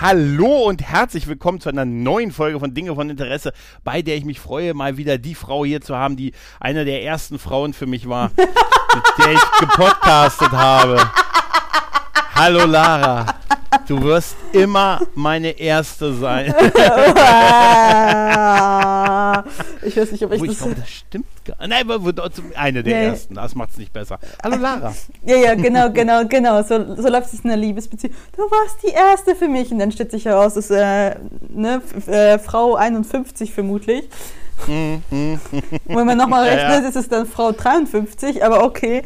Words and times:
Hallo 0.00 0.68
und 0.68 0.80
herzlich 0.80 1.26
willkommen 1.26 1.60
zu 1.60 1.68
einer 1.68 1.84
neuen 1.84 2.30
Folge 2.30 2.60
von 2.60 2.72
Dinge 2.72 2.94
von 2.94 3.10
Interesse, 3.10 3.52
bei 3.82 4.00
der 4.00 4.16
ich 4.16 4.24
mich 4.24 4.38
freue, 4.38 4.72
mal 4.72 4.96
wieder 4.96 5.18
die 5.18 5.34
Frau 5.34 5.64
hier 5.64 5.80
zu 5.80 5.96
haben, 5.96 6.16
die 6.16 6.34
eine 6.60 6.84
der 6.84 7.02
ersten 7.02 7.40
Frauen 7.40 7.72
für 7.72 7.86
mich 7.86 8.08
war, 8.08 8.30
mit 8.36 9.04
der 9.18 9.32
ich 9.32 9.40
gepodcastet 9.58 10.52
habe. 10.52 11.00
Hallo 12.32 12.64
Lara, 12.64 13.26
du 13.88 14.00
wirst 14.04 14.36
immer 14.52 15.00
meine 15.16 15.58
Erste 15.58 16.14
sein. 16.14 16.54
ich 19.82 19.96
weiß 19.96 20.12
nicht, 20.12 20.24
ob 20.24 20.32
ich 20.32 20.40
Wo 20.40 20.44
ich 20.44 20.50
das... 20.50 20.58
glaube, 20.58 20.74
das 20.76 20.88
stimmt 20.88 21.26
gar 21.44 21.58
nicht. 21.58 21.68
Nein, 21.68 21.90
aber 21.90 22.30
eine 22.54 22.82
der 22.82 22.94
Nee. 22.94 23.06
Ersten, 23.06 23.34
das 23.34 23.54
macht 23.54 23.70
es 23.70 23.78
nicht 23.78 23.92
besser. 23.92 24.18
Hallo 24.42 24.56
Lara. 24.56 24.94
Ja, 25.24 25.36
ja, 25.36 25.54
genau, 25.54 25.90
genau, 25.90 26.26
genau. 26.26 26.62
So, 26.62 26.96
so 26.96 27.08
läuft 27.08 27.32
es 27.32 27.40
in 27.40 27.50
einer 27.50 27.60
Liebesbeziehung. 27.60 28.14
Du 28.36 28.42
warst 28.42 28.82
die 28.82 28.92
Erste 28.92 29.34
für 29.34 29.48
mich. 29.48 29.70
Und 29.70 29.78
dann 29.78 29.92
stellt 29.92 30.10
sich 30.10 30.24
heraus, 30.24 30.54
dass 30.54 30.70
äh, 30.70 31.14
ne, 31.48 31.82
äh, 32.06 32.38
Frau 32.38 32.74
51 32.74 33.52
vermutlich. 33.52 34.08
Hm, 34.66 35.02
hm. 35.10 35.40
Und 35.86 35.96
wenn 35.96 36.06
man 36.06 36.18
nochmal 36.18 36.44
rechnet, 36.48 36.82
ja. 36.82 36.88
ist 36.88 36.96
es 36.96 37.08
dann 37.08 37.26
Frau 37.26 37.52
53, 37.52 38.44
aber 38.44 38.64
okay. 38.64 39.02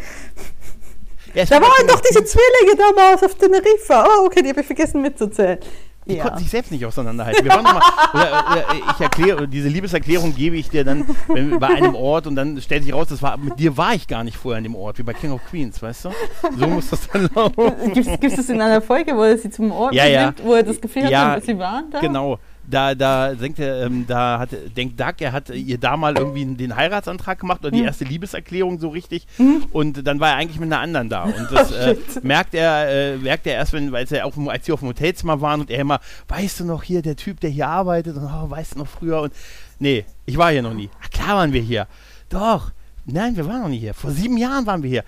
Ja, 1.35 1.45
Da 1.45 1.57
war 1.57 1.63
waren 1.63 1.87
doch 1.87 2.01
diese 2.01 2.25
Zwillinge 2.25 2.77
damals 2.77 3.23
auf 3.23 3.35
Teneriffa. 3.35 4.07
Oh, 4.07 4.27
okay, 4.27 4.43
die 4.43 4.51
habe 4.51 4.61
ich 4.61 4.67
vergessen 4.67 5.01
mitzuzählen. 5.01 5.59
Die 6.07 6.17
Ja. 6.17 6.25
konnten 6.25 6.39
sich 6.41 6.51
selbst 6.51 6.73
nicht 6.73 6.85
auseinanderhalten. 6.85 7.45
Wir 7.45 7.53
waren 7.53 7.63
noch 7.63 7.75
mal, 7.75 7.83
oder, 8.13 8.45
oder 8.53 8.65
ich 8.95 9.01
erkläre, 9.01 9.47
diese 9.49 9.69
Liebeserklärung 9.69 10.35
gebe 10.35 10.57
ich 10.57 10.69
dir 10.69 10.85
dann 10.85 11.07
wenn, 11.29 11.59
bei 11.61 11.69
einem 11.69 11.95
Ort 11.95 12.27
und 12.27 12.35
dann 12.35 12.61
stellt 12.61 12.83
sich 12.83 12.93
raus, 12.93 13.07
das 13.09 13.23
war, 13.23 13.37
mit 13.37 13.59
dir 13.61 13.77
war 13.77 13.95
ich 13.95 14.09
gar 14.09 14.25
nicht 14.25 14.37
vorher 14.37 14.59
an 14.59 14.65
dem 14.65 14.75
Ort, 14.75 14.99
wie 14.99 15.05
bei 15.05 15.13
King 15.13 15.31
of 15.33 15.41
Queens, 15.49 15.81
weißt 15.81 16.07
du? 16.07 16.11
So 16.59 16.67
muss 16.67 16.91
das 16.91 17.09
dann 17.09 17.29
laufen. 17.35 17.93
Gibt 17.95 18.39
es 18.39 18.49
in 18.49 18.61
einer 18.61 18.83
Folge, 18.83 19.17
wo 19.17 19.23
er 19.23 19.39
sie 19.39 19.51
zum 19.51 19.71
Ort 19.71 19.95
Ja, 19.95 20.07
ja. 20.07 20.27
nimmt, 20.27 20.43
wo 20.45 20.55
er 20.55 20.63
das 20.65 20.81
Gefühl 20.81 21.09
Ja, 21.09 21.33
hat, 21.33 21.45
sie 21.45 21.57
waren 21.59 21.91
da? 21.91 22.01
Genau. 22.01 22.39
Da, 22.73 22.95
da 22.95 23.35
denkt 23.35 23.59
er, 23.59 23.87
ähm, 23.87 24.07
da 24.07 24.39
hat, 24.39 24.51
denkt 24.77 24.99
Doug, 24.99 25.15
er 25.21 25.33
hat 25.33 25.51
ihr 25.51 25.79
da 25.79 25.97
mal 25.97 26.17
irgendwie 26.17 26.45
den 26.57 26.75
Heiratsantrag 26.75 27.39
gemacht 27.39 27.61
oder 27.61 27.71
die 27.71 27.81
Mhm. 27.81 27.85
erste 27.87 28.05
Liebeserklärung 28.05 28.81
so 28.81 28.89
richtig 28.89 29.27
und 29.73 30.07
dann 30.07 30.19
war 30.21 30.31
er 30.31 30.37
eigentlich 30.37 30.59
mit 30.59 30.73
einer 30.73 30.81
anderen 30.81 31.09
da 31.09 31.25
und 31.25 31.35
das 31.53 31.71
Oh, 31.73 31.75
äh, 31.75 31.97
merkt 32.23 32.55
er, 32.55 32.89
äh, 33.15 33.17
merkt 33.19 33.47
er 33.47 33.55
erst, 33.55 33.73
wenn, 33.75 33.93
weil 33.93 34.07
er 34.11 34.27
auf, 34.27 34.35
als 34.49 34.67
sie 34.67 34.73
auf 34.73 34.81
dem 34.81 34.89
Hotelzimmer 34.89 35.41
waren 35.41 35.61
und 35.61 35.71
er 35.71 35.81
immer, 35.81 36.01
weißt 36.29 36.61
du 36.61 36.65
noch 36.65 36.83
hier, 36.83 37.03
der 37.03 37.17
Typ, 37.17 37.41
der 37.41 37.51
hier 37.51 37.69
arbeitet 37.69 38.17
und 38.17 38.25
oh, 38.25 38.51
weißt 38.51 38.75
du 38.75 38.79
noch 38.81 38.89
früher 38.89 39.21
und 39.23 39.33
nee, 39.79 40.05
ich 40.27 40.37
war 40.39 40.51
hier 40.51 40.63
noch 40.63 40.75
nie. 40.75 40.89
Ach, 41.05 41.11
klar 41.11 41.37
waren 41.37 41.53
wir 41.53 41.61
hier. 41.61 41.87
Doch. 42.29 42.73
Nein, 43.05 43.37
wir 43.37 43.47
waren 43.47 43.63
noch 43.63 43.69
nie 43.69 43.81
hier. 43.81 43.95
Vor 43.95 44.11
sieben 44.13 44.37
Jahren 44.39 44.65
waren 44.67 44.83
wir 44.83 44.89
hier. 44.89 45.05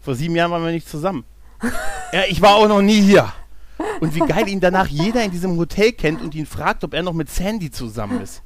Vor 0.00 0.14
sieben 0.14 0.34
Jahren 0.34 0.50
waren 0.50 0.64
wir 0.64 0.72
nicht 0.72 0.88
zusammen. 0.88 1.24
ja, 2.12 2.22
ich 2.28 2.40
war 2.42 2.54
auch 2.56 2.66
noch 2.68 2.82
nie 2.82 3.00
hier. 3.00 3.32
Und 4.00 4.14
wie 4.14 4.20
geil 4.20 4.48
ihn 4.48 4.60
danach 4.60 4.86
jeder 4.86 5.22
in 5.24 5.30
diesem 5.30 5.56
Hotel 5.56 5.92
kennt 5.92 6.22
und 6.22 6.34
ihn 6.34 6.46
fragt, 6.46 6.84
ob 6.84 6.94
er 6.94 7.02
noch 7.02 7.12
mit 7.12 7.28
Sandy 7.30 7.70
zusammen 7.70 8.20
ist. 8.22 8.42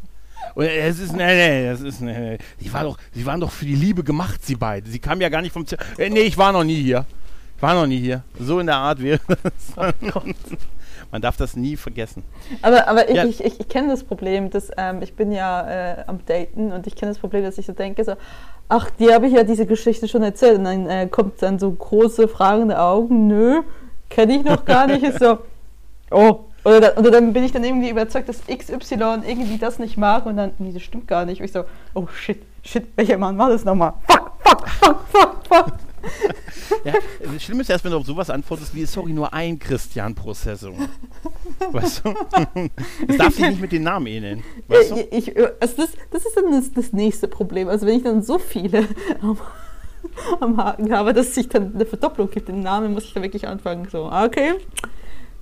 Und 0.55 0.65
es 0.65 0.99
ist, 0.99 1.13
nee, 1.13 1.25
nee, 1.25 1.71
das 1.71 1.81
ist, 1.81 2.01
nee, 2.01 2.19
nee. 2.19 2.39
Sie, 2.59 2.73
war 2.73 2.83
doch, 2.85 2.99
sie 3.13 3.25
waren 3.27 3.41
doch 3.41 3.51
für 3.51 3.65
die 3.67 3.75
Liebe 3.77 4.03
gemacht, 4.03 4.45
sie 4.45 4.57
beide. 4.57 4.89
Sie 4.89 4.99
kamen 4.99 5.21
ja 5.21 5.29
gar 5.29 5.43
nicht 5.43 5.53
vom 5.53 5.67
Zimmer. 5.67 5.83
Äh, 5.99 6.11
nee, 6.11 6.21
ich 6.23 6.37
war 6.37 6.51
noch 6.53 6.65
nie 6.65 6.83
hier. 6.83 7.05
Ich 7.57 7.63
war 7.63 7.75
noch 7.75 7.87
nie 7.87 7.99
hier. 8.01 8.23
So 8.39 8.59
in 8.59 8.67
der 8.67 8.77
Art 8.77 9.01
wäre 9.03 9.21
das. 9.43 9.85
Man 11.13 11.23
darf 11.23 11.37
das 11.37 11.57
nie 11.57 11.77
vergessen. 11.77 12.23
Aber, 12.63 12.87
aber 12.89 13.09
ich, 13.09 13.17
Ja. 13.17 13.25
ich, 13.25 13.45
ich, 13.45 13.61
ich 13.61 13.69
kenne 13.69 13.89
das 13.89 14.05
Problem, 14.05 14.51
dass 14.51 14.71
ähm, 14.77 15.03
ich 15.03 15.15
bin 15.15 15.33
ja 15.33 15.69
äh, 15.99 16.05
am 16.07 16.25
Daten 16.27 16.73
und 16.73 16.87
ich 16.87 16.95
kenne 16.97 17.11
das 17.11 17.19
Problem, 17.19 17.43
dass 17.43 17.59
ich 17.59 17.67
so 17.67 17.73
denke, 17.73 18.05
so, 18.05 18.15
ach, 18.69 18.91
die 18.99 19.13
habe 19.13 19.27
ich 19.27 19.33
ja 19.35 19.43
diese 19.45 19.67
Geschichte 19.67 20.09
schon 20.09 20.23
erzählt. 20.23 20.59
Und 20.59 20.65
dann 20.65 20.89
äh, 20.89 21.09
kommt 21.09 21.43
dann 21.43 21.59
so 21.59 21.71
große 21.71 22.29
fragende 22.29 22.81
Augen, 22.81 23.27
nö, 23.27 23.63
kenne 24.11 24.37
ich 24.37 24.45
noch 24.45 24.65
gar 24.65 24.87
nicht. 24.87 25.03
Ist 25.03 25.21
so, 25.21 25.39
oh. 26.11 26.41
Oder, 26.63 26.81
da, 26.81 26.97
oder 27.01 27.11
dann 27.11 27.33
bin 27.33 27.43
ich 27.43 27.53
dann 27.53 27.65
irgendwie 27.65 27.89
überzeugt, 27.89 28.29
dass 28.29 28.43
XY 28.47 29.23
irgendwie 29.27 29.57
das 29.57 29.79
nicht 29.79 29.97
mag 29.97 30.27
und 30.27 30.37
dann, 30.37 30.53
nee, 30.59 30.73
das 30.73 30.83
stimmt 30.83 31.09
gar 31.09 31.25
nicht. 31.25 31.41
Und 31.41 31.47
ich 31.47 31.53
so, 31.53 31.65
oh 31.95 32.07
shit, 32.09 32.43
shit, 32.63 32.87
welcher 32.97 33.17
Mann 33.17 33.39
war 33.39 33.49
das 33.49 33.65
nochmal? 33.65 33.95
Fuck, 34.07 34.33
fuck, 34.45 34.69
fuck, 34.69 35.07
fuck, 35.11 35.37
fuck. 35.49 35.73
Ja, 36.85 36.95
das 37.33 37.43
Schlimme 37.43 37.63
ist 37.63 37.71
erst, 37.71 37.85
wenn 37.85 37.93
du 37.93 37.99
auf 37.99 38.07
sowas 38.07 38.31
antwortest 38.31 38.75
wie, 38.75 38.85
sorry, 38.85 39.13
nur 39.13 39.33
ein 39.33 39.59
Christian 39.59 40.15
pro 40.15 40.35
Saison. 40.35 40.75
Weißt 41.73 42.03
du? 42.05 42.15
Es 43.09 43.17
darf 43.17 43.35
sich 43.35 43.49
nicht 43.49 43.61
mit 43.61 43.73
den 43.73 43.83
Namen 43.83 44.07
ähneln. 44.07 44.43
Weißt 44.69 44.91
du? 44.91 44.97
Ich, 45.11 45.29
ich, 45.29 45.37
also 45.61 45.77
das, 45.77 45.91
das 46.11 46.27
ist 46.27 46.37
dann 46.37 46.53
das, 46.53 46.73
das 46.73 46.93
nächste 46.93 47.29
Problem. 47.29 47.69
Also 47.69 47.87
wenn 47.87 47.97
ich 47.97 48.03
dann 48.03 48.23
so 48.23 48.39
viele 48.39 48.87
am, 50.41 50.57
Haken 50.57 50.93
habe, 50.93 51.13
dass 51.13 51.29
es 51.29 51.35
sich 51.35 51.49
dann 51.49 51.75
eine 51.75 51.87
Verdopplung 51.87 52.31
gibt 52.31 52.49
im 52.49 52.61
Namen, 52.61 52.93
muss 52.93 53.05
ich 53.05 53.15
dann 53.15 53.23
wirklich 53.23 53.47
anfangen. 53.47 53.89
So, 53.91 54.11
okay. 54.11 54.55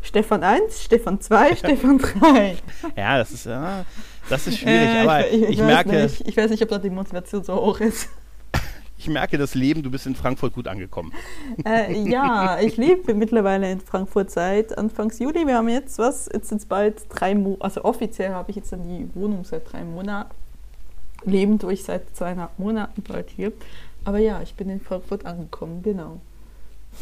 Stefan 0.02 0.42
1, 0.42 0.84
Stefan 0.84 1.20
2, 1.20 1.56
Stefan 1.56 1.98
3. 1.98 2.56
Ja, 2.96 3.18
das 3.18 3.32
ist, 3.32 3.46
ja, 3.46 3.84
das 4.28 4.46
ist 4.46 4.58
schwierig, 4.58 4.88
Äh, 4.88 5.00
aber 5.00 5.28
ich, 5.28 5.58
weiß 5.58 5.66
merke, 5.66 6.02
Nicht, 6.02 6.28
ich 6.28 6.36
weiß 6.36 6.50
nicht, 6.50 6.62
ob 6.62 6.68
da 6.68 6.78
die 6.78 6.90
Motivation 6.90 7.42
so 7.42 7.54
hoch 7.56 7.80
ist. 7.80 8.08
ich 8.96 9.08
merke 9.08 9.38
das 9.38 9.54
Leben, 9.54 9.82
du 9.82 9.90
bist 9.90 10.06
in 10.06 10.14
Frankfurt 10.14 10.54
gut 10.54 10.68
angekommen. 10.68 11.12
Äh, 11.64 12.08
ja, 12.08 12.58
ich 12.60 12.76
lebe 12.76 13.14
mittlerweile 13.14 13.70
in 13.70 13.80
Frankfurt 13.80 14.30
seit 14.30 14.76
Anfangs 14.78 15.18
Juli. 15.18 15.46
Wir 15.46 15.56
haben 15.56 15.68
jetzt 15.68 15.98
was, 15.98 16.28
jetzt 16.32 16.48
sind 16.48 16.58
es 16.58 16.66
bald 16.66 17.06
drei 17.08 17.34
Monate, 17.34 17.64
also 17.64 17.84
offiziell 17.84 18.30
habe 18.30 18.50
ich 18.50 18.56
jetzt 18.56 18.72
dann 18.72 18.84
die 18.84 19.08
Wohnung 19.14 19.44
seit 19.44 19.70
drei 19.72 19.82
Monaten. 19.82 20.30
Leben 21.24 21.58
durch 21.58 21.82
seit 21.82 22.14
zweieinhalb 22.16 22.58
Monaten 22.58 23.02
bald 23.02 23.30
hier. 23.30 23.52
Aber 24.04 24.18
ja, 24.18 24.40
ich 24.42 24.54
bin 24.54 24.68
in 24.70 24.80
Frankfurt 24.80 25.26
angekommen, 25.26 25.82
genau. 25.82 26.20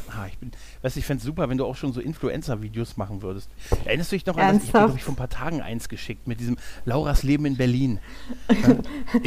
Ah, 0.08 0.26
ich 0.26 0.36
bin, 0.38 0.50
weißt 0.82 0.96
du, 0.96 1.00
ich 1.00 1.06
fände 1.06 1.20
es 1.20 1.24
super, 1.24 1.48
wenn 1.48 1.56
du 1.56 1.64
auch 1.64 1.76
schon 1.76 1.92
so 1.92 2.00
Influencer-Videos 2.00 2.96
machen 2.96 3.22
würdest. 3.22 3.48
Erinnerst 3.84 4.10
du 4.12 4.16
dich 4.16 4.26
noch 4.26 4.36
an 4.36 4.56
das? 4.56 4.64
Ich 4.64 4.68
habe, 4.70 4.78
Ernsthaft? 4.80 4.96
ich, 4.98 5.04
vor 5.04 5.14
ein 5.14 5.16
paar 5.16 5.28
Tagen 5.30 5.62
eins 5.62 5.88
geschickt 5.88 6.26
mit 6.26 6.40
diesem 6.40 6.58
Lauras 6.84 7.22
Leben 7.22 7.46
in 7.46 7.56
Berlin. 7.56 8.00
Das 9.12 9.22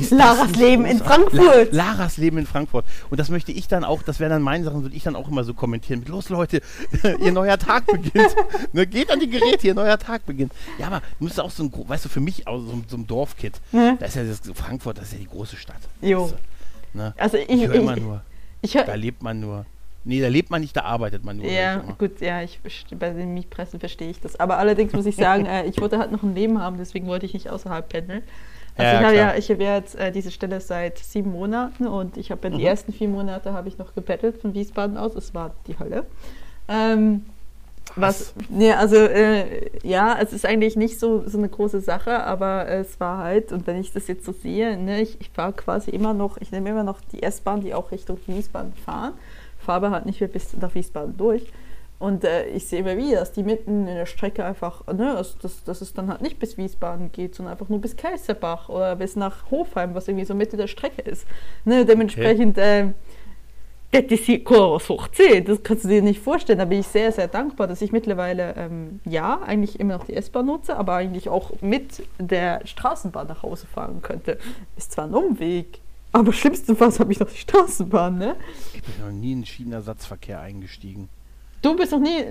nicht 0.47 0.55
Leben 0.57 0.85
in? 0.85 0.99
Frankfurt. 0.99 1.71
La 1.71 1.85
Laras 1.93 2.17
Leben 2.17 2.37
in 2.37 2.45
Frankfurt. 2.45 2.85
Und 3.09 3.19
das 3.19 3.29
möchte 3.29 3.51
ich 3.51 3.67
dann 3.67 3.83
auch, 3.83 4.03
das 4.03 4.19
wären 4.19 4.29
dann 4.31 4.41
meine 4.41 4.63
Sachen, 4.65 4.83
würde 4.83 4.95
ich 4.95 5.03
dann 5.03 5.15
auch 5.15 5.29
immer 5.29 5.43
so 5.43 5.53
kommentieren. 5.53 5.99
Mit, 6.01 6.09
los 6.09 6.29
Leute, 6.29 6.61
ihr 7.19 7.31
neuer 7.31 7.57
Tag 7.57 7.87
beginnt. 7.87 8.35
ne, 8.73 8.85
geht 8.85 9.09
an 9.11 9.19
die 9.21 9.29
Geräte, 9.29 9.65
ihr 9.67 9.73
neuer 9.73 9.97
Tag 9.97 10.25
beginnt. 10.25 10.51
Ja, 10.77 10.87
aber 10.87 10.99
du 11.17 11.23
musst 11.23 11.39
auch 11.39 11.51
so 11.51 11.63
ein, 11.63 11.71
weißt 11.73 12.05
du, 12.05 12.09
für 12.09 12.19
mich 12.19 12.47
auch 12.47 12.59
so, 12.59 12.73
ein- 12.73 12.85
so 12.87 12.97
ein 12.97 13.07
Dorfkid. 13.07 13.59
Ne? 13.71 13.95
Da 13.99 14.05
ist 14.05 14.15
ja 14.15 14.23
das, 14.23 14.41
Frankfurt, 14.53 14.97
das 14.97 15.05
ist 15.05 15.13
ja 15.13 15.19
die 15.19 15.27
große 15.27 15.55
Stadt. 15.55 15.79
Jo. 16.01 16.23
Weißt 16.25 16.33
du, 16.33 16.37
ne? 16.93 17.13
Also 17.17 17.37
ich, 17.37 17.49
Ich 17.49 17.67
höre 17.67 17.75
immer 17.75 17.95
ich, 17.97 18.03
nur, 18.03 18.21
ich 18.61 18.75
hör, 18.75 18.83
da 18.83 18.95
lebt 18.95 19.21
man 19.23 19.39
nur. 19.39 19.65
Nee, 20.05 20.21
da 20.21 20.27
lebt 20.29 20.49
man 20.49 20.61
nicht, 20.61 20.75
da 20.75 20.83
arbeitet 20.83 21.25
man 21.25 21.37
nur. 21.37 21.45
ja, 21.45 21.83
gut, 21.97 22.21
ja, 22.21 22.41
ich, 22.41 22.59
bei 22.97 23.09
den 23.11 23.33
Mietpreisen 23.33 23.79
verstehe 23.79 24.09
ich 24.09 24.19
das. 24.21 24.39
Aber 24.39 24.57
allerdings 24.57 24.93
muss 24.93 25.05
ich 25.05 25.15
sagen, 25.17 25.45
äh, 25.45 25.65
ich 25.65 25.79
wollte 25.81 25.99
halt 25.99 26.11
noch 26.11 26.23
ein 26.23 26.33
Leben 26.33 26.59
haben, 26.61 26.77
deswegen 26.77 27.05
wollte 27.07 27.25
ich 27.25 27.33
nicht 27.33 27.49
außerhalb 27.49 27.87
pendeln. 27.89 28.23
Also 28.77 28.93
Ja, 28.95 29.01
ich 29.01 29.05
habe 29.07 29.15
ja, 29.17 29.35
ich 29.35 29.49
habe 29.51 29.63
ja 29.63 29.75
jetzt 29.75 29.95
äh, 29.95 30.11
diese 30.11 30.31
Stelle 30.31 30.61
seit 30.61 30.97
sieben 30.99 31.31
Monaten 31.31 31.85
und 31.85 32.15
ich 32.15 32.31
habe 32.31 32.47
ja 32.47 32.55
die 32.55 32.61
Mhm. 32.61 32.67
ersten 32.67 32.93
vier 32.93 33.09
Monate 33.09 33.51
habe 33.51 33.67
ich 33.67 33.77
noch 33.77 33.93
gebettelt 33.93 34.37
von 34.41 34.53
Wiesbaden 34.53 34.97
aus. 34.97 35.15
Es 35.15 35.33
war 35.33 35.53
die 35.67 35.77
Hölle. 35.77 36.05
Ähm, 36.69 37.25
was, 38.01 38.33
nee, 38.49 38.71
also 38.71 38.95
äh, 38.95 39.69
ja, 39.83 40.17
es 40.21 40.33
ist 40.33 40.45
eigentlich 40.45 40.75
nicht 40.75 40.99
so, 40.99 41.27
so 41.27 41.37
eine 41.37 41.49
große 41.49 41.81
Sache, 41.81 42.23
aber 42.23 42.67
es 42.67 42.99
war 42.99 43.19
halt, 43.19 43.51
und 43.51 43.67
wenn 43.67 43.77
ich 43.77 43.93
das 43.93 44.07
jetzt 44.07 44.25
so 44.25 44.31
sehe, 44.31 44.77
ne, 44.77 45.01
ich, 45.01 45.19
ich 45.21 45.29
fahre 45.29 45.53
quasi 45.53 45.91
immer 45.91 46.13
noch, 46.13 46.37
ich 46.37 46.51
nehme 46.51 46.69
immer 46.69 46.83
noch 46.83 47.01
die 47.13 47.23
S-Bahn, 47.23 47.61
die 47.61 47.73
auch 47.73 47.91
Richtung 47.91 48.17
Wiesbaden 48.27 48.73
fahren, 48.73 49.13
fahre 49.57 49.77
aber 49.77 49.91
halt 49.91 50.05
nicht 50.05 50.19
mehr 50.19 50.29
bis 50.29 50.55
nach 50.59 50.73
Wiesbaden 50.75 51.17
durch. 51.17 51.51
Und 51.99 52.23
äh, 52.23 52.45
ich 52.45 52.65
sehe 52.65 52.79
immer 52.79 52.95
wieder, 52.95 53.19
dass 53.19 53.33
die 53.33 53.43
mitten 53.43 53.85
in 53.85 53.95
der 53.95 54.05
Strecke 54.05 54.45
einfach, 54.45 54.87
ne, 54.87 55.15
dass, 55.15 55.37
dass, 55.37 55.63
dass 55.65 55.81
es 55.81 55.93
dann 55.93 56.07
halt 56.07 56.21
nicht 56.21 56.39
bis 56.39 56.57
Wiesbaden 56.57 57.11
geht, 57.11 57.35
sondern 57.35 57.51
einfach 57.51 57.67
nur 57.67 57.81
bis 57.81 57.97
Kelsterbach 57.97 58.69
oder 58.69 58.95
bis 58.95 59.17
nach 59.17 59.51
Hofheim, 59.51 59.93
was 59.95 60.07
irgendwie 60.07 60.25
so 60.25 60.33
Mitte 60.33 60.55
der 60.55 60.67
Strecke 60.67 61.01
ist. 61.01 61.27
Ne, 61.65 61.85
dementsprechend, 61.85 62.57
ähm, 62.57 62.93
das 63.91 64.03
ist 64.11 64.27
hoch 64.27 65.07
10, 65.07 65.45
das 65.45 65.63
kannst 65.63 65.83
du 65.83 65.87
dir 65.87 66.01
nicht 66.01 66.21
vorstellen. 66.21 66.59
Da 66.59 66.65
bin 66.65 66.79
ich 66.79 66.87
sehr, 66.87 67.11
sehr 67.11 67.27
dankbar, 67.27 67.67
dass 67.67 67.81
ich 67.81 67.91
mittlerweile, 67.91 68.53
ähm, 68.55 68.99
ja, 69.05 69.41
eigentlich 69.41 69.79
immer 69.79 69.97
noch 69.97 70.05
die 70.05 70.13
S-Bahn 70.13 70.45
nutze, 70.45 70.77
aber 70.77 70.95
eigentlich 70.95 71.27
auch 71.29 71.51
mit 71.61 72.03
der 72.19 72.61
Straßenbahn 72.65 73.27
nach 73.27 73.41
Hause 73.41 73.65
fahren 73.67 74.01
könnte. 74.01 74.37
Ist 74.77 74.91
zwar 74.91 75.05
ein 75.05 75.13
Umweg, 75.15 75.79
aber 76.11 76.33
schlimmstenfalls 76.33 76.99
habe 76.99 77.11
ich 77.11 77.19
noch 77.19 77.29
die 77.29 77.37
Straßenbahn, 77.37 78.17
ne? 78.17 78.35
Ich 78.73 78.83
bin 78.83 78.93
noch 79.03 79.11
nie 79.11 79.31
in 79.31 79.45
Schienenersatzverkehr 79.45 80.39
eingestiegen. 80.39 81.09
Du 81.61 81.75
bist 81.75 81.91
noch 81.91 81.99
nie, 81.99 82.23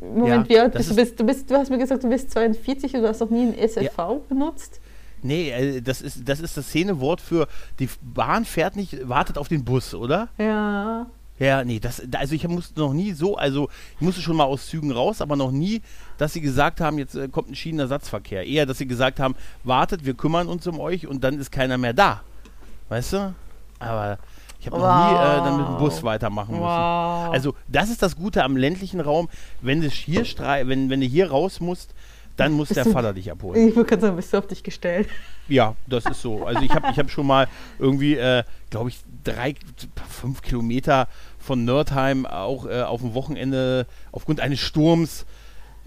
Moment, 0.00 0.28
Ja, 0.28 0.48
wie 0.48 0.58
alt 0.60 0.74
bist 0.74 0.90
du? 0.90 0.94
Bist, 0.94 1.18
du, 1.18 1.24
bist, 1.24 1.50
du 1.50 1.56
hast 1.56 1.70
mir 1.70 1.78
gesagt, 1.78 2.04
du 2.04 2.08
bist 2.08 2.30
42 2.30 2.94
und 2.94 3.02
du 3.02 3.08
hast 3.08 3.20
noch 3.20 3.30
nie 3.30 3.52
einen 3.52 3.68
SLV 3.68 4.20
benutzt. 4.28 4.80
Nee, 5.22 5.50
äh, 5.50 5.80
das 5.80 6.00
ist, 6.00 6.28
das 6.28 6.40
ist 6.40 6.56
das 6.56 6.68
Szenewort 6.68 7.20
für 7.20 7.48
die 7.78 7.88
Bahn 8.02 8.44
fährt 8.44 8.76
nicht, 8.76 9.08
wartet 9.08 9.38
auf 9.38 9.48
den 9.48 9.64
Bus, 9.64 9.94
oder? 9.94 10.28
Ja. 10.38 11.06
Ja, 11.38 11.64
nee, 11.64 11.78
das, 11.80 12.02
also 12.12 12.34
ich 12.34 12.48
musste 12.48 12.80
noch 12.80 12.94
nie 12.94 13.12
so, 13.12 13.36
also 13.36 13.68
ich 13.96 14.00
musste 14.00 14.22
schon 14.22 14.36
mal 14.36 14.44
aus 14.44 14.68
Zügen 14.68 14.90
raus, 14.90 15.20
aber 15.20 15.36
noch 15.36 15.50
nie, 15.50 15.82
dass 16.16 16.32
sie 16.32 16.40
gesagt 16.40 16.80
haben, 16.80 16.98
jetzt 16.98 17.14
äh, 17.14 17.28
kommt 17.28 17.50
ein 17.50 17.54
Schienenersatzverkehr. 17.54 18.46
Eher, 18.46 18.64
dass 18.64 18.78
sie 18.78 18.86
gesagt 18.86 19.20
haben, 19.20 19.34
wartet, 19.62 20.06
wir 20.06 20.14
kümmern 20.14 20.48
uns 20.48 20.66
um 20.66 20.80
euch 20.80 21.06
und 21.06 21.22
dann 21.24 21.38
ist 21.38 21.52
keiner 21.52 21.76
mehr 21.76 21.92
da. 21.92 22.22
Weißt 22.88 23.12
du? 23.12 23.34
Aber 23.78 24.18
ich 24.60 24.66
habe 24.66 24.78
noch 24.78 25.10
nie 25.10 25.14
äh, 25.14 25.44
dann 25.44 25.58
mit 25.58 25.66
dem 25.68 25.76
Bus 25.76 26.02
weitermachen 26.02 26.52
müssen. 26.52 26.64
Wow. 26.64 27.32
Also 27.32 27.54
das 27.68 27.90
ist 27.90 28.02
das 28.02 28.16
Gute 28.16 28.42
am 28.42 28.56
ländlichen 28.56 29.00
Raum, 29.00 29.28
wenn 29.60 29.82
du 29.82 29.88
hier 29.88 30.22
wenn, 30.22 30.88
wenn 30.88 31.00
du 31.00 31.06
hier 31.06 31.30
raus 31.30 31.60
musst, 31.60 31.94
dann 32.36 32.52
muss 32.52 32.68
der 32.68 32.84
Vater 32.84 33.12
dich 33.12 33.30
abholen. 33.30 33.68
Ich 33.68 33.76
würde 33.76 33.88
gerade 33.88 34.02
sagen, 34.02 34.16
bist 34.16 34.32
du 34.32 34.38
auf 34.38 34.46
dich 34.46 34.62
gestellt. 34.62 35.08
Ja, 35.48 35.74
das 35.86 36.06
ist 36.06 36.20
so. 36.20 36.44
Also 36.44 36.62
ich 36.62 36.70
habe 36.72 36.88
ich 36.90 36.98
hab 36.98 37.10
schon 37.10 37.26
mal 37.26 37.48
irgendwie, 37.78 38.16
äh, 38.16 38.44
glaube 38.70 38.90
ich, 38.90 38.98
drei, 39.24 39.54
fünf 40.08 40.42
Kilometer 40.42 41.08
von 41.38 41.64
Nördheim 41.64 42.26
auch 42.26 42.66
äh, 42.66 42.82
auf 42.82 43.00
dem 43.00 43.14
Wochenende 43.14 43.86
aufgrund 44.12 44.40
eines 44.40 44.60
Sturms 44.60 45.24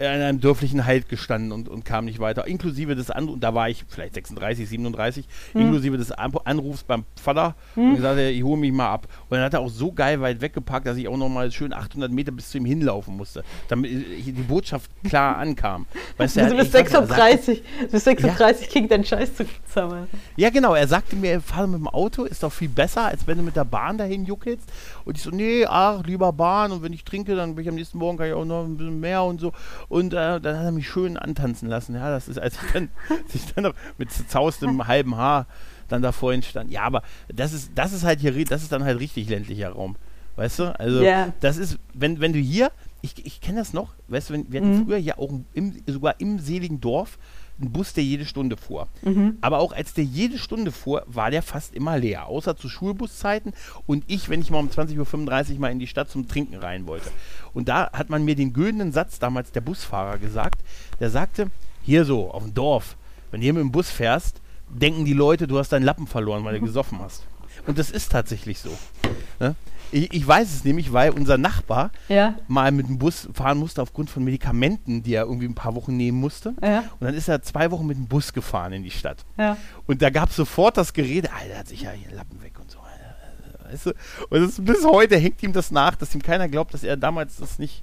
in 0.00 0.06
einem 0.22 0.40
dörflichen 0.40 0.86
Halt 0.86 1.08
gestanden 1.10 1.52
und, 1.52 1.68
und 1.68 1.84
kam 1.84 2.06
nicht 2.06 2.18
weiter. 2.20 2.46
Inklusive 2.46 2.96
des 2.96 3.10
Anrufs, 3.10 3.38
da 3.40 3.54
war 3.54 3.68
ich 3.68 3.84
vielleicht 3.86 4.14
36, 4.14 4.66
37, 4.68 5.26
Hm. 5.52 5.60
inklusive 5.60 5.98
des 5.98 6.10
An 6.10 6.32
Anrufs 6.44 6.84
beim 6.84 7.04
Vater 7.20 7.54
und 7.76 7.96
gesagt, 7.96 8.18
ich 8.18 8.42
hole 8.42 8.58
mich 8.58 8.72
mal 8.72 8.88
ab. 8.88 9.06
Und 9.28 9.36
dann 9.36 9.42
hat 9.44 9.52
er 9.54 9.60
auch 9.60 9.68
so 9.68 9.92
geil 9.92 10.20
weit 10.22 10.40
weggeparkt, 10.40 10.86
dass 10.86 10.96
ich 10.96 11.06
auch 11.06 11.16
noch 11.18 11.28
mal 11.28 11.52
schön 11.52 11.74
800 11.74 12.10
Meter 12.10 12.32
bis 12.32 12.48
zu 12.50 12.56
ihm 12.58 12.64
hinlaufen 12.64 13.14
musste, 13.16 13.44
damit 13.68 13.90
ich- 13.90 14.24
die 14.24 14.32
Botschaft 14.32 14.90
klar 15.04 15.36
ankam. 15.36 15.84
Weißt 16.16 16.38
Also 16.38 16.50
du 16.54 16.58
er 16.60 16.64
sagt- 16.64 16.88
36. 16.90 17.62
Du 17.82 17.88
bist 17.88 18.04
36, 18.04 18.68
krieg 18.70 18.88
deinen 18.88 19.04
Scheiß 19.04 19.34
zu 19.34 19.44
sammeln. 19.66 20.06
ja, 20.36 20.48
genau. 20.50 20.74
Er 20.74 20.88
sagte 20.88 21.14
mir, 21.16 21.40
fahr 21.42 21.66
mit 21.66 21.78
dem 21.80 21.88
Auto, 21.88 22.24
ist 22.24 22.42
doch 22.42 22.52
viel 22.52 22.68
besser, 22.70 23.04
als 23.06 23.26
wenn 23.26 23.36
du 23.38 23.44
mit 23.44 23.54
der 23.56 23.64
Bahn 23.66 23.98
dahin 23.98 24.24
juckelst. 24.24 24.64
Und 25.10 25.16
ich 25.16 25.24
so, 25.24 25.30
nee, 25.30 25.66
ach, 25.66 26.04
lieber 26.06 26.32
Bahn. 26.32 26.70
Und 26.70 26.84
wenn 26.84 26.92
ich 26.92 27.02
trinke, 27.02 27.34
dann 27.34 27.56
bin 27.56 27.64
ich 27.64 27.68
am 27.68 27.74
nächsten 27.74 27.98
Morgen 27.98 28.16
kann 28.16 28.28
ich 28.28 28.32
auch 28.32 28.44
noch 28.44 28.62
ein 28.64 28.76
bisschen 28.76 29.00
mehr 29.00 29.24
und 29.24 29.40
so. 29.40 29.52
Und 29.88 30.12
äh, 30.14 30.40
dann 30.40 30.56
hat 30.56 30.64
er 30.66 30.70
mich 30.70 30.88
schön 30.88 31.16
antanzen 31.16 31.68
lassen. 31.68 31.96
Ja, 31.96 32.10
das 32.10 32.28
ist, 32.28 32.38
als 32.38 32.54
ich 32.54 32.70
dann, 32.72 32.90
als 33.08 33.34
ich 33.34 33.52
dann 33.52 33.64
noch 33.64 33.74
mit 33.98 34.12
zerzaustem 34.12 34.86
halben 34.86 35.16
Haar 35.16 35.46
dann 35.88 36.00
da 36.00 36.12
vorhin 36.12 36.42
stand. 36.44 36.70
Ja, 36.70 36.82
aber 36.84 37.02
das 37.26 37.52
ist, 37.52 37.72
das 37.74 37.92
ist 37.92 38.04
halt 38.04 38.20
hier, 38.20 38.44
das 38.44 38.62
ist 38.62 38.70
dann 38.70 38.84
halt 38.84 39.00
richtig 39.00 39.28
ländlicher 39.28 39.70
Raum. 39.70 39.96
Weißt 40.36 40.60
du? 40.60 40.78
Also, 40.78 41.02
Ja. 41.02 41.32
das 41.40 41.56
ist, 41.56 41.78
wenn, 41.92 42.20
wenn 42.20 42.32
du 42.32 42.38
hier, 42.38 42.70
ich, 43.02 43.26
ich 43.26 43.40
kenne 43.40 43.58
das 43.58 43.72
noch, 43.72 43.94
weißt 44.06 44.30
du, 44.30 44.34
wenn, 44.34 44.52
wir 44.52 44.60
hatten 44.60 44.78
Mhm. 44.78 44.84
früher 44.86 44.96
ja 44.98 45.18
auch 45.18 45.32
im, 45.54 45.82
sogar 45.88 46.20
im 46.20 46.38
seligen 46.38 46.80
Dorf 46.80 47.18
einen 47.60 47.72
Bus, 47.72 47.92
der 47.92 48.04
jede 48.04 48.24
Stunde 48.24 48.56
fuhr. 48.56 48.88
Mhm. 49.02 49.38
Aber 49.40 49.58
auch 49.58 49.72
als 49.72 49.94
der 49.94 50.04
jede 50.04 50.38
Stunde 50.38 50.72
fuhr, 50.72 51.04
war 51.06 51.30
der 51.30 51.42
fast 51.42 51.74
immer 51.74 51.98
leer. 51.98 52.26
Außer 52.26 52.56
zu 52.56 52.68
Schulbuszeiten 52.68 53.52
und 53.86 54.04
ich, 54.06 54.28
wenn 54.28 54.40
ich 54.40 54.50
mal 54.50 54.58
um 54.58 54.68
20.35 54.68 55.54
Uhr 55.54 55.60
mal 55.60 55.72
in 55.72 55.78
die 55.78 55.86
Stadt 55.86 56.10
zum 56.10 56.28
Trinken 56.28 56.56
rein 56.56 56.86
wollte. 56.86 57.10
Und 57.52 57.68
da 57.68 57.90
hat 57.92 58.10
man 58.10 58.24
mir 58.24 58.34
den 58.34 58.52
güldenen 58.52 58.92
Satz 58.92 59.18
damals 59.18 59.52
der 59.52 59.60
Busfahrer 59.60 60.18
gesagt. 60.18 60.62
Der 61.00 61.10
sagte, 61.10 61.50
hier 61.82 62.04
so, 62.04 62.30
auf 62.30 62.42
dem 62.42 62.54
Dorf, 62.54 62.96
wenn 63.30 63.40
du 63.40 63.44
hier 63.44 63.54
mit 63.54 63.62
dem 63.62 63.72
Bus 63.72 63.90
fährst, 63.90 64.40
denken 64.68 65.04
die 65.04 65.12
Leute, 65.12 65.46
du 65.46 65.58
hast 65.58 65.72
deinen 65.72 65.84
Lappen 65.84 66.06
verloren, 66.06 66.44
weil 66.44 66.58
du 66.58 66.64
gesoffen 66.64 67.00
hast. 67.00 67.24
Und 67.66 67.78
das 67.78 67.90
ist 67.90 68.12
tatsächlich 68.12 68.58
so. 68.58 68.70
Ne? 69.38 69.54
Ich, 69.92 70.12
ich 70.14 70.26
weiß 70.26 70.54
es 70.54 70.64
nämlich, 70.64 70.92
weil 70.92 71.10
unser 71.10 71.36
Nachbar 71.38 71.90
Ja, 72.08 72.34
mal 72.48 72.70
mit 72.72 72.86
dem 72.88 72.98
Bus 72.98 73.28
fahren 73.34 73.58
musste 73.58 73.82
aufgrund 73.82 74.08
von 74.10 74.22
Medikamenten, 74.24 75.02
die 75.02 75.14
er 75.14 75.24
irgendwie 75.24 75.46
ein 75.46 75.54
paar 75.54 75.74
Wochen 75.74 75.96
nehmen 75.96 76.18
musste. 76.20 76.54
ja, 76.62 76.80
Und 77.00 77.06
dann 77.06 77.14
ist 77.14 77.28
er 77.28 77.42
zwei 77.42 77.70
Wochen 77.70 77.86
mit 77.86 77.96
dem 77.96 78.06
Bus 78.06 78.32
gefahren 78.32 78.72
in 78.72 78.82
die 78.84 78.90
Stadt. 78.90 79.24
ja. 79.36 79.56
Und 79.86 80.02
da 80.02 80.10
gab 80.10 80.30
es 80.30 80.36
sofort 80.36 80.76
das 80.76 80.92
Gerede, 80.92 81.32
Alter, 81.32 81.58
hat 81.58 81.68
sich 81.68 81.82
ja 81.82 81.90
hier 81.90 82.14
Lappen 82.14 82.40
weg 82.42 82.52
und 82.60 82.70
so. 82.70 82.78
Weißt 83.70 83.86
du? 83.86 83.90
Und 84.30 84.40
das, 84.42 84.60
bis 84.64 84.84
heute 84.84 85.16
hängt 85.16 85.42
ihm 85.44 85.52
das 85.52 85.70
nach, 85.70 85.94
dass 85.94 86.12
ihm 86.14 86.22
keiner 86.22 86.48
glaubt, 86.48 86.74
dass 86.74 86.82
er 86.82 86.96
damals 86.96 87.36
das 87.36 87.58
nicht. 87.60 87.82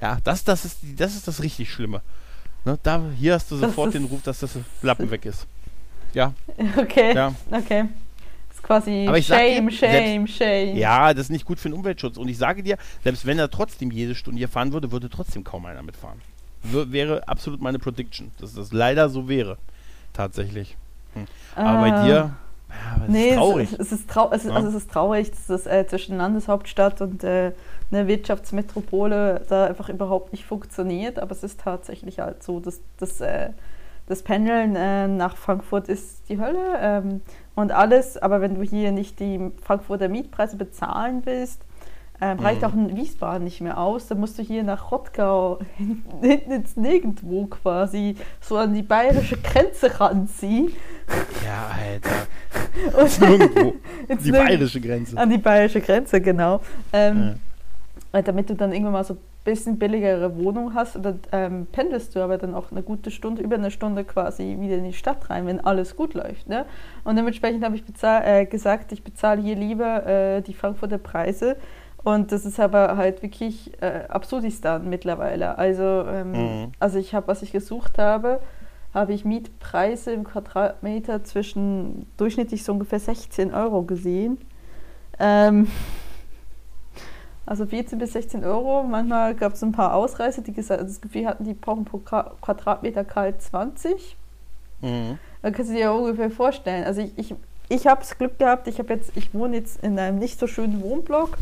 Ja, 0.00 0.18
das, 0.24 0.42
das, 0.44 0.64
ist, 0.64 0.78
das 0.96 1.14
ist 1.14 1.28
das 1.28 1.42
richtig 1.42 1.70
Schlimme. 1.72 2.00
Ne, 2.64 2.78
da, 2.82 3.00
hier 3.16 3.34
hast 3.34 3.50
du 3.50 3.56
sofort 3.56 3.88
ist- 3.88 3.94
den 3.94 4.04
Ruf, 4.06 4.22
dass 4.22 4.40
das 4.40 4.50
Lappen 4.82 5.10
weg 5.10 5.24
ist. 5.26 5.46
Ja, 6.14 6.32
Okay, 6.76 7.14
ja. 7.14 7.32
okay. 7.52 7.84
Quasi 8.70 9.06
Aber 9.08 9.18
ich 9.18 9.26
sag 9.26 9.40
dir, 9.40 9.56
Shame, 9.56 9.70
Shame, 9.72 10.26
Shame. 10.28 10.76
Ja, 10.76 11.12
das 11.12 11.22
ist 11.24 11.30
nicht 11.30 11.44
gut 11.44 11.58
für 11.58 11.68
den 11.68 11.74
Umweltschutz. 11.76 12.16
Und 12.16 12.28
ich 12.28 12.38
sage 12.38 12.62
dir, 12.62 12.76
selbst 13.02 13.26
wenn 13.26 13.36
er 13.36 13.50
trotzdem 13.50 13.90
jede 13.90 14.14
Stunde 14.14 14.38
hier 14.38 14.46
fahren 14.48 14.72
würde, 14.72 14.92
würde 14.92 15.10
trotzdem 15.10 15.42
kaum 15.42 15.66
einer 15.66 15.82
mitfahren. 15.82 16.20
W 16.62 16.84
wäre 16.92 17.26
absolut 17.26 17.60
meine 17.60 17.80
Prediction, 17.80 18.30
dass 18.40 18.54
das 18.54 18.72
leider 18.72 19.08
so 19.08 19.28
wäre. 19.28 19.58
Tatsächlich. 20.12 20.76
Hm. 21.14 21.26
Aber 21.56 21.80
bei 21.80 21.92
Ah. 21.92 22.04
dir, 22.04 22.14
ja, 22.14 23.06
Nee, 23.08 23.30
ist 23.30 23.34
traurig. 23.38 23.72
Es, 23.72 23.78
es, 23.80 23.92
ist 23.92 24.08
trau 24.10 24.30
es, 24.30 24.44
ist, 24.44 24.50
Ja. 24.50 24.54
also 24.54 24.68
es 24.68 24.74
ist 24.76 24.90
traurig, 24.92 25.30
dass 25.32 25.46
das 25.48 25.66
äh, 25.66 25.84
zwischen 25.88 26.16
Landeshauptstadt 26.16 27.00
und 27.00 27.24
äh, 27.24 27.50
einer 27.90 28.06
Wirtschaftsmetropole 28.06 29.42
da 29.48 29.66
einfach 29.66 29.88
überhaupt 29.88 30.30
nicht 30.32 30.44
funktioniert. 30.44 31.18
Aber 31.18 31.32
es 31.32 31.42
ist 31.42 31.58
tatsächlich 31.58 32.20
halt 32.20 32.44
so, 32.44 32.60
dass, 32.60 32.80
dass 32.98 33.20
äh, 33.20 33.50
das 34.06 34.22
Pendeln 34.22 34.76
äh, 34.76 35.08
nach 35.08 35.36
Frankfurt 35.36 35.88
ist 35.88 36.28
die 36.28 36.38
Hölle 36.38 36.60
ähm, 36.80 37.20
und 37.60 37.72
alles. 37.72 38.16
Aber 38.18 38.40
wenn 38.40 38.54
du 38.56 38.62
hier 38.62 38.92
nicht 38.92 39.20
die 39.20 39.50
Frankfurter 39.62 40.08
Mietpreise 40.08 40.56
bezahlen 40.56 41.22
willst, 41.24 41.62
ähm, 42.22 42.38
reicht 42.38 42.60
Mhm. 42.60 42.66
auch 42.66 42.72
ein 42.74 42.96
Wiesbaden 42.96 43.44
nicht 43.44 43.60
mehr 43.62 43.78
aus. 43.78 44.06
Dann 44.08 44.20
musst 44.20 44.38
du 44.38 44.42
hier 44.42 44.62
nach 44.62 44.90
Rottgau 44.90 45.58
hinten, 46.20 46.50
ins 46.52 46.76
Nirgendwo 46.76 47.46
quasi 47.46 48.14
so 48.40 48.56
an 48.58 48.74
die 48.74 48.82
bayerische 48.82 49.38
Grenze 49.38 49.98
ranziehen. 49.98 50.72
Ja, 51.44 51.70
Alter. 51.78 52.98
Und 53.02 53.20
Nirgendwo. 53.20 53.74
Die 54.24 54.32
bayerische 54.32 54.80
Grenze. 54.80 55.16
An 55.16 55.30
die 55.30 55.38
bayerische 55.38 55.80
Grenze, 55.80 56.20
genau. 56.20 56.60
Ähm, 56.92 57.36
äh, 58.12 58.22
Damit 58.22 58.50
du 58.50 58.54
dann 58.54 58.72
irgendwann 58.72 58.92
mal 58.92 59.04
so 59.04 59.16
bisschen 59.44 59.78
billigere 59.78 60.36
Wohnung 60.36 60.74
hast. 60.74 60.98
Dann 61.02 61.20
ähm, 61.32 61.66
pendelst 61.70 62.14
du 62.14 62.20
aber 62.20 62.38
dann 62.38 62.54
auch 62.54 62.70
eine 62.70 62.82
gute 62.82 63.10
Stunde, 63.10 63.42
über 63.42 63.56
eine 63.56 63.70
Stunde 63.70 64.04
quasi 64.04 64.56
wieder 64.60 64.76
in 64.76 64.84
die 64.84 64.92
Stadt 64.92 65.30
rein, 65.30 65.46
wenn 65.46 65.60
alles 65.60 65.96
gut 65.96 66.14
läuft. 66.14 66.48
Ne? 66.48 66.66
Und 67.04 67.16
dementsprechend 67.16 67.64
habe 67.64 67.76
ich 67.76 67.84
äh, 68.02 68.46
gesagt, 68.46 68.92
ich 68.92 69.02
bezahle 69.02 69.40
hier 69.42 69.56
lieber 69.56 70.06
äh, 70.06 70.42
die 70.42 70.54
Frankfurter 70.54 70.98
Preise. 70.98 71.56
Und 72.02 72.32
das 72.32 72.46
ist 72.46 72.58
aber 72.58 72.96
halt 72.96 73.22
wirklich 73.22 73.72
äh, 73.82 74.04
Absurdistan 74.08 74.88
mittlerweile. 74.88 75.58
Also, 75.58 75.82
ähm, 76.08 76.32
Mhm. 76.32 76.72
also 76.78 76.98
ich 76.98 77.14
habe, 77.14 77.28
was 77.28 77.42
ich 77.42 77.52
gesucht 77.52 77.98
habe, 77.98 78.40
habe 78.94 79.12
ich 79.12 79.24
Mietpreise 79.24 80.12
im 80.12 80.24
Quadratmeter 80.24 81.22
zwischen 81.24 82.06
durchschnittlich 82.16 82.64
so 82.64 82.72
ungefähr 82.72 82.98
16 83.00 83.54
Euro 83.54 83.82
gesehen. 83.82 84.38
Ähm, 85.18 85.68
also 87.50 87.66
14 87.66 87.98
bis 87.98 88.12
16 88.12 88.44
Euro. 88.44 88.84
Manchmal 88.84 89.34
gab 89.34 89.54
es 89.54 89.62
ein 89.64 89.72
paar 89.72 89.94
Ausreißer, 89.94 90.40
die 90.40 90.52
gesagt, 90.52 90.80
das 90.82 91.00
Gefühl 91.00 91.26
hatten, 91.26 91.42
die 91.42 91.54
brauchen 91.54 91.84
pro 91.84 91.98
Quadratmeter 91.98 93.02
kalt 93.02 93.42
20. 93.42 94.16
Mhm. 94.80 95.18
Da 95.42 95.50
kannst 95.50 95.70
du 95.70 95.74
dir 95.74 95.80
ja 95.80 95.90
ungefähr 95.90 96.30
vorstellen. 96.30 96.84
Also 96.84 97.00
ich, 97.00 97.18
ich, 97.18 97.34
ich 97.68 97.88
habe 97.88 98.02
das 98.02 98.16
Glück 98.16 98.38
gehabt, 98.38 98.68
ich, 98.68 98.78
jetzt, 98.78 99.16
ich 99.16 99.34
wohne 99.34 99.56
jetzt 99.56 99.82
in 99.82 99.98
einem 99.98 100.20
nicht 100.20 100.38
so 100.38 100.46
schönen 100.46 100.80
Wohnblock. 100.80 101.38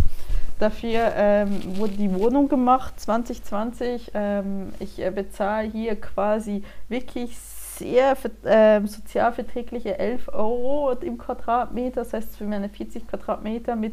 Dafür 0.59 1.13
ähm, 1.15 1.77
wurde 1.77 1.93
die 1.93 2.15
Wohnung 2.15 2.49
gemacht 2.49 2.99
2020. 2.99 4.13
Ähm, 4.15 4.73
ich 4.79 5.05
äh, 5.05 5.11
bezahle 5.11 5.69
hier 5.69 5.95
quasi 5.95 6.63
wirklich 6.89 7.37
sehr 7.37 8.17
ähm, 8.47 8.87
sozialverträgliche 8.87 9.99
11 9.99 10.29
Euro 10.33 10.93
im 11.03 11.19
Quadratmeter. 11.19 12.01
Das 12.01 12.15
heißt, 12.15 12.39
für 12.39 12.45
meine 12.45 12.71
40 12.71 13.07
Quadratmeter 13.07 13.77
mit 13.77 13.93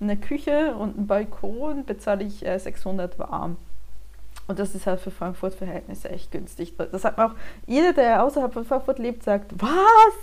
einer 0.00 0.16
Küche 0.16 0.74
und 0.74 0.96
einem 0.96 1.06
Balkon 1.06 1.84
bezahle 1.84 2.24
ich 2.24 2.46
äh, 2.46 2.58
600 2.58 3.18
warm. 3.18 3.56
Und 4.46 4.58
das 4.58 4.74
ist 4.74 4.86
halt 4.86 5.00
für 5.00 5.10
Frankfurt-Verhältnisse 5.10 6.08
echt 6.08 6.30
günstig. 6.30 6.74
Das 6.76 7.02
sagt 7.02 7.18
man 7.18 7.30
auch, 7.30 7.34
jeder, 7.66 7.92
der 7.92 8.22
außerhalb 8.24 8.52
von 8.52 8.64
Frankfurt 8.64 8.98
lebt, 8.98 9.22
sagt, 9.22 9.52
was? 9.60 10.14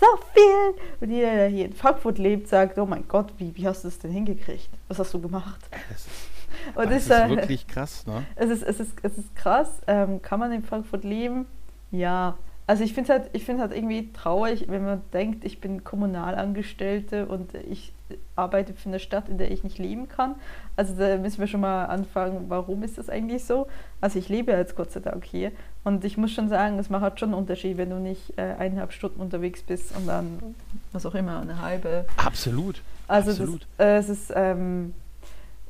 So 0.00 0.06
viel? 0.32 0.82
Und 1.00 1.10
jeder, 1.10 1.34
der 1.34 1.48
hier 1.48 1.66
in 1.66 1.74
Frankfurt 1.74 2.18
lebt, 2.18 2.48
sagt, 2.48 2.78
oh 2.78 2.86
mein 2.86 3.06
Gott, 3.08 3.32
wie, 3.36 3.54
wie 3.56 3.66
hast 3.66 3.84
du 3.84 3.88
das 3.88 3.98
denn 3.98 4.10
hingekriegt? 4.10 4.70
Was 4.88 4.98
hast 4.98 5.12
du 5.14 5.20
gemacht? 5.20 5.60
Das 5.90 6.06
ist, 6.06 6.76
Und 6.76 6.90
das 6.90 7.02
ist 7.02 7.10
äh, 7.10 7.28
wirklich 7.28 7.66
krass, 7.68 8.06
ne? 8.06 8.24
es 8.34 8.48
ist, 8.48 8.62
es 8.62 8.80
ist, 8.80 8.92
es 9.02 9.18
ist 9.18 9.36
krass. 9.36 9.80
Ähm, 9.86 10.22
kann 10.22 10.40
man 10.40 10.50
in 10.50 10.62
Frankfurt 10.62 11.04
leben? 11.04 11.46
Ja. 11.90 12.36
Also 12.68 12.84
ich 12.84 12.92
finde 12.92 13.14
halt, 13.14 13.30
ich 13.32 13.46
finde 13.46 13.62
halt 13.62 13.72
irgendwie 13.74 14.12
traurig, 14.12 14.66
wenn 14.68 14.84
man 14.84 15.00
denkt, 15.14 15.42
ich 15.46 15.58
bin 15.58 15.84
Kommunalangestellte 15.84 17.24
und 17.24 17.54
ich 17.54 17.94
arbeite 18.36 18.74
für 18.74 18.90
eine 18.90 18.98
Stadt, 18.98 19.30
in 19.30 19.38
der 19.38 19.50
ich 19.50 19.64
nicht 19.64 19.78
leben 19.78 20.06
kann. 20.06 20.34
Also 20.76 20.94
da 20.94 21.16
müssen 21.16 21.40
wir 21.40 21.46
schon 21.46 21.62
mal 21.62 21.86
anfangen, 21.86 22.44
warum 22.48 22.82
ist 22.82 22.98
das 22.98 23.08
eigentlich 23.08 23.46
so? 23.46 23.68
Also 24.02 24.18
ich 24.18 24.28
lebe 24.28 24.52
jetzt 24.52 24.76
Gott 24.76 24.90
sei 24.90 25.00
Dank 25.00 25.24
hier 25.24 25.52
und 25.82 26.04
ich 26.04 26.18
muss 26.18 26.30
schon 26.30 26.50
sagen, 26.50 26.78
es 26.78 26.90
macht 26.90 27.00
halt 27.00 27.18
schon 27.18 27.30
einen 27.30 27.38
Unterschied, 27.38 27.78
wenn 27.78 27.88
du 27.88 27.96
nicht 27.96 28.34
äh, 28.36 28.42
eineinhalb 28.58 28.92
Stunden 28.92 29.22
unterwegs 29.22 29.62
bist 29.62 29.96
und 29.96 30.06
dann, 30.06 30.54
was 30.92 31.06
auch 31.06 31.14
immer, 31.14 31.40
eine 31.40 31.62
halbe 31.62 32.04
Absolut. 32.18 32.82
also 33.06 33.30
Absolut. 33.30 33.66
Das, 33.78 33.86
äh, 33.86 33.96
es 33.96 34.08
ist, 34.10 34.32
ähm, 34.36 34.92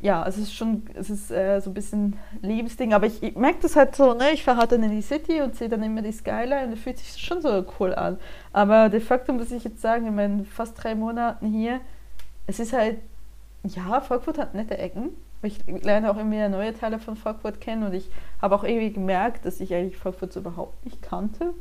ja, 0.01 0.25
es 0.27 0.39
ist 0.39 0.55
schon, 0.55 0.85
es 0.95 1.11
ist 1.11 1.31
äh, 1.31 1.61
so 1.61 1.71
ein 1.71 1.75
bisschen 1.75 2.17
Liebesding, 2.43 2.95
aber 2.95 3.07
ich, 3.07 3.23
ich 3.23 3.35
merke 3.35 3.59
das 3.63 3.75
halt 3.75 3.97
so, 3.97 4.15
ne, 4.15 4.31
ich 4.33 4.45
fahre 4.45 4.59
halt 4.59 4.73
dann 4.73 4.83
in 4.85 4.93
die 4.93 5.03
City 5.03 5.41
und 5.41 5.57
sehe 5.57 5.69
dann 5.69 5.83
immer 5.83 6.03
die 6.03 6.13
Skyline 6.13 6.65
und 6.65 6.71
da 6.71 6.77
fühlt 6.77 6.99
sich 6.99 7.21
schon 7.21 7.43
so 7.43 7.65
cool 7.81 7.95
an. 7.95 8.19
Aber 8.53 8.89
de 8.89 9.01
facto 9.01 9.33
muss 9.33 9.51
ich 9.51 9.65
jetzt 9.65 9.81
sagen, 9.81 10.07
in 10.07 10.15
meinen 10.15 10.45
fast 10.45 10.83
drei 10.83 10.95
Monaten 10.95 11.49
hier, 11.49 11.81
es 12.47 12.61
ist 12.61 12.73
halt, 12.73 12.99
ja, 13.65 14.01
Frankfurt 14.01 14.39
hat 14.39 14.55
nette 14.55 14.79
Ecken. 14.79 15.11
Ich 15.43 15.61
lerne 15.67 16.11
auch 16.11 16.17
immer 16.17 16.33
wieder 16.33 16.49
neue 16.49 16.75
Teile 16.75 16.99
von 16.99 17.17
Frankfurt 17.17 17.61
kennen 17.61 17.85
und 17.85 17.95
ich 17.95 18.09
habe 18.41 18.55
auch 18.55 18.65
irgendwie 18.65 18.93
gemerkt, 18.93 19.45
dass 19.45 19.61
ich 19.61 19.75
eigentlich 19.75 19.97
Frankfurt 19.97 20.33
so 20.33 20.41
überhaupt 20.41 20.85
nicht 20.85 21.03
kannte. 21.03 21.55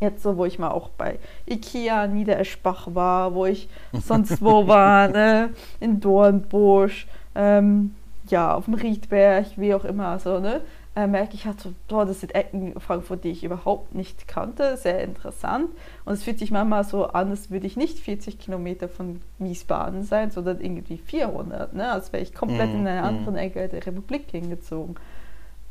Jetzt 0.00 0.22
so, 0.22 0.36
wo 0.36 0.44
ich 0.44 0.58
mal 0.58 0.70
auch 0.70 0.90
bei 0.90 1.18
Ikea 1.48 2.06
Niedereschbach 2.06 2.88
war, 2.94 3.34
wo 3.34 3.46
ich 3.46 3.68
sonst 3.92 4.42
wo 4.42 4.66
war, 4.66 5.08
ne? 5.12 5.50
in 5.80 6.00
Dornbusch, 6.00 7.06
ähm, 7.36 7.94
ja, 8.28 8.54
auf 8.54 8.64
dem 8.64 8.74
Riedberg, 8.74 9.46
wie 9.56 9.74
auch 9.74 9.84
immer, 9.84 10.18
so, 10.18 10.40
ne? 10.40 10.62
Äh, 10.96 11.06
merke 11.06 11.34
ich 11.34 11.44
halt 11.44 11.60
so, 11.60 11.74
boah, 11.88 12.06
das 12.06 12.20
sind 12.20 12.34
Ecken 12.34 12.80
Frankfurt, 12.80 13.22
die 13.22 13.28
ich 13.28 13.44
überhaupt 13.44 13.94
nicht 13.94 14.26
kannte, 14.26 14.78
sehr 14.78 15.04
interessant. 15.04 15.68
Und 16.06 16.14
es 16.14 16.22
fühlt 16.22 16.38
sich 16.38 16.50
manchmal 16.50 16.84
so 16.84 17.08
an, 17.08 17.28
als 17.28 17.50
würde 17.50 17.66
ich 17.66 17.76
nicht 17.76 17.98
40 17.98 18.38
Kilometer 18.38 18.88
von 18.88 19.20
Wiesbaden 19.38 20.04
sein, 20.04 20.30
sondern 20.30 20.58
irgendwie 20.58 20.96
400, 20.96 21.74
ne? 21.74 21.92
als 21.92 22.14
wäre 22.14 22.22
ich 22.22 22.32
komplett 22.32 22.70
Mhm, 22.70 22.80
in 22.80 22.88
eine 22.88 23.00
mhm. 23.00 23.06
andere 23.06 23.38
Ecke 23.40 23.68
der 23.68 23.84
Republik 23.84 24.30
hingezogen. 24.30 24.96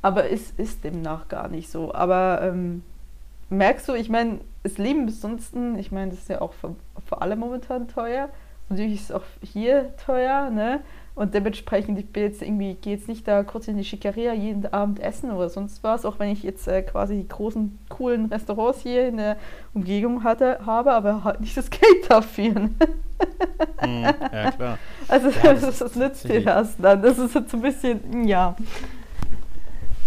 Aber 0.04 0.30
es 0.30 0.52
ist 0.52 0.84
demnach 0.84 1.28
gar 1.28 1.48
nicht 1.48 1.72
so. 1.72 1.92
Aber 1.92 2.42
ähm, 2.44 2.84
merkst 3.50 3.90
du, 3.90 3.94
ich 3.94 4.10
meine, 4.10 4.42
das 4.62 4.78
Leben 4.78 5.08
ansonsten, 5.08 5.80
ich 5.80 5.92
meine, 5.92 6.12
das 6.12 6.20
ist 6.20 6.30
ja 6.30 6.42
auch 6.42 6.54
für, 6.54 6.76
für 7.04 7.22
alle 7.22 7.36
momentan 7.36 7.88
teuer. 7.88 8.30
Natürlich 8.70 8.96
ist 8.96 9.10
es 9.10 9.12
auch 9.12 9.24
hier 9.42 9.96
teuer, 9.98 10.52
ne? 10.52 10.82
Und 11.16 11.34
dementsprechend, 11.34 11.98
ich 11.98 12.10
bin 12.12 12.24
jetzt 12.24 12.42
irgendwie, 12.42 12.74
gehe 12.76 12.96
jetzt 12.96 13.08
nicht 13.08 13.26
da 13.26 13.44
kurz 13.44 13.70
in 13.70 13.78
die 13.78 13.86
Schickeria 13.86 14.34
jeden 14.34 14.66
Abend 14.74 15.00
essen 15.00 15.32
oder 15.32 15.48
sonst 15.50 15.82
was, 15.82 16.04
auch 16.04 16.20
wenn 16.20 16.30
ich 16.30 16.44
jetzt 16.44 16.68
äh, 16.68 16.82
quasi 16.82 17.16
die 17.16 17.28
großen, 17.28 17.80
coolen 17.88 18.26
Restaurants 18.26 18.82
hier 18.82 19.08
in 19.08 19.16
der 19.18 19.38
Umgebung 19.74 20.26
hatte, 20.26 20.60
habe, 20.66 20.92
aber 20.92 21.24
halt 21.24 21.40
nicht 21.40 21.56
das 21.56 21.70
Geld 21.70 22.10
dafür. 22.10 22.70
Mhm, 23.82 24.04
ja, 24.04 24.52
klar. 24.52 24.78
Also 25.08 25.30
Ja, 25.30 25.54
das 25.54 25.62
das, 25.62 25.70
ist 25.70 25.82
das, 25.82 25.96
nützt 25.96 26.28
dir 26.28 26.44
das 26.44 26.76
dann. 26.78 27.02
Das 27.02 27.18
ist 27.18 27.34
jetzt 27.34 27.50
so 27.52 27.58
ein 27.58 27.64
bisschen, 27.64 28.28
ja. 28.28 28.54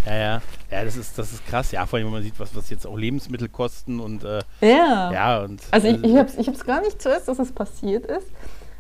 Ja, 0.06 0.14
ja. 0.14 0.42
Ja, 0.70 0.84
das 0.84 0.96
ist, 0.98 1.18
das 1.18 1.32
ist 1.32 1.46
krass. 1.46 1.72
Ja, 1.72 1.86
vor 1.86 1.96
allem, 1.98 2.08
wenn 2.08 2.14
man 2.14 2.22
sieht, 2.22 2.38
was, 2.38 2.54
was 2.54 2.68
jetzt 2.68 2.86
auch 2.86 2.96
Lebensmittel 2.98 3.48
kosten 3.48 4.00
und 4.00 4.24
äh, 4.24 4.40
Ja. 4.60 5.10
ja 5.10 5.40
und. 5.42 5.62
Also 5.70 5.88
ich, 5.88 6.04
äh, 6.04 6.06
ich 6.06 6.16
habe 6.18 6.28
es 6.28 6.36
ich 6.36 6.46
hab's 6.48 6.64
gar 6.64 6.82
nicht 6.82 7.00
zuerst, 7.00 7.28
dass 7.28 7.38
es 7.38 7.50
passiert 7.52 8.04
ist, 8.04 8.26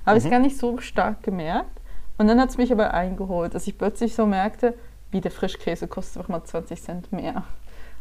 habe 0.04 0.18
ich 0.18 0.24
Mhm. 0.24 0.28
es 0.28 0.30
gar 0.30 0.40
nicht 0.40 0.58
so 0.58 0.76
stark 0.78 1.22
gemerkt. 1.22 1.77
Und 2.18 2.26
dann 2.26 2.40
hat 2.40 2.50
es 2.50 2.58
mich 2.58 2.72
aber 2.72 2.92
eingeholt, 2.94 3.54
dass 3.54 3.66
ich 3.66 3.78
plötzlich 3.78 4.14
so 4.14 4.26
merkte, 4.26 4.74
wie 5.10 5.20
der 5.20 5.30
Frischkäse 5.30 5.88
kostet 5.88 6.18
einfach 6.18 6.28
mal 6.28 6.44
20 6.44 6.82
Cent 6.82 7.12
mehr. 7.12 7.44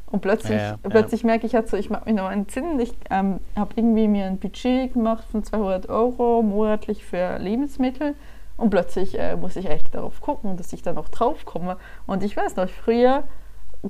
Und 0.09 0.21
plötzlich, 0.21 0.57
Ja, 0.57 0.63
ja, 0.63 0.79
ja. 0.83 0.89
plötzlich 0.89 1.23
merke 1.23 1.45
ich 1.45 1.53
halt 1.53 1.69
so, 1.69 1.77
ich 1.77 1.89
mache 1.89 2.05
mir 2.09 2.15
noch 2.15 2.27
einen 2.27 2.47
Sinn. 2.47 2.79
Ich 2.79 2.93
ähm, 3.09 3.39
habe 3.55 3.73
irgendwie 3.75 4.07
mir 4.07 4.25
ein 4.25 4.37
Budget 4.37 4.93
gemacht 4.93 5.25
von 5.31 5.43
200 5.43 5.89
Euro 5.89 6.41
monatlich 6.41 7.05
für 7.05 7.37
Lebensmittel. 7.37 8.15
Und 8.55 8.71
plötzlich 8.71 9.19
äh, 9.19 9.35
muss 9.35 9.55
ich 9.55 9.69
echt 9.69 9.93
darauf 9.93 10.21
gucken, 10.21 10.57
dass 10.57 10.73
ich 10.73 10.81
da 10.81 10.93
noch 10.93 11.09
drauf 11.09 11.45
komme. 11.45 11.77
Und 12.07 12.23
ich 12.23 12.35
weiß 12.35 12.55
noch, 12.55 12.69
früher 12.69 13.23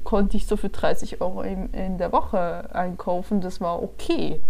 konnte 0.03 0.35
ich 0.37 0.47
so 0.47 0.57
für 0.57 0.69
30 0.69 1.21
Euro 1.21 1.41
in, 1.41 1.69
in 1.71 1.97
der 1.97 2.11
Woche 2.11 2.69
einkaufen. 2.73 3.39
Das 3.39 3.61
war 3.61 3.81
okay. 3.81 4.41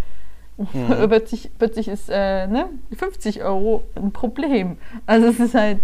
Mhm. 0.57 1.07
plötzlich, 1.07 1.49
plötzlich 1.57 1.87
ist 1.87 2.09
äh, 2.09 2.47
ne, 2.47 2.69
50 2.95 3.43
Euro 3.43 3.83
ein 3.95 4.11
Problem. 4.11 4.77
Also 5.05 5.27
es 5.27 5.39
ist 5.39 5.53
halt, 5.53 5.79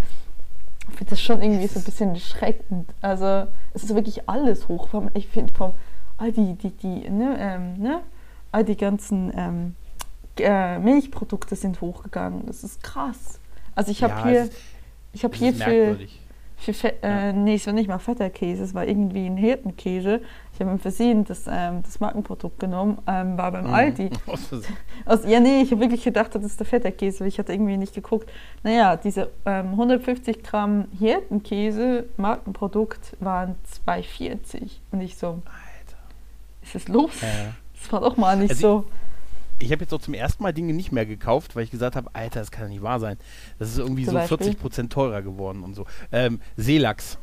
ich 0.90 0.96
finde 0.98 1.12
das 1.12 1.22
schon 1.22 1.42
irgendwie 1.42 1.68
so 1.68 1.80
ein 1.80 1.84
bisschen 1.86 2.14
erschreckend. 2.16 2.90
Also 3.02 3.48
es 3.74 3.84
ist 3.84 3.94
wirklich 3.94 4.28
alles 4.28 4.68
hoch. 4.68 4.88
Vom- 4.90 5.10
Ich 5.14 5.28
finde 5.28 5.54
vom 5.54 5.74
all 6.18 6.32
die, 6.32 6.54
die, 6.56 6.72
die, 6.72 7.10
ne, 7.10 7.36
ähm, 7.40 7.74
ne, 7.82 8.00
all 8.52 8.64
die 8.64 8.76
ganzen 8.78 9.32
ähm, 9.38 9.76
äh, 10.40 10.80
Milchprodukte 10.80 11.56
sind 11.56 11.80
hochgegangen. 11.82 12.46
Das 12.48 12.64
ist 12.64 12.82
krass. 12.82 13.40
Also 13.76 13.92
ich 13.92 14.04
habe 14.04 14.14
ja, 14.14 14.24
hier, 14.28 14.50
ich 15.14 15.24
habe 15.24 15.36
hier 15.36 15.54
für, 15.54 15.70
merkwürdig. 15.70 16.20
Für 16.64 16.74
Fe 16.74 16.94
Ja. 17.04 17.30
äh, 17.30 17.34
nee, 17.34 17.56
es 17.56 17.66
war 17.68 17.74
nicht 17.74 17.88
mal 17.88 18.00
fetter 18.00 18.30
Käse, 18.30 18.64
es 18.64 18.74
war 18.74 18.88
irgendwie 18.88 19.26
ein 19.28 19.38
Hirtenkäse. 19.38 20.22
Ich 20.54 20.60
habe 20.60 20.72
im 20.72 20.80
Versehen 20.80 21.24
das, 21.26 21.46
ähm, 21.48 21.82
das 21.84 22.00
Markenprodukt 22.00 22.60
genommen, 22.60 22.98
ähm, 23.08 23.38
war 23.38 23.52
beim 23.52 23.68
Mhm. 23.68 23.74
Aldi. 23.74 24.10
Aus 24.28 24.46
Versehen. 24.46 24.76
Also, 25.06 25.28
ja, 25.28 25.40
nee, 25.40 25.62
ich 25.62 25.72
habe 25.72 25.82
wirklich 25.82 26.04
gedacht, 26.04 26.34
das 26.36 26.44
ist 26.44 26.60
der 26.60 26.66
Feta-Käse, 26.68 27.22
weil 27.22 27.28
ich 27.28 27.40
hatte 27.40 27.54
irgendwie 27.54 27.78
nicht 27.78 27.94
geguckt. 27.94 28.30
Naja, 28.64 28.96
diese 28.96 29.30
ähm, 29.46 29.72
150 29.72 30.44
Gramm 30.44 30.86
Hirtenkäse, 31.00 32.06
Markenprodukt, 32.18 33.16
waren 33.20 33.56
2,40. 33.86 34.80
Und 34.92 35.02
ich 35.02 35.18
so, 35.18 35.28
Alter. 35.28 35.98
ist 36.62 36.76
das 36.76 36.88
los? 36.88 37.22
Ja. 37.22 37.28
Das 37.80 37.92
war 37.92 38.00
doch 38.02 38.16
mal 38.18 38.38
nicht 38.38 38.52
Also 38.52 38.62
so. 38.62 38.86
Ich 38.88 39.03
habe 39.72 39.82
jetzt 39.84 39.94
auch 39.94 40.02
zum 40.02 40.14
ersten 40.14 40.44
Mal 40.44 40.54
Dinge 40.54 40.74
nicht 40.74 40.92
mehr 40.92 41.06
gekauft, 41.06 41.56
weil 41.56 41.64
ich 41.64 41.72
gesagt 41.72 41.96
habe, 41.96 42.10
Alter, 42.14 42.40
das 42.40 42.52
kann 42.52 42.64
ja 42.64 42.70
nicht 42.70 42.82
wahr 42.82 43.00
sein. 43.00 43.18
Das 43.60 43.70
ist 43.70 43.78
irgendwie 43.78 44.04
Zum 44.06 44.14
so 44.14 44.20
Beispiel? 44.20 44.38
40 44.38 44.60
Prozent 44.60 44.94
teurer 44.94 45.22
geworden 45.22 45.64
und 45.64 45.74
so. 45.76 45.86
Ähm, 46.12 46.40
Seelachs. 46.58 47.18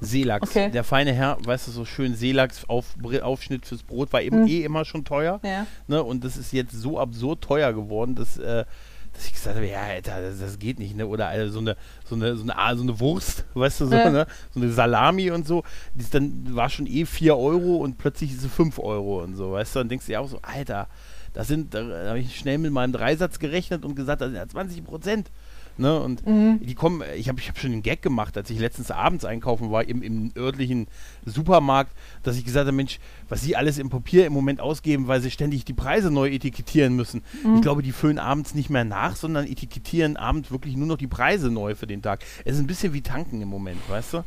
Seelachs. 0.00 0.50
Okay. 0.50 0.70
Der 0.70 0.84
feine 0.84 1.12
Herr, 1.12 1.38
weißt 1.44 1.66
du, 1.68 1.72
so 1.72 1.84
schön 1.84 2.14
Seelachs 2.14 2.64
auf, 2.68 2.94
Aufschnitt 3.22 3.66
fürs 3.66 3.82
Brot 3.82 4.12
war 4.12 4.22
eben 4.22 4.42
Hm. 4.42 4.46
eh 4.46 4.62
immer 4.62 4.84
schon 4.84 5.04
teuer. 5.04 5.40
Ja. 5.42 5.66
Ne? 5.88 6.02
Und 6.02 6.24
das 6.24 6.36
ist 6.36 6.52
jetzt 6.52 6.72
so 6.72 6.98
absurd 6.98 7.42
teuer 7.42 7.72
geworden, 7.72 8.14
dass, 8.14 8.36
äh, 8.38 8.64
dass 9.12 9.26
ich 9.26 9.32
gesagt 9.32 9.56
habe, 9.56 9.66
ja, 9.68 9.80
Alter, 9.80 10.20
das, 10.22 10.38
das 10.38 10.58
geht 10.58 10.78
nicht, 10.78 10.96
ne? 10.96 11.06
Oder 11.06 11.26
also 11.28 11.52
so 11.54 11.58
eine, 11.60 11.76
so 12.04 12.14
eine, 12.14 12.36
so 12.36 12.42
eine, 12.44 12.56
ah, 12.56 12.76
so 12.76 12.82
eine 12.82 13.00
Wurst, 13.00 13.44
weißt 13.54 13.80
du, 13.80 13.86
so, 13.86 13.94
Ja. 13.94 14.10
ne? 14.10 14.26
so 14.54 14.60
eine 14.60 14.70
Salami 14.70 15.30
und 15.32 15.46
so, 15.46 15.64
die 15.94 16.08
dann 16.10 16.54
war 16.54 16.68
schon 16.70 16.86
eh 16.86 17.04
4 17.06 17.36
Euro 17.36 17.76
und 17.76 17.98
plötzlich 17.98 18.30
ist 18.32 18.42
sie 18.42 18.48
5 18.48 18.78
Euro 18.78 19.22
und 19.22 19.34
so, 19.34 19.52
weißt 19.52 19.74
du, 19.74 19.80
dann 19.80 19.88
denkst 19.88 20.06
du 20.06 20.12
ja 20.12 20.20
auch 20.20 20.28
so, 20.28 20.38
Alter, 20.42 20.86
das 21.32 21.48
sind, 21.48 21.74
da 21.74 21.80
habe 22.08 22.18
ich 22.18 22.36
schnell 22.36 22.58
mit 22.58 22.72
meinem 22.72 22.92
Dreisatz 22.92 23.38
gerechnet 23.38 23.84
und 23.84 23.94
gesagt, 23.94 24.20
das 24.20 24.28
sind 24.28 24.36
ja 24.36 24.46
20 24.48 24.84
Prozent. 24.84 25.30
Ne, 25.78 25.98
und 25.98 26.26
Mhm. 26.26 26.60
die 26.60 26.74
kommen, 26.74 27.02
ich 27.16 27.28
habe 27.30 27.40
ich 27.40 27.48
hab 27.48 27.56
schon 27.58 27.72
einen 27.72 27.82
Gag 27.82 28.02
gemacht, 28.02 28.36
als 28.36 28.50
ich 28.50 28.58
letztens 28.58 28.90
abends 28.90 29.24
einkaufen 29.24 29.70
war 29.70 29.84
im, 29.88 30.02
im 30.02 30.30
örtlichen 30.36 30.88
Supermarkt, 31.24 31.92
dass 32.22 32.36
ich 32.36 32.44
gesagt 32.44 32.66
habe, 32.66 32.76
Mensch, 32.76 32.98
was 33.30 33.40
sie 33.40 33.56
alles 33.56 33.78
im 33.78 33.88
Papier 33.88 34.26
im 34.26 34.32
Moment 34.34 34.60
ausgeben, 34.60 35.06
weil 35.08 35.22
sie 35.22 35.30
ständig 35.30 35.64
die 35.64 35.72
Preise 35.72 36.10
neu 36.10 36.28
etikettieren 36.28 36.94
müssen. 36.96 37.22
Mhm. 37.44 37.54
Ich 37.54 37.62
glaube, 37.62 37.82
die 37.82 37.92
füllen 37.92 38.18
abends 38.18 38.54
nicht 38.54 38.68
mehr 38.68 38.84
nach, 38.84 39.16
sondern 39.16 39.46
etikettieren 39.46 40.18
abends 40.18 40.50
wirklich 40.50 40.76
nur 40.76 40.86
noch 40.86 40.98
die 40.98 41.06
Preise 41.06 41.50
neu 41.50 41.74
für 41.74 41.86
den 41.86 42.02
Tag. 42.02 42.24
Es 42.44 42.56
ist 42.56 42.60
ein 42.60 42.66
bisschen 42.66 42.92
wie 42.92 43.00
tanken 43.02 43.40
im 43.40 43.48
Moment, 43.48 43.78
weißt 43.88 44.14
du? 44.14 44.24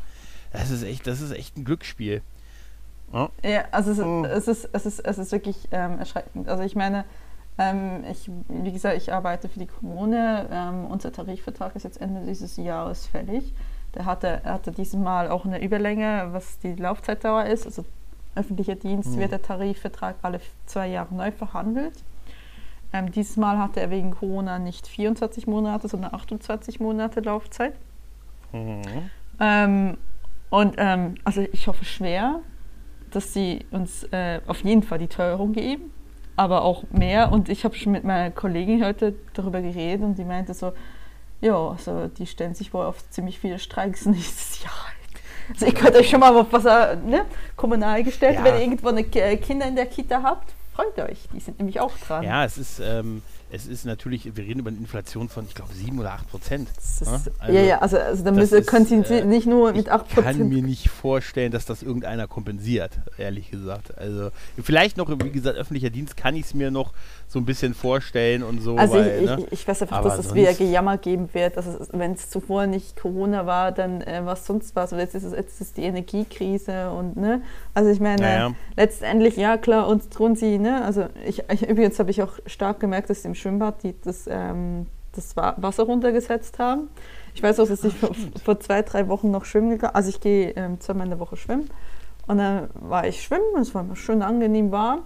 Das 0.53 0.71
ist 0.71 0.81
echt, 0.83 1.05
das 1.05 1.21
ist 1.21 1.31
echt 1.31 1.55
ein 1.57 1.65
Glücksspiel. 1.65 2.21
Ja. 3.13 3.29
Ja, 3.45 3.63
also 3.71 3.91
es, 3.91 3.99
Oh. 3.99 4.25
es, 4.25 4.47
ist, 4.47 4.69
es, 4.73 4.85
ist, 4.85 4.99
es 4.99 5.17
ist 5.17 5.31
wirklich 5.31 5.67
ähm, 5.71 5.99
erschreckend. 5.99 6.49
Also 6.49 6.63
ich 6.63 6.75
meine, 6.75 7.05
ähm, 7.57 8.03
ich, 8.11 8.29
wie 8.49 8.71
gesagt, 8.71 8.97
ich 8.97 9.13
arbeite 9.13 9.47
für 9.47 9.59
die 9.59 9.67
Kommune. 9.67 10.47
Ähm, 10.51 10.85
unser 10.87 11.11
Tarifvertrag 11.11 11.75
ist 11.75 11.83
jetzt 11.83 12.01
Ende 12.01 12.25
dieses 12.25 12.57
Jahres 12.57 13.05
fällig. 13.07 13.53
Der 13.95 14.05
hatte, 14.05 14.41
hatte 14.43 14.71
dieses 14.71 14.99
Mal 14.99 15.29
auch 15.29 15.45
eine 15.45 15.63
Überlänge, 15.63 16.29
was 16.31 16.57
die 16.59 16.73
Laufzeitdauer 16.73 17.45
ist. 17.45 17.65
Also 17.67 17.85
öffentlicher 18.35 18.73
Dienst 18.75 19.11
Mhm. 19.15 19.19
wird 19.19 19.31
der 19.31 19.41
Tarifvertrag 19.43 20.15
alle 20.23 20.39
zwei 20.65 20.87
Jahre 20.87 21.13
neu 21.13 21.31
verhandelt. 21.31 21.93
Ähm, 22.91 23.11
dieses 23.11 23.37
Mal 23.37 23.59
hatte 23.59 23.79
er 23.81 23.91
wegen 23.91 24.11
Corona 24.11 24.57
nicht 24.57 24.87
24 24.87 25.45
Monate, 25.45 25.87
sondern 25.87 26.13
28 26.15 26.79
Monate 26.79 27.19
Laufzeit. 27.19 27.73
Mhm. 28.51 28.81
Ähm, 29.39 29.97
und 30.49 30.75
ähm, 30.77 31.15
also 31.23 31.41
ich 31.41 31.67
hoffe 31.67 31.85
schwer, 31.85 32.39
dass 33.15 33.33
sie 33.33 33.65
uns 33.71 34.03
äh, 34.11 34.39
auf 34.47 34.63
jeden 34.63 34.83
Fall 34.83 34.99
die 34.99 35.07
Teuerung 35.07 35.53
geben, 35.53 35.91
aber 36.35 36.63
auch 36.63 36.83
mehr. 36.91 37.31
Und 37.31 37.49
ich 37.49 37.63
habe 37.63 37.75
schon 37.75 37.91
mit 37.91 38.03
meiner 38.03 38.31
Kollegin 38.31 38.83
heute 38.83 39.15
darüber 39.33 39.61
geredet 39.61 40.03
und 40.03 40.17
die 40.17 40.25
meinte 40.25 40.53
so, 40.53 40.73
ja, 41.41 41.55
also 41.69 42.07
die 42.07 42.25
stellen 42.25 42.55
sich 42.55 42.73
wohl 42.73 42.85
auf 42.85 43.09
ziemlich 43.09 43.39
viele 43.39 43.59
Streiks 43.59 44.05
nächstes 44.07 44.63
Jahr. 44.63 44.73
Also 45.49 45.65
ihr 45.65 45.73
könnt 45.73 45.95
euch 45.95 46.09
schon 46.09 46.21
mal 46.21 46.35
auf 46.35 46.47
was 46.51 46.65
äh, 46.65 46.95
ne, 46.95 47.25
kommunal 47.57 48.03
gestellt, 48.03 48.35
Ja. 48.37 48.43
wenn 48.45 48.55
ihr 48.55 48.61
irgendwo 48.61 48.87
eine 48.89 49.01
äh, 49.01 49.37
Kinder 49.37 49.67
in 49.67 49.75
der 49.75 49.85
Kita 49.87 50.23
habt, 50.23 50.53
freut 50.73 50.97
euch, 50.99 51.19
die 51.33 51.39
sind 51.41 51.59
nämlich 51.59 51.79
auch 51.81 51.91
dran. 51.97 52.23
Ja, 52.23 52.45
es 52.45 52.57
ist, 52.57 52.79
ähm, 52.79 53.21
es 53.53 53.67
ist 53.67 53.85
natürlich, 53.85 54.35
wir 54.35 54.43
reden 54.43 54.61
über 54.61 54.69
eine 54.69 54.79
Inflation 54.79 55.29
von, 55.29 55.45
ich 55.45 55.53
glaube, 55.53 55.71
7 55.75 55.99
oder 55.99 56.13
8 56.13 56.27
Prozent. 56.31 56.69
Ja, 57.47 57.61
ja, 57.61 57.77
also 57.79 57.99
also, 57.99 58.23
da 58.23 58.31
das 58.31 58.39
müssen, 58.39 58.61
ist, 58.61 58.67
können 58.67 58.85
sie 58.87 58.95
äh, 58.95 59.25
nicht 59.25 59.45
nur 59.45 59.73
mit 59.73 59.85
Ich 59.85 59.91
8%. 59.91 60.21
kann 60.23 60.49
mir 60.49 60.63
nicht 60.63 60.89
vorstellen, 60.89 61.51
dass 61.51 61.65
das 61.65 61.83
irgendeiner 61.83 62.27
kompensiert, 62.27 62.93
ehrlich 63.19 63.51
gesagt. 63.51 63.95
Also 63.95 64.31
vielleicht 64.61 64.97
noch, 64.97 65.07
wie 65.07 65.29
gesagt, 65.29 65.55
öffentlicher 65.55 65.91
Dienst 65.91 66.17
kann 66.17 66.35
ich 66.35 66.45
es 66.45 66.53
mir 66.55 66.71
noch 66.71 66.93
so 67.27 67.39
ein 67.39 67.45
bisschen 67.45 67.73
vorstellen 67.73 68.43
und 68.43 68.61
so. 68.61 68.75
Also 68.75 68.95
weil, 68.95 69.19
ich, 69.21 69.25
ne? 69.25 69.37
ich, 69.39 69.51
ich 69.51 69.67
weiß 69.67 69.81
einfach, 69.81 69.97
Aber 69.97 70.09
dass 70.09 70.19
es 70.19 70.33
wieder 70.33 70.53
Gejammer 70.53 70.97
geben 70.97 71.29
wird, 71.33 71.57
dass 71.57 71.65
es, 71.65 71.89
wenn 71.91 72.13
es 72.13 72.29
zuvor 72.29 72.67
nicht 72.67 72.95
Corona 72.95 73.45
war, 73.45 73.71
dann 73.71 74.01
äh, 74.01 74.21
was 74.23 74.45
sonst 74.45 74.75
was. 74.75 74.93
Und 74.93 74.99
jetzt 74.99 75.15
ist 75.15 75.23
es 75.23 75.33
jetzt 75.33 75.59
ist 75.59 75.77
die 75.77 75.83
Energiekrise 75.83 76.91
und 76.91 77.17
ne, 77.17 77.41
also 77.73 77.89
ich 77.89 77.99
meine, 77.99 78.21
Naja. 78.21 78.51
letztendlich 78.75 79.35
ja 79.35 79.57
klar 79.57 79.87
uns 79.87 80.09
tun 80.09 80.35
sie, 80.35 80.59
ne, 80.59 80.83
also 80.83 81.07
ich, 81.25 81.43
ich 81.49 81.67
übrigens 81.67 81.99
habe 81.99 82.11
ich 82.11 82.21
auch 82.21 82.33
stark 82.45 82.79
gemerkt, 82.79 83.09
dass 83.09 83.25
im 83.25 83.35
Schwimmbad 83.35 83.83
die, 83.83 83.95
das, 84.03 84.27
ähm, 84.27 84.85
das 85.13 85.35
Wasser 85.35 85.83
runtergesetzt 85.83 86.59
haben. 86.59 86.89
Ich 87.35 87.41
weiß 87.41 87.59
auch, 87.59 87.67
dass 87.67 87.83
ich 87.83 87.93
vor, 87.93 88.11
vor, 88.43 88.59
zwei, 88.59 88.81
drei 88.81 89.07
Wochen 89.07 89.31
noch 89.31 89.45
schwimmen 89.45 89.71
gegangen 89.71 89.95
Also 89.95 90.09
ich 90.09 90.21
gehe 90.21 90.51
ähm, 90.51 90.79
zweimal 90.79 91.05
in 91.05 91.11
der 91.11 91.19
Woche 91.19 91.35
schwimmen. 91.35 91.69
Und 92.27 92.37
dann 92.37 92.69
war 92.75 93.07
ich 93.07 93.21
schwimmen 93.21 93.53
und 93.55 93.61
es 93.61 93.73
war 93.73 93.81
immer 93.81 93.95
schön 93.95 94.21
angenehm 94.21 94.71
warm. 94.71 95.03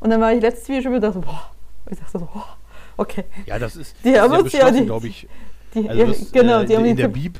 Und 0.00 0.10
dann 0.10 0.20
war 0.20 0.32
ich 0.32 0.40
letztes 0.42 0.68
Video 0.68 0.82
schon 0.82 0.94
wieder 0.94 1.12
so, 1.12 1.20
boah. 1.20 1.50
Ich 1.90 1.98
dachte 1.98 2.18
so, 2.18 2.26
boah, 2.26 2.56
okay. 2.96 3.24
Ja, 3.46 3.58
das 3.58 3.76
ist, 3.76 3.96
die 4.04 4.12
das 4.12 4.30
haben 4.30 4.46
ist 4.46 4.52
ja 4.52 4.70
glaube 4.70 5.08
ich. 5.08 5.28
Die, 5.74 5.88
Also 5.88 6.00
ja, 6.00 6.06
das, 6.06 6.32
genau, 6.32 6.60
äh, 6.60 6.66
die 6.66 6.76
haben 6.76 6.84
in, 6.84 6.96
der 6.96 7.08
Bib, 7.08 7.38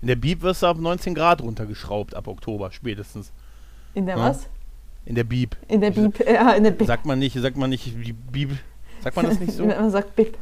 in 0.00 0.08
der 0.08 0.16
Bib 0.16 0.42
wirst 0.42 0.62
du 0.62 0.66
ab 0.66 0.78
19 0.78 1.14
Grad 1.14 1.42
runtergeschraubt, 1.42 2.14
ab 2.14 2.28
Oktober 2.28 2.70
spätestens. 2.72 3.32
in 3.94 4.06
der 4.06 4.16
Ja. 4.16 4.24
was? 4.30 4.48
In 5.06 5.14
der 5.14 5.24
Bib. 5.24 5.56
In 5.68 5.80
der 5.80 5.90
Bib, 5.90 6.18
ja, 6.26 6.52
in 6.52 6.64
der 6.64 6.70
Bib. 6.70 6.86
Sagt 6.86 7.04
man 7.04 7.18
nicht, 7.18 7.38
sagt 7.38 7.56
man 7.56 7.70
nicht 7.70 7.84
die 7.84 8.12
Bib. 8.12 8.52
Sagt 9.02 9.16
man 9.16 9.26
das 9.26 9.38
nicht 9.38 9.52
so? 9.52 9.64
Man 9.66 9.90
sagt 9.90 10.16
Bib. 10.16 10.38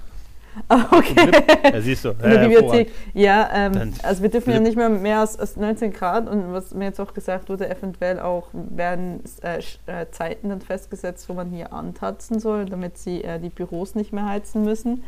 Ah, 0.69 0.87
okay. 0.91 1.31
Ja, 1.73 1.81
siehst 1.81 2.05
du. 2.05 2.09
Ja, 2.23 2.47
Bibliothek. 2.47 2.91
Ja, 3.15 3.49
ähm, 3.53 3.95
also 4.03 4.23
wir 4.23 4.29
dürfen 4.29 4.53
ja 4.53 4.61
nicht 4.61 4.77
mehr 4.77 4.89
mehr 4.91 5.21
als, 5.21 5.39
als 5.39 5.57
19 5.57 5.93
Grad 5.93 6.29
und 6.29 6.53
was 6.53 6.75
mir 6.75 6.85
jetzt 6.85 7.01
auch 7.01 7.15
gesagt 7.15 7.49
wurde, 7.49 7.71
eventuell 7.71 8.21
auch 8.21 8.49
werden 8.53 9.23
äh, 9.43 9.59
äh, 9.87 10.11
Zeiten 10.11 10.51
dann 10.51 10.61
festgesetzt, 10.61 11.29
wo 11.29 11.35
man 11.35 11.51
hier 11.51 11.73
antatzen 11.73 12.39
soll, 12.39 12.67
damit 12.67 12.99
sie 12.99 13.25
äh, 13.25 13.39
die 13.39 13.49
Büros 13.49 13.95
nicht 13.95 14.13
mehr 14.13 14.27
heizen 14.27 14.65
müssen. 14.65 15.05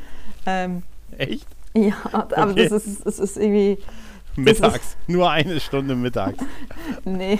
Ähm. 0.46 0.82
Echt? 1.18 1.46
ja, 1.74 1.94
aber 2.12 2.50
Okay. 2.50 2.68
das 2.68 2.86
ist, 2.86 3.04
das 3.04 3.18
ist 3.18 3.36
irgendwie, 3.36 3.78
Mittags. 4.36 4.96
Nur 5.06 5.30
eine 5.30 5.60
Stunde 5.60 5.94
mittags. 5.94 6.38
nee, 7.04 7.38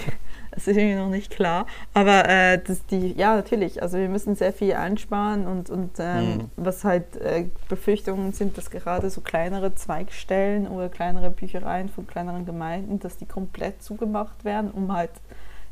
das 0.55 0.67
ist 0.67 0.77
irgendwie 0.77 0.95
noch 0.95 1.09
nicht 1.09 1.31
klar. 1.31 1.67
Aber 1.93 2.27
äh, 2.27 2.59
das 2.65 2.85
die, 2.87 3.13
ja, 3.13 3.35
natürlich, 3.35 3.83
also 3.83 3.97
wir 3.97 4.09
müssen 4.09 4.35
sehr 4.35 4.51
viel 4.53 4.73
einsparen 4.73 5.45
und, 5.45 5.69
und 5.69 5.91
ähm, 5.99 6.25
Mhm. 6.37 6.49
was 6.55 6.83
halt 6.83 7.15
äh, 7.17 7.45
Befürchtungen 7.69 8.31
sind, 8.33 8.57
dass 8.57 8.71
gerade 8.71 9.09
so 9.09 9.21
kleinere 9.21 9.75
Zweigstellen 9.75 10.67
oder 10.67 10.89
kleinere 10.89 11.29
Büchereien 11.29 11.89
von 11.89 12.07
kleineren 12.07 12.45
Gemeinden, 12.45 12.99
dass 12.99 13.17
die 13.17 13.25
komplett 13.25 13.83
zugemacht 13.83 14.43
werden, 14.45 14.71
um 14.71 14.91
halt 14.93 15.11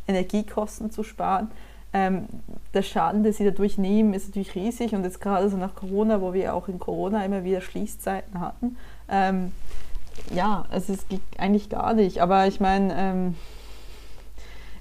Energiekosten 0.07 0.91
zu 0.91 1.03
sparen. 1.03 1.49
Ähm, 1.95 2.25
der 2.73 2.81
Schaden, 2.81 3.23
den 3.23 3.33
sie 3.33 3.45
dadurch 3.45 3.77
nehmen, 3.77 4.13
ist 4.13 4.27
natürlich 4.29 4.55
riesig 4.55 4.95
und 4.95 5.03
jetzt 5.03 5.21
gerade 5.21 5.47
so 5.49 5.57
nach 5.57 5.75
Corona, 5.75 6.21
wo 6.21 6.33
wir 6.33 6.55
auch 6.55 6.67
in 6.67 6.79
Corona 6.79 7.23
immer 7.23 7.43
wieder 7.43 7.61
Schließzeiten 7.61 8.39
hatten, 8.39 8.77
ähm, 9.09 9.51
ja, 10.33 10.65
also 10.71 10.93
es 10.93 11.07
geht 11.07 11.21
eigentlich 11.37 11.69
gar 11.69 11.93
nicht. 11.93 12.19
Aber 12.21 12.47
ich 12.47 12.59
meine, 12.59 12.93
ähm, 12.97 13.35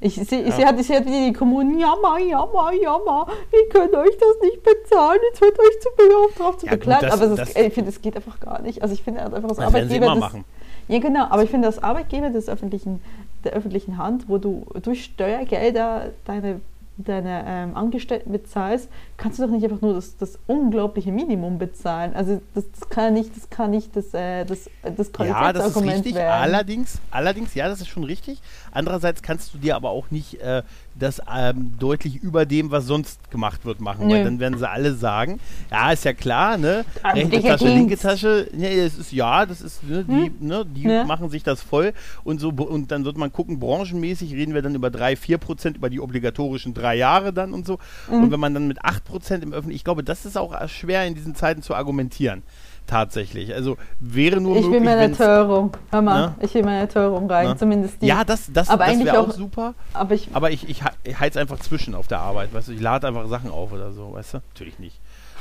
ich 0.03 0.15
sehe 0.17 0.45
Ja. 0.47 0.51
sehe 0.53 0.75
ich 0.81 0.87
sehe 0.87 0.97
halt 0.97 1.07
wieder 1.07 1.27
die 1.27 1.33
Kommunen, 1.33 1.79
jammer, 1.79 2.19
jammer, 2.19 2.73
jammer, 2.73 3.27
wir 3.51 3.69
können 3.71 3.95
euch 3.95 4.17
das 4.19 4.41
nicht 4.43 4.63
bezahlen, 4.63 5.19
jetzt 5.31 5.41
wird 5.41 5.59
euch 5.59 5.81
zu 5.81 5.89
auf 6.17 6.35
drauf 6.37 6.59
zu 6.59 6.67
Ja, 6.67 6.73
beklagen. 6.73 7.07
das- 7.07 7.13
Aber 7.21 7.27
das, 7.37 7.53
das- 7.53 7.57
ich 7.57 7.73
finde, 7.73 7.91
das 7.91 8.03
geht 8.03 8.17
einfach 8.17 8.39
gar 8.41 8.61
nicht. 8.63 8.83
Also 8.83 8.95
ich 8.95 9.03
finde 9.03 9.23
einfach 9.23 9.43
Das 9.49 9.57
sie 9.57 9.63
Arbeitgeber. 9.65 10.07
das, 10.07 10.19
machen. 10.19 10.45
ja, 10.89 10.99
genau, 10.99 11.25
aber 11.31 11.43
ich 11.45 11.51
finde, 11.51 11.69
als 11.69 11.83
Arbeitgeber 11.83 12.31
des 12.31 12.49
öffentlichen, 12.49 13.01
der 13.45 13.53
öffentlichen 13.53 13.97
Hand, 13.97 14.29
wo 14.29 14.39
du 14.39 14.67
durch 14.83 15.05
Steuergelder 15.05 16.11
deine, 16.25 16.61
deine 16.99 17.45
ähm, 17.49 17.77
Angestellten 17.77 18.31
bezahlst, 18.33 18.89
kannst 19.17 19.39
du 19.39 19.45
doch 19.45 19.51
nicht 19.51 19.65
einfach 19.65 19.81
nur 19.81 19.95
das, 19.95 20.17
das 20.19 20.39
unglaubliche 20.47 21.11
Minimum 21.11 21.59
bezahlen. 21.59 22.15
Also 22.15 22.41
das, 22.55 22.65
das 22.79 22.89
kann 22.91 23.15
nicht, 23.15 23.35
das 23.37 23.49
kann 23.51 23.71
nicht 23.71 23.97
das, 23.97 24.13
äh, 24.15 24.45
das, 24.45 24.65
das 24.65 24.71
Ja, 24.83 24.91
das 24.91 24.99
ist 25.09 25.13
Qualitätsargument 25.13 25.95
richtig. 25.97 26.15
werden. 26.17 26.43
Allerdings, 26.43 27.01
allerdings, 27.11 27.55
ja, 27.55 27.67
das 27.69 27.81
ist 27.81 27.89
schon 27.89 28.05
richtig. 28.05 28.41
Andererseits 28.73 29.23
kannst 29.23 29.55
du 29.55 29.59
dir 29.59 29.77
aber 29.77 29.91
auch 29.91 30.11
nicht 30.11 30.41
äh, 30.41 30.63
das 30.99 31.21
ähm, 31.33 31.75
deutlich 31.79 32.17
über 32.17 32.45
dem, 32.47 32.71
was 32.71 32.87
sonst 32.87 33.31
gemacht 33.31 33.65
wird, 33.65 33.81
machen. 33.81 34.09
Weil 34.11 34.19
Nö. 34.19 34.25
dann 34.25 34.41
werden 34.41 34.59
sie 34.59 34.69
alle 34.69 34.95
sagen, 34.95 35.41
ja, 35.71 35.93
ist 35.93 36.05
ja 36.05 36.13
klar, 36.13 36.59
ne? 36.59 36.85
Rechte 37.05 37.23
Amtlicher 37.23 37.49
Tasche, 37.49 37.69
linke 37.69 37.89
Dienst. 37.89 38.03
Tasche, 38.03 38.49
ne, 38.53 38.85
das 38.85 38.99
ist 38.99 39.13
ja, 39.13 39.47
das 39.47 39.61
ist, 39.61 39.83
ne, 39.85 40.05
die, 40.05 40.33
ne, 40.45 40.65
die 40.67 40.83
Ja. 40.83 41.05
machen 41.05 41.31
sich 41.31 41.43
das 41.43 41.63
voll 41.63 41.93
und 42.25 42.41
so 42.41 42.51
und 42.51 42.91
dann 42.91 43.05
wird 43.05 43.17
man 43.17 43.33
gucken, 43.33 43.59
branchenmäßig 43.59 44.33
reden 44.35 44.55
wir 44.55 44.63
dann 44.63 44.75
über 44.75 44.91
drei, 44.91 45.17
vier 45.17 45.39
Prozent, 45.39 45.77
über 45.77 45.91
die 45.91 46.01
obligatorischen 46.01 46.75
drei 46.75 46.97
Jahre 46.97 47.33
dann 47.33 47.53
und 47.55 47.67
so. 47.67 47.79
Mhm. 48.11 48.25
Und 48.25 48.31
wenn 48.33 48.41
man 48.41 48.55
dann 48.55 48.69
mit 48.69 48.85
acht 48.85 49.05
Prozent 49.05 49.43
im 49.45 49.53
Öffentlichen, 49.53 49.77
ich 49.77 49.85
glaube, 49.85 50.05
das 50.05 50.27
ist 50.27 50.37
auch 50.37 50.69
schwer 50.69 51.07
in 51.07 51.15
diesen 51.15 51.35
Zeiten 51.35 51.63
zu 51.63 51.75
argumentieren. 51.75 52.43
Tatsächlich. 52.87 53.55
Also 53.55 53.77
wäre 54.01 54.41
nur 54.41 54.57
Ich 54.57 54.63
will 54.65 54.71
möglich, 54.73 54.85
meine 54.85 55.01
wenn's- 55.03 55.19
Teuerung. 55.19 55.77
Hör 55.91 56.03
mal, 56.03 56.27
Ne? 56.27 56.35
ich 56.41 56.53
will 56.55 56.63
meine 56.65 56.89
Teuerung 56.89 57.31
rein, 57.31 57.49
Ne? 57.49 57.57
zumindest 57.57 58.03
die. 58.03 58.07
Ja, 58.07 58.25
das, 58.25 58.53
das, 58.53 58.69
Aber 58.69 58.87
das 58.87 58.99
wäre 59.05 59.19
auch, 59.21 59.29
auch- 59.29 59.33
super. 59.33 59.75
aber 59.95 60.15
ich, 60.15 60.29
Aber 60.35 60.51
ich, 60.51 60.69
ich, 60.69 60.83
ich 61.05 61.19
heiz 61.21 61.37
einfach 61.37 61.59
zwischen 61.61 61.95
auf 61.95 62.09
der 62.09 62.19
Arbeit, 62.21 62.53
weißt 62.53 62.69
du, 62.69 62.73
ich 62.73 62.81
lade 62.81 63.07
einfach 63.07 63.29
Sachen 63.29 63.51
auf 63.51 63.73
oder 63.73 63.93
so, 63.93 64.13
weißt 64.13 64.35
du? 64.35 64.39
Natürlich 64.53 64.79
nicht. 64.79 65.01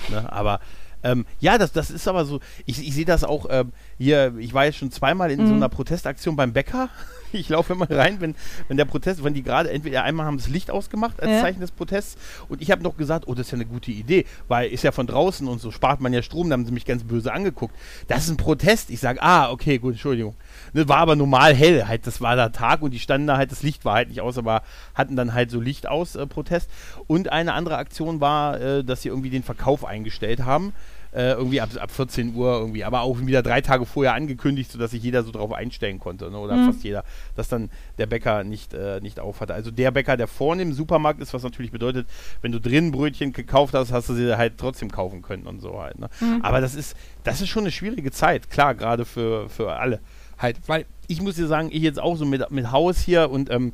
Ne? 0.09 0.31
Aber 0.31 0.59
ähm, 1.03 1.25
ja, 1.39 1.57
das, 1.57 1.71
das 1.71 1.89
ist 1.89 2.07
aber 2.07 2.25
so, 2.25 2.39
ich, 2.65 2.85
ich 2.87 2.93
sehe 2.93 3.05
das 3.05 3.23
auch 3.23 3.47
ähm, 3.49 3.73
hier, 4.01 4.33
ich 4.39 4.53
war 4.53 4.65
jetzt 4.65 4.77
schon 4.77 4.91
zweimal 4.91 5.31
in 5.31 5.45
so 5.45 5.53
Mhm. 5.53 5.57
einer 5.57 5.69
Protestaktion 5.69 6.35
beim 6.35 6.53
Bäcker. 6.53 6.89
Ich 7.33 7.47
laufe 7.47 7.71
immer 7.71 7.89
rein, 7.89 8.19
wenn, 8.19 8.35
wenn 8.67 8.75
der 8.75 8.83
Protest, 8.83 9.23
wenn 9.23 9.33
die 9.33 9.41
gerade, 9.41 9.71
entweder 9.71 10.03
einmal 10.03 10.25
haben 10.25 10.35
das 10.35 10.49
Licht 10.49 10.69
ausgemacht 10.69 11.21
als 11.21 11.31
Ja. 11.31 11.39
Zeichen 11.39 11.61
des 11.61 11.71
Protests 11.71 12.17
und 12.49 12.61
ich 12.61 12.71
habe 12.71 12.83
noch 12.83 12.97
gesagt, 12.97 13.25
oh, 13.25 13.33
das 13.33 13.45
ist 13.47 13.51
ja 13.53 13.55
eine 13.55 13.65
gute 13.65 13.89
Idee, 13.89 14.25
weil 14.49 14.69
ist 14.69 14.83
ja 14.83 14.91
von 14.91 15.07
draußen 15.07 15.47
und 15.47 15.61
so 15.61 15.71
spart 15.71 16.01
man 16.01 16.11
ja 16.11 16.23
Strom, 16.23 16.49
da 16.49 16.55
haben 16.55 16.65
sie 16.65 16.73
mich 16.73 16.83
ganz 16.83 17.05
böse 17.05 17.31
angeguckt. 17.31 17.73
Das 18.09 18.25
ist 18.25 18.31
ein 18.31 18.35
Protest. 18.35 18.89
Ich 18.89 18.99
sage, 18.99 19.23
ah, 19.23 19.49
okay, 19.49 19.77
gut, 19.77 19.93
Entschuldigung. 19.93 20.35
Ne, 20.73 20.89
war 20.89 20.97
aber 20.97 21.15
normal 21.15 21.55
hell, 21.55 21.87
halt, 21.87 22.05
das 22.05 22.19
war 22.19 22.35
der 22.35 22.51
Tag 22.51 22.81
und 22.81 22.91
die 22.91 22.99
standen 22.99 23.27
da 23.27 23.37
halt, 23.37 23.49
das 23.53 23.63
Licht 23.63 23.85
war 23.85 23.93
halt 23.93 24.09
nicht 24.09 24.19
aus, 24.19 24.37
aber 24.37 24.61
hatten 24.93 25.15
dann 25.15 25.33
halt 25.33 25.51
so 25.51 25.61
Licht 25.61 25.87
aus, 25.87 26.17
äh, 26.17 26.27
Protest. 26.27 26.69
Und 27.07 27.31
eine 27.31 27.53
andere 27.53 27.77
Aktion 27.77 28.19
war, 28.19 28.59
äh, 28.59 28.83
dass 28.83 29.03
sie 29.03 29.07
irgendwie 29.07 29.29
den 29.29 29.43
Verkauf 29.43 29.85
eingestellt 29.85 30.43
haben. 30.43 30.73
Äh, 31.13 31.31
irgendwie 31.33 31.59
ab, 31.59 31.69
ab 31.77 31.91
14 31.91 32.33
Uhr 32.35 32.53
irgendwie, 32.57 32.85
aber 32.85 33.01
auch 33.01 33.19
wieder 33.19 33.43
drei 33.43 33.59
Tage 33.59 33.85
vorher 33.85 34.13
angekündigt, 34.13 34.71
sodass 34.71 34.91
sich 34.91 35.03
jeder 35.03 35.23
so 35.23 35.31
drauf 35.31 35.51
einstellen 35.51 35.99
konnte, 35.99 36.31
ne? 36.31 36.37
oder 36.37 36.55
Mhm. 36.55 36.67
fast 36.67 36.85
jeder, 36.85 37.03
dass 37.35 37.49
dann 37.49 37.69
der 37.97 38.05
Bäcker 38.05 38.45
nicht, 38.45 38.73
äh, 38.73 39.01
nicht 39.01 39.19
auf 39.19 39.41
hatte. 39.41 39.53
Also 39.53 39.71
der 39.71 39.91
Bäcker, 39.91 40.15
der 40.15 40.27
vorne 40.27 40.61
im 40.61 40.71
Supermarkt 40.71 41.21
ist, 41.21 41.33
was 41.33 41.43
natürlich 41.43 41.71
bedeutet, 41.73 42.07
wenn 42.41 42.53
du 42.53 42.61
drinnen 42.61 42.93
Brötchen 42.93 43.33
gekauft 43.33 43.73
hast, 43.73 43.91
hast 43.91 44.07
du 44.07 44.13
sie 44.13 44.37
halt 44.37 44.53
trotzdem 44.57 44.89
kaufen 44.89 45.21
können 45.21 45.47
und 45.47 45.59
so 45.59 45.81
halt. 45.81 45.99
Ne? 45.99 46.09
Aber 46.43 46.61
das 46.61 46.75
ist, 46.75 46.95
das 47.25 47.41
ist 47.41 47.49
schon 47.49 47.63
eine 47.63 47.71
schwierige 47.71 48.11
Zeit, 48.11 48.49
klar, 48.49 48.73
gerade 48.73 49.03
für, 49.03 49.49
für 49.49 49.73
alle. 49.73 49.99
Halt, 50.37 50.57
weil 50.67 50.85
ich 51.07 51.21
muss 51.21 51.35
dir 51.35 51.47
sagen, 51.47 51.67
ich 51.73 51.81
jetzt 51.83 51.99
auch 51.99 52.15
so 52.15 52.23
mit, 52.25 52.49
mit 52.51 52.71
Haus 52.71 52.99
hier 53.01 53.29
und 53.29 53.49
ähm, 53.51 53.73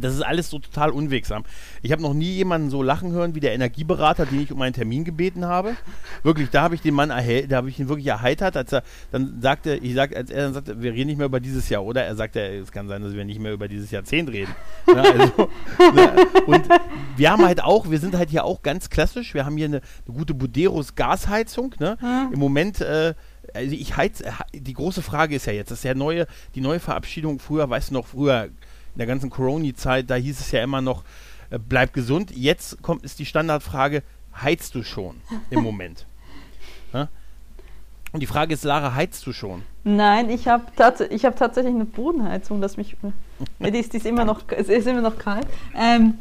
das 0.00 0.14
ist 0.14 0.22
alles 0.22 0.50
so 0.50 0.58
total 0.58 0.90
unwegsam. 0.90 1.44
Ich 1.82 1.92
habe 1.92 2.02
noch 2.02 2.14
nie 2.14 2.32
jemanden 2.32 2.70
so 2.70 2.82
lachen 2.82 3.12
hören 3.12 3.34
wie 3.34 3.40
der 3.40 3.54
Energieberater, 3.54 4.26
den 4.26 4.40
ich 4.40 4.52
um 4.52 4.60
einen 4.62 4.74
Termin 4.74 5.04
gebeten 5.04 5.44
habe. 5.44 5.76
Wirklich, 6.22 6.50
da 6.50 6.62
habe 6.62 6.74
ich 6.74 6.82
den 6.82 6.94
Mann 6.94 7.10
erhält, 7.10 7.52
da 7.52 7.56
habe 7.56 7.68
ich 7.68 7.78
ihn 7.78 7.88
wirklich 7.88 8.06
erheitert, 8.06 8.56
als 8.56 8.72
er 8.72 8.82
dann 9.12 9.40
sagte, 9.40 9.76
ich 9.76 9.94
sag, 9.94 10.14
als 10.14 10.30
er 10.30 10.44
dann 10.44 10.54
sagte, 10.54 10.82
wir 10.82 10.92
reden 10.92 11.08
nicht 11.08 11.18
mehr 11.18 11.26
über 11.26 11.40
dieses 11.40 11.68
Jahr, 11.68 11.84
oder? 11.84 12.04
Er 12.04 12.16
sagte, 12.16 12.40
es 12.40 12.72
kann 12.72 12.88
sein, 12.88 13.02
dass 13.02 13.14
wir 13.14 13.24
nicht 13.24 13.40
mehr 13.40 13.52
über 13.52 13.68
dieses 13.68 13.90
Jahrzehnt 13.90 14.30
reden. 14.30 14.54
Ja, 14.88 15.02
also, 15.02 15.48
ne, 15.94 16.26
und 16.46 16.68
wir 17.16 17.30
haben 17.30 17.44
halt 17.44 17.62
auch, 17.62 17.90
wir 17.90 17.98
sind 17.98 18.16
halt 18.16 18.30
hier 18.30 18.44
auch 18.44 18.62
ganz 18.62 18.90
klassisch, 18.90 19.34
wir 19.34 19.44
haben 19.44 19.56
hier 19.56 19.66
eine, 19.66 19.80
eine 20.06 20.16
gute 20.16 20.34
Buderos 20.34 20.94
Gasheizung, 20.94 21.74
ne? 21.78 21.96
Im 22.32 22.38
Moment, 22.38 22.80
äh, 22.80 23.14
also 23.52 23.74
ich 23.74 23.96
heiz, 23.96 24.20
äh, 24.20 24.30
die 24.52 24.72
große 24.72 25.02
Frage 25.02 25.36
ist 25.36 25.46
ja 25.46 25.52
jetzt, 25.52 25.70
das 25.70 25.78
ist 25.78 25.84
ja 25.84 25.94
neue, 25.94 26.26
die 26.54 26.60
neue 26.60 26.80
Verabschiedung 26.80 27.38
früher, 27.38 27.68
weißt 27.68 27.90
du 27.90 27.94
noch, 27.94 28.06
früher 28.06 28.48
in 28.94 28.98
der 28.98 29.06
ganzen 29.06 29.30
Corona-Zeit, 29.30 30.08
da 30.10 30.14
hieß 30.14 30.40
es 30.40 30.50
ja 30.52 30.62
immer 30.62 30.80
noch, 30.80 31.04
äh, 31.50 31.58
bleib 31.58 31.92
gesund. 31.92 32.30
Jetzt 32.34 32.82
kommt 32.82 33.04
ist 33.04 33.18
die 33.18 33.26
Standardfrage, 33.26 34.02
heizt 34.40 34.74
du 34.74 34.82
schon 34.82 35.16
im 35.50 35.62
Moment? 35.62 36.06
Ja? 36.92 37.08
Und 38.12 38.20
die 38.20 38.26
Frage 38.28 38.54
ist, 38.54 38.62
Lara, 38.62 38.94
heizt 38.94 39.26
du 39.26 39.32
schon? 39.32 39.62
Nein, 39.82 40.30
ich 40.30 40.46
habe 40.46 40.62
tats 40.76 41.00
ich 41.00 41.24
hab 41.24 41.34
tatsächlich 41.34 41.74
eine 41.74 41.84
Bodenheizung, 41.84 42.60
dass 42.60 42.76
mich. 42.76 42.96
Ja, 43.58 43.70
die, 43.70 43.78
ist, 43.80 43.92
die 43.92 43.96
ist 43.96 44.06
immer 44.06 44.24
noch, 44.24 44.42
es 44.56 44.68
ist 44.68 44.86
immer 44.86 45.00
noch 45.00 45.18
kalt. 45.18 45.48
Ähm, 45.76 46.14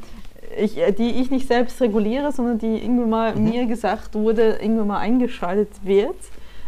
ich, 0.57 0.79
äh, 0.79 0.91
die 0.91 1.11
ich 1.21 1.29
nicht 1.29 1.47
selbst 1.47 1.79
reguliere, 1.79 2.31
sondern 2.31 2.57
die 2.57 2.81
irgendwann 2.83 3.09
mal 3.11 3.35
Mhm. 3.35 3.43
mir 3.43 3.65
gesagt 3.67 4.15
wurde, 4.15 4.53
irgendwann 4.59 4.87
mal 4.87 4.97
eingeschaltet 4.97 5.69
wird. 5.83 6.15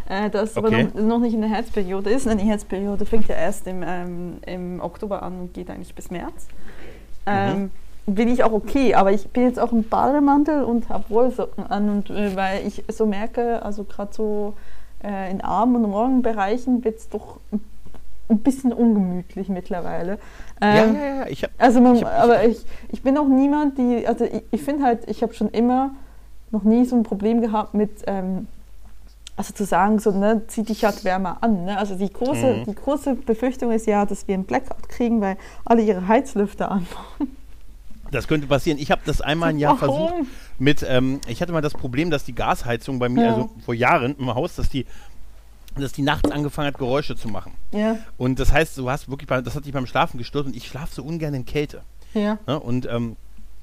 Äh, 0.08 0.30
das 0.30 0.56
aber 0.56 0.68
Okay. 0.68 0.88
noch, 0.94 1.02
noch 1.02 1.18
nicht 1.18 1.34
in 1.34 1.40
der 1.40 1.50
Herzperiode 1.50 2.10
ist. 2.10 2.26
Nein, 2.26 2.38
die 2.38 2.44
Herzperiode 2.44 3.04
fängt 3.06 3.28
ja 3.28 3.34
erst 3.34 3.66
im, 3.66 3.82
ähm, 3.86 4.36
im 4.46 4.80
Oktober 4.80 5.22
an 5.22 5.40
und 5.40 5.54
geht 5.54 5.68
eigentlich 5.70 5.94
bis 5.94 6.10
März. 6.10 6.46
Ähm, 7.26 7.70
Bin 8.06 8.28
ich 8.28 8.44
auch 8.44 8.52
okay, 8.52 8.94
aber 8.94 9.10
ich 9.10 9.28
bin 9.30 9.42
jetzt 9.42 9.58
auch 9.58 9.72
im 9.72 9.82
Bademantel 9.82 10.62
und 10.62 10.88
habe 10.90 11.04
Wollsocken 11.10 11.66
an 11.66 11.90
und 11.90 12.10
äh, 12.10 12.36
weil 12.36 12.64
ich 12.64 12.84
so 12.88 13.04
merke, 13.04 13.62
also 13.64 13.82
gerade 13.82 14.14
so 14.14 14.54
äh, 15.02 15.28
in 15.30 15.40
Arm- 15.40 15.74
und 15.74 15.90
Morgenbereichen 15.90 16.84
wird 16.84 16.98
es 16.98 17.08
doch 17.08 17.40
ein- 17.52 18.38
bisschen 18.42 18.72
ungemütlich 18.72 19.48
mittlerweile. 19.48 20.18
Ähm, 20.60 20.74
ja, 20.76 20.84
ja, 20.84 21.14
ja. 21.20 21.26
Ich 21.28 21.42
hab, 21.44 21.50
Also, 21.58 21.80
man, 21.80 21.96
ich 21.96 22.04
hab- 22.04 22.12
ich 22.12 22.22
aber 22.22 22.44
ich, 22.44 22.64
ich 22.90 23.02
bin 23.02 23.18
auch 23.18 23.26
niemand, 23.28 23.76
die, 23.78 24.06
also 24.06 24.24
ich, 24.24 24.42
ich 24.52 24.62
finde 24.62 24.84
halt, 24.84 25.08
ich 25.10 25.22
habe 25.22 25.32
schon 25.34 25.48
immer 25.48 25.90
noch 26.52 26.62
nie 26.62 26.84
so 26.84 26.94
ein 26.96 27.02
Problem 27.02 27.40
gehabt 27.40 27.74
mit, 27.74 27.90
ähm, 28.06 28.46
also 29.36 29.52
zu 29.52 29.64
sagen, 29.64 29.98
so, 29.98 30.10
ne, 30.12 30.42
zieh 30.46 30.62
dich 30.62 30.84
halt 30.84 31.04
wärmer 31.04 31.38
an. 31.42 31.64
Ne? 31.66 31.76
Also 31.78 31.94
die 31.96 32.10
große, 32.10 32.54
Mhm. 32.58 32.64
die 32.64 32.74
große 32.74 33.14
Befürchtung 33.14 33.70
ist 33.72 33.86
ja, 33.86 34.06
dass 34.06 34.26
wir 34.26 34.34
einen 34.34 34.44
Blackout 34.44 34.88
kriegen, 34.88 35.20
weil 35.20 35.36
alle 35.64 35.82
ihre 35.82 36.08
Heizlüfter 36.08 36.70
anmachen. 36.70 37.36
das 38.12 38.28
könnte 38.28 38.46
passieren. 38.46 38.78
Ich 38.78 38.90
habe 38.90 39.02
das 39.04 39.20
einmal 39.20 39.50
ein 39.50 39.58
Jahr 39.58 39.76
versucht. 39.76 40.12
Warum? 40.12 40.26
mit, 40.58 40.86
ähm, 40.88 41.20
ich 41.26 41.42
hatte 41.42 41.52
mal 41.52 41.60
das 41.60 41.74
Problem, 41.74 42.10
dass 42.10 42.24
die 42.24 42.34
Gasheizung 42.34 42.98
bei 42.98 43.08
mir, 43.08 43.24
Ja. 43.24 43.34
also 43.34 43.50
vor 43.64 43.74
Jahren 43.74 44.16
im 44.18 44.34
Haus, 44.34 44.54
dass 44.56 44.68
die 44.68 44.86
dass 45.78 45.92
die 45.92 46.00
nachts 46.00 46.30
angefangen 46.30 46.68
hat, 46.68 46.78
Geräusche 46.78 47.16
zu 47.16 47.28
machen. 47.28 47.52
Ja. 47.70 47.98
Und 48.16 48.40
das 48.40 48.50
heißt, 48.50 48.78
du 48.78 48.88
hast 48.88 49.10
wirklich, 49.10 49.28
das 49.28 49.54
hat 49.54 49.66
dich 49.66 49.74
beim 49.74 49.84
Schlafen 49.86 50.16
gestört 50.16 50.46
und 50.46 50.56
ich 50.56 50.66
schlafe 50.68 50.94
so 50.94 51.02
ungern 51.02 51.34
in 51.34 51.44
Kälte. 51.44 51.82
Ja. 52.14 52.38
Ne? 52.46 52.58
Und 52.58 52.86
ähm, 52.90 53.16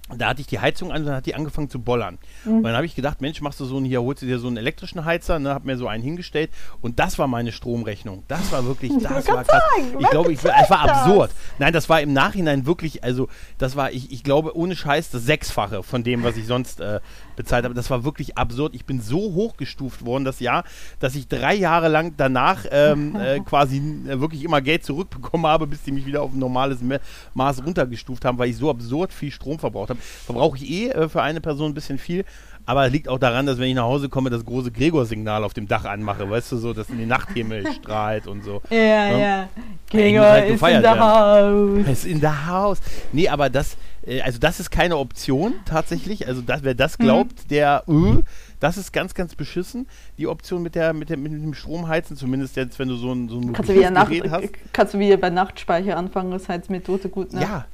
da 0.09 0.29
hatte 0.29 0.41
ich 0.41 0.47
die 0.47 0.59
Heizung 0.59 0.91
an 0.91 1.01
und 1.01 1.07
dann 1.07 1.15
hat 1.15 1.25
die 1.25 1.35
angefangen 1.35 1.69
zu 1.69 1.79
bollern. 1.79 2.17
Mhm. 2.43 2.57
Und 2.57 2.63
dann 2.63 2.75
habe 2.75 2.85
ich 2.85 2.95
gedacht, 2.95 3.21
Mensch, 3.21 3.41
machst 3.41 3.59
du 3.59 3.65
so 3.65 3.77
einen, 3.77 3.85
hier 3.85 4.01
holst 4.01 4.21
du 4.21 4.25
dir 4.25 4.37
so 4.37 4.47
einen 4.47 4.57
elektrischen 4.57 5.05
Heizer, 5.05 5.39
ne, 5.39 5.53
hab 5.53 5.63
mir 5.63 5.77
so 5.77 5.87
einen 5.87 6.03
hingestellt 6.03 6.51
und 6.81 6.99
das 6.99 7.17
war 7.17 7.27
meine 7.27 7.51
Stromrechnung. 7.51 8.23
Das 8.27 8.51
war 8.51 8.65
wirklich, 8.65 8.91
das 9.01 9.27
war 9.27 9.43
krass. 9.43 9.47
sagen, 9.47 9.97
ich 9.99 10.09
glaube, 10.09 10.33
ich, 10.33 10.39
es 10.39 10.69
war 10.69 10.89
absurd. 10.89 11.31
Nein, 11.57 11.71
das 11.71 11.87
war 11.87 12.01
im 12.01 12.11
Nachhinein 12.11 12.65
wirklich, 12.65 13.03
also 13.03 13.29
das 13.57 13.75
war, 13.75 13.91
ich, 13.91 14.11
ich 14.11 14.23
glaube, 14.23 14.57
ohne 14.57 14.75
Scheiß 14.75 15.09
das 15.09 15.23
Sechsfache 15.23 15.83
von 15.83 16.03
dem, 16.03 16.23
was 16.23 16.35
ich 16.35 16.47
sonst 16.47 16.81
äh, 16.81 16.99
bezahlt 17.35 17.65
habe. 17.65 17.73
Das 17.73 17.89
war 17.89 18.03
wirklich 18.03 18.37
absurd. 18.37 18.75
Ich 18.75 18.85
bin 18.85 19.01
so 19.01 19.33
hochgestuft 19.33 20.05
worden 20.05 20.25
das 20.25 20.39
Jahr, 20.39 20.63
dass 20.99 21.15
ich 21.15 21.27
drei 21.27 21.55
Jahre 21.55 21.87
lang 21.87 22.13
danach 22.17 22.65
ähm, 22.71 23.15
äh, 23.19 23.39
quasi 23.39 23.77
äh, 23.77 24.19
wirklich 24.19 24.43
immer 24.43 24.61
Geld 24.61 24.85
zurückbekommen 24.85 25.45
habe, 25.45 25.67
bis 25.67 25.83
die 25.83 25.91
mich 25.91 26.05
wieder 26.05 26.21
auf 26.21 26.33
ein 26.33 26.39
normales 26.39 26.81
Ma 26.81 26.97
Maß 27.33 27.65
runtergestuft 27.65 28.25
haben, 28.25 28.37
weil 28.37 28.49
ich 28.49 28.57
so 28.57 28.69
absurd 28.69 29.11
viel 29.13 29.31
Strom 29.31 29.59
verbraucht 29.59 29.89
habe. 29.89 29.99
Verbrauche 30.01 30.57
ich 30.57 30.69
eh 30.69 30.89
äh, 30.89 31.09
für 31.09 31.21
eine 31.21 31.41
Person 31.41 31.71
ein 31.71 31.73
bisschen 31.73 31.97
viel. 31.97 32.25
Aber 32.65 32.85
es 32.85 32.93
liegt 32.93 33.09
auch 33.09 33.19
daran, 33.19 33.45
dass 33.45 33.57
wenn 33.59 33.67
ich 33.67 33.75
nach 33.75 33.83
Hause 33.83 34.07
komme, 34.07 34.29
das 34.29 34.45
große 34.45 34.71
Gregor-Signal 34.71 35.43
auf 35.43 35.53
dem 35.53 35.67
Dach 35.67 35.83
anmache, 35.83 36.29
weißt 36.29 36.53
du, 36.53 36.57
so, 36.57 36.73
dass 36.73 36.89
in 36.89 36.97
den 36.97 37.09
Nachthimmel 37.09 37.65
strahlt 37.81 38.25
und 38.25 38.43
so. 38.43 38.61
Ja, 38.69 38.77
Ja. 38.77 39.17
ja. 39.17 39.41
muss 39.41 39.91
Gregor 39.91 40.25
halt 40.25 40.49
ist 40.49 40.63
in 40.63 40.81
der. 40.81 40.99
Haus. 40.99 41.87
Ist 41.87 42.05
in 42.05 42.21
der 42.21 42.47
Haus. 42.47 42.79
Nee, 43.11 43.27
aber 43.27 43.49
das, 43.49 43.75
also 44.23 44.39
das 44.39 44.59
ist 44.59 44.69
keine 44.69 44.97
Option 44.97 45.53
tatsächlich. 45.65 46.27
Also 46.27 46.41
das, 46.41 46.63
wer 46.63 46.73
das 46.73 46.97
glaubt, 46.97 47.49
der, 47.51 47.83
äh, 47.87 48.21
das 48.59 48.77
ist 48.77 48.91
ganz, 48.91 49.13
ganz 49.13 49.35
beschissen. 49.35 49.87
Die 50.17 50.27
Option 50.27 50.61
mit 50.61 50.75
der, 50.75 50.93
mit 50.93 51.09
der, 51.09 51.17
mit 51.17 51.31
dem 51.31 51.53
Stromheizen, 51.53 52.17
zumindest 52.17 52.55
jetzt, 52.55 52.79
wenn 52.79 52.89
du 52.89 52.95
so 52.95 53.13
ein, 53.13 53.29
so 53.29 53.39
ein 53.39 53.53
Kannst 53.53 53.69
du, 53.69 53.75
wieder 53.75 53.91
Nacht, 53.91 54.11
hast. 54.29 54.49
kannst 54.73 54.93
du 54.93 54.99
wieder 54.99 55.17
bei 55.17 55.29
Nachtspeicher 55.29 55.97
anfangen, 55.97 56.31
das 56.31 56.49
heißt 56.49 56.69
Methode 56.69 57.09
gut, 57.09 57.33
ne? 57.33 57.41
Ja. 57.41 57.65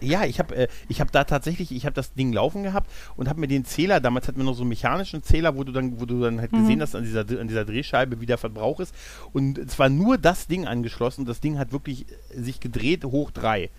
Ja, 0.00 0.24
ich 0.24 0.38
habe 0.38 0.54
äh, 0.54 0.68
ich 0.88 1.00
hab 1.00 1.10
da 1.10 1.24
tatsächlich, 1.24 1.72
ich 1.72 1.84
habe 1.84 1.94
das 1.94 2.14
Ding 2.14 2.32
laufen 2.32 2.62
gehabt 2.62 2.88
und 3.16 3.28
habe 3.28 3.40
mir 3.40 3.48
den 3.48 3.64
Zähler, 3.64 3.98
damals 4.00 4.28
hatten 4.28 4.38
wir 4.38 4.44
noch 4.44 4.54
so 4.54 4.62
einen 4.62 4.68
mechanischen 4.68 5.24
Zähler, 5.24 5.56
wo 5.56 5.64
du 5.64 5.72
dann, 5.72 6.00
wo 6.00 6.06
du 6.06 6.20
dann 6.20 6.40
halt 6.40 6.52
gesehen 6.52 6.80
hast 6.80 6.94
an 6.94 7.02
dieser, 7.02 7.20
an 7.20 7.48
dieser 7.48 7.64
Drehscheibe, 7.64 8.20
wie 8.20 8.26
der 8.26 8.38
Verbrauch 8.38 8.78
ist. 8.78 8.94
Und 9.32 9.58
es 9.58 9.76
war 9.78 9.88
nur 9.88 10.16
das 10.16 10.46
Ding 10.46 10.66
angeschlossen. 10.66 11.24
Das 11.24 11.40
Ding 11.40 11.58
hat 11.58 11.72
wirklich 11.72 12.06
äh, 12.08 12.40
sich 12.40 12.60
gedreht 12.60 13.04
hoch 13.04 13.32
drei. 13.32 13.70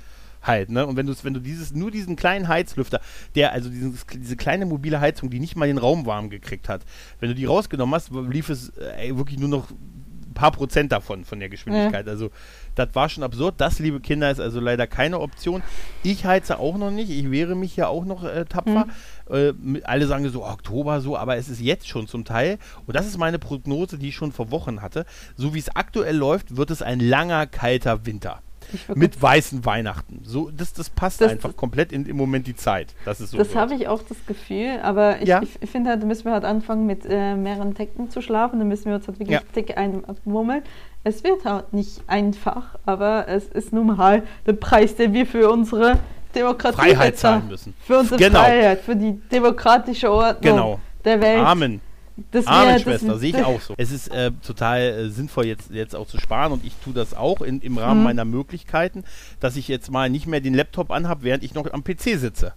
Halt, 0.46 0.70
ne? 0.70 0.86
Und 0.86 0.96
wenn 0.96 1.08
du 1.08 1.14
wenn 1.24 1.34
du 1.34 1.40
dieses, 1.40 1.74
nur 1.74 1.90
diesen 1.92 2.16
kleinen 2.16 2.48
Heizlüfter, 2.48 3.02
der, 3.34 3.52
also 3.52 3.70
dieses, 3.70 4.06
diese 4.14 4.36
kleine 4.36 4.66
mobile 4.66 5.00
Heizung, 5.00 5.30
die 5.32 5.40
nicht 5.40 5.56
mal 5.56 5.66
den 5.68 5.80
Raum 5.80 6.06
warm 6.06 6.30
gekriegt 6.30 6.70
hat, 6.70 6.82
wenn 7.20 7.30
du 7.30 7.36
die 7.36 7.46
rausgenommen 7.46 7.96
hast, 7.96 8.12
lief 8.12 8.50
es 8.50 8.70
äh, 8.78 9.08
ey, 9.08 9.18
wirklich 9.18 9.40
nur 9.40 9.50
noch 9.50 9.72
ein 9.72 10.34
paar 10.36 10.52
Prozent 10.52 10.92
davon, 10.92 11.24
von 11.24 11.40
der 11.40 11.48
Geschwindigkeit. 11.50 12.08
Also, 12.10 12.30
das 12.76 12.90
war 12.94 13.08
schon 13.08 13.24
absurd. 13.24 13.56
Das, 13.58 13.80
liebe 13.80 14.02
Kinder, 14.02 14.30
ist 14.30 14.42
also 14.42 14.60
leider 14.60 14.86
keine 14.86 15.22
Option. 15.22 15.64
Ich 16.04 16.26
heize 16.26 16.60
auch 16.60 16.78
noch 16.78 16.92
nicht. 16.92 17.10
Ich 17.10 17.32
wehre 17.32 17.56
mich 17.56 17.76
ja 17.78 17.88
auch 17.88 18.04
noch 18.04 18.24
äh, 18.26 18.44
tapfer. 18.46 18.86
Äh, 19.30 19.54
mit- 19.54 19.86
alle 19.86 20.06
sagen 20.08 20.30
so 20.30 20.44
Oktober 20.46 21.00
so, 21.00 21.18
aber 21.18 21.38
es 21.38 21.48
ist 21.48 21.62
jetzt 21.62 21.88
schon 21.88 22.08
zum 22.08 22.26
Teil. 22.26 22.60
Und 22.86 22.96
das 22.98 23.08
ist 23.08 23.18
meine 23.18 23.40
Prognose, 23.40 23.98
die 23.98 24.10
ich 24.10 24.16
schon 24.16 24.34
vor 24.34 24.52
Wochen 24.52 24.82
hatte. 24.82 25.06
So 25.38 25.54
wie 25.56 25.60
es 25.60 25.74
aktuell 25.76 26.18
läuft, 26.18 26.58
wird 26.58 26.70
es 26.70 26.82
ein 26.82 27.00
langer, 27.00 27.48
kalter 27.48 28.06
Winter. 28.06 28.42
Mit 28.96 29.22
weißen 29.22 29.66
Weihnachten. 29.66 30.22
So, 30.24 30.50
das, 30.56 30.74
das 30.74 30.90
passt 30.90 31.22
Das- 31.22 31.32
einfach 31.32 31.56
komplett 31.56 31.92
in, 31.92 32.06
im 32.06 32.18
Moment 32.18 32.48
die 32.48 32.56
Zeit. 32.56 32.94
Das 33.06 33.20
ist 33.22 33.32
so. 33.32 33.38
Das 33.38 33.56
habe 33.56 33.74
ich 33.76 33.88
auch 33.88 34.02
das 34.08 34.18
Gefühl, 34.26 34.80
aber 34.84 35.22
ich, 35.22 35.28
Ja. 35.28 35.42
ich, 35.42 35.70
finde 35.70 35.90
halt, 35.92 36.02
da 36.02 36.06
müssen 36.08 36.26
wir 36.26 36.32
halt 36.34 36.46
anfangen 36.46 36.86
mit 36.86 37.06
äh, 37.08 37.36
mehreren 37.36 37.74
Decken 37.74 38.10
zu 38.10 38.22
schlafen, 38.22 38.60
dann 38.60 38.68
müssen 38.68 38.86
wir 38.86 38.96
uns 38.96 39.08
halt 39.08 39.20
wirklich 39.20 39.40
Ja. 39.40 39.42
dick 39.56 39.78
einmurmeln. 39.78 40.64
Es 41.04 41.24
wird 41.24 41.46
halt 41.46 41.74
nicht 41.74 42.02
einfach, 42.08 42.78
aber 42.86 43.28
es 43.28 43.46
ist 43.46 43.72
nun 43.74 43.96
mal 43.96 44.24
der 44.48 44.54
Preis, 44.54 44.96
den 44.96 45.14
wir 45.14 45.26
für 45.26 45.50
unsere 45.52 46.00
Demokratie 46.34 46.76
Freiheit 46.78 47.14
bezahlen. 47.14 47.40
zahlen 47.42 47.48
müssen. 47.52 47.74
Für 47.80 48.00
unsere 48.00 48.20
Genau. 48.20 48.40
Freiheit, 48.40 48.82
für 48.82 48.96
die 48.96 49.14
demokratische 49.32 50.12
Ordnung 50.12 50.42
Genau. 50.56 50.80
der 51.04 51.22
Welt. 51.22 51.40
Amen. 51.46 51.82
Das 52.32 52.48
Amen, 52.48 52.66
wir- 52.68 52.74
das- 52.74 52.82
Schwester, 52.84 53.18
sehe 53.18 53.30
ich 53.32 53.44
auch 53.44 53.60
so. 53.60 53.74
Es 53.78 53.92
ist 53.92 54.08
äh, 54.10 54.32
total 54.46 54.80
äh, 54.82 55.10
sinnvoll, 55.10 55.46
jetzt, 55.48 55.70
jetzt 55.72 55.96
auch 55.96 56.08
zu 56.08 56.18
sparen 56.20 56.54
und 56.54 56.66
ich 56.66 56.74
tue 56.84 56.94
das 56.94 57.14
auch 57.14 57.42
in, 57.42 57.60
im 57.62 57.78
Rahmen 57.78 58.00
Mhm. 58.00 58.04
meiner 58.06 58.26
Möglichkeiten, 58.26 59.04
dass 59.42 59.56
ich 59.58 59.68
jetzt 59.68 59.92
mal 59.92 60.10
nicht 60.10 60.26
mehr 60.26 60.40
den 60.42 60.54
Laptop 60.54 60.92
anhabe, 60.92 61.24
während 61.24 61.44
ich 61.44 61.54
noch 61.54 61.72
am 61.74 61.84
PC 61.84 62.18
sitze. 62.18 62.54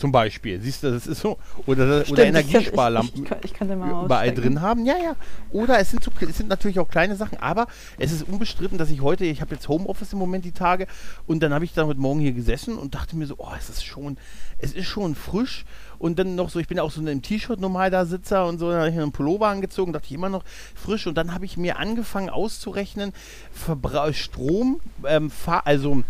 Zum 0.00 0.12
Beispiel. 0.12 0.58
Siehst 0.62 0.82
du, 0.82 0.90
das 0.90 1.06
ist 1.06 1.20
so. 1.20 1.36
Oder, 1.66 1.84
oder 1.84 2.04
Stimmt, 2.04 2.18
kann- 2.18 2.26
Energiesparlampen 2.28 3.24
Ich, 3.26 3.30
ich, 3.30 3.36
ich, 3.36 3.44
ich 3.50 3.52
kann 3.52 3.70
überall 3.70 4.32
drin 4.32 4.62
haben. 4.62 4.86
Ja, 4.86 4.94
ja. 4.96 5.14
Oder 5.50 5.78
es 5.78 5.90
sind, 5.90 6.02
so, 6.02 6.10
es 6.26 6.38
sind 6.38 6.48
natürlich 6.48 6.78
auch 6.78 6.88
kleine 6.88 7.16
Sachen, 7.16 7.36
aber 7.38 7.66
es 7.98 8.10
ist 8.10 8.22
unbestritten, 8.26 8.78
dass 8.78 8.88
ich 8.90 9.02
heute, 9.02 9.26
ich 9.26 9.42
habe 9.42 9.54
jetzt 9.54 9.68
Homeoffice 9.68 10.14
im 10.14 10.18
Moment 10.18 10.46
die 10.46 10.52
Tage 10.52 10.86
und 11.26 11.42
dann 11.42 11.52
habe 11.52 11.66
ich 11.66 11.74
da 11.74 11.84
heute 11.84 12.00
Morgen 12.00 12.20
hier 12.20 12.32
gesessen 12.32 12.78
und 12.78 12.94
dachte 12.94 13.14
mir 13.14 13.26
so, 13.26 13.34
oh, 13.36 13.50
es 13.58 13.68
ist 13.68 13.84
schon, 13.84 14.16
es 14.56 14.72
ist 14.72 14.86
schon 14.86 15.14
frisch 15.14 15.66
und 15.98 16.18
dann 16.18 16.34
noch 16.34 16.48
so, 16.48 16.60
ich 16.60 16.66
bin 16.68 16.78
auch 16.80 16.90
so 16.90 17.02
in 17.02 17.08
einem 17.08 17.20
T-Shirt 17.20 17.60
normal 17.60 17.90
da 17.90 18.06
Sitzer 18.06 18.46
und 18.46 18.58
so, 18.58 18.70
dann 18.70 18.78
habe 18.80 18.88
ich 18.88 18.98
einen 18.98 19.12
Pullover 19.12 19.48
angezogen, 19.48 19.92
dachte 19.92 20.06
ich 20.06 20.14
immer 20.14 20.30
noch 20.30 20.44
frisch 20.74 21.06
und 21.06 21.14
dann 21.18 21.34
habe 21.34 21.44
ich 21.44 21.58
mir 21.58 21.76
angefangen 21.78 22.30
auszurechnen, 22.30 23.12
Verbra 23.52 24.14
Strom, 24.14 24.80
ähm, 25.06 25.30
also 25.64 26.04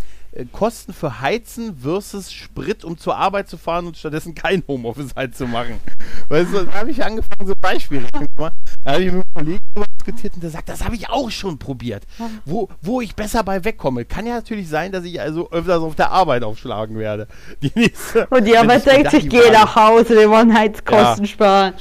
Kosten 0.53 0.93
für 0.93 1.21
Heizen 1.21 1.77
versus 1.77 2.33
Sprit, 2.33 2.85
um 2.85 2.97
zur 2.97 3.16
Arbeit 3.16 3.49
zu 3.49 3.57
fahren 3.59 3.87
und 3.87 3.97
stattdessen 3.97 4.35
kein 4.35 4.62
Homeoffice 4.69 5.14
halt 5.16 5.37
zu 5.37 5.47
machen. 5.47 5.81
Weißt 6.29 6.53
du, 6.53 6.64
da 6.64 6.73
habe 6.75 6.90
ich 6.90 7.03
angefangen, 7.05 7.47
so 7.47 7.53
Beispiele 7.61 8.07
zu 8.12 8.25
machen. 8.37 8.57
Da 8.85 8.93
habe 8.93 9.03
ich 9.05 9.12
mit 9.12 9.25
einem 9.35 9.35
Kollegen 9.35 9.64
diskutiert 9.99 10.35
und 10.35 10.43
der 10.43 10.51
sagt, 10.51 10.69
das 10.69 10.85
habe 10.85 10.95
ich 10.95 11.11
auch 11.11 11.31
schon 11.31 11.59
probiert. 11.59 12.05
Wo, 12.45 12.69
wo 12.81 13.01
ich 13.01 13.16
besser 13.16 13.43
bei 13.43 13.64
wegkomme. 13.64 14.05
Kann 14.05 14.27
ja 14.27 14.35
natürlich 14.35 14.69
sein, 14.69 14.93
dass 14.93 15.05
ich 15.05 15.21
also 15.21 15.51
öfters 15.51 15.81
auf 15.83 15.97
der 15.97 16.11
Arbeit 16.12 16.45
aufschlagen 16.45 16.97
werde. 16.99 17.27
Die 17.62 17.73
nächste, 17.75 18.27
Und 18.29 18.45
die 18.45 18.57
Arbeit 18.57 18.87
denkt 18.87 19.11
sich, 19.11 19.29
geh 19.29 19.51
nach 19.51 19.75
Hause, 19.75 20.16
wir 20.16 20.31
wollen 20.31 20.55
Heizkosten 20.57 21.25
Ja. 21.25 21.31
sparen. 21.31 21.75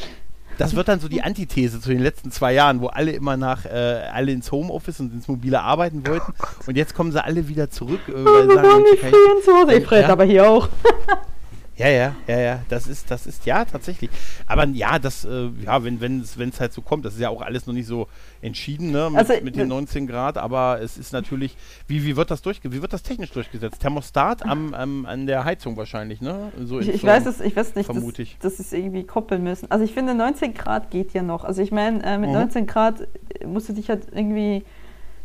Das 0.60 0.76
wird 0.76 0.88
dann 0.88 1.00
so 1.00 1.08
die 1.08 1.22
Antithese 1.24 1.80
zu 1.82 1.90
den 1.90 2.00
letzten 2.00 2.32
zwei 2.32 2.54
Jahren, 2.54 2.82
wo 2.82 2.88
alle 2.88 3.12
immer 3.12 3.38
nach, 3.38 3.66
äh, 3.66 3.70
alle 4.14 4.32
ins 4.32 4.52
Homeoffice 4.52 5.00
und 5.00 5.14
ins 5.14 5.28
mobile 5.28 5.62
arbeiten 5.62 6.06
wollten. 6.06 6.34
Und 6.68 6.76
jetzt 6.78 6.94
kommen 6.94 7.12
sie 7.12 7.24
alle 7.24 7.48
wieder 7.48 7.70
zurück. 7.70 8.02
Äh, 8.08 8.14
weil 8.14 8.48
sagen, 8.54 8.84
ich- 8.94 9.00
frieren 9.00 9.44
zu 9.44 9.52
Hause. 9.54 9.74
Ich 9.76 9.86
friere 9.86 10.02
Ja. 10.02 10.10
aber 10.10 10.26
hier 10.26 10.50
auch. 10.50 10.68
Ja, 11.80 11.88
ja, 11.88 12.16
ja, 12.28 12.40
ja, 12.40 12.62
das 12.68 12.88
ist, 12.88 13.10
das 13.10 13.26
ist, 13.26 13.46
ja, 13.46 13.64
tatsächlich. 13.64 14.10
Aber 14.48 14.66
ja, 14.68 15.00
das, 15.00 15.24
äh, 15.24 15.50
ja, 15.64 15.82
wenn 15.84 16.02
wenn 16.02 16.20
es 16.20 16.38
wenn 16.38 16.50
es 16.50 16.60
halt 16.60 16.74
so 16.74 16.82
kommt, 16.82 17.06
das 17.06 17.14
ist 17.14 17.22
ja 17.22 17.30
auch 17.30 17.42
alles 17.42 17.66
noch 17.68 17.74
nicht 17.74 17.88
so 17.88 18.08
entschieden, 18.42 18.92
ne, 18.92 19.10
mit, 19.10 19.18
Also, 19.18 19.34
mit 19.42 19.56
den 19.56 19.70
19 19.70 20.06
Grad, 20.06 20.38
aber 20.38 20.82
es 20.82 20.98
ist 20.98 21.14
natürlich, 21.14 21.56
wie, 21.88 22.06
wie 22.06 22.18
wird 22.18 22.32
das 22.32 22.42
durchge 22.42 22.74
wie 22.74 22.82
wird 22.82 22.92
das 22.92 23.02
technisch 23.02 23.32
durchgesetzt? 23.32 23.80
Thermostat 23.82 24.46
am, 24.46 24.74
am, 24.74 25.06
an 25.06 25.26
der 25.26 25.46
Heizung 25.46 25.78
wahrscheinlich, 25.78 26.20
ne? 26.22 26.52
So 26.66 26.80
Ich, 26.82 26.90
ich 26.90 27.04
weiß 27.04 27.26
es, 27.26 27.40
ich 27.40 27.56
weiß 27.56 27.76
nicht, 27.76 27.86
vermute 27.86 28.24
dass, 28.24 28.30
ich. 28.32 28.38
dass 28.40 28.58
sie 28.58 28.64
es 28.64 28.74
irgendwie 28.74 29.06
koppeln 29.06 29.42
müssen. 29.42 29.72
Also 29.72 29.86
ich 29.86 29.94
finde 29.94 30.14
19 30.16 30.54
Grad 30.54 30.92
geht 30.92 31.14
ja 31.14 31.24
noch. 31.24 31.46
Also 31.46 31.62
ich 31.62 31.72
meine, 31.72 32.04
äh, 32.04 32.18
mit 32.18 32.30
Mhm. 32.30 32.36
19 32.36 32.68
Grad 32.68 33.08
äh, 33.40 33.48
musst 33.48 33.70
du 33.70 33.74
dich 33.74 33.90
halt 33.90 34.08
irgendwie, 34.12 34.66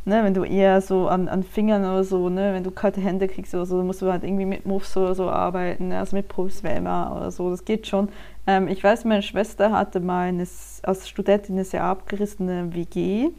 ne, 0.05 0.23
wenn 0.25 0.35
du 0.35 0.45
eher 0.45 0.81
so 0.81 1.09
an, 1.09 1.29
an 1.29 1.43
Fingern 1.43 1.83
oder 1.83 2.05
so, 2.05 2.29
ne, 2.29 2.53
wenn 2.55 2.65
du 2.65 2.71
kalte 2.71 3.01
Hände 3.01 3.29
kriegst 3.29 3.55
oder 3.55 3.67
so, 3.67 3.79
dann 3.79 3.87
musst 3.87 4.03
du 4.03 4.11
halt 4.11 4.25
irgendwie 4.25 4.45
mit 4.47 4.67
Muffs 4.67 4.97
oder 4.97 5.15
so 5.15 5.29
arbeiten, 5.31 5.89
ne, 5.89 5.99
also 5.99 6.17
mit 6.17 6.29
Pulswärmer 6.29 7.15
oder 7.17 7.31
so, 7.31 7.51
das 7.51 7.65
geht 7.65 7.87
schon. 7.87 8.09
Ähm, 8.47 8.69
ich 8.69 8.83
weiß, 8.85 9.05
meine 9.05 9.23
Schwester 9.23 9.73
hatte 9.73 10.01
mal 10.01 10.29
eine, 10.29 10.47
als 10.83 11.09
Studentin 11.09 11.55
eine 11.57 11.65
sehr 11.65 11.85
abgerissene 11.85 12.75
WG. 12.75 13.31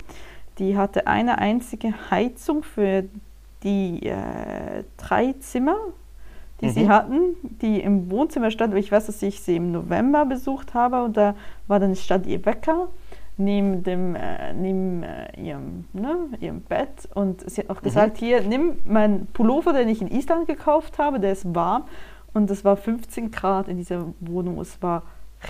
Die 0.60 0.78
hatte 0.78 1.08
eine 1.08 1.38
einzige 1.40 1.94
Heizung 2.12 2.64
für 2.64 3.04
die 3.64 4.06
äh, 4.06 4.84
drei 4.98 5.34
Zimmer, 5.40 5.76
die 6.62 6.70
sie 6.70 6.86
Mhm. 6.86 6.90
hatten, 6.90 7.20
die 7.62 7.82
im 7.82 8.10
Wohnzimmer 8.10 8.50
stand. 8.52 8.74
Ich 8.76 8.92
weiß, 8.92 9.08
dass 9.08 9.22
ich 9.22 9.42
sie 9.42 9.58
im 9.58 9.72
November 9.72 10.26
besucht 10.26 10.74
habe 10.74 11.04
und 11.04 11.18
da 11.18 11.36
war 11.68 11.80
dann 11.80 11.96
stand 11.96 12.28
ihr 12.28 12.46
Wecker 12.46 12.88
neben 13.38 13.84
dem 13.84 14.16
äh, 14.16 14.54
neben 14.54 15.04
äh, 15.04 15.40
ihrem, 15.40 15.86
ne, 15.94 16.30
ihrem 16.40 16.62
Bett 16.62 17.10
und 17.14 17.50
sie 17.50 17.62
hat 17.62 17.70
auch 17.70 17.82
gesagt, 17.82 18.18
hier 18.18 18.42
nimm 18.42 18.78
meinen 18.86 19.28
Pullover, 19.28 19.74
den 19.74 19.90
ich 19.90 20.02
in 20.02 20.10
Island 20.10 20.48
gekauft 20.48 20.98
habe, 20.98 21.20
der 21.20 21.34
ist 21.34 21.54
warm 21.54 21.84
und 22.34 22.50
es 22.52 22.64
war 22.64 22.78
15 22.78 23.32
Grad 23.32 23.68
in 23.68 23.78
dieser 23.78 24.14
Wohnung. 24.20 24.60
Es 24.60 24.82
war 24.82 25.04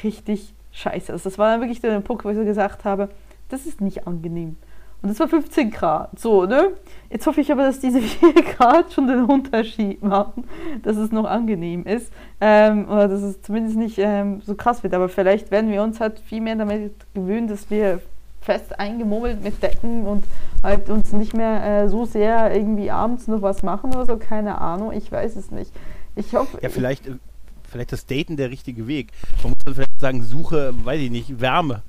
richtig 0.04 0.54
scheiße. 0.72 1.12
Also 1.12 1.30
das 1.30 1.38
war 1.38 1.52
dann 1.52 1.62
wirklich 1.62 1.82
der 1.82 2.00
Punkt, 2.02 2.26
wo 2.26 2.30
ich 2.30 2.38
so 2.38 2.46
gesagt 2.46 2.86
habe, 2.86 3.10
das 3.50 3.66
ist 3.66 3.82
nicht 3.82 4.08
angenehm. 4.08 4.58
Und 5.06 5.12
es 5.12 5.20
war 5.20 5.28
15 5.28 5.70
Grad. 5.70 6.18
So, 6.18 6.48
ne? 6.48 6.72
Jetzt 7.12 7.28
hoffe 7.28 7.40
ich 7.40 7.52
aber, 7.52 7.62
dass 7.62 7.80
diese 7.80 8.02
4 8.02 8.34
Grad 8.58 8.92
schon 8.92 9.06
den 9.06 9.26
Unterschied 9.26 10.02
machen, 10.02 10.46
dass 10.82 10.98
es 10.98 11.12
noch 11.12 11.26
angenehm 11.26 11.84
ist. 11.84 12.12
Ähm, 12.42 12.90
oder 12.90 13.08
dass 13.08 13.22
es 13.22 13.40
zumindest 13.44 13.78
nicht 13.78 14.00
ähm, 14.00 14.42
so 14.42 14.56
krass 14.56 14.82
wird. 14.82 14.96
Aber 14.96 15.08
vielleicht 15.08 15.52
werden 15.52 15.70
wir 15.70 15.84
uns 15.84 16.00
halt 16.00 16.18
viel 16.18 16.42
mehr 16.42 16.56
damit 16.56 16.94
gewöhnen, 17.14 17.48
dass 17.48 17.70
wir 17.70 18.02
fest 18.42 18.80
eingemummelt 18.80 19.44
mit 19.44 19.62
Decken 19.62 20.08
und 20.08 20.24
halt 20.64 20.90
uns 20.90 21.14
nicht 21.14 21.36
mehr 21.36 21.84
äh, 21.84 21.88
so 21.88 22.06
sehr 22.06 22.56
irgendwie 22.56 22.90
abends 22.90 23.28
noch 23.28 23.44
was 23.44 23.62
machen 23.62 23.94
oder 23.94 24.08
so. 24.08 24.18
Keine 24.18 24.60
Ahnung, 24.60 24.92
ich 24.92 25.12
weiß 25.12 25.36
es 25.36 25.52
nicht. 25.52 25.72
Ich 26.16 26.34
hoffe. 26.34 26.58
Ja, 26.64 26.70
vielleicht, 26.70 27.06
äh, 27.06 27.18
vielleicht 27.70 27.92
das 27.92 28.08
Daten 28.08 28.38
der 28.38 28.50
richtige 28.50 28.88
Weg. 28.88 29.12
Man 29.44 29.52
muss 29.52 29.60
dann 29.66 29.76
vielleicht 29.76 30.02
sagen, 30.02 30.24
suche, 30.24 30.74
weiß 30.84 31.00
ich 31.00 31.12
nicht, 31.12 31.40
Wärme. 31.40 31.84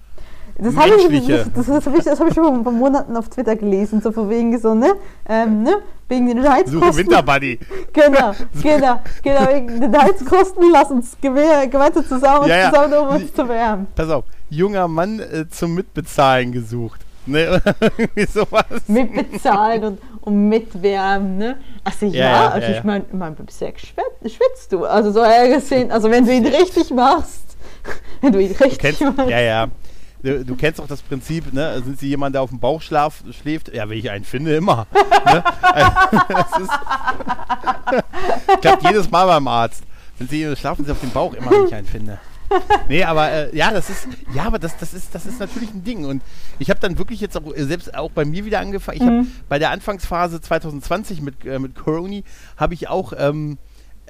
Das 0.59 0.75
habe 0.77 0.89
ich, 0.97 1.27
das, 1.27 1.53
das, 1.55 1.87
habe 1.87 1.99
ich, 1.99 2.05
das 2.05 2.19
hab 2.19 2.29
ich 2.29 2.35
schon 2.35 2.63
vor 2.63 2.73
Monaten 2.73 3.15
auf 3.17 3.29
Twitter 3.29 3.57
gelesen, 3.57 4.01
so 4.01 4.11
von 4.11 4.31
wegen 4.31 4.59
so, 4.59 4.75
ne? 4.75 4.95
Ähm, 5.29 5.63
ne? 5.63 5.77
Wegen 6.09 6.27
den 6.27 6.39
Suche 6.39 6.51
Heizkosten. 6.53 6.97
Winterbuddy. 6.97 7.59
Genau, 7.93 8.33
genau, 8.63 9.01
genau. 9.23 9.41
Wegen 9.53 9.81
den 9.81 9.97
Heizkosten 10.01 10.65
lass 10.73 10.91
uns 10.91 11.17
gemeinsam 11.21 12.07
zusammen, 12.07 12.49
Ja, 12.49 12.57
ja. 12.57 12.73
zusammen 12.73 12.95
um 12.95 13.09
uns 13.17 13.35
zu 13.35 13.47
wärmen. 13.49 13.87
Pass 13.95 14.09
auf, 14.09 14.25
junger 14.49 14.89
Mann 14.89 15.21
äh, 15.21 15.47
zum 15.51 15.75
Mitbezahlen 15.75 16.53
gesucht. 16.53 17.01
Ne? 17.27 17.61
Sowas. 18.33 18.65
Mitbezahlen 18.87 19.85
und, 19.85 19.99
und 20.23 20.49
mitwärmen, 20.49 21.39
ne? 21.39 21.57
Also 21.85 22.07
ja, 22.07 22.25
Ja, 22.25 22.49
also 22.51 22.69
ich 22.69 22.85
meine, 22.85 23.05
mein, 23.13 23.35
beim 23.35 23.49
Sex 23.49 23.83
schwitzt, 23.83 24.37
schwitzt 24.37 24.73
du. 24.73 24.85
Also 24.85 25.11
so 25.11 25.21
eher 25.21 25.49
gesehen, 25.55 25.91
also 25.91 26.11
wenn 26.11 26.25
du 26.25 26.33
ihn 26.33 26.47
richtig 26.47 26.91
machst, 26.93 27.57
wenn 28.23 28.33
du 28.33 28.41
ihn 28.41 28.53
richtig 28.53 28.79
Kennst, 28.79 29.01
machst. 29.03 29.29
ja, 29.29 29.41
ja. 29.41 29.67
Du, 30.23 30.57
kennst 30.57 30.79
doch 30.81 30.87
das 30.89 31.03
Prinzip, 31.03 31.53
ne? 31.53 31.81
Sind 31.85 32.01
Sie 32.01 32.09
jemand, 32.09 32.35
der 32.35 32.43
auf 32.43 32.51
dem 32.51 32.59
Bauch 32.59 32.83
schlaf, 32.83 33.23
schläft? 33.39 33.73
Ja, 33.75 33.89
wenn 33.89 33.99
ich 33.99 34.11
einen 34.11 34.25
finde, 34.25 34.57
immer. 34.57 34.87
ne? 35.27 35.45
das 36.29 36.61
ist, 36.61 36.71
klappt 38.61 38.83
jedes 38.83 39.11
Mal 39.11 39.27
beim 39.27 39.47
Arzt. 39.49 39.83
Wenn 40.19 40.29
Sie 40.29 40.57
schlafen 40.57 40.85
Sie 40.85 40.91
auf 40.93 41.01
dem 41.01 41.11
Bauch, 41.11 41.35
immer 41.35 41.51
wenn 41.51 41.67
ich 41.67 41.75
einen 41.75 41.87
finde. 41.87 42.19
Nee, 42.89 43.03
aber 43.03 43.31
äh, 43.31 43.57
ja, 43.57 43.73
das 43.73 43.91
ist 43.91 44.07
ja, 44.33 44.45
aber 44.45 44.61
das, 44.61 44.77
das 44.79 44.95
ist 44.95 45.13
das 45.13 45.27
ist 45.27 45.41
natürlich 45.41 45.75
ein 45.75 45.83
Ding 45.83 46.05
und 46.05 46.23
ich 46.61 46.71
habe 46.71 46.79
dann 46.79 46.97
wirklich 46.97 47.21
jetzt 47.21 47.37
auch 47.37 47.43
selbst 47.57 47.93
auch 47.97 48.13
bei 48.13 48.25
mir 48.25 48.45
wieder 48.45 48.61
angefangen. 48.61 48.99
Ich 48.99 49.03
Mhm. 49.03 49.19
habe 49.19 49.27
bei 49.49 49.59
der 49.59 49.71
Anfangsphase 49.73 50.41
2020 50.41 51.23
mit 51.23 51.45
äh, 51.45 51.59
mit 51.59 51.75
Coroni 51.75 52.23
habe 52.57 52.75
ich 52.75 52.87
auch 52.89 53.13
ähm, 53.19 53.59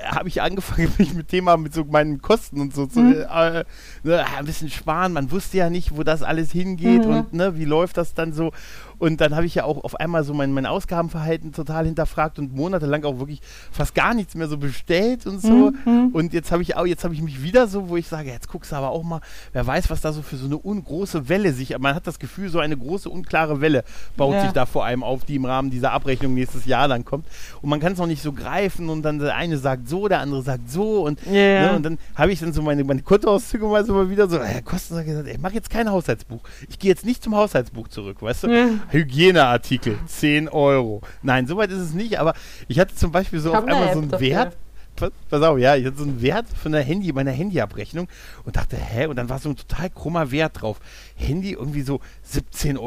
habe 0.04 0.28
ich 0.28 0.42
angefangen, 0.42 0.92
mich 0.98 1.14
mit 1.14 1.28
Thema 1.28 1.56
mit 1.56 1.72
so 1.74 1.85
meinen 1.85 2.20
Kosten 2.20 2.61
und 2.61 2.74
so 2.74 2.87
zu, 2.87 3.00
Mhm. 3.00 3.12
äh, 3.32 3.64
ne, 4.02 4.24
ein 4.38 4.44
bisschen 4.44 4.70
sparen. 4.70 5.12
Man 5.12 5.30
wusste 5.30 5.56
ja 5.59 5.70
nicht, 5.70 5.96
wo 5.96 6.02
das 6.02 6.22
alles 6.22 6.52
hingeht 6.52 7.04
Mhm. 7.04 7.11
und 7.11 7.32
ne, 7.32 7.56
wie 7.59 7.64
läuft 7.64 7.96
das 7.96 8.14
dann 8.14 8.32
so. 8.32 8.52
Und 8.98 9.20
dann 9.20 9.35
habe 9.37 9.46
ich 9.46 9.54
ja 9.54 9.64
auch 9.64 9.85
auf 9.85 9.94
einmal 10.00 10.24
so 10.24 10.32
mein, 10.35 10.52
mein 10.52 10.66
Ausgabenverhalten 10.66 11.52
total 11.52 11.85
hinterfragt 11.87 12.38
und 12.38 12.54
monatelang 12.54 13.04
auch 13.04 13.18
wirklich 13.18 13.40
fast 13.70 13.94
gar 13.94 14.14
nichts 14.14 14.35
mehr 14.35 14.48
so 14.48 14.56
bestellt 14.59 15.26
und 15.26 15.40
so. 15.40 15.72
Mhm. 15.85 16.11
Und 16.12 16.32
jetzt 16.32 16.50
habe 16.52 16.62
ich 16.62 16.76
auch, 16.76 16.87
jetzt 16.87 17.04
habe 17.04 17.14
ich 17.14 17.22
mich 17.22 17.42
wieder 17.42 17.66
so, 17.68 17.88
wo 17.88 17.96
ich 17.96 18.09
sage, 18.09 18.30
jetzt 18.30 18.48
guckst 18.48 18.72
du 18.72 18.76
aber 18.76 18.90
auch 18.90 19.02
mal, 19.02 19.20
wer 19.52 19.66
weiß, 19.66 19.90
was 19.90 20.00
da 20.00 20.12
so 20.12 20.22
für 20.22 20.37
so 20.37 20.46
eine 20.46 20.56
ungroße 20.56 21.28
Welle 21.28 21.52
sich, 21.52 21.76
man 21.78 21.94
hat 21.94 22.06
das 22.06 22.18
Gefühl, 22.18 22.48
so 22.48 22.59
eine 22.59 22.76
große, 22.76 23.09
unklare 23.11 23.61
Welle 23.61 23.85
baut 24.16 24.35
Ja. 24.35 24.42
sich 24.42 24.52
da 24.52 24.66
vor 24.66 24.85
allem 24.85 25.02
auf, 25.02 25.24
die 25.24 25.37
im 25.37 25.44
Rahmen 25.44 25.70
dieser 25.70 25.92
Abrechnung 25.92 26.35
nächstes 26.35 26.64
Jahr 26.66 26.88
dann 26.88 27.04
kommt. 27.04 27.26
Und 27.62 27.68
man 27.70 27.80
kann 27.80 27.92
es 27.92 27.98
noch 27.98 28.06
nicht 28.06 28.22
so 28.22 28.32
greifen 28.32 28.88
und 28.88 29.02
dann 29.02 29.18
der 29.18 29.35
eine 29.37 29.59
sagt 29.59 29.88
so, 29.88 30.09
der 30.09 30.20
andere 30.20 30.42
sagt 30.42 30.70
so 30.70 31.02
und, 31.04 31.20
ja. 31.26 31.32
ne, 31.32 31.72
und 31.76 31.82
dann 31.85 31.98
habe 32.14 32.32
ich 32.32 32.40
dann 32.40 32.52
so 32.52 32.62
meine, 32.62 32.82
meine 32.85 33.02
Kontoauszüge 33.02 33.66
mal 33.66 33.85
so 33.85 33.92
mal 33.94 34.11
wieder 34.11 34.28
so, 34.28 34.38
äh, 34.38 34.62
Kosten, 34.62 34.94
sag 34.94 35.02
ich 35.02 35.09
gesagt, 35.09 35.28
ey, 35.28 35.37
mach 35.40 35.52
jetzt 35.52 35.70
kein 35.70 35.90
Haushaltsbuch. 35.90 36.40
Ich 36.68 36.78
gehe 36.78 36.90
jetzt 36.90 37.04
nicht 37.04 37.22
zum 37.22 37.37
Haushaltsbuch 37.37 37.88
zurück, 37.88 38.22
weißt 38.22 38.44
du? 38.44 38.48
Ja. 38.48 38.68
Hygieneartikel, 38.90 39.99
10 40.07 40.49
Euro. 40.49 41.03
Nein, 41.22 41.46
soweit 41.46 41.70
ist 41.70 41.81
es 41.81 41.94
nicht, 41.94 42.18
aber 42.18 42.35
ich 42.68 42.79
hatte 42.79 42.94
zum 42.94 43.12
Beispiel 43.12 43.40
so 43.40 43.51
Ich 43.51 43.57
auf 43.57 43.66
einmal 43.66 43.92
so 43.92 44.01
einen 44.01 44.11
dafür. 44.11 44.29
Wert. 44.29 44.57
Pass, 44.94 45.11
pass 45.29 45.42
auf, 45.42 45.59
ja, 45.59 45.77
ich 45.77 45.85
hatte 45.85 45.99
so 45.99 46.05
einen 46.05 46.22
Wert 46.22 46.46
von 46.49 46.72
der 46.72 46.83
Handy, 46.83 47.12
meiner 47.12 47.31
Handyabrechnung 47.31 48.09
und 48.44 48.57
dachte, 48.57 48.79
hä? 48.79 49.07
Und 49.07 49.16
dann 49.16 49.29
war 49.29 49.38
so 49.38 49.51
ein 49.51 49.57
total 49.57 49.90
krummer 49.90 50.31
Wert 50.31 50.62
drauf. 50.62 50.81
Handy 51.16 51.53
irgendwie 51.53 51.83
so 51.83 52.01
17,09 52.33 52.79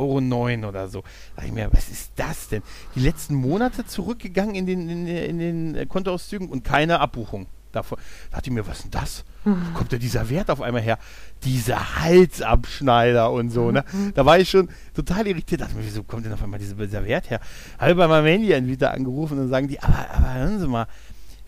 Euro 0.63 0.69
oder 0.69 0.87
so. 0.87 1.01
Da 1.01 1.07
dachte 1.35 1.47
ich 1.47 1.53
mir, 1.53 1.69
was 1.71 1.89
ist 1.89 2.13
das 2.15 2.47
denn? 2.47 2.63
Die 2.95 3.01
letzten 3.01 3.35
Monate 3.35 3.85
zurückgegangen 3.85 4.55
in 4.55 4.65
den, 4.65 4.89
in, 4.89 5.07
in 5.07 5.37
den 5.37 5.87
Kontoauszügen 5.87 6.49
und 6.49 6.63
keine 6.63 6.99
Abbuchung 6.99 7.45
davon. 7.71 7.97
Da 8.29 8.37
dachte 8.37 8.49
ich 8.49 8.53
mir, 8.55 8.67
was 8.67 8.77
ist 8.77 8.83
denn 8.85 8.91
das? 8.91 9.23
Wo 9.45 9.77
kommt 9.77 9.91
denn 9.91 9.99
dieser 9.99 10.29
Wert 10.29 10.49
auf 10.51 10.61
einmal 10.61 10.81
her? 10.81 10.97
Dieser 11.43 12.01
Halsabschneider 12.01 13.31
und 13.31 13.49
so, 13.51 13.71
ne? 13.71 13.85
Da 14.13 14.25
war 14.25 14.37
ich 14.37 14.49
schon 14.49 14.69
total 14.93 15.27
irritiert. 15.27 15.61
Dachte 15.61 15.75
mir, 15.75 15.85
wieso 15.85 16.03
kommt 16.03 16.25
denn 16.25 16.33
auf 16.33 16.43
einmal 16.43 16.59
dieser, 16.59 16.75
dieser 16.75 17.05
Wert 17.05 17.29
her? 17.29 17.39
Habe 17.77 17.95
bei 17.95 18.07
meinem 18.07 18.25
Handyanbieter 18.25 18.91
angerufen 18.91 19.33
und 19.33 19.39
dann 19.39 19.49
sagen 19.49 19.67
die, 19.67 19.79
aber, 19.81 20.07
aber 20.11 20.33
hören 20.33 20.59
Sie 20.59 20.67
mal, 20.67 20.87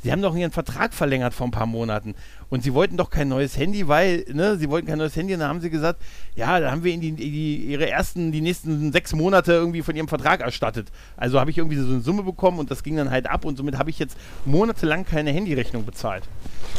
Sie 0.04 0.12
haben 0.12 0.22
doch 0.22 0.36
Ihren 0.36 0.52
Vertrag 0.52 0.94
verlängert 0.94 1.34
vor 1.34 1.48
ein 1.48 1.52
paar 1.52 1.66
Monaten 1.66 2.16
und 2.50 2.64
Sie 2.64 2.74
wollten 2.74 2.98
doch 2.98 3.10
kein 3.10 3.28
neues 3.28 3.58
Handy, 3.58 3.88
weil, 3.88 4.26
ne, 4.34 4.58
Sie 4.58 4.70
wollten 4.70 4.88
kein 4.88 4.98
neues 4.98 5.16
Handy 5.16 5.34
und 5.34 5.42
dann 5.42 5.50
haben 5.50 5.62
Sie 5.62 5.70
gesagt, 5.70 6.02
ja, 6.36 6.60
da 6.60 6.72
haben 6.72 6.84
wir 6.84 6.92
Ihnen 6.92 7.02
die, 7.02 7.12
die, 7.14 7.58
Ihre 7.58 7.90
ersten, 7.90 8.32
die 8.32 8.42
nächsten 8.42 8.92
sechs 8.92 9.14
Monate 9.14 9.54
irgendwie 9.54 9.82
von 9.82 9.96
Ihrem 9.96 10.08
Vertrag 10.08 10.42
erstattet. 10.42 10.88
Also 11.18 11.40
habe 11.40 11.52
ich 11.52 11.58
irgendwie 11.58 11.78
so 11.78 11.88
eine 11.88 12.02
Summe 12.02 12.24
bekommen 12.24 12.60
und 12.60 12.72
das 12.72 12.84
ging 12.84 12.96
dann 12.96 13.12
halt 13.12 13.28
ab 13.28 13.46
und 13.46 13.58
somit 13.58 13.78
habe 13.78 13.90
ich 13.90 14.00
jetzt 14.00 14.18
monatelang 14.46 15.06
keine 15.06 15.32
Handyrechnung 15.32 15.86
bezahlt. 15.86 16.24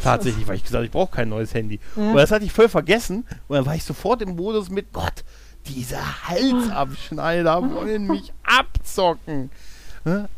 Tatsächlich, 0.03 0.47
weil 0.49 0.57
ich 0.57 0.63
gesagt 0.63 0.77
habe, 0.77 0.87
ich 0.87 0.91
brauche 0.91 1.15
kein 1.15 1.29
neues 1.29 1.55
Handy. 1.55 1.79
Und 1.95 2.17
das 2.17 2.33
hatte 2.33 2.45
ich 2.45 2.53
voll 2.53 2.69
vergessen 2.69 3.25
und 3.47 3.57
dann 3.57 3.67
war 3.67 3.75
ich 3.75 3.85
sofort 3.85 4.21
im 4.23 4.35
Modus 4.37 4.69
mit, 4.69 4.93
Gott, 4.93 5.25
diese 5.69 5.97
Halsabschneider 6.29 7.63
wollen 7.75 8.09
mich 8.09 8.33
abzocken. 8.43 9.51
Ne? 10.05 10.29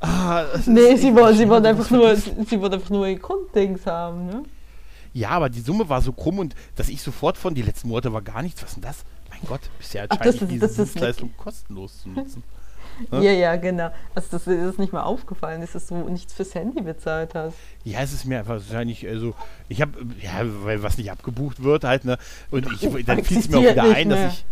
Ah, 0.00 0.42
ist 0.54 0.68
Nee, 0.68 0.96
sie 0.96 1.14
wollen, 1.14 1.36
sie 1.36 1.48
wollen 1.48 1.62
was 1.64 1.70
einfach 1.70 1.90
nur, 1.90 2.14
sie 2.16 2.60
wollen 2.60 2.72
einfach 2.74 2.90
nur 2.90 3.06
ihr 3.08 3.18
Grunddings 3.18 3.84
haben, 3.86 4.26
ne? 4.26 4.42
Ja, 5.12 5.30
aber 5.30 5.48
die 5.48 5.60
Summe 5.60 5.88
war 5.88 6.00
so 6.02 6.12
krumm 6.12 6.38
und 6.38 6.54
dass 6.76 6.88
ich 6.88 7.02
sofort 7.02 7.36
von, 7.36 7.54
die 7.54 7.62
letzten 7.62 7.88
Monate 7.88 8.12
war 8.12 8.22
gar 8.22 8.42
nichts. 8.42 8.62
Was 8.62 8.74
denn 8.74 8.82
das? 8.82 8.98
Mein 9.30 9.40
Gott, 9.48 9.60
ist 9.80 9.94
ja 9.94 10.04
Ach, 10.08 10.16
das 10.16 10.18
wahrscheinlich 10.18 10.42
ist- 10.42 10.50
diese 10.50 10.60
das 10.60 10.70
ist 10.72 10.78
Dienstleistung 10.94 11.30
kostenlos 11.36 12.02
zu 12.02 12.08
nutzen. 12.10 12.42
Ja. 12.46 12.54
Ja, 13.12 13.30
ja, 13.30 13.54
genau. 13.54 13.90
Also 14.16 14.26
das 14.32 14.48
ist 14.48 14.80
nicht 14.80 14.92
mal 14.92 15.04
aufgefallen, 15.04 15.62
ist, 15.62 15.76
dass 15.76 15.86
du 15.86 15.94
nichts 16.08 16.32
fürs 16.32 16.52
Handy 16.56 16.80
bezahlt 16.80 17.32
hast. 17.36 17.54
Ja, 17.84 18.00
es 18.00 18.12
ist 18.12 18.24
mir 18.24 18.40
einfach 18.40 18.54
wahrscheinlich, 18.54 19.06
also 19.06 19.34
ich 19.68 19.80
habe, 19.80 19.92
ja, 20.20 20.40
weil 20.64 20.82
was 20.82 20.98
nicht 20.98 21.08
abgebucht 21.08 21.62
wird 21.62 21.84
halt, 21.84 22.04
ne? 22.04 22.18
Und 22.50 22.66
ich, 22.72 23.04
dann 23.04 23.22
fiel 23.22 23.38
es 23.38 23.48
mir 23.48 23.58
auch 23.58 23.62
wieder 23.62 23.84
ein, 23.94 24.08
mehr. 24.08 24.24
dass 24.26 24.34
ich, 24.34 24.44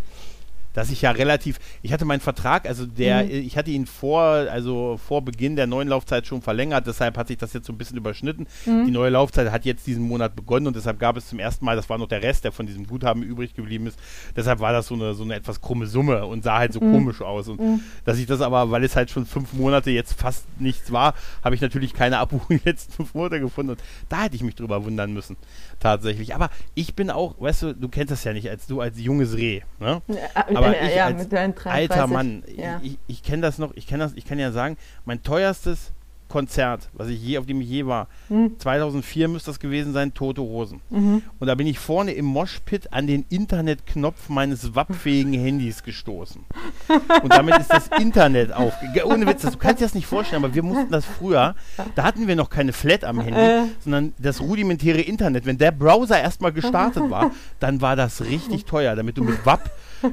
dass 0.77 0.91
ich 0.91 1.01
ja 1.03 1.11
relativ, 1.11 1.59
ich 1.83 1.93
hatte 1.93 2.05
meinen 2.05 2.21
Vertrag, 2.21 2.69
also 2.69 2.85
der, 2.87 3.25
Mhm. 3.25 3.31
ich 3.31 3.57
hatte 3.57 3.71
ihn 3.71 3.87
vor, 3.87 4.23
also 4.23 4.99
vor 5.05 5.23
Beginn 5.23 5.57
der 5.57 5.67
neuen 5.67 5.89
Laufzeit 5.89 6.27
schon 6.27 6.43
verlängert, 6.43 6.87
deshalb 6.87 7.17
hat 7.17 7.29
sich 7.29 7.39
das 7.39 7.53
jetzt 7.55 7.67
so 7.67 7.73
ein 7.73 7.79
bisschen 7.79 7.97
überschnitten. 7.97 8.47
Mhm. 8.67 8.85
Die 8.85 8.91
neue 8.93 9.11
Laufzeit 9.11 9.51
hat 9.51 9.65
jetzt 9.65 9.87
diesen 9.87 10.07
Monat 10.07 10.37
begonnen 10.37 10.67
und 10.69 10.77
deshalb 10.77 10.99
gab 11.01 11.17
es 11.17 11.29
zum 11.29 11.39
ersten 11.39 11.65
Mal, 11.65 11.77
das 11.77 11.89
war 11.89 11.97
noch 11.99 12.09
der 12.09 12.23
Rest, 12.23 12.45
der 12.45 12.53
von 12.53 12.67
diesem 12.67 12.87
Guthaben 12.87 13.23
übrig 13.23 13.55
geblieben 13.55 13.87
ist, 13.87 13.99
deshalb 14.37 14.61
war 14.61 14.73
das 14.73 14.87
so 14.87 14.95
eine, 14.95 15.15
so 15.15 15.25
eine 15.25 15.35
etwas 15.35 15.61
krumme 15.63 15.87
Summe 15.87 16.27
und 16.27 16.45
sah 16.45 16.59
halt 16.59 16.73
so 16.75 16.81
komisch 16.81 17.23
aus. 17.23 17.49
Und 17.49 17.59
Mhm. 17.61 17.81
dass 18.05 18.19
ich 18.19 18.27
das 18.27 18.43
aber, 18.43 18.71
weil 18.71 18.85
es 18.85 18.95
halt 18.97 19.11
schon 19.11 19.25
fünf 19.25 19.55
Monate 19.55 19.91
jetzt 19.91 20.13
fast 20.21 20.45
nichts 20.61 20.93
war, 20.93 21.15
habe 21.43 21.55
ich 21.55 21.63
natürlich 21.63 21.95
keine 21.95 22.19
Abbuchung 22.19 22.61
letzten 22.67 22.93
fünf 22.93 23.15
Monate 23.15 23.41
gefunden 23.41 23.71
und 23.71 23.81
da 24.11 24.25
hätte 24.25 24.37
ich 24.37 24.43
mich 24.43 24.55
drüber 24.55 24.85
wundern 24.85 25.13
müssen, 25.15 25.37
tatsächlich. 25.81 26.35
Aber 26.35 26.51
ich 26.75 26.95
bin 26.95 27.11
auch, 27.11 27.41
weißt 27.41 27.63
du, 27.63 27.73
du 27.75 27.89
kennst 27.89 28.11
das 28.11 28.25
ja 28.25 28.33
nicht, 28.33 28.49
als 28.51 28.67
du 28.67 28.81
als 28.81 28.99
junges 29.01 29.37
Reh, 29.37 29.63
ne? 29.79 30.03
Aber 30.55 30.81
ich 30.83 30.95
ja, 30.95 31.07
als 31.07 31.23
mit 31.23 31.33
deinen 31.33 31.55
33. 31.55 31.71
Alter 31.73 32.07
Mann, 32.07 32.43
Ja. 32.57 32.81
ich, 32.83 32.99
ich 33.07 33.23
kenne 33.23 33.43
das 33.43 33.59
noch, 33.59 33.75
ich 33.75 33.87
kenne 33.87 34.05
das, 34.05 34.15
ich 34.15 34.25
kann 34.25 34.39
ja 34.39 34.53
sagen, 34.53 34.77
mein 35.05 35.23
teuerstes 35.23 35.93
Konzert, 36.29 36.89
was 36.93 37.09
ich 37.09 37.23
je, 37.23 37.39
auf 37.39 37.47
dem 37.47 37.61
ich 37.61 37.69
je 37.69 37.87
war, 37.87 38.09
Hm. 38.29 38.59
2004 38.59 39.29
müsste 39.29 39.51
das 39.51 39.61
gewesen 39.61 39.93
sein, 39.93 40.13
Tote 40.13 40.41
Hosen. 40.43 40.81
Mhm. 40.91 41.23
Und 41.39 41.47
da 41.47 41.55
bin 41.55 41.67
ich 41.67 41.79
vorne 41.79 42.13
im 42.13 42.25
Moshpit 42.25 42.93
an 42.93 43.07
den 43.07 43.25
Internetknopf 43.29 44.29
meines 44.29 44.75
wappfähigen 44.75 45.33
Handys 45.35 45.83
gestoßen. 45.85 46.45
Und 47.23 47.33
damit 47.33 47.59
ist 47.59 47.73
das 47.73 47.89
Internet 48.01 48.53
aufgegangen. 48.53 49.13
Ohne 49.13 49.27
Witz, 49.27 49.43
das, 49.43 49.53
du 49.53 49.59
kannst 49.59 49.81
dir 49.81 49.85
das 49.85 49.95
nicht 49.95 50.07
vorstellen, 50.07 50.45
aber 50.45 50.55
wir 50.55 50.63
mussten 50.63 50.91
das 50.91 51.05
früher, 51.05 51.55
da 51.95 52.03
hatten 52.05 52.27
wir 52.27 52.37
noch 52.37 52.51
keine 52.51 52.73
Flat 52.73 53.05
am 53.05 53.21
Handy, 53.21 53.41
Äh. 53.41 53.63
sondern 53.81 54.13
das 54.19 54.41
rudimentäre 54.41 55.01
Internet. 55.01 55.47
Wenn 55.47 55.59
der 55.59 55.71
Browser 55.73 56.21
erstmal 56.21 56.53
gestartet 56.53 57.09
war, 57.09 57.31
dann 57.61 57.81
war 57.81 57.97
das 57.97 58.21
richtig 58.23 58.65
teuer, 58.65 58.97
damit 58.97 59.17
du 59.17 59.25
mit 59.25 59.45
WAP 59.47 59.71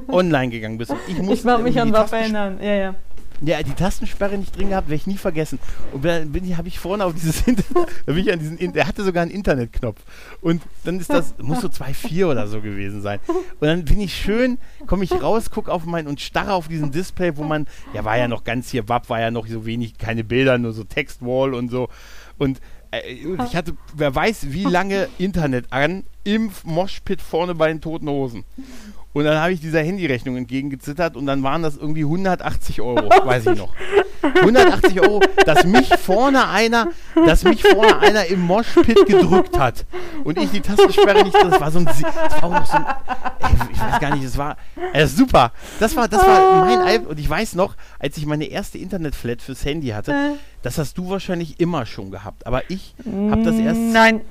online 0.08 0.48
gegangen 0.50 0.78
bist. 0.78 0.90
Und 0.92 0.98
ich 1.08 1.18
Ich 1.18 1.44
mag 1.44 1.62
mich 1.62 1.80
an 1.80 1.92
Tasten- 1.92 2.14
erinnern. 2.16 2.58
Ja, 2.62 2.74
ja. 2.74 2.94
Ja, 3.40 3.62
die 3.62 3.72
Tastensperre 3.72 4.38
nicht 4.38 4.56
drin 4.56 4.70
gehabt, 4.70 4.88
werde 4.88 4.96
ich 4.96 5.06
nie 5.06 5.16
vergessen. 5.16 5.58
Und 5.92 6.04
dann 6.04 6.32
bin 6.32 6.44
ich, 6.44 6.56
habe 6.56 6.68
ich 6.68 6.78
vorne 6.78 7.04
auf 7.04 7.14
dieses 7.14 7.46
Internet, 7.46 7.88
da 8.06 8.12
bin 8.12 8.18
ich 8.18 8.32
an 8.32 8.38
diesen, 8.38 8.72
der 8.72 8.86
hatte 8.86 9.04
sogar 9.04 9.22
einen 9.22 9.30
Internetknopf. 9.30 10.00
Und 10.40 10.62
dann 10.84 11.00
ist 11.00 11.10
das, 11.10 11.34
muss 11.38 11.60
so 11.60 11.68
2,4 11.68 12.26
oder 12.26 12.46
so 12.46 12.60
gewesen 12.60 13.02
sein. 13.02 13.20
Und 13.28 13.66
dann 13.66 13.84
bin 13.84 14.00
ich 14.00 14.14
schön, 14.14 14.58
komme 14.86 15.04
ich 15.04 15.12
raus, 15.12 15.50
gucke 15.50 15.72
auf 15.72 15.84
mein 15.84 16.06
und 16.06 16.20
starre 16.20 16.52
auf 16.52 16.68
diesen 16.68 16.90
Display, 16.90 17.36
wo 17.36 17.44
man, 17.44 17.66
ja, 17.92 18.04
war 18.04 18.16
ja 18.16 18.28
noch 18.28 18.44
ganz 18.44 18.70
hier, 18.70 18.88
WAP 18.88 19.08
war 19.08 19.20
ja 19.20 19.30
noch 19.30 19.46
so 19.46 19.66
wenig, 19.66 19.98
keine 19.98 20.24
Bilder, 20.24 20.58
nur 20.58 20.72
so 20.72 20.84
Textwall 20.84 21.54
und 21.54 21.70
so. 21.70 21.88
Und 22.38 22.60
äh, 22.90 23.12
ich 23.12 23.56
hatte, 23.56 23.76
wer 23.94 24.14
weiß, 24.14 24.52
wie 24.52 24.64
lange 24.64 25.08
Internet 25.18 25.66
an 25.70 26.04
im 26.24 26.50
Moshpit 26.64 27.20
vorne 27.20 27.54
bei 27.54 27.68
den 27.68 27.80
Toten 27.80 28.08
Hosen. 28.08 28.44
Und 29.14 29.24
dann 29.24 29.38
habe 29.40 29.52
ich 29.52 29.60
dieser 29.60 29.80
Handyrechnung 29.80 30.36
entgegengezittert 30.36 31.16
und 31.16 31.24
dann 31.26 31.42
waren 31.42 31.62
das 31.62 31.76
irgendwie 31.76 32.02
180 32.02 32.80
Euro, 32.82 33.08
weiß 33.26 33.46
ich 33.46 33.56
noch. 33.58 33.72
180 34.22 35.00
Euro, 35.00 35.20
dass 35.46 35.64
mich 35.64 35.88
vorne 35.96 36.48
einer, 36.48 36.88
dass 37.26 37.44
mich 37.44 37.62
vorne 37.62 37.98
einer 38.00 38.26
im 38.26 38.40
Moshpit 38.40 39.06
gedrückt 39.06 39.56
hat 39.58 39.84
und 40.24 40.36
ich 40.38 40.50
die 40.50 40.60
Tastensperre 40.60 41.22
nicht, 41.22 41.34
das 41.36 41.60
war 41.60 41.70
so 41.70 41.78
ein, 41.78 41.84
das 41.84 42.02
war 42.42 42.48
noch 42.48 42.66
so 42.66 42.76
ein, 42.76 42.86
ey, 43.40 43.50
ich 43.72 43.80
weiß 43.80 44.00
gar 44.00 44.14
nicht, 44.14 44.24
das 44.26 44.36
war, 44.38 44.56
äh, 44.94 45.06
super. 45.06 45.52
Das 45.78 45.94
war, 45.94 46.08
das 46.08 46.26
war 46.26 46.64
mein 46.64 46.80
Al 46.80 46.98
und 47.06 47.20
ich 47.20 47.28
weiß 47.28 47.54
noch, 47.54 47.76
als 48.00 48.16
ich 48.16 48.26
meine 48.26 48.46
erste 48.46 48.78
Internetflat 48.78 49.42
fürs 49.42 49.64
Handy 49.64 49.88
hatte, 49.88 50.36
das 50.62 50.78
hast 50.78 50.96
du 50.98 51.10
wahrscheinlich 51.10 51.60
immer 51.60 51.86
schon 51.86 52.10
gehabt, 52.10 52.46
aber 52.46 52.62
ich 52.70 52.94
habe 53.30 53.42
das 53.44 53.56
erst 53.56 53.78
Nein. 53.80 54.22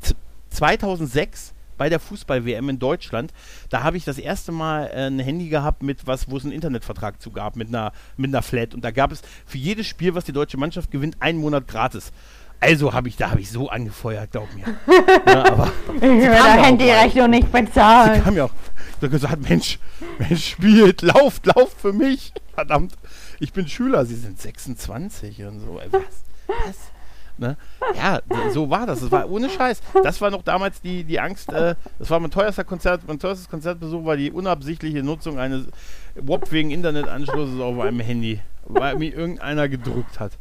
z- 0.00 0.16
2006 0.50 1.52
bei 1.76 1.88
der 1.88 2.00
Fußball-WM 2.00 2.68
in 2.68 2.78
Deutschland. 2.78 3.32
Da 3.70 3.82
habe 3.82 3.96
ich 3.96 4.04
das 4.04 4.18
erste 4.18 4.52
Mal 4.52 4.90
äh, 4.92 5.06
ein 5.06 5.18
Handy 5.18 5.48
gehabt, 5.48 5.82
mit 5.82 6.06
was, 6.06 6.30
wo 6.30 6.36
es 6.36 6.44
einen 6.44 6.52
Internetvertrag 6.52 7.20
zu 7.20 7.30
gab, 7.30 7.56
mit 7.56 7.68
einer, 7.68 7.92
mit 8.16 8.30
einer 8.30 8.42
Flat. 8.42 8.74
Und 8.74 8.84
da 8.84 8.90
gab 8.90 9.12
es 9.12 9.22
für 9.46 9.58
jedes 9.58 9.86
Spiel, 9.86 10.14
was 10.14 10.24
die 10.24 10.32
deutsche 10.32 10.56
Mannschaft 10.56 10.90
gewinnt, 10.90 11.16
einen 11.20 11.38
Monat 11.38 11.68
gratis. 11.68 12.12
Also 12.60 12.92
habe 12.92 13.08
ich, 13.08 13.16
da 13.16 13.30
habe 13.30 13.40
ich 13.40 13.50
so 13.50 13.68
angefeuert, 13.68 14.30
glaub 14.30 14.48
mir. 14.54 14.64
ja, 15.26 15.44
aber 15.46 15.72
ich 15.96 16.00
will 16.00 16.20
der 16.20 16.62
Handyrechnung 16.62 17.30
nicht 17.30 17.50
bezahlen. 17.50 18.14
Sie 18.14 18.20
kam 18.20 18.36
ja 18.36 18.44
auch 18.44 18.52
da 19.00 19.08
gesagt, 19.08 19.48
Mensch, 19.48 19.80
Mensch, 20.20 20.50
spielt, 20.50 21.02
lauft, 21.02 21.44
lauft 21.46 21.80
für 21.80 21.92
mich. 21.92 22.32
Verdammt, 22.54 22.94
ich 23.40 23.52
bin 23.52 23.66
Schüler, 23.66 24.06
Sie 24.06 24.14
sind 24.14 24.40
26 24.40 25.42
und 25.42 25.58
so. 25.58 25.80
Was? 25.90 26.02
Was? 26.46 26.91
Ne? 27.38 27.56
Ja, 27.96 28.20
so 28.50 28.70
war 28.70 28.86
das. 28.86 29.00
Das 29.00 29.10
war 29.10 29.30
ohne 29.30 29.48
Scheiß. 29.48 29.80
Das 30.02 30.20
war 30.20 30.30
noch 30.30 30.42
damals 30.42 30.80
die, 30.80 31.04
die 31.04 31.18
Angst. 31.20 31.52
Äh, 31.52 31.74
das 31.98 32.10
war 32.10 32.20
mein 32.20 32.30
teuerster 32.30 32.64
Konzert, 32.64 33.02
mein 33.06 33.18
teuerstes 33.18 33.48
Konzertbesuch 33.48 34.04
war 34.04 34.16
die 34.16 34.30
unabsichtliche 34.30 35.02
Nutzung 35.02 35.38
eines 35.38 35.66
WOP 36.14 36.52
wegen 36.52 36.70
Internetanschlusses 36.70 37.60
auf 37.60 37.78
einem 37.80 38.00
Handy, 38.00 38.40
weil 38.64 38.96
mir 38.96 39.14
irgendeiner 39.14 39.68
gedrückt 39.68 40.20
hat. 40.20 40.32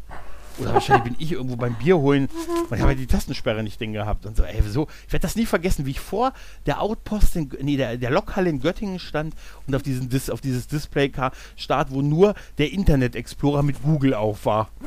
Oder 0.62 0.74
wahrscheinlich 0.74 1.04
bin 1.04 1.16
ich 1.20 1.32
irgendwo 1.32 1.56
beim 1.56 1.74
Bier 1.76 1.98
holen 1.98 2.30
und 2.70 2.78
ich 2.78 2.82
habe 2.82 2.96
die 2.96 3.08
Tastensperre 3.08 3.64
nicht 3.64 3.80
drin 3.80 3.94
gehabt 3.94 4.26
und 4.26 4.38
so. 4.38 4.44
Ey, 4.44 4.62
so. 4.62 4.88
Ich 5.08 5.14
werde 5.14 5.24
das 5.24 5.36
nie 5.36 5.46
vergessen, 5.46 5.86
wie 5.86 5.92
ich 5.92 6.00
vor 6.00 6.34
der 6.66 6.82
Outpost, 6.82 7.36
in, 7.36 7.52
nee, 7.62 7.78
der, 7.78 7.98
der 7.98 8.12
Lokhalle 8.12 8.50
in 8.50 8.60
Göttingen 8.60 9.00
stand 9.00 9.34
und 9.68 9.76
auf, 9.76 9.82
diesen 9.82 10.10
Dis, 10.10 10.30
auf 10.30 10.42
dieses 10.42 10.68
Display 10.68 11.12
start, 11.56 11.92
wo 11.92 12.02
nur 12.02 12.36
der 12.58 12.72
Internet 12.72 13.16
Explorer 13.16 13.64
mit 13.64 13.82
Google 13.84 14.14
auf 14.14 14.46
war. 14.46 14.70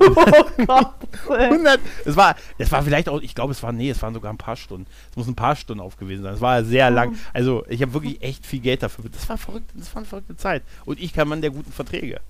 Oh 0.00 0.64
Gott. 0.66 0.94
100, 1.28 1.80
es 2.04 2.16
war, 2.16 2.36
es 2.56 2.70
war 2.72 2.82
vielleicht 2.82 3.08
auch, 3.08 3.20
ich 3.20 3.34
glaube, 3.34 3.52
es 3.52 3.62
war, 3.62 3.72
nee, 3.72 3.90
es 3.90 4.02
waren 4.02 4.14
sogar 4.14 4.32
ein 4.32 4.38
paar 4.38 4.56
Stunden. 4.56 4.86
Es 5.10 5.16
muss 5.16 5.26
ein 5.26 5.34
paar 5.34 5.56
Stunden 5.56 5.80
auf 5.80 5.96
gewesen 5.96 6.22
sein. 6.22 6.34
Es 6.34 6.40
war 6.40 6.64
sehr 6.64 6.90
lang. 6.90 7.16
Also, 7.32 7.64
ich 7.68 7.82
habe 7.82 7.92
wirklich 7.94 8.22
echt 8.22 8.46
viel 8.46 8.60
Geld 8.60 8.82
dafür. 8.82 9.04
Das 9.10 9.28
war 9.28 9.38
verrückt, 9.38 9.70
das 9.74 9.94
war 9.94 9.98
eine 9.98 10.06
verrückte 10.06 10.36
Zeit. 10.36 10.62
Und 10.84 11.00
ich 11.00 11.12
kann 11.12 11.28
man 11.28 11.40
der 11.40 11.50
guten 11.50 11.72
Verträge. 11.72 12.20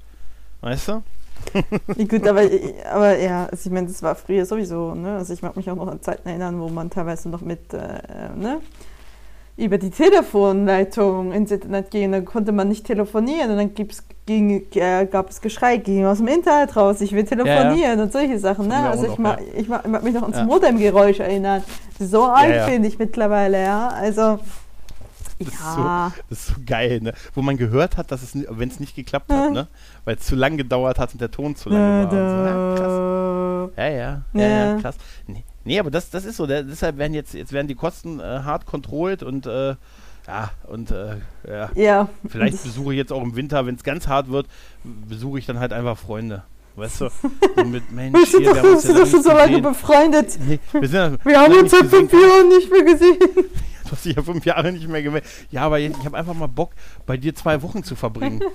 Weißt 0.61 0.89
du? 0.89 1.03
Gut, 2.09 2.27
aber, 2.27 2.43
aber 2.91 3.19
ja, 3.19 3.47
also 3.47 3.69
ich 3.69 3.73
meine, 3.73 3.87
das 3.87 4.03
war 4.03 4.15
früher 4.15 4.45
sowieso, 4.45 4.95
ne? 4.95 5.17
Also 5.17 5.33
ich 5.33 5.43
mag 5.43 5.57
mich 5.57 5.71
auch 5.71 5.77
noch 5.77 5.89
an 5.89 6.03
Zeiten 6.03 6.29
erinnern, 6.29 6.61
wo 6.61 6.69
man 6.69 6.91
teilweise 6.91 7.29
noch 7.29 7.41
mit, 7.41 7.73
äh, 7.73 8.01
ne? 8.37 8.61
über 9.59 9.77
die 9.77 9.91
Telefonleitung 9.91 11.33
ins 11.33 11.51
Internet 11.51 11.91
ging, 11.91 12.13
dann 12.13 12.25
konnte 12.25 12.53
man 12.53 12.69
nicht 12.69 12.87
telefonieren 12.87 13.51
und 13.51 13.57
dann 13.57 13.75
gibt's, 13.75 14.05
ging, 14.25 14.65
äh, 14.75 15.05
gab 15.07 15.31
es 15.31 15.41
Geschrei, 15.41 15.79
ging 15.79 16.07
aus 16.07 16.19
dem 16.19 16.29
Internet 16.29 16.77
raus, 16.77 17.01
ich 17.01 17.13
will 17.13 17.25
telefonieren 17.25 17.77
ja, 17.77 17.95
ja. 17.95 18.03
und 18.03 18.13
solche 18.13 18.39
Sachen. 18.39 18.69
Ne? 18.69 18.77
Also 18.77 19.07
ich, 19.07 19.19
mag, 19.19 19.41
ich 19.57 19.69
mag, 19.69 19.87
mag 19.89 20.05
mich 20.05 20.15
noch 20.15 20.23
ans 20.23 20.37
ja. 20.37 20.45
Modemgeräusch 20.45 21.19
erinnern. 21.19 21.65
So 21.99 22.27
alt 22.27 22.67
bin 22.67 22.85
ich 22.85 23.01
mittlerweile, 23.01 23.61
ja. 23.61 23.89
Also 23.89 24.39
das, 25.39 25.55
ja. 25.55 26.07
ist 26.07 26.15
so, 26.15 26.23
das 26.31 26.39
ist 26.39 26.47
so 26.49 26.55
geil, 26.65 27.01
ne? 27.01 27.13
Wo 27.35 27.43
man 27.43 27.57
gehört 27.57 27.97
hat, 27.97 28.11
dass 28.11 28.23
es, 28.23 28.33
wenn 28.35 28.69
es 28.69 28.81
nicht 28.81 28.97
geklappt 28.97 29.33
hat, 29.33 29.53
ne? 29.53 29.69
Weil 30.05 30.17
es 30.17 30.27
zu 30.27 30.35
lang 30.35 30.57
gedauert 30.57 30.99
hat 30.99 31.13
und 31.13 31.21
der 31.21 31.31
Ton 31.31 31.57
zu 31.57 31.71
lang 31.71 32.11
war. 32.11 32.11
So. 32.11 32.17
Ja, 32.17 32.77
krass. 32.77 33.73
Ja, 33.77 33.89
ja, 33.89 34.23
ja, 34.33 34.49
ja, 34.49 34.81
krass. 34.81 34.97
Nee, 35.27 35.45
nee, 35.65 35.79
aber 35.79 35.91
das, 35.91 36.11
das 36.11 36.25
ist 36.25 36.37
so. 36.37 36.47
Der, 36.47 36.63
deshalb 36.63 36.99
werden 36.99 37.15
jetzt, 37.15 37.35
jetzt 37.35 37.53
werden 37.53 37.69
die 37.69 37.75
Kosten 37.75 38.21
äh, 38.21 38.23
hart 38.23 38.67
kontrolliert 38.67 39.23
und 39.23 39.47
äh, 39.47 39.77
ja, 40.27 40.51
und 40.67 40.91
äh, 40.91 41.17
ja. 41.49 41.71
ja. 41.75 42.09
Vielleicht 42.29 42.63
besuche 42.63 42.93
ich 42.93 42.99
jetzt 42.99 43.13
auch 43.13 43.23
im 43.23 43.35
Winter, 43.35 43.65
wenn 43.65 43.77
es 43.77 43.83
ganz 43.83 44.09
hart 44.09 44.31
wird, 44.31 44.47
besuche 44.85 45.39
ich 45.39 45.47
dann 45.47 45.59
halt 45.59 45.73
einfach 45.73 45.97
Freunde. 45.97 46.43
Weißt 46.77 47.01
du, 47.01 47.09
so 47.57 47.65
mit 47.65 47.91
Mensch, 47.91 48.17
wir 48.17 48.27
sind 48.27 48.43
hier, 48.43 48.55
doch, 48.55 48.63
wir 48.63 48.77
sind 48.79 48.99
doch 48.99 49.07
schon 49.07 49.23
so 49.23 49.31
lange 49.31 49.61
befreundet. 49.61 50.39
Nee, 50.47 50.61
wir, 50.73 50.89
sind, 50.89 51.25
wir 51.25 51.41
haben 51.41 51.55
uns 51.55 51.71
seit 51.71 51.87
fünf 51.87 52.13
Jahren 52.13 52.49
nicht 52.49 52.71
mehr 52.71 52.85
gesehen. 52.85 53.19
Du 53.91 53.93
hast 53.93 54.05
dich 54.05 54.17
ja 54.17 54.23
fünf 54.23 54.45
Jahre 54.45 54.71
nicht 54.73 54.89
mehr 54.89 55.03
gemeldet. 55.03 55.29
Ja, 55.51 55.63
aber 55.63 55.81
ich 55.81 55.95
habe 56.05 56.17
einfach 56.17 56.35
mal 56.35 56.47
Bock, 56.47 56.73
bei 57.07 57.17
dir 57.17 57.35
zwei 57.35 57.63
Wochen 57.63 57.83
zu 57.83 57.97
verbringen. 57.97 58.43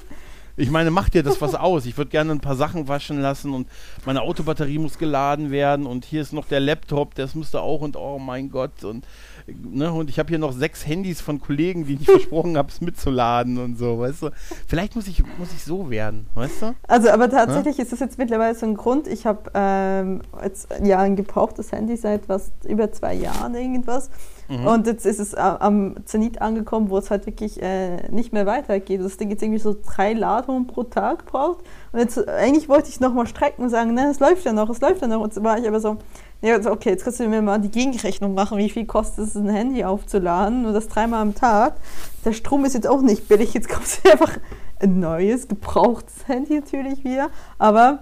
Ich 0.56 0.70
meine, 0.70 0.92
mach 0.92 1.10
dir 1.10 1.24
das 1.24 1.42
was 1.42 1.56
aus. 1.56 1.88
Ich 1.88 1.98
würde 1.98 2.12
gerne 2.12 2.32
ein 2.32 2.40
paar 2.40 2.56
Sachen 2.56 2.88
waschen 2.88 3.20
lassen 3.20 3.56
und 3.56 3.68
meine 4.06 4.22
Autobatterie 4.22 4.78
muss 4.78 5.00
geladen 5.00 5.50
werden 5.50 5.88
und 5.88 6.06
hier 6.06 6.22
ist 6.22 6.32
noch 6.32 6.48
der 6.48 6.60
Laptop, 6.60 7.16
das 7.16 7.34
müsste 7.34 7.62
auch 7.62 7.82
und 7.82 7.96
oh 7.96 8.20
mein 8.20 8.52
Gott 8.52 8.84
und 8.84 9.04
ne, 9.48 9.92
und 9.92 10.10
ich 10.10 10.20
habe 10.20 10.30
hier 10.30 10.40
noch 10.40 10.54
sechs 10.54 10.86
Handys 10.86 11.22
von 11.22 11.40
Kollegen, 11.40 11.86
die 11.86 11.96
ich 11.96 12.06
versprochen 12.10 12.58
habe, 12.58 12.70
es 12.70 12.82
mitzuladen 12.82 13.58
und 13.58 13.78
so, 13.78 14.00
weißt 14.00 14.24
du. 14.24 14.30
Vielleicht 14.68 14.96
muss 14.96 15.08
ich, 15.08 15.24
muss 15.38 15.52
ich 15.54 15.64
so 15.64 15.90
werden, 15.90 16.28
weißt 16.36 16.62
du? 16.62 16.76
Also, 16.88 17.10
aber 17.10 17.30
tatsächlich 17.30 17.78
ja? 17.78 17.84
ist 17.84 17.92
das 17.92 18.00
jetzt 18.00 18.18
mittlerweile 18.18 18.56
so 18.56 18.66
ein 18.66 18.76
Grund. 18.76 19.08
Ich 19.08 19.26
habe 19.26 19.52
ähm, 19.54 20.22
jetzt 20.44 20.68
ja 20.84 21.00
ein 21.00 21.16
gebrauchtes 21.16 21.72
Handy 21.72 21.98
seit 21.98 22.30
was 22.30 22.52
über 22.66 22.92
zwei 22.92 23.14
Jahren 23.14 23.56
irgendwas. 23.56 24.10
Mhm. 24.50 24.68
Und 24.68 24.88
jetzt 24.88 25.06
ist 25.06 25.20
es 25.20 25.34
am 25.36 25.96
Zenit 26.06 26.42
angekommen, 26.42 26.90
wo 26.90 26.98
es 26.98 27.10
halt 27.10 27.26
wirklich 27.26 27.62
äh, 27.62 28.10
nicht 28.10 28.34
mehr 28.34 28.46
weitergeht. 28.46 29.02
Das 29.02 29.18
Ding 29.18 29.30
jetzt 29.30 29.42
irgendwie 29.42 29.60
so 29.60 29.76
drei 29.76 30.14
Ladungen 30.14 30.68
pro 30.68 30.84
Tag 30.84 31.26
braucht. 31.26 31.60
Und 31.92 32.00
jetzt 32.00 32.28
eigentlich 32.28 32.70
wollte 32.70 32.90
ich 32.90 32.96
es 32.96 33.00
nochmal 33.00 33.28
strecken 33.28 33.64
und 33.64 33.70
sagen, 33.70 33.94
ne, 33.94 34.10
es 34.10 34.20
läuft 34.20 34.46
ja 34.46 34.54
noch, 34.54 34.70
es 34.70 34.82
läuft 34.82 35.02
ja 35.02 35.08
noch. 35.08 35.22
Und 35.22 35.34
so 35.34 35.44
war 35.44 35.58
ich 35.58 35.68
aber 35.68 35.80
so, 35.80 35.98
ja, 36.44 36.56
also 36.56 36.72
okay, 36.72 36.90
jetzt 36.90 37.06
kannst 37.06 37.22
du 37.22 37.28
mir 37.30 37.42
mal 37.42 37.58
die 37.58 37.72
Gegenrechnung 37.72 38.34
machen, 38.34 38.58
wie 38.58 38.70
viel 38.70 38.86
kostet 38.86 39.28
es, 39.28 39.36
ein 39.36 39.48
Handy 39.48 39.86
aufzuladen 39.86 40.66
und 40.66 40.74
das 40.74 40.90
dreimal 40.90 41.22
am 41.22 41.36
Tag. 41.36 41.76
Der 42.26 42.34
Strom 42.34 42.66
ist 42.66 42.74
jetzt 42.74 42.86
auch 42.86 43.02
nicht 43.02 43.30
billig, 43.30 43.54
jetzt 43.54 43.70
du 43.70 44.12
einfach 44.12 44.38
ein 44.82 45.00
neues, 45.00 45.48
gebrauchtes 45.48 46.28
Handy 46.28 46.56
natürlich 46.56 47.06
wieder, 47.06 47.30
aber 47.60 48.00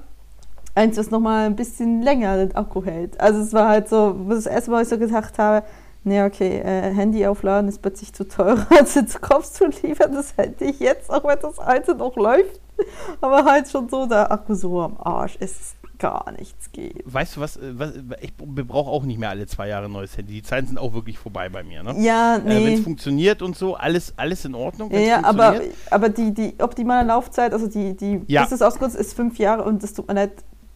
eins, 0.73 0.95
das 0.95 1.11
nochmal 1.11 1.45
ein 1.45 1.55
bisschen 1.55 2.01
länger 2.01 2.37
den 2.37 2.55
Akku 2.55 2.83
hält. 2.83 3.19
Also 3.21 3.41
es 3.41 3.53
war 3.53 3.69
halt 3.69 3.87
so, 3.87 4.15
das 4.27 4.47
erste 4.47 4.71
Mal, 4.71 4.77
was 4.77 4.87
ich 4.87 4.93
so 4.93 4.97
gesagt 4.97 5.37
habe, 5.37 5.63
nee, 6.03 6.23
okay, 6.23 6.61
äh, 6.61 6.91
Handy 6.95 7.27
aufladen 7.27 7.69
ist 7.69 7.83
plötzlich 7.83 8.11
zu 8.11 8.27
teuer. 8.27 8.65
Also 8.75 9.01
jetzt 9.01 9.21
kaufst 9.21 9.61
du 9.61 9.67
lieber 9.83 10.07
das 10.07 10.35
Handy 10.35 10.73
jetzt, 10.79 11.11
auch 11.11 11.23
wenn 11.25 11.37
das 11.39 11.59
alte 11.59 11.93
noch 11.93 12.15
läuft. 12.15 12.59
Aber 13.21 13.45
halt 13.45 13.69
schon 13.69 13.87
so 13.87 14.07
der 14.07 14.31
Akku 14.31 14.55
so 14.55 14.81
am 14.81 14.97
Arsch 14.97 15.35
ist 15.35 15.75
gar 16.01 16.31
nichts 16.31 16.71
geht. 16.71 17.03
Weißt 17.05 17.37
du 17.37 17.41
was, 17.41 17.57
äh, 17.57 17.77
was 17.77 17.93
ich 18.21 18.35
brauche 18.35 18.89
auch 18.89 19.03
nicht 19.03 19.19
mehr 19.19 19.29
alle 19.29 19.45
zwei 19.45 19.67
Jahre 19.67 19.85
ein 19.85 19.91
neues 19.91 20.17
Handy. 20.17 20.33
Die 20.33 20.43
Zeiten 20.43 20.67
sind 20.67 20.79
auch 20.79 20.93
wirklich 20.93 21.19
vorbei 21.19 21.47
bei 21.47 21.63
mir. 21.63 21.83
Ne? 21.83 21.95
Ja, 21.99 22.39
nee. 22.39 22.57
Äh, 22.57 22.65
wenn 22.65 22.73
es 22.73 22.79
funktioniert 22.81 23.41
und 23.41 23.55
so, 23.55 23.75
alles, 23.75 24.13
alles 24.17 24.43
in 24.43 24.55
Ordnung. 24.55 24.91
Ja, 24.91 25.23
aber, 25.23 25.61
aber 25.91 26.09
die, 26.09 26.33
die 26.33 26.55
optimale 26.59 27.07
Laufzeit, 27.07 27.53
also 27.53 27.67
die, 27.67 27.95
die 27.95 28.21
ja. 28.27 28.41
das 28.41 28.51
ist 28.51 28.63
ausgerüstet, 28.63 28.99
ist 28.99 29.13
fünf 29.13 29.37
Jahre 29.37 29.63
und 29.63 29.83
das 29.83 29.93
tut 29.93 30.07
mir 30.07 30.15
leid, 30.15 30.31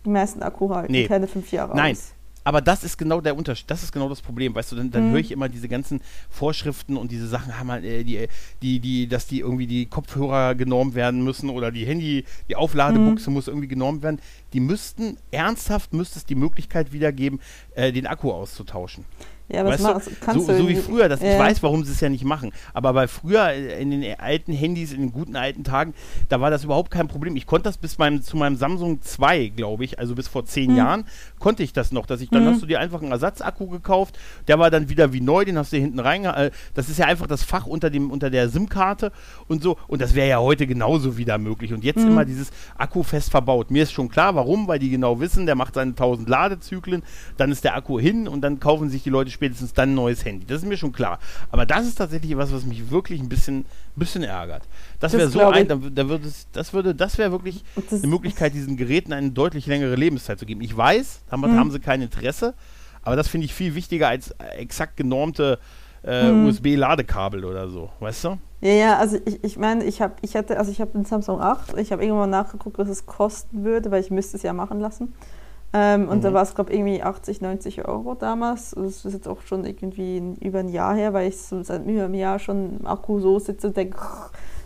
die 0.06 0.10
meisten 0.10 0.44
Akku 0.44 0.74
halten 0.74 0.92
nee. 0.92 1.08
keine 1.08 1.28
fünf 1.28 1.52
Jahre 1.52 1.76
Nein, 1.76 1.94
aus. 1.94 2.14
Aber 2.46 2.62
das 2.62 2.84
ist 2.84 2.98
genau 2.98 3.22
der 3.22 3.36
Unterschied, 3.36 3.70
das 3.70 3.82
ist 3.82 3.92
genau 3.92 4.08
das 4.08 4.22
Problem, 4.22 4.54
weißt 4.54 4.72
du, 4.72 4.76
dann, 4.76 4.92
dann 4.92 5.08
mhm. 5.08 5.12
höre 5.14 5.20
ich 5.20 5.32
immer 5.32 5.50
diese 5.50 5.68
ganzen 5.68 6.00
Vorschriften 6.30 6.96
und 6.96 7.12
diese 7.12 7.28
Sachen, 7.28 7.58
haben 7.58 7.70
äh, 7.72 8.04
die, 8.04 8.28
die, 8.62 8.80
die, 8.80 9.08
dass 9.08 9.26
die 9.26 9.40
irgendwie 9.40 9.66
die 9.66 9.88
Kopfhörer 9.88 10.54
genormt 10.54 10.94
werden 10.94 11.24
müssen 11.24 11.50
oder 11.50 11.72
die 11.72 11.86
Handy, 11.86 12.24
die 12.48 12.56
Aufladebuchse 12.56 13.32
mhm. 13.32 13.34
muss 13.34 13.48
irgendwie 13.48 13.68
genormt 13.68 14.04
werden. 14.04 14.20
Die 14.54 14.60
müssten, 14.60 15.18
ernsthaft 15.32 15.94
müsste 15.94 16.20
es 16.20 16.26
die 16.26 16.36
Möglichkeit 16.36 16.94
wiedergeben, 16.94 17.42
äh, 17.74 17.92
den 17.92 18.06
Akku 18.06 18.32
auszutauschen. 18.32 19.06
Ja, 19.48 19.62
aber 19.62 19.72
weißt 19.72 19.86
das 19.86 20.10
kannst 20.22 20.48
so, 20.48 20.52
du 20.52 20.58
so 20.58 20.70
wie 20.70 20.76
früher, 20.76 21.08
das, 21.08 21.22
ja. 21.22 21.34
ich 21.34 21.40
weiß, 21.40 21.62
warum 21.62 21.84
sie 21.84 21.92
es 21.92 22.02
ja 22.02 22.10
nicht 22.10 22.24
machen, 22.24 22.52
aber 22.74 22.94
bei 22.94 23.08
früher 23.08 23.54
in 23.54 23.92
den 23.92 24.20
alten 24.20 24.54
Handys, 24.54 24.92
in 24.92 25.02
den 25.02 25.12
guten 25.12 25.36
alten 25.36 25.64
Tagen, 25.64 25.94
da 26.30 26.42
war 26.42 26.50
das 26.50 26.64
überhaupt 26.64 26.90
kein 26.90 27.08
Problem. 27.08 27.36
Ich 27.36 27.46
konnte 27.46 27.66
das 27.66 27.78
bis 27.78 28.00
meinem, 28.00 28.24
zu 28.24 28.38
meinem 28.38 28.56
Samsung 28.56 29.04
2, 29.04 29.50
glaube 29.50 29.84
ich, 29.84 30.00
also 30.00 30.16
bis 30.16 30.28
vor 30.28 30.46
zehn 30.46 30.72
hm. 30.72 30.78
Jahren, 30.78 31.06
konnte 31.38 31.62
ich 31.62 31.74
das 31.74 31.92
noch, 31.92 32.08
dass 32.08 32.22
ich, 32.22 32.30
dann 32.30 32.46
hm. 32.46 32.54
hast 32.54 32.64
du 32.64 32.66
dir 32.66 32.80
einfach 32.80 33.04
einen 33.04 33.12
Ersatzakku 33.12 33.68
gekauft, 33.68 34.18
der 34.48 34.58
war 34.58 34.72
dann 34.72 34.90
wieder 34.90 35.14
wie 35.14 35.22
neu, 35.22 35.46
den 35.46 35.60
hast 35.60 35.74
du 35.74 35.78
hinten 35.78 36.00
rein, 36.00 36.26
äh, 36.26 36.50
das 36.74 36.90
ist 36.90 36.98
ja 36.98 37.06
einfach 37.06 37.28
das 37.28 37.44
Fach 37.44 37.68
unter, 37.68 37.92
dem, 37.92 38.10
unter 38.10 38.32
der 38.32 38.50
SIM-Karte 38.50 39.12
und 39.48 39.62
so, 39.62 39.78
und 39.88 40.02
das 40.02 40.16
wäre 40.16 40.28
ja 40.28 40.40
heute 40.40 40.66
genauso 40.66 41.18
wieder 41.18 41.38
möglich. 41.38 41.72
Und 41.72 41.84
jetzt 41.84 42.02
hm. 42.02 42.12
immer 42.12 42.26
dieses 42.26 42.50
Akku 42.80 43.04
fest 43.04 43.30
verbaut. 43.30 43.70
Mir 43.70 43.84
ist 43.84 43.92
schon 43.92 44.10
klar, 44.10 44.34
warum, 44.34 44.68
weil 44.68 44.80
die 44.80 44.90
genau 44.90 45.20
wissen, 45.20 45.46
der 45.46 45.54
macht 45.54 45.76
seine 45.76 45.92
1000 45.92 46.28
Ladezyklen, 46.28 47.04
dann 47.38 47.52
ist 47.52 47.64
der 47.64 47.76
Akku 47.76 48.00
hin 48.00 48.28
und 48.28 48.42
dann 48.42 48.60
kaufen 48.60 48.90
sich 48.90 49.04
die 49.04 49.12
Leute 49.12 49.35
spätestens 49.36 49.74
dann 49.74 49.92
ein 49.92 49.96
neues 49.96 50.26
Handy. 50.26 50.46
Das 50.46 50.64
ist 50.64 50.68
mir 50.68 50.78
schon 50.78 50.92
klar. 50.92 51.20
Aber 51.52 51.66
das 51.66 51.86
ist 51.86 51.96
tatsächlich 51.96 52.36
was, 52.36 52.52
was 52.52 52.66
mich 52.66 52.90
wirklich 52.90 53.22
ein 53.22 53.30
bisschen, 53.30 53.66
bisschen 53.96 54.24
ärgert. 54.24 54.64
Das, 55.00 55.14
wäre 55.14 55.30
so 55.30 55.42
ein, 55.42 55.68
da, 55.68 55.76
da 55.76 56.10
würde 56.10 56.32
das 56.54 56.74
würde, 56.74 56.96
das 56.96 57.18
wäre 57.18 57.32
wirklich 57.32 57.64
das 57.76 58.02
eine 58.02 58.08
Möglichkeit, 58.08 58.54
diesen 58.54 58.78
Geräten 58.78 59.14
eine 59.14 59.32
deutlich 59.32 59.68
längere 59.68 59.96
Lebenszeit 59.96 60.40
zu 60.40 60.46
geben. 60.46 60.62
Ich 60.62 60.76
weiß, 60.76 61.22
damit 61.30 61.52
mhm. 61.52 61.60
haben 61.60 61.72
sie 61.72 61.80
kein 61.80 62.02
Interesse, 62.02 62.56
aber 63.04 63.16
das 63.16 63.28
finde 63.28 63.46
ich 63.46 63.54
viel 63.54 63.76
wichtiger 63.76 64.08
als 64.08 64.32
exakt 64.58 64.98
genormte 64.98 65.60
äh, 66.04 66.32
mhm. 66.32 66.48
USB-Ladekabel 66.48 67.46
oder 67.46 67.70
so, 67.70 67.90
weißt 68.00 68.24
du? 68.26 68.38
Ja, 68.62 68.72
ja, 68.72 68.98
also 68.98 69.18
ich, 69.26 69.44
ich 69.44 69.58
meine, 69.58 69.84
ich 69.84 70.02
habe, 70.02 70.16
ich 70.22 70.36
hatte, 70.36 70.58
also 70.58 70.72
ich 70.72 70.82
habe 70.82 70.92
den 70.92 71.06
Samsung 71.06 71.42
8, 71.42 71.78
ich 71.78 71.92
habe 71.92 72.04
irgendwann 72.04 72.30
nachgeguckt, 72.30 72.78
was 72.78 72.90
es 72.90 73.06
kosten 73.06 73.64
würde, 73.64 73.92
weil 73.92 74.02
ich 74.02 74.12
müsste 74.12 74.38
es 74.38 74.44
ja 74.44 74.54
machen 74.54 74.80
lassen. 74.80 75.14
Ähm, 75.74 76.08
und 76.08 76.20
mhm. 76.20 76.22
da 76.22 76.34
war 76.34 76.44
es, 76.44 76.56
glaube 76.56 76.72
ich, 76.72 76.80
irgendwie 76.80 77.04
80, 77.04 77.42
90 77.42 77.88
Euro 77.88 78.16
damals. 78.16 78.72
Das 78.72 79.04
ist 79.04 79.14
jetzt 79.14 79.28
auch 79.28 79.42
schon 79.42 79.66
irgendwie 79.66 80.18
ein, 80.18 80.36
über 80.38 80.60
ein 80.60 80.70
Jahr 80.70 80.96
her, 80.96 81.14
weil 81.14 81.28
ich 81.28 81.38
so 81.38 81.62
seit 81.64 81.86
über 81.86 82.06
einem 82.06 82.14
Jahr 82.14 82.40
schon 82.40 82.80
im 82.80 82.88
Akku 82.88 83.20
so 83.20 83.40
sitze 83.40 83.68
und 83.68 83.78
denke, 83.78 83.98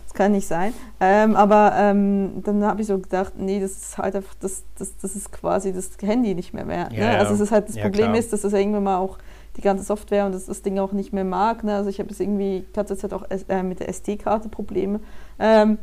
das 0.04 0.14
kann 0.14 0.32
nicht 0.32 0.46
sein. 0.46 0.72
Ähm, 1.00 1.36
aber 1.36 1.72
ähm, 1.76 2.42
dann 2.44 2.64
habe 2.64 2.80
ich 2.80 2.86
so 2.88 2.98
gedacht, 2.98 3.34
nee, 3.36 3.60
das 3.60 3.72
ist 3.72 3.98
halt 3.98 4.16
einfach, 4.16 4.34
das, 4.40 4.64
das, 4.78 4.96
das 4.98 5.16
ist 5.16 5.32
quasi 5.32 5.72
das 5.72 5.90
Handy 6.00 6.34
nicht 6.34 6.52
mehr 6.52 6.66
wert. 6.68 6.92
Ja, 6.92 7.12
ne? 7.12 7.18
Also 7.18 7.34
es 7.34 7.40
ist 7.40 7.52
halt, 7.52 7.68
das 7.68 7.76
ja, 7.76 7.82
Problem 7.82 8.06
klar. 8.06 8.18
ist, 8.18 8.32
dass 8.32 8.42
das 8.42 8.52
irgendwann 8.52 8.84
mal 8.84 8.98
auch 8.98 9.18
die 9.56 9.62
ganze 9.62 9.84
Software 9.84 10.26
und 10.26 10.32
das, 10.32 10.46
das 10.46 10.62
Ding 10.62 10.78
auch 10.78 10.92
nicht 10.92 11.12
mehr 11.12 11.24
mag. 11.24 11.64
Ne? 11.64 11.74
Also 11.74 11.90
ich 11.90 11.98
habe 11.98 12.08
jetzt 12.10 12.20
irgendwie, 12.20 12.64
ich 12.70 12.78
hatte 12.78 12.94
jetzt 12.94 13.02
halt 13.02 13.14
auch 13.14 13.24
äh, 13.30 13.62
mit 13.62 13.80
der 13.80 13.88
SD-Karte 13.88 14.48
Probleme. 14.48 15.00
Ähm, 15.38 15.78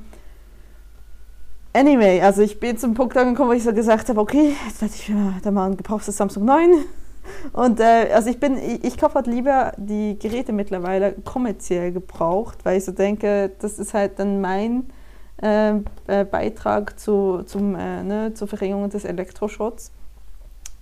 anyway, 1.77 2.21
also 2.21 2.41
ich 2.41 2.59
bin 2.59 2.77
zum 2.77 2.93
Punkt 2.93 3.15
angekommen, 3.17 3.49
wo 3.49 3.53
ich 3.53 3.63
so 3.63 3.73
gesagt 3.73 4.09
habe, 4.09 4.19
okay, 4.19 4.55
jetzt 4.67 4.81
werde 4.81 4.93
ich 4.95 5.11
da 5.43 5.51
mal 5.51 5.69
ein 5.69 5.77
gebrauchtes 5.77 6.17
Samsung 6.17 6.45
9 6.45 6.83
und 7.53 7.79
äh, 7.79 8.09
also 8.13 8.29
ich 8.29 8.39
bin, 8.39 8.57
ich, 8.57 8.83
ich 8.83 8.97
kaufe 8.97 9.15
halt 9.15 9.27
lieber 9.27 9.73
die 9.77 10.17
Geräte 10.19 10.53
mittlerweile 10.53 11.13
kommerziell 11.13 11.91
gebraucht, 11.91 12.59
weil 12.63 12.77
ich 12.77 12.85
so 12.85 12.91
denke, 12.91 13.51
das 13.59 13.79
ist 13.79 13.93
halt 13.93 14.19
dann 14.19 14.41
mein 14.41 14.89
äh, 15.41 15.75
äh, 16.07 16.25
Beitrag 16.25 16.99
zu, 16.99 17.43
zum, 17.45 17.75
äh, 17.75 18.03
ne, 18.03 18.33
zur 18.33 18.47
Verringerung 18.47 18.89
des 18.89 19.05
Elektroschrotts. 19.05 19.91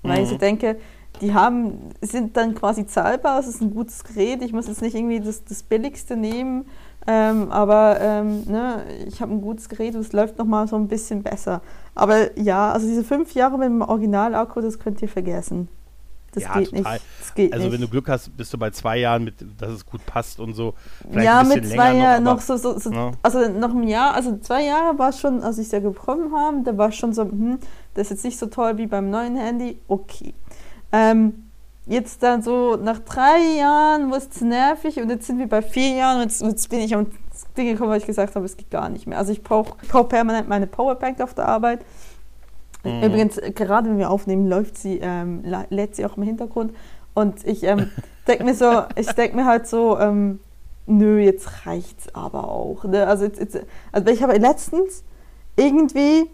Weil 0.03 0.21
ich 0.21 0.29
so 0.29 0.35
mhm. 0.35 0.39
denke, 0.39 0.77
die 1.19 1.33
haben, 1.33 1.89
sind 2.01 2.37
dann 2.37 2.53
quasi 2.53 2.85
zahlbar, 2.85 3.39
es 3.39 3.47
ist 3.47 3.61
ein 3.61 3.73
gutes 3.73 4.03
Gerät, 4.03 4.43
ich 4.43 4.53
muss 4.53 4.67
jetzt 4.67 4.83
nicht 4.83 4.95
irgendwie 4.95 5.19
das, 5.19 5.43
das 5.43 5.63
Billigste 5.63 6.15
nehmen, 6.15 6.65
ähm, 7.07 7.51
aber 7.51 7.99
ähm, 8.01 8.43
ne, 8.45 8.83
ich 9.07 9.21
habe 9.21 9.31
ein 9.31 9.41
gutes 9.41 9.69
Gerät 9.69 9.95
und 9.95 10.01
es 10.01 10.13
läuft 10.13 10.37
nochmal 10.37 10.67
so 10.67 10.75
ein 10.75 10.87
bisschen 10.87 11.21
besser. 11.23 11.61
Aber 11.93 12.37
ja, 12.39 12.71
also 12.71 12.87
diese 12.87 13.03
fünf 13.03 13.33
Jahre 13.33 13.57
mit 13.57 13.67
dem 13.67 13.81
Original-Akku, 13.81 14.61
das 14.61 14.79
könnt 14.79 15.01
ihr 15.01 15.09
vergessen. 15.09 15.67
Das 16.35 16.43
ja, 16.43 16.53
geht 16.59 16.71
total. 16.71 16.93
nicht. 16.93 17.05
Das 17.19 17.33
geht 17.33 17.53
also 17.53 17.65
nicht. 17.65 17.73
wenn 17.73 17.81
du 17.81 17.87
Glück 17.87 18.09
hast, 18.09 18.35
bist 18.35 18.51
du 18.53 18.57
bei 18.57 18.69
zwei 18.71 18.97
Jahren, 18.97 19.23
mit, 19.23 19.35
dass 19.57 19.71
es 19.71 19.85
gut 19.85 20.05
passt 20.05 20.39
und 20.39 20.53
so. 20.53 20.73
Vielleicht 21.09 21.25
ja, 21.25 21.39
ein 21.39 21.45
bisschen 21.47 21.61
mit 21.61 21.71
zwei 21.71 21.95
Jahren 21.95 22.23
noch, 22.23 22.35
noch 22.35 22.41
so, 22.41 22.57
so, 22.57 22.77
so 22.77 22.91
Ja. 22.91 23.11
also 23.23 23.49
noch 23.49 23.69
ein 23.69 23.87
Jahr, 23.87 24.13
also 24.13 24.37
zwei 24.39 24.65
Jahre 24.65 24.99
war 24.99 25.09
es 25.09 25.19
schon, 25.19 25.41
als 25.41 25.57
ich 25.57 25.67
es 25.67 25.71
ja 25.71 25.79
bekommen 25.79 26.35
habe, 26.35 26.63
da 26.63 26.77
war 26.77 26.89
es 26.89 26.95
schon 26.95 27.13
so, 27.13 27.23
hm, 27.23 27.59
das 27.93 28.07
ist 28.07 28.09
jetzt 28.09 28.25
nicht 28.25 28.37
so 28.37 28.47
toll 28.47 28.77
wie 28.77 28.87
beim 28.87 29.09
neuen 29.09 29.37
Handy, 29.37 29.79
okay. 29.87 30.33
Ähm, 30.91 31.44
jetzt 31.85 32.23
dann 32.23 32.41
so 32.41 32.75
nach 32.75 32.99
drei 32.99 33.57
Jahren 33.57 34.09
wurde 34.09 34.25
es 34.29 34.41
nervig 34.41 34.99
und 34.99 35.09
jetzt 35.09 35.27
sind 35.27 35.37
wir 35.37 35.47
bei 35.47 35.61
vier 35.61 35.95
Jahren 35.95 36.17
und 36.17 36.23
jetzt, 36.23 36.41
jetzt 36.41 36.69
bin 36.69 36.79
ich 36.79 36.95
am 36.95 37.07
Ding 37.57 37.67
gekommen, 37.67 37.91
weil 37.91 37.99
ich 37.99 38.05
gesagt 38.05 38.35
habe, 38.35 38.45
es 38.45 38.57
geht 38.57 38.71
gar 38.71 38.89
nicht 38.89 39.07
mehr. 39.07 39.17
Also 39.17 39.31
ich 39.31 39.43
brauche 39.43 39.75
brauch 39.87 40.09
permanent 40.09 40.47
meine 40.47 40.67
Powerbank 40.67 41.21
auf 41.21 41.33
der 41.33 41.47
Arbeit. 41.47 41.85
Mhm. 42.83 43.03
Übrigens, 43.03 43.39
gerade 43.55 43.89
wenn 43.89 43.97
wir 43.97 44.09
aufnehmen, 44.09 44.47
läuft 44.47 44.77
sie, 44.77 44.99
ähm, 45.01 45.43
lädt 45.69 45.95
sie 45.95 46.05
auch 46.05 46.17
im 46.17 46.23
Hintergrund. 46.23 46.73
Und 47.13 47.45
ich 47.45 47.63
ähm, 47.63 47.89
denke 48.27 48.43
mir 48.43 48.55
so, 48.55 48.83
ich 48.95 49.07
denke 49.07 49.35
mir 49.35 49.45
halt 49.45 49.67
so, 49.67 49.99
ähm, 49.99 50.39
nö, 50.85 51.19
jetzt 51.19 51.65
reicht's 51.65 52.13
aber 52.13 52.49
auch. 52.49 52.83
Ne? 52.85 53.07
Also, 53.07 53.25
jetzt, 53.25 53.39
jetzt, 53.39 53.59
also 53.91 54.11
ich 54.11 54.21
habe 54.23 54.37
letztens 54.37 55.03
irgendwie, 55.55 56.29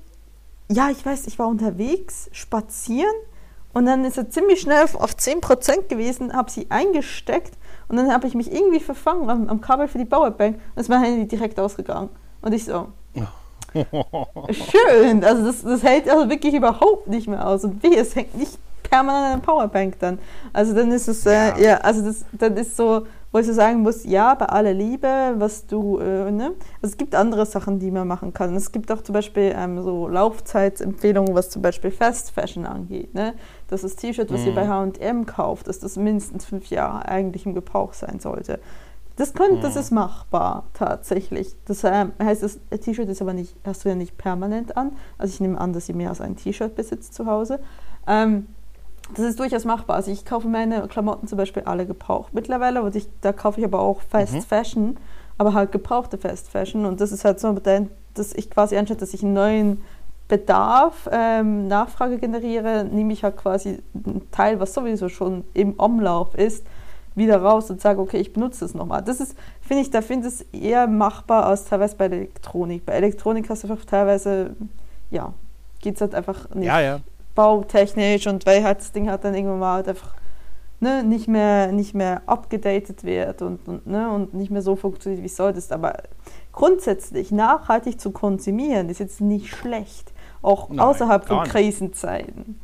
ja, 0.69 0.89
ich 0.89 1.05
weiß, 1.05 1.27
ich 1.27 1.37
war 1.39 1.47
unterwegs, 1.47 2.29
spazieren 2.31 3.13
und 3.73 3.85
dann 3.85 4.05
ist 4.05 4.17
er 4.17 4.29
ziemlich 4.29 4.61
schnell 4.61 4.83
auf, 4.83 4.95
auf 4.95 5.11
10% 5.11 5.87
gewesen, 5.87 6.33
habe 6.33 6.51
sie 6.51 6.67
eingesteckt 6.69 7.53
und 7.87 7.97
dann 7.97 8.13
habe 8.13 8.27
ich 8.27 8.35
mich 8.35 8.51
irgendwie 8.51 8.79
verfangen 8.79 9.29
am, 9.29 9.49
am 9.49 9.61
Kabel 9.61 9.87
für 9.87 9.97
die 9.97 10.05
Powerbank 10.05 10.59
und 10.75 10.79
ist 10.81 10.89
mein 10.89 11.03
Handy 11.03 11.27
direkt 11.27 11.59
ausgegangen. 11.59 12.09
Und 12.41 12.53
ich 12.53 12.65
so, 12.65 12.87
schön, 14.49 15.23
also 15.23 15.45
das, 15.45 15.61
das 15.61 15.83
hält 15.83 16.09
also 16.09 16.29
wirklich 16.29 16.53
überhaupt 16.53 17.07
nicht 17.07 17.27
mehr 17.27 17.47
aus. 17.47 17.63
Und 17.63 17.81
wie, 17.83 17.95
es 17.95 18.15
hängt 18.15 18.35
nicht 18.37 18.57
permanent 18.83 19.33
an 19.33 19.41
der 19.41 19.45
Powerbank 19.45 19.99
dann. 19.99 20.19
Also 20.53 20.73
dann 20.73 20.91
ist 20.91 21.07
es, 21.07 21.25
äh, 21.25 21.31
Ja. 21.31 21.57
ja. 21.57 21.77
also 21.77 22.01
das, 22.01 22.25
dann 22.31 22.57
ist 22.57 22.75
so, 22.75 23.05
wo 23.31 23.39
ich 23.39 23.45
so 23.47 23.53
sagen 23.53 23.81
muss, 23.81 24.03
ja, 24.03 24.33
bei 24.35 24.45
aller 24.47 24.73
Liebe, 24.73 25.07
was 25.37 25.65
du, 25.65 25.99
äh, 25.99 26.29
ne? 26.31 26.51
Also 26.81 26.91
es 26.93 26.97
gibt 26.97 27.15
andere 27.15 27.45
Sachen, 27.45 27.79
die 27.79 27.89
man 27.91 28.07
machen 28.07 28.33
kann. 28.33 28.55
Es 28.55 28.71
gibt 28.71 28.91
auch 28.91 29.01
zum 29.01 29.13
Beispiel 29.13 29.53
ähm, 29.55 29.81
so 29.81 30.07
Laufzeitsempfehlungen, 30.07 31.33
was 31.33 31.49
zum 31.49 31.61
Beispiel 31.61 31.91
Fast 31.91 32.31
Fashion 32.31 32.65
angeht, 32.65 33.13
ne? 33.13 33.33
Das 33.69 33.83
ist 33.83 33.97
T-Shirt, 33.99 34.31
was 34.33 34.45
ihr 34.45 34.51
Mhm. 34.51 34.55
bei 34.55 34.67
H&M 34.67 35.25
kauft, 35.25 35.67
dass 35.67 35.79
das 35.79 35.95
mindestens 35.95 36.45
fünf 36.45 36.65
Jahre 36.67 37.07
eigentlich 37.07 37.45
im 37.45 37.53
Gebrauch 37.53 37.93
sein 37.93 38.19
sollte. 38.19 38.59
Das, 39.15 39.33
könnte, 39.33 39.59
das 39.59 39.75
Mhm. 39.75 39.79
ist 39.81 39.91
machbar 39.91 40.63
tatsächlich. 40.73 41.55
Das 41.65 41.83
ähm, 41.83 42.11
heißt, 42.21 42.43
das 42.43 42.59
T-Shirt 42.81 43.07
ist 43.09 43.21
aber 43.21 43.33
nicht, 43.33 43.55
hast 43.65 43.85
du 43.85 43.89
ja 43.89 43.95
nicht 43.95 44.17
permanent 44.17 44.75
an. 44.77 44.91
Also 45.17 45.33
ich 45.33 45.39
nehme 45.39 45.59
an, 45.59 45.73
dass 45.73 45.87
ihr 45.89 45.95
mehr 45.95 46.09
als 46.09 46.21
ein 46.21 46.35
T-Shirt 46.35 46.75
besitzt 46.75 47.13
zu 47.13 47.25
Hause. 47.27 47.59
Ähm, 48.07 48.47
das 49.15 49.25
ist 49.25 49.39
durchaus 49.39 49.65
machbar. 49.65 49.97
Also 49.97 50.11
ich 50.11 50.25
kaufe 50.25 50.47
meine 50.47 50.87
Klamotten 50.87 51.27
zum 51.27 51.37
Beispiel 51.37 51.63
alle 51.63 51.85
gebraucht 51.85 52.33
mittlerweile. 52.33 52.81
Und 52.81 52.95
ich, 52.95 53.07
da 53.21 53.33
kaufe 53.33 53.59
ich 53.59 53.65
aber 53.65 53.79
auch 53.79 54.01
Fast 54.01 54.33
Mhm. 54.33 54.41
Fashion, 54.41 54.97
aber 55.37 55.53
halt 55.53 55.71
gebrauchte 55.71 56.17
Fast 56.17 56.49
Fashion. 56.49 56.85
Und 56.85 57.01
das 57.01 57.11
ist 57.11 57.25
halt 57.25 57.39
so, 57.39 57.53
dass 58.13 58.33
ich 58.33 58.49
quasi 58.49 58.77
einschätze, 58.77 58.99
dass 59.01 59.13
ich 59.13 59.23
einen 59.23 59.33
neuen 59.33 59.81
Bedarf, 60.27 61.09
ähm, 61.11 61.67
Nachfrage 61.67 62.17
generiere, 62.17 62.85
nehme 62.85 63.11
ich 63.11 63.23
halt 63.23 63.35
quasi 63.35 63.79
einen 63.93 64.31
Teil, 64.31 64.61
was 64.61 64.73
sowieso 64.73 65.09
schon 65.09 65.43
im 65.53 65.73
Umlauf 65.73 66.35
ist, 66.35 66.65
wieder 67.15 67.41
raus 67.41 67.69
und 67.69 67.81
sage, 67.81 67.99
okay, 67.99 68.17
ich 68.17 68.31
benutze 68.31 68.63
es 68.63 68.73
nochmal. 68.73 69.01
Das 69.01 69.19
ist, 69.19 69.35
finde 69.59 69.83
ich, 69.83 69.89
da 69.91 70.01
finde 70.01 70.29
ich 70.29 70.35
es 70.35 70.41
eher 70.53 70.87
machbar 70.87 71.45
als 71.45 71.65
teilweise 71.65 71.97
bei 71.97 72.05
Elektronik. 72.05 72.85
Bei 72.85 72.93
Elektronik 72.93 73.49
hast 73.49 73.65
du 73.65 73.67
einfach 73.69 73.83
teilweise, 73.83 74.55
ja, 75.09 75.33
geht 75.81 75.95
es 75.95 76.01
halt 76.01 76.15
einfach 76.15 76.49
nicht 76.51 76.67
ja, 76.67 76.79
ja. 76.79 76.99
Bautechnisch 77.35 78.27
und 78.27 78.45
weil 78.45 78.63
halt 78.63 78.79
das 78.79 78.91
Ding 78.91 79.09
halt 79.09 79.23
dann 79.23 79.33
irgendwann 79.35 79.59
mal 79.59 79.73
halt 79.75 79.89
einfach 79.89 80.13
ne, 80.81 81.03
nicht, 81.03 81.27
mehr, 81.27 81.71
nicht 81.71 81.93
mehr 81.93 82.21
abgedatet 82.25 83.03
wird 83.03 83.41
und, 83.41 83.67
und, 83.67 83.87
ne, 83.87 84.09
und 84.09 84.33
nicht 84.33 84.51
mehr 84.51 84.61
so 84.61 84.75
funktioniert, 84.75 85.21
wie 85.21 85.27
es 85.27 85.35
sollte. 85.37 85.61
Aber 85.73 85.93
grundsätzlich 86.51 87.31
nachhaltig 87.31 88.01
zu 88.01 88.11
konsumieren 88.11 88.89
ist 88.89 88.99
jetzt 88.99 89.21
nicht 89.21 89.47
schlecht, 89.55 90.11
auch 90.41 90.69
Nein, 90.69 90.79
außerhalb 90.79 91.25
von. 91.25 91.43
Krisenzeiten. 91.47 92.59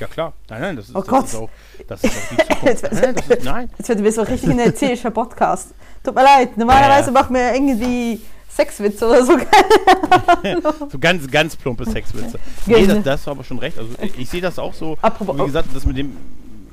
Ja 0.00 0.06
klar. 0.06 0.32
Nein, 0.48 0.60
nein, 0.60 0.76
das 0.76 0.88
ist, 0.88 0.96
Oh 0.96 1.00
das 1.00 1.08
Gott. 1.08 1.24
ist 1.24 1.34
auch, 1.36 1.50
das 1.86 2.04
ist 2.04 2.16
auch 2.16 2.28
die 2.30 2.36
Zukunft. 2.36 2.92
nein, 2.92 3.14
das 3.14 3.28
ist, 3.28 3.44
nein. 3.44 3.70
Jetzt 3.78 3.88
wird 3.88 4.02
wir 4.04 4.12
so 4.12 4.22
richtig 4.22 4.50
ein 4.50 4.58
erzählischer 4.58 5.10
Podcast. 5.10 5.74
Tut 6.02 6.14
mir 6.14 6.22
leid, 6.22 6.56
normalerweise 6.56 7.10
Ja, 7.10 7.16
ja. 7.16 7.20
machen 7.22 7.34
wir 7.34 7.54
irgendwie 7.54 8.20
Sexwitze 8.48 9.06
oder 9.06 9.24
so. 9.24 9.36
So 10.90 10.98
ganz, 10.98 11.28
ganz 11.30 11.56
plumpe 11.56 11.84
Sexwitze. 11.84 12.38
Nee, 12.66 12.86
das, 12.86 13.02
das 13.02 13.06
hast 13.14 13.26
du 13.26 13.30
aber 13.32 13.44
schon 13.44 13.58
recht. 13.58 13.78
Also 13.78 13.90
ich, 14.00 14.18
ich 14.18 14.28
sehe 14.28 14.40
das 14.40 14.58
auch 14.58 14.72
so. 14.72 14.96
Apropos- 15.02 15.38
Wie 15.38 15.44
gesagt, 15.44 15.68
das 15.74 15.84
mit 15.84 15.96
dem. 15.96 16.16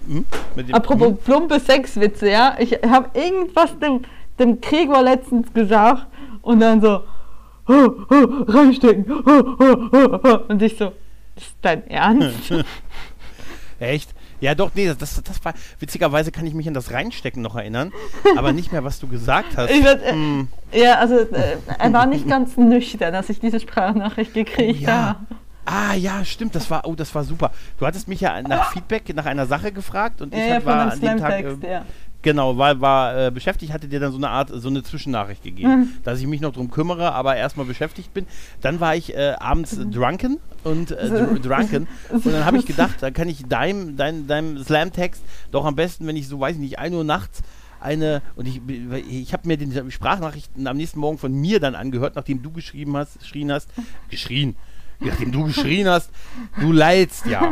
Hm? 0.08 0.26
Mit 0.56 0.70
dem 0.70 0.76
Apropos 0.76 1.08
hm? 1.10 1.18
plumpe 1.18 1.60
Sexwitze, 1.60 2.30
ja. 2.30 2.56
Ich 2.60 2.72
habe 2.88 3.10
irgendwas 3.20 3.78
dem, 3.80 4.02
dem 4.40 4.62
Gregor 4.62 5.02
letztens 5.04 5.52
gesagt 5.54 6.08
und 6.42 6.60
dann 6.60 6.80
so, 6.82 7.02
"Oh, 7.68 7.90
oh, 8.10 8.44
reinstecken. 8.48 9.06
Oh, 9.26 9.56
oh, 9.60 9.76
oh, 9.92 10.20
oh." 10.24 10.40
Und 10.48 10.62
ich 10.62 10.78
so, 10.78 10.94
ist 11.36 11.56
dein 11.62 11.86
Ernst? 11.88 12.54
Echt? 13.80 14.15
Ja, 14.42 14.54
doch, 14.56 14.72
nee, 14.76 14.88
das, 14.88 15.22
das, 15.22 15.46
war. 15.46 15.54
Witzigerweise 15.80 16.32
kann 16.32 16.46
ich 16.46 16.54
mich 16.54 16.68
an 16.68 16.74
das 16.74 16.92
Reinstecken 16.92 17.42
noch 17.42 17.56
erinnern, 17.56 17.92
aber 18.38 18.52
nicht 18.52 18.72
mehr, 18.72 18.84
was 18.84 19.00
du 19.00 19.08
gesagt 19.08 19.58
hast. 19.58 19.72
Ich 19.72 19.84
werd, 19.84 20.04
äh, 20.04 20.12
Hm, 20.12 20.48
ja, 20.74 20.96
also 20.96 21.20
äh, 21.20 21.58
er 21.80 21.94
war 21.94 22.06
nicht 22.06 22.28
ganz 22.28 22.58
nüchtern, 22.58 23.16
als 23.16 23.30
ich 23.30 23.40
diese 23.40 23.60
Sprachnachricht 23.60 24.34
gekriegt 24.34 24.82
Oh, 24.82 24.86
ja. 24.86 24.92
habe. 25.08 25.20
Ah, 25.66 25.96
ja, 25.96 26.24
stimmt, 26.24 26.54
das 26.54 26.70
war, 26.70 26.86
oh, 26.86 26.94
das 26.94 27.16
war 27.16 27.24
super. 27.24 27.52
Du 27.80 27.88
hattest 27.88 28.08
mich 28.08 28.22
ja 28.22 28.40
nach 28.44 28.72
Feedback, 28.72 29.14
nach 29.16 29.26
einer 29.26 29.48
Sache 29.48 29.72
gefragt 29.72 30.22
und 30.22 30.34
Ja, 30.34 30.40
ich 30.40 30.50
ja, 30.50 30.66
war 30.66 30.92
an 30.92 31.00
dem 31.00 31.18
Tag, 31.18 31.44
äh, 31.44 31.72
ja. 31.72 31.86
Genau, 32.26 32.58
war, 32.58 32.82
war 32.82 33.28
äh, 33.28 33.32
beschäftigt, 33.32 33.72
hatte 33.72 33.88
dir 33.88 34.02
dann 34.02 34.12
so 34.12 34.18
eine 34.18 34.30
Art, 34.30 34.50
so 34.54 34.68
eine 34.68 34.84
Zwischennachricht 34.84 35.44
gegeben, 35.44 35.70
Mhm. 35.80 35.90
dass 36.04 36.20
ich 36.20 36.28
mich 36.28 36.42
noch 36.42 36.52
drum 36.52 36.70
kümmere, 36.70 37.14
aber 37.14 37.38
erstmal 37.38 37.66
beschäftigt 37.66 38.14
bin. 38.14 38.26
Dann 38.62 38.82
war 38.82 38.96
ich 38.98 39.16
äh, 39.16 39.36
abends 39.40 39.78
Mhm. 39.78 39.92
drunken 39.92 40.40
und 40.66 40.92
äh, 40.92 41.08
dr 41.10 41.40
drunken 41.40 41.88
und 42.12 42.26
dann 42.26 42.44
habe 42.44 42.58
ich 42.58 42.66
gedacht, 42.66 42.96
da 43.00 43.12
kann 43.12 43.30
ich 43.30 43.46
deinem, 43.46 43.96
deinem, 43.96 44.28
deinem 44.28 44.62
Slam-Text 44.62 45.24
doch 45.52 45.64
am 45.64 45.76
besten, 45.76 46.06
wenn 46.08 46.18
ich 46.18 46.28
so, 46.28 46.40
weiß 46.40 46.56
ich 46.56 46.62
nicht, 46.62 46.80
1 46.80 46.94
Uhr 46.94 47.06
nachts 47.06 47.42
eine, 47.80 48.22
und 48.36 48.48
ich, 48.48 48.62
ich 49.10 49.32
habe 49.32 49.48
mir 49.48 49.58
die 49.58 49.92
Sprachnachrichten 49.92 50.66
am 50.66 50.76
nächsten 50.76 51.00
Morgen 51.00 51.20
von 51.20 51.32
mir 51.32 51.60
dann 51.60 51.76
angehört, 51.76 52.16
nachdem 52.16 52.42
du 52.42 52.52
geschrieben 52.52 52.98
hast, 52.98 53.20
geschrien 53.20 53.52
hast, 53.52 53.70
geschrien, 54.10 54.56
nachdem 55.00 55.32
du 55.32 55.46
geschrien 55.46 55.88
hast, 55.88 56.10
du 56.60 56.72
leidst 56.72 57.26
ja. 57.26 57.52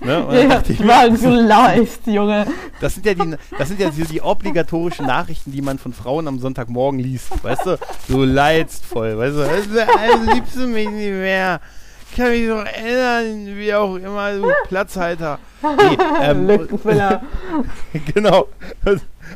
Ne? 0.00 0.26
Ja, 0.30 0.48
dachte 0.48 0.72
ich 0.72 0.86
war 0.86 1.14
so 1.16 1.30
leist, 1.30 2.06
Junge. 2.06 2.46
das 2.80 2.94
sind 2.94 3.06
ja 3.06 3.14
die, 3.14 3.36
das 3.58 3.68
sind 3.68 3.80
ja 3.80 3.90
die, 3.90 4.04
die 4.04 4.20
obligatorischen 4.20 5.06
Nachrichten, 5.06 5.52
die 5.52 5.62
man 5.62 5.78
von 5.78 5.92
Frauen 5.92 6.28
am 6.28 6.38
Sonntagmorgen 6.38 7.00
liest. 7.00 7.42
Weißt 7.42 7.66
du? 7.66 7.78
Du 8.08 8.24
leidst 8.24 8.84
voll. 8.84 9.16
Weißt 9.18 9.36
du? 9.36 9.42
Also, 9.42 9.80
also 9.80 10.32
liebst 10.32 10.56
du 10.56 10.66
mich 10.66 10.88
nicht 10.88 11.12
mehr. 11.12 11.60
Ich 12.10 12.16
kann 12.16 12.30
mich 12.30 12.46
doch 12.48 12.64
erinnern, 12.64 13.56
wie 13.56 13.74
auch 13.74 13.96
immer, 13.96 14.32
du 14.32 14.50
Platzhalter. 14.68 15.38
Nee, 15.62 15.98
ähm, 16.22 16.46
Lückenfüller. 16.46 17.22
genau. 18.14 18.48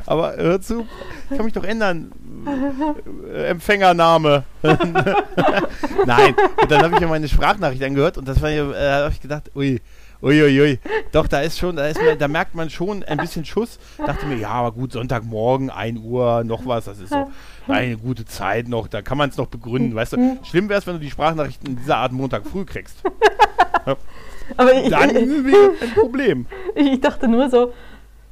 Aber 0.05 0.35
hör 0.37 0.61
zu, 0.61 0.87
ich 1.29 1.37
kann 1.37 1.45
mich 1.45 1.53
doch 1.53 1.63
ändern. 1.63 2.11
Äh, 2.45 3.47
Empfängername. 3.47 4.43
Nein. 4.61 6.35
Und 6.61 6.71
dann 6.71 6.83
habe 6.83 6.95
ich 6.95 6.99
mir 6.99 7.07
meine 7.07 7.27
Sprachnachricht 7.27 7.83
angehört 7.83 8.17
und 8.17 8.27
das 8.27 8.41
war 8.41 8.49
ja, 8.49 8.71
äh, 8.71 9.03
habe 9.03 9.13
ich 9.13 9.21
gedacht, 9.21 9.51
ui. 9.55 9.81
Uiuiui, 10.23 10.61
ui. 10.61 10.79
doch, 11.11 11.27
da 11.27 11.41
ist 11.41 11.57
schon, 11.57 11.77
da 11.77 11.87
ist 11.87 11.99
mir, 11.99 12.15
da 12.15 12.27
merkt 12.27 12.53
man 12.53 12.69
schon 12.69 13.03
ein 13.03 13.17
bisschen 13.17 13.43
Schuss. 13.43 13.79
Dachte 13.97 14.27
mir, 14.27 14.35
ja, 14.35 14.49
aber 14.49 14.71
gut, 14.71 14.91
Sonntagmorgen, 14.91 15.71
1 15.71 15.99
Uhr, 15.99 16.43
noch 16.43 16.63
was, 16.67 16.85
das 16.85 16.99
ist 16.99 17.09
so 17.09 17.31
eine 17.67 17.97
gute 17.97 18.25
Zeit 18.25 18.67
noch, 18.67 18.87
da 18.87 19.01
kann 19.01 19.17
man 19.17 19.31
es 19.31 19.37
noch 19.37 19.47
begründen, 19.47 19.95
weißt 19.95 20.13
du. 20.13 20.37
Schlimm 20.43 20.69
wäre 20.69 20.79
es, 20.79 20.85
wenn 20.85 20.93
du 20.93 20.99
die 20.99 21.09
Sprachnachrichten 21.09 21.71
in 21.71 21.75
dieser 21.77 21.97
Art 21.97 22.11
Montag 22.11 22.45
früh 22.45 22.65
kriegst. 22.65 22.97
Aber 24.57 24.73
ich, 24.73 24.89
Dann 24.89 25.09
ich, 25.09 25.15
wäre 25.15 25.71
ein 25.81 25.93
Problem. 25.95 26.45
ich 26.75 27.01
dachte 27.01 27.27
nur 27.27 27.49
so, 27.49 27.73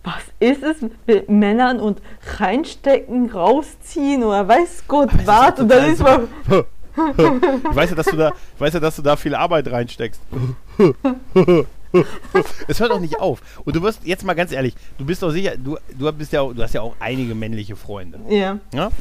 was 0.04 0.24
ist 0.39 0.64
es 0.64 0.78
mit 1.06 1.30
Männern 1.30 1.80
und 1.80 2.02
reinstecken, 2.38 3.30
rausziehen 3.32 4.24
oder 4.24 4.47
weiß 4.47 4.84
Gott 4.88 5.10
was? 5.26 5.60
Und 5.60 5.70
dann 5.70 5.91
ist 5.91 6.02
man. 6.02 6.28
Ich 6.97 7.76
weiß 7.76 7.91
ja, 7.91 7.95
dass 7.95 8.08
du 8.08 8.18
da, 8.18 8.34
ich 8.56 8.60
weiß 8.60 8.74
ja, 8.74 8.80
dass 8.82 8.97
du 8.97 9.02
da 9.02 9.16
viel 9.16 9.34
Arbeit 9.34 9.72
reinsteckst. 9.72 10.20
Es 12.68 12.80
hört 12.80 12.91
auch 12.91 13.00
nicht 13.00 13.20
auf. 13.20 13.41
Und 13.66 13.76
du 13.76 13.82
wirst 13.82 14.06
jetzt 14.06 14.24
mal 14.24 14.34
ganz 14.34 14.52
ehrlich, 14.52 14.76
du 14.97 15.06
bist 15.06 15.24
doch 15.24 15.32
sicher, 15.32 15.58
du, 15.58 15.78
du 15.97 16.12
bist 16.12 16.32
ja, 16.32 16.43
du 16.43 16.62
hast 16.62 16.74
ja 16.74 16.82
auch 16.82 16.95
einige 17.00 17.34
männliche 17.34 17.76
Freunde. 17.76 18.20
Ja, 18.30 18.60
Ja? 18.74 18.91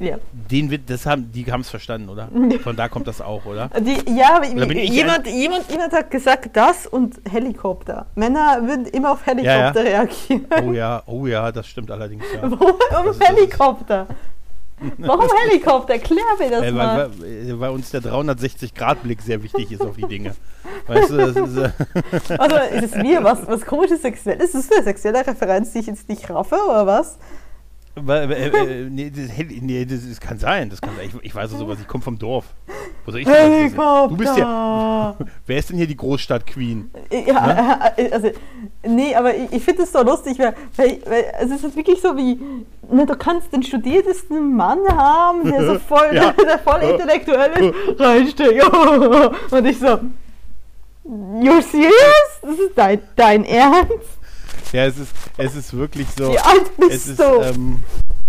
Ja. 0.00 0.16
Den 0.50 0.70
wird, 0.70 0.90
das 0.90 1.06
haben, 1.06 1.30
die 1.32 1.44
haben 1.52 1.60
es 1.60 1.70
verstanden, 1.70 2.08
oder? 2.08 2.28
Von 2.62 2.74
da 2.74 2.88
kommt 2.88 3.06
das 3.06 3.20
auch, 3.20 3.44
oder? 3.46 3.68
Die, 3.80 3.98
ja, 4.16 4.38
Oder 4.38 4.72
jemand, 4.72 5.26
jemand, 5.28 5.70
jemand 5.70 5.92
hat 5.92 6.10
gesagt, 6.10 6.50
das 6.56 6.86
und 6.86 7.20
Helikopter. 7.30 8.06
Männer 8.16 8.58
würden 8.62 8.86
immer 8.86 9.12
auf 9.12 9.24
Helikopter 9.26 9.84
reagieren. 9.84 10.46
Oh 10.66 10.72
ja, 10.72 11.02
oh 11.06 11.26
ja, 11.26 11.52
das 11.52 11.66
stimmt 11.68 11.90
allerdings. 11.90 12.24
Ja. 12.34 12.50
Warum 12.90 13.10
ist- 13.10 13.22
Helikopter? 13.28 14.06
Warum 14.96 15.26
Helikopter? 15.50 15.98
Klär 15.98 16.24
mir 16.38 16.50
das 16.50 16.62
Äh, 16.62 16.70
mal. 16.72 17.10
weil, 17.18 17.46
weil, 17.48 17.60
weil 17.60 17.70
uns 17.70 17.90
der 17.90 18.00
360-Grad-Blick 18.00 19.20
sehr 19.20 19.42
wichtig 19.42 19.70
ist 19.72 19.82
auf 19.82 19.94
die 19.96 20.06
Dinge. 20.06 20.34
Weißt 20.86 21.10
du, 21.10 21.16
das 21.18 21.36
ist, 21.36 21.56
äh, 21.58 22.38
Also 22.38 22.56
ist 22.56 22.84
es 22.84 22.94
mir 22.94 23.22
was, 23.22 23.46
was 23.46 23.60
komisches 23.66 24.00
Sexuelles? 24.00 24.54
Ist 24.54 24.70
das 24.70 24.76
eine 24.78 24.84
sexuelle 24.84 25.26
Referenz, 25.26 25.72
die 25.74 25.80
ich 25.80 25.86
jetzt 25.86 26.08
nicht 26.08 26.30
raffe, 26.30 26.56
oder 26.66 26.86
was? 26.86 27.18
Weil, 27.96 28.30
äh, 28.32 28.48
äh, 28.48 28.90
nee, 28.90 29.10
das, 29.10 29.36
nee, 29.60 29.84
das, 29.84 30.08
das 30.08 30.20
kann 30.20 30.38
sein. 30.38 30.70
Das 30.70 30.80
kann 30.80 30.94
sein. 30.96 31.08
Ich, 31.08 31.24
ich 31.24 31.34
weiß 31.34 31.50
sowas, 31.50 31.78
ich 31.80 31.88
komme 31.88 32.02
vom 32.02 32.18
Dorf. 32.18 32.46
Wo 33.04 33.10
soll 33.10 33.20
ich? 33.20 33.26
Helikopter! 33.26 34.08
Du 34.08 34.16
bist 34.16 34.36
ja. 34.36 35.16
Wer 35.46 35.58
ist 35.58 35.70
denn 35.70 35.76
hier 35.76 35.86
die 35.86 35.96
Großstadt-Queen? 35.96 36.90
Ja, 37.26 37.92
äh, 37.96 38.12
also, 38.12 38.30
nee, 38.84 39.14
aber 39.14 39.34
ich, 39.34 39.52
ich 39.52 39.64
finde 39.64 39.82
es 39.82 39.92
so 39.92 40.02
lustig, 40.02 40.38
weil, 40.38 40.54
weil, 40.76 41.00
weil 41.04 41.24
also 41.38 41.54
es 41.54 41.64
ist 41.64 41.76
wirklich 41.76 42.00
so 42.00 42.16
wie, 42.16 42.38
ne, 42.88 43.06
du 43.06 43.16
kannst 43.16 43.52
den 43.52 43.62
studiertesten 43.62 44.56
Mann 44.56 44.80
haben, 44.88 45.50
der 45.50 45.64
so 45.64 45.78
voll, 45.78 46.10
Ja. 46.12 46.32
der 46.46 46.58
voll 46.60 46.82
intellektuell 46.82 47.50
ist, 47.52 48.00
reinstecken. 48.00 48.68
Und 49.50 49.66
ich 49.66 49.78
so, 49.78 49.98
you 51.04 51.60
serious? 51.60 52.40
Das 52.42 52.58
ist 52.58 52.76
dein, 52.76 53.00
dein 53.16 53.44
Ernst? 53.44 54.19
Ja, 54.72 54.86
es 54.86 54.98
ist, 54.98 55.12
es 55.36 55.54
ist 55.56 55.74
wirklich 55.74 56.06
so. 56.16 56.32
Wie 56.32 56.38
alt 56.38 56.62
Es 56.78 56.88
bist 56.88 57.08
ist, 57.08 57.18
du? 57.20 57.40
ähm, 57.42 57.80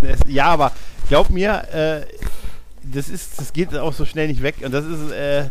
es, 0.02 0.20
ja, 0.28 0.46
aber 0.48 0.72
glaub 1.08 1.30
mir, 1.30 1.64
äh, 1.74 2.02
das 2.84 3.10
ist, 3.10 3.40
das 3.40 3.54
geht 3.54 3.76
auch 3.78 3.94
so 3.94 4.06
schnell 4.06 4.28
nicht 4.28 4.42
weg. 4.42 4.56
Und 4.66 4.72
das 4.74 4.84
ist, 4.86 5.12
äh, 5.12 5.44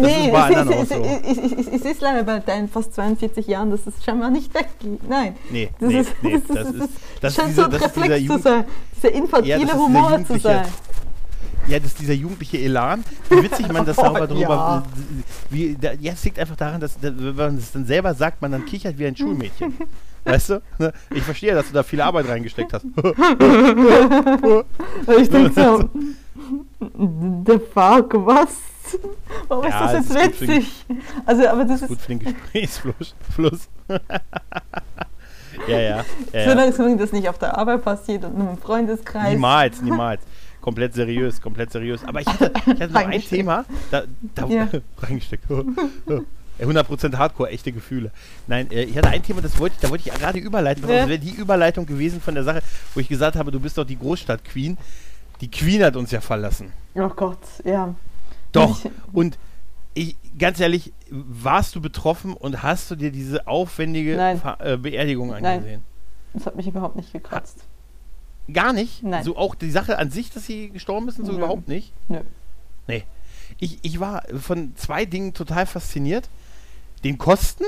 das 0.00 0.10
ist 0.12 0.32
bei 0.32 0.50
es, 0.50 0.56
anderen 0.56 0.68
auch 0.72 0.82
ist, 0.82 0.88
so. 0.92 1.02
es, 1.04 1.36
ist, 1.36 1.44
es, 1.44 1.52
ist, 1.66 1.72
es 1.74 1.82
ist 1.92 2.00
leider 2.00 2.22
bei 2.24 2.38
deinen 2.38 2.68
fast 2.70 2.94
42 2.94 3.46
Jahren, 3.46 3.70
dass 3.70 3.86
es 3.86 4.02
scheinbar 4.02 4.30
nicht 4.30 4.52
weggeht. 4.54 5.06
Nein. 5.06 5.36
Nee, 5.50 5.68
Das 5.78 5.88
nee, 5.90 5.98
ist, 6.00 6.10
nee, 6.22 6.40
das, 6.48 6.66
ist, 6.70 6.88
das 7.20 7.34
scheint 7.34 7.54
so 7.54 7.64
ein 7.64 7.72
Reflex 7.72 8.26
zu 8.26 8.38
sein. 8.38 8.64
Dieser 8.96 9.12
infantile 9.12 9.48
Ja, 9.50 9.58
das 9.58 9.64
ist 9.66 9.72
dieser 9.74 9.84
Humor 9.84 10.08
zu 10.10 10.16
jugendliche- 10.16 10.40
sein. 10.40 10.66
Ja, 11.68 11.78
das 11.78 11.88
ist 11.88 12.00
dieser 12.00 12.14
jugendliche 12.14 12.56
Elan. 12.58 13.04
Wie 13.28 13.42
witzig 13.42 13.70
man 13.70 13.84
das 13.84 13.96
darüber, 13.98 14.20
Ja. 14.34 14.48
darüber 14.48 14.82
wie, 15.50 15.76
da, 15.78 15.92
ja, 16.00 16.14
es 16.14 16.24
liegt 16.24 16.38
einfach 16.38 16.56
daran, 16.56 16.80
dass, 16.80 16.98
dass 16.98 17.12
wenn 17.14 17.36
man 17.36 17.58
es 17.58 17.70
dann 17.72 17.84
selber 17.84 18.14
sagt, 18.14 18.40
man 18.40 18.52
dann 18.52 18.64
kichert 18.64 18.98
wie 18.98 19.06
ein 19.06 19.14
Schulmädchen. 19.16 19.74
Weißt 20.24 20.50
du? 20.50 20.62
Ne? 20.78 20.92
Ich 21.14 21.22
verstehe, 21.22 21.54
dass 21.54 21.68
du 21.68 21.72
da 21.74 21.82
viel 21.82 22.00
Arbeit 22.00 22.28
reingesteckt 22.28 22.72
hast. 22.72 22.84
Ich 25.20 25.28
denke 25.30 25.52
so, 25.54 25.88
the 27.46 27.58
fuck, 27.72 28.14
was? 28.26 28.56
Warum 29.48 29.64
Ja, 29.66 29.90
ist 29.92 30.08
das 30.10 30.16
jetzt 30.16 30.40
ist 30.40 30.40
den- 30.40 30.48
witzig? 30.58 30.84
Also, 31.26 31.46
aber 31.48 31.64
das 31.64 31.82
ist, 31.82 31.88
Gut 31.88 32.00
für 32.00 32.08
den 32.08 32.18
Gesprächsfluss. 32.20 33.14
Fluss. 33.34 33.68
ja, 33.88 33.96
ja. 35.68 35.78
ja, 35.78 36.04
ja. 36.32 36.48
solange, 36.48 36.72
solange 36.72 36.96
das 36.96 37.12
nicht 37.12 37.28
auf 37.28 37.38
der 37.38 37.56
Arbeit 37.56 37.82
passiert 37.84 38.24
und 38.24 38.36
nur 38.38 38.50
im 38.50 38.58
Freundeskreis. 38.58 39.32
Niemals, 39.32 39.80
niemals. 39.82 40.22
Komplett 40.60 40.94
seriös, 40.94 41.40
komplett 41.40 41.70
seriös. 41.72 42.04
Aber 42.04 42.20
ich 42.20 42.26
hatte, 42.26 42.52
ich 42.66 42.80
hatte 42.80 42.92
noch 42.92 43.06
ein. 43.06 43.20
Thema, 43.22 43.64
da, 43.90 44.02
da 44.34 44.46
Ja. 44.46 44.68
reingesteckt. 44.98 45.44
100% 46.66 47.16
Hardcore, 47.16 47.50
echte 47.50 47.72
Gefühle. 47.72 48.10
Nein, 48.46 48.70
äh, 48.70 48.82
ich 48.84 48.96
hatte 48.96 49.08
ein 49.08 49.22
Thema, 49.22 49.40
das 49.42 49.58
wollte, 49.58 49.76
da 49.80 49.90
wollte 49.90 50.08
ich 50.08 50.14
gerade 50.14 50.38
überleiten. 50.38 50.82
Ja. 50.88 51.00
Das 51.00 51.08
wäre 51.08 51.18
die 51.18 51.30
Überleitung 51.30 51.86
gewesen 51.86 52.20
von 52.20 52.34
der 52.34 52.44
Sache, 52.44 52.62
wo 52.94 53.00
ich 53.00 53.08
gesagt 53.08 53.36
habe, 53.36 53.50
du 53.50 53.60
bist 53.60 53.78
doch 53.78 53.84
die 53.84 53.98
Großstadt-Queen. 53.98 54.76
Die 55.40 55.50
Queen 55.50 55.82
hat 55.82 55.96
uns 55.96 56.10
ja 56.10 56.20
verlassen. 56.20 56.72
Oh 56.94 57.08
Gott, 57.08 57.38
ja. 57.64 57.94
Doch. 58.52 58.84
Ich- 58.84 58.90
Und 59.12 59.38
ich, 59.94 60.16
ganz 60.38 60.60
ehrlich, 60.60 60.92
warst 61.10 61.74
du 61.74 61.80
betroffen 61.80 62.34
und 62.34 62.62
hast 62.62 62.90
du 62.90 62.96
dir 62.96 63.10
diese 63.10 63.46
aufwendige 63.46 64.16
Nein. 64.16 64.40
Äh, 64.58 64.76
Beerdigung 64.76 65.28
Nein. 65.30 65.44
angesehen? 65.44 65.82
Das 66.34 66.46
hat 66.46 66.56
mich 66.56 66.66
überhaupt 66.66 66.96
nicht 66.96 67.12
gekratzt. 67.12 67.64
Gar 68.52 68.72
nicht? 68.72 69.02
Nein. 69.02 69.24
So 69.24 69.36
auch 69.36 69.54
die 69.54 69.70
Sache 69.70 69.98
an 69.98 70.10
sich, 70.10 70.30
dass 70.30 70.46
sie 70.46 70.70
gestorben 70.70 71.08
ist 71.08 71.18
und 71.18 71.26
so 71.26 71.32
Nö. 71.32 71.38
überhaupt 71.38 71.68
nicht? 71.68 71.92
Nö. 72.08 72.20
Nee. 72.86 73.04
Ich, 73.58 73.78
ich 73.82 73.98
war 74.00 74.22
von 74.40 74.72
zwei 74.76 75.04
Dingen 75.04 75.34
total 75.34 75.66
fasziniert. 75.66 76.28
Den 77.02 77.16
Kosten, 77.16 77.64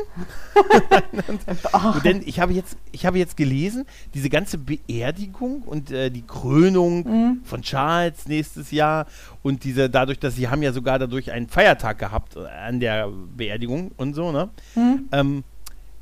Ach, 1.72 2.02
denn 2.04 2.22
ich 2.24 2.38
habe 2.40 2.52
jetzt, 2.52 2.76
ich 2.92 3.06
habe 3.06 3.18
jetzt 3.18 3.36
gelesen, 3.36 3.86
diese 4.14 4.28
ganze 4.28 4.58
Beerdigung 4.58 5.62
und 5.62 5.90
äh, 5.90 6.10
die 6.10 6.22
Krönung 6.22 7.02
Mhm. 7.04 7.40
von 7.44 7.62
Charles 7.62 8.26
nächstes 8.26 8.70
Jahr 8.70 9.06
und 9.42 9.64
diese, 9.64 9.88
dadurch, 9.88 10.18
dass 10.18 10.36
sie 10.36 10.48
haben 10.48 10.62
ja 10.62 10.72
sogar 10.72 10.98
dadurch 10.98 11.30
einen 11.32 11.48
Feiertag 11.48 11.98
gehabt 11.98 12.36
äh, 12.36 12.46
an 12.46 12.80
der 12.80 13.08
Beerdigung 13.08 13.92
und 13.96 14.14
so, 14.14 14.32
ne? 14.32 14.50
Hm? 14.74 15.08
Ähm, 15.12 15.44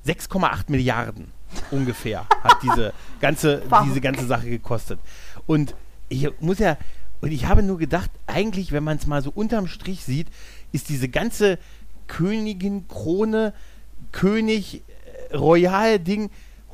6,8 0.07 0.65
Milliarden 0.69 1.29
ungefähr 1.71 2.27
hat 2.43 2.57
diese 2.63 2.93
ganze, 3.21 3.63
diese 3.87 4.01
ganze 4.01 4.27
Sache 4.27 4.49
gekostet. 4.49 4.99
Und 5.47 5.75
ich 6.09 6.29
muss 6.41 6.59
ja, 6.59 6.77
und 7.21 7.33
ich 7.33 7.47
habe 7.47 7.63
nur 7.63 7.79
gedacht, 7.79 8.11
eigentlich, 8.27 8.73
wenn 8.73 8.83
man 8.83 8.97
es 8.97 9.07
mal 9.07 9.23
so 9.23 9.31
unterm 9.31 9.67
Strich 9.69 10.05
sieht, 10.05 10.27
ist 10.73 10.89
diese 10.89 11.09
ganze 11.09 11.59
Königin, 12.11 12.87
Krone, 12.89 13.53
König, 14.13 14.83
äh, 15.31 15.37
Royal-Ding 15.37 16.31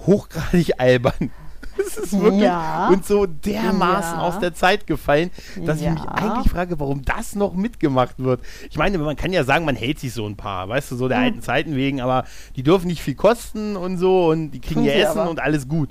hochgradig 0.06 0.72
albern. 0.80 1.30
Das 1.76 1.98
ist 1.98 2.18
wirklich 2.18 2.44
Ja. 2.44 2.88
und 2.88 3.04
so 3.04 3.26
dermaßen 3.26 4.18
Ja. 4.18 4.22
aus 4.22 4.38
der 4.38 4.54
Zeit 4.54 4.86
gefallen, 4.86 5.30
dass 5.66 5.82
ich 5.82 5.90
mich 5.90 6.02
Ja. 6.02 6.10
eigentlich 6.12 6.50
frage, 6.50 6.80
warum 6.80 7.02
das 7.04 7.34
noch 7.34 7.52
mitgemacht 7.52 8.14
wird. 8.18 8.40
Ich 8.70 8.78
meine, 8.78 8.96
man 8.96 9.14
kann 9.16 9.30
ja 9.34 9.44
sagen, 9.44 9.66
man 9.66 9.76
hält 9.76 9.98
sich 10.00 10.14
so 10.14 10.26
ein 10.26 10.36
paar, 10.36 10.70
weißt 10.70 10.90
du, 10.92 10.96
so 10.96 11.06
der 11.06 11.18
Hm. 11.18 11.24
alten 11.24 11.42
Zeiten 11.42 11.76
wegen, 11.76 12.00
aber 12.00 12.24
die 12.56 12.62
dürfen 12.62 12.86
nicht 12.86 13.02
viel 13.02 13.14
kosten 13.14 13.76
und 13.76 13.98
so 13.98 14.28
und 14.30 14.52
die 14.52 14.60
kriegen 14.60 14.76
Tun 14.80 14.84
ihr 14.86 14.92
sie 14.92 14.98
Essen 15.00 15.18
aber. 15.18 15.30
und 15.30 15.38
alles 15.38 15.68
gut. 15.68 15.90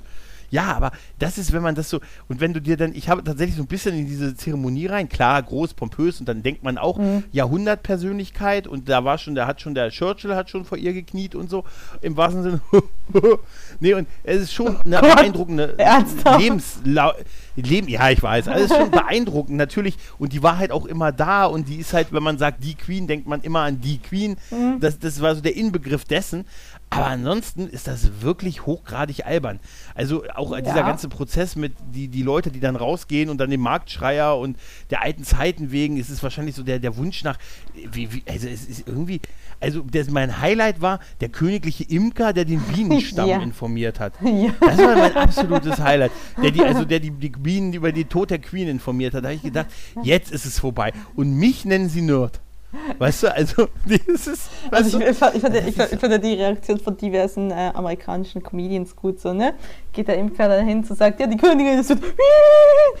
Ja, 0.50 0.74
aber 0.74 0.92
das 1.18 1.38
ist, 1.38 1.52
wenn 1.52 1.62
man 1.62 1.74
das 1.74 1.90
so, 1.90 2.00
und 2.28 2.40
wenn 2.40 2.52
du 2.52 2.60
dir 2.60 2.76
dann, 2.76 2.94
ich 2.94 3.08
habe 3.08 3.24
tatsächlich 3.24 3.56
so 3.56 3.62
ein 3.62 3.66
bisschen 3.68 3.94
in 3.96 4.06
diese 4.06 4.34
Zeremonie 4.36 4.86
rein, 4.86 5.08
klar, 5.08 5.42
groß, 5.42 5.74
pompös, 5.74 6.20
und 6.20 6.28
dann 6.28 6.42
denkt 6.42 6.62
man 6.62 6.78
auch, 6.78 6.98
Mhm. 6.98 7.24
Jahrhundertpersönlichkeit, 7.32 8.66
und 8.66 8.88
da 8.88 9.04
war 9.04 9.18
schon, 9.18 9.34
da 9.34 9.46
hat 9.46 9.60
schon, 9.60 9.74
der 9.74 9.90
Churchill 9.90 10.34
hat 10.34 10.50
schon 10.50 10.64
vor 10.64 10.78
ihr 10.78 10.92
gekniet 10.92 11.34
und 11.34 11.50
so, 11.50 11.64
im 12.00 12.16
wahrsten 12.16 12.42
Sinne. 12.42 12.60
nee, 13.80 13.94
und 13.94 14.06
es 14.24 14.42
ist 14.42 14.52
schon 14.52 14.76
eine 14.84 14.96
Gott, 15.00 15.14
beeindruckende 15.16 15.78
ernsthaft? 15.78 16.40
Lebenslau 16.40 17.12
Leben, 17.58 17.88
ja, 17.88 18.10
ich 18.10 18.22
weiß, 18.22 18.48
alles 18.48 18.70
schon 18.70 18.90
beeindruckend, 18.90 19.56
natürlich, 19.56 19.96
und 20.18 20.32
die 20.34 20.42
war 20.42 20.58
halt 20.58 20.70
auch 20.72 20.84
immer 20.84 21.10
da, 21.12 21.46
und 21.46 21.68
die 21.68 21.76
ist 21.76 21.94
halt, 21.94 22.12
wenn 22.12 22.22
man 22.22 22.36
sagt, 22.36 22.62
die 22.62 22.74
Queen, 22.74 23.06
denkt 23.06 23.26
man 23.26 23.40
immer 23.40 23.60
an 23.60 23.80
die 23.80 23.98
Queen, 23.98 24.36
Mhm. 24.50 24.78
das, 24.80 24.98
das 24.98 25.20
war 25.22 25.34
so 25.34 25.40
der 25.40 25.56
Inbegriff 25.56 26.04
dessen, 26.04 26.44
aber 26.90 27.06
ansonsten 27.06 27.66
ist 27.66 27.88
das 27.88 28.20
wirklich 28.22 28.64
hochgradig 28.66 29.26
albern. 29.26 29.58
Also 29.94 30.22
auch 30.34 30.54
dieser 30.60 30.76
Ja. 30.76 30.82
ganze 30.86 31.08
Prozess 31.08 31.56
mit 31.56 31.72
die, 31.92 32.08
die 32.08 32.22
Leute, 32.22 32.50
die 32.50 32.60
dann 32.60 32.76
rausgehen 32.76 33.28
und 33.28 33.38
dann 33.38 33.50
dem 33.50 33.60
Marktschreier 33.60 34.36
und 34.38 34.56
der 34.90 35.02
alten 35.02 35.24
Zeiten 35.24 35.72
wegen, 35.72 35.96
ist 35.96 36.10
es 36.10 36.22
wahrscheinlich 36.22 36.54
so 36.54 36.62
der, 36.62 36.78
der 36.78 36.96
Wunsch 36.96 37.24
nach, 37.24 37.38
wie, 37.74 38.12
wie, 38.12 38.22
also 38.28 38.46
es 38.46 38.66
ist 38.66 38.86
irgendwie, 38.86 39.20
also 39.60 39.80
das, 39.90 40.10
mein 40.10 40.40
Highlight 40.40 40.80
war 40.80 41.00
der 41.20 41.28
königliche 41.30 41.84
Imker, 41.84 42.32
der 42.32 42.44
den 42.44 42.60
Bienenstamm 42.98 43.28
Ja. 43.28 43.38
informiert 43.42 44.00
hat. 44.00 44.12
Ja. 44.22 44.50
Das 44.60 44.78
war 44.78 44.96
mein 44.96 45.16
absolutes 45.16 45.78
Highlight. 45.80 46.12
Der 46.42 46.50
die, 46.50 46.62
also 46.62 46.84
der 46.84 47.00
die, 47.00 47.10
die 47.10 47.28
Bienen 47.30 47.72
über 47.72 47.92
die 47.92 48.04
Tod 48.04 48.30
der 48.30 48.38
Queen 48.38 48.68
informiert 48.68 49.14
hat. 49.14 49.24
Da 49.24 49.28
habe 49.28 49.36
ich 49.36 49.42
gedacht, 49.42 49.66
jetzt 50.02 50.30
ist 50.32 50.44
es 50.44 50.58
vorbei. 50.58 50.92
Und 51.14 51.34
mich 51.34 51.64
nennen 51.64 51.88
sie 51.88 52.02
Nerd. 52.02 52.40
Weißt 52.98 53.22
du, 53.22 53.34
also 53.34 53.68
das 53.86 54.26
ist. 54.26 54.50
Weißt 54.70 54.84
Also 54.84 55.00
ich, 55.00 55.06
ich, 55.08 55.16
fand- 55.16 55.34
ich, 55.36 55.40
fand, 55.40 55.54
ich, 55.56 55.74
fand, 55.74 55.92
ich 55.92 55.98
fand 55.98 56.12
ja 56.12 56.18
die 56.18 56.34
Reaktion 56.34 56.78
von 56.78 56.96
diversen 56.96 57.50
äh, 57.50 57.70
amerikanischen 57.72 58.42
Comedians 58.42 58.94
gut 58.94 59.18
so, 59.20 59.32
ne? 59.32 59.54
Geht 59.92 60.08
der 60.08 60.18
Impfer 60.18 60.48
dahin 60.48 60.78
und 60.78 60.86
sagt, 60.98 61.18
ja, 61.20 61.26
die 61.26 61.36
Königin 61.38 61.78
ist 61.78 61.88
so, 61.88 61.94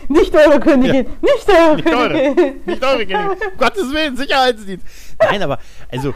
nicht 0.08 0.34
eure 0.34 0.60
Königin, 0.60 1.06
nicht 1.20 1.48
eure 1.48 1.76
Nicht 1.76 1.86
eure. 1.94 2.08
Königin. 2.08 2.54
nicht 2.64 2.82
eure 2.84 3.06
Königin. 3.06 3.16
Um 3.18 3.58
Gottes 3.58 3.92
Willen, 3.92 4.16
Sicherheitsdienst. 4.16 4.86
Nein, 5.20 5.42
aber 5.42 5.58
also 5.90 6.14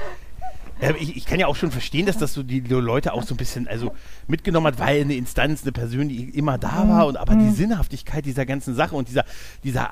Äh, 0.81 0.95
ich, 0.99 1.16
ich, 1.16 1.26
kann 1.26 1.39
ja 1.39 1.47
auch 1.47 1.57
schon 1.57 1.70
verstehen, 1.70 2.07
dass 2.07 2.16
das 2.18 2.33
so 2.35 2.43
die 2.43 2.61
Leute 2.61 3.12
auch 3.12 3.22
so 3.22 3.35
ein 3.35 3.37
bisschen 3.37 3.68
also 3.68 3.93
mitgenommen 4.28 4.66
hat, 4.66 4.78
weil 4.78 5.03
eine 5.03 5.14
Instanz, 5.14 5.62
eine 5.62 5.72
Person, 5.72 6.09
die 6.09 6.31
immer 6.31 6.59
da 6.59 6.89
war, 6.89 7.07
und 7.07 7.16
aber 7.16 7.35
die 7.35 7.45
Mhm. 7.45 7.55
Sinnhaftigkeit 7.55 8.24
dieser 8.24 8.47
ganzen 8.47 8.74
Sache 8.74 8.95
und 8.97 9.09
dieser, 9.09 9.24
dieser 9.64 9.91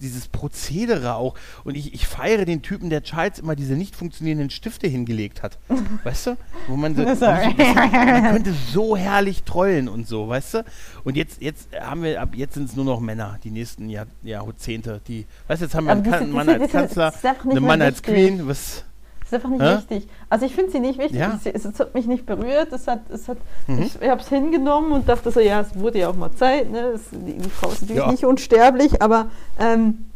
dieses 0.00 0.28
Prozedere 0.28 1.14
auch. 1.14 1.34
Und 1.64 1.76
ich, 1.76 1.94
ich 1.94 2.06
feiere 2.06 2.44
den 2.44 2.62
Typen, 2.62 2.90
der 2.90 3.02
Charles 3.02 3.38
immer 3.38 3.56
diese 3.56 3.74
nicht 3.74 3.96
funktionierenden 3.96 4.50
Stifte 4.50 4.86
hingelegt 4.88 5.42
hat. 5.42 5.58
Weißt 6.04 6.26
du? 6.28 6.36
Wo 6.66 6.76
man 6.76 6.94
so, 6.94 7.04
bisschen, 7.04 7.26
man 7.26 7.56
könnte 8.32 8.54
so 8.72 8.96
herrlich 8.96 9.42
trollen 9.44 9.88
und 9.88 10.06
so, 10.06 10.28
weißt 10.28 10.54
du? 10.54 10.64
Und 11.04 11.16
jetzt, 11.16 11.40
jetzt 11.42 11.68
haben 11.80 12.02
wir, 12.02 12.20
ab 12.20 12.30
jetzt 12.34 12.54
sind 12.54 12.68
es 12.68 12.76
nur 12.76 12.84
noch 12.84 13.00
Männer, 13.00 13.38
die 13.44 13.50
nächsten 13.50 13.88
Jahr, 13.88 14.06
Jahrzehnte, 14.22 15.00
die, 15.08 15.26
weißt 15.48 15.62
du, 15.62 15.66
jetzt 15.66 15.74
haben 15.74 15.84
wir 15.86 15.92
Aber 15.92 16.02
einen, 16.02 16.10
das- 16.10 16.20
Kan- 16.20 16.26
das- 16.28 16.34
Mann 16.34 16.46
das- 16.46 16.60
als 16.60 16.72
Kanzler, 16.72 17.50
einen 17.50 17.64
Mann 17.64 17.82
als. 17.82 18.02
Queen, 18.02 18.46
was. 18.46 18.84
Das 19.30 19.38
ist 19.40 19.44
einfach 19.44 19.50
nicht 19.50 19.62
Hä? 19.62 19.76
wichtig. 19.76 20.08
Also 20.30 20.46
ich 20.46 20.54
finde 20.54 20.70
sie 20.72 20.80
nicht 20.80 20.98
wichtig. 20.98 21.18
Ja. 21.20 21.38
Es, 21.44 21.64
es, 21.64 21.78
hat 21.80 21.94
mich 21.94 22.06
nicht 22.06 22.24
berührt. 22.24 22.72
Es 22.72 22.86
hat, 22.86 23.00
es 23.10 23.28
hat, 23.28 23.36
Mhm. 23.66 23.82
Ich, 23.82 24.00
ich 24.00 24.08
habe 24.08 24.20
es 24.22 24.28
hingenommen 24.28 24.92
und 24.92 25.08
dachte 25.08 25.30
so, 25.30 25.40
ja, 25.40 25.60
es 25.60 25.78
wurde 25.78 25.98
ja 25.98 26.08
auch 26.08 26.16
mal 26.16 26.30
Zeit. 26.32 26.70
Ne? 26.70 26.78
Es, 26.94 27.02
die, 27.10 27.34
die 27.38 27.50
Frau 27.50 27.68
ist 27.70 27.82
natürlich 27.82 28.02
Ja. 28.02 28.10
nicht 28.10 28.24
unsterblich, 28.24 29.02
aber 29.02 29.26
ähm, 29.58 30.06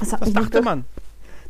es 0.00 0.12
hat 0.12 0.20
Was 0.22 0.28
mich 0.28 0.36
nicht 0.36 0.54
dachte 0.54 0.62
man? 0.64 0.84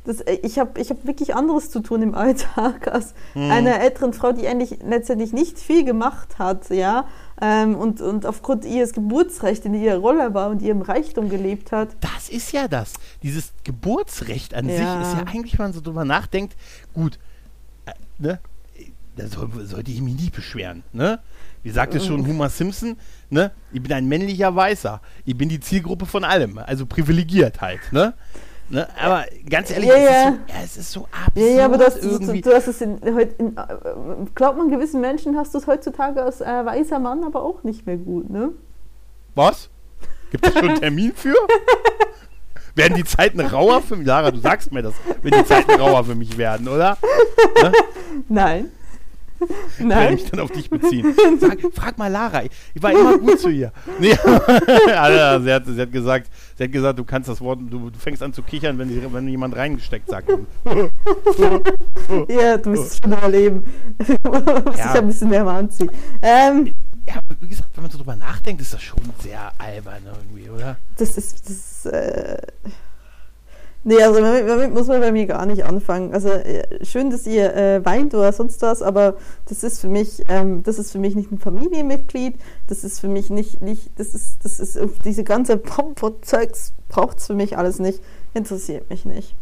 Das, 0.07 0.21
äh, 0.23 0.39
ich 0.43 0.59
habe 0.59 0.81
ich 0.81 0.91
hab 0.91 1.07
wirklich 1.07 1.35
anderes 1.35 1.71
zu 1.71 1.81
tun 1.81 2.03
im 2.03 2.15
Alltag 2.15 2.89
als 2.93 3.15
Mhm. 3.35 3.51
einer 3.51 3.81
älteren 3.81 4.13
Frau, 4.13 4.33
die 4.33 4.47
eigentlich 4.49 4.79
letztendlich 4.85 5.33
nicht 5.33 5.59
viel 5.59 5.85
gemacht 5.85 6.39
hat, 6.39 6.69
ja, 6.71 7.05
und, 7.41 8.01
und 8.01 8.27
aufgrund 8.27 8.65
ihres 8.65 8.93
Geburtsrechts 8.93 9.67
in 9.67 9.75
ihrer 9.75 9.99
Rolle 9.99 10.35
war 10.35 10.51
und 10.51 10.63
ihrem 10.63 10.83
Reichtum 10.83 11.29
gelebt 11.29 11.73
hat. 11.73 11.89
Das 12.01 12.29
ist 12.29 12.53
ja 12.53 12.69
das. 12.69 12.95
Dieses 13.23 13.53
Geburtsrecht 13.65 14.55
an 14.55 14.69
Ja. 14.69 14.77
sich 14.77 15.01
ist 15.09 15.15
ja 15.15 15.25
eigentlich, 15.27 15.59
wenn 15.59 15.67
man 15.67 15.73
so 15.73 15.81
drüber 15.81 16.05
nachdenkt, 16.05 16.57
gut, 16.93 17.19
äh, 17.87 17.93
ne? 18.19 18.39
Da 19.17 19.29
soll, 19.29 19.49
sollte 19.65 19.93
ich 19.93 20.01
mich 20.01 20.15
nie 20.21 20.31
beschweren, 20.31 20.83
ne? 20.93 21.21
Wie 21.63 21.71
sagt 21.71 21.95
es 21.95 22.05
schon 22.05 22.27
Homer 22.27 22.51
Simpson, 22.51 22.97
ne? 23.31 23.53
Ich 23.73 23.83
bin 23.83 23.93
ein 23.93 24.07
männlicher 24.07 24.55
Weißer. 24.55 25.01
Ich 25.25 25.37
bin 25.37 25.49
die 25.49 25.61
Zielgruppe 25.61 26.05
von 26.07 26.25
allem, 26.25 26.59
also 26.59 26.85
privilegiert 26.87 27.61
halt, 27.61 27.81
ne? 27.93 28.15
Ne? 28.71 28.89
Aber 29.01 29.25
ganz 29.49 29.71
ehrlich, 29.71 29.89
Ja, 29.89 29.97
es, 29.97 30.05
ja. 30.05 30.29
Ist 30.29 30.33
so, 30.33 30.41
ja, 30.49 30.63
es 30.65 30.77
ist 30.77 30.93
so 30.93 31.01
absurd 31.13 31.37
Ja, 31.37 31.57
ja, 31.57 31.65
aber 31.65 31.79
du 31.79 31.85
hast, 31.87 32.03
du, 32.03 32.09
irgendwie. 32.09 32.41
du 32.41 32.55
hast 32.55 32.69
es 32.69 32.81
in, 32.81 32.99
in, 32.99 33.57
äh, 33.57 33.63
glaubt 34.35 34.59
man, 34.59 34.71
gewissen 34.71 35.01
Menschen 35.01 35.37
hast 35.37 35.55
du 35.55 35.59
es 35.59 35.67
heutzutage 35.67 36.23
als 36.23 36.41
äh, 36.41 36.45
weißer 36.45 36.99
Mann 36.99 37.25
aber 37.25 37.43
auch 37.43 37.63
nicht 37.63 37.87
mehr 37.87 37.97
gut, 37.97 38.31
ne? 38.31 38.51
Was? 39.35 39.71
Gibt 40.31 40.47
es 40.47 40.55
schon 40.55 40.69
einen 40.69 40.81
Termin 40.81 41.13
für? 41.15 41.35
werden 42.75 42.97
die 42.97 43.05
Zeiten 43.05 43.41
rauer 43.41 43.83
für 43.83 43.97
mich? 43.97 44.07
Lara, 44.07 44.31
du 44.31 44.39
sagst 44.39 44.73
mir 44.73 44.83
das, 44.83 44.95
wenn 45.23 45.33
die 45.33 45.45
Zeiten 45.45 45.73
rauer 45.73 46.05
für 46.05 46.15
mich 46.15 46.37
werden, 46.37 46.69
oder? 46.69 46.99
Nein. 48.29 48.71
Ich 49.41 49.81
werde 49.81 49.89
Nein. 49.89 50.15
mich 50.15 50.31
dann 50.31 50.41
auf 50.41 50.51
dich 50.51 50.71
beziehen. 50.71 51.15
Sag, 51.39 51.59
frag 51.73 51.99
mal 51.99 52.11
Lara, 52.11 52.45
ich, 52.45 52.83
war 52.83 52.93
immer 52.93 53.19
gut 53.19 53.39
zu 53.41 53.51
ihr. 53.51 53.73
Nee, 53.99 54.13
sie, 54.15 55.53
hat, 55.53 55.67
sie 55.67 55.81
hat 55.81 55.93
gesagt, 55.93 56.31
sie 56.57 56.65
hat 56.65 56.73
gesagt, 56.73 56.99
du 56.99 57.05
kannst 57.05 57.29
das 57.29 57.41
Wort, 57.41 57.59
du, 57.69 57.91
du 57.91 57.99
fängst 57.99 58.23
an 58.23 58.33
zu 58.33 58.43
kichern, 58.43 58.79
wenn, 58.79 58.89
die, 58.89 59.13
wenn 59.13 59.27
jemand 59.29 59.57
reingesteckt 59.57 60.09
sagt. 60.09 60.31
Ja, 62.29 62.57
du 62.59 62.71
musst 62.71 62.93
es 62.93 62.99
schon 63.03 63.13
überleben. 63.13 63.65
Muss 64.25 64.75
ich 64.75 64.79
Ja. 64.79 64.93
ein 64.95 65.07
bisschen 65.07 65.31
mehr 65.31 65.45
mal 65.45 65.59
anziehen. 65.59 65.91
Ähm, 66.23 66.73
Ja, 67.07 67.17
wie 67.41 67.49
gesagt, 67.49 67.69
wenn 67.75 67.83
man 67.83 67.91
so 67.91 67.99
drüber 67.99 68.17
nachdenkt, 68.17 68.63
ist 68.63 68.73
das 68.73 68.83
schon 68.83 68.99
sehr 69.21 69.53
albern 69.59 70.03
irgendwie, 70.07 70.49
oder? 70.49 70.77
das 70.97 71.17
ist. 71.19 71.45
Das 71.45 71.51
ist 71.51 71.87
äh, 71.87 72.39
nee, 73.85 74.03
also 74.03 74.21
damit, 74.21 74.49
damit 74.49 74.75
muss 74.75 74.87
man 74.87 75.01
bei 75.01 75.13
mir 75.13 75.27
gar 75.27 75.47
nicht 75.47 75.65
anfangen. 75.65 76.13
Also 76.13 76.29
äh, 76.29 76.85
schön, 76.85 77.11
dass 77.11 77.27
ihr 77.27 77.55
äh, 77.55 77.85
weint 77.85 78.15
oder 78.15 78.33
sonst 78.33 78.61
was, 78.63 78.83
aber 78.83 79.17
das 79.49 79.63
ist 79.63 79.81
für 79.81 79.89
mich, 79.89 80.25
ähm, 80.29 80.63
das 80.63 80.79
ist 80.79 80.93
für 80.93 80.99
mich 80.99 81.15
nicht 81.15 81.31
ein 81.31 81.39
Familienmitglied. 81.39 82.37
Das 82.67 82.85
ist 82.85 83.01
für 83.01 83.09
mich 83.09 83.31
nicht, 83.31 83.61
nicht 83.61 83.91
das 83.97 84.15
ist, 84.15 84.45
das 84.45 84.61
ist 84.61 84.79
diese 85.05 85.25
ganze 85.25 85.57
Pomp 85.57 86.03
und 86.03 86.25
Zeugs 86.25 86.73
braucht 86.89 87.19
es 87.19 87.27
für 87.27 87.35
mich 87.35 87.57
alles 87.57 87.79
nicht. 87.79 88.01
Interessiert 88.35 88.91
mich 88.91 89.05
nicht. 89.05 89.35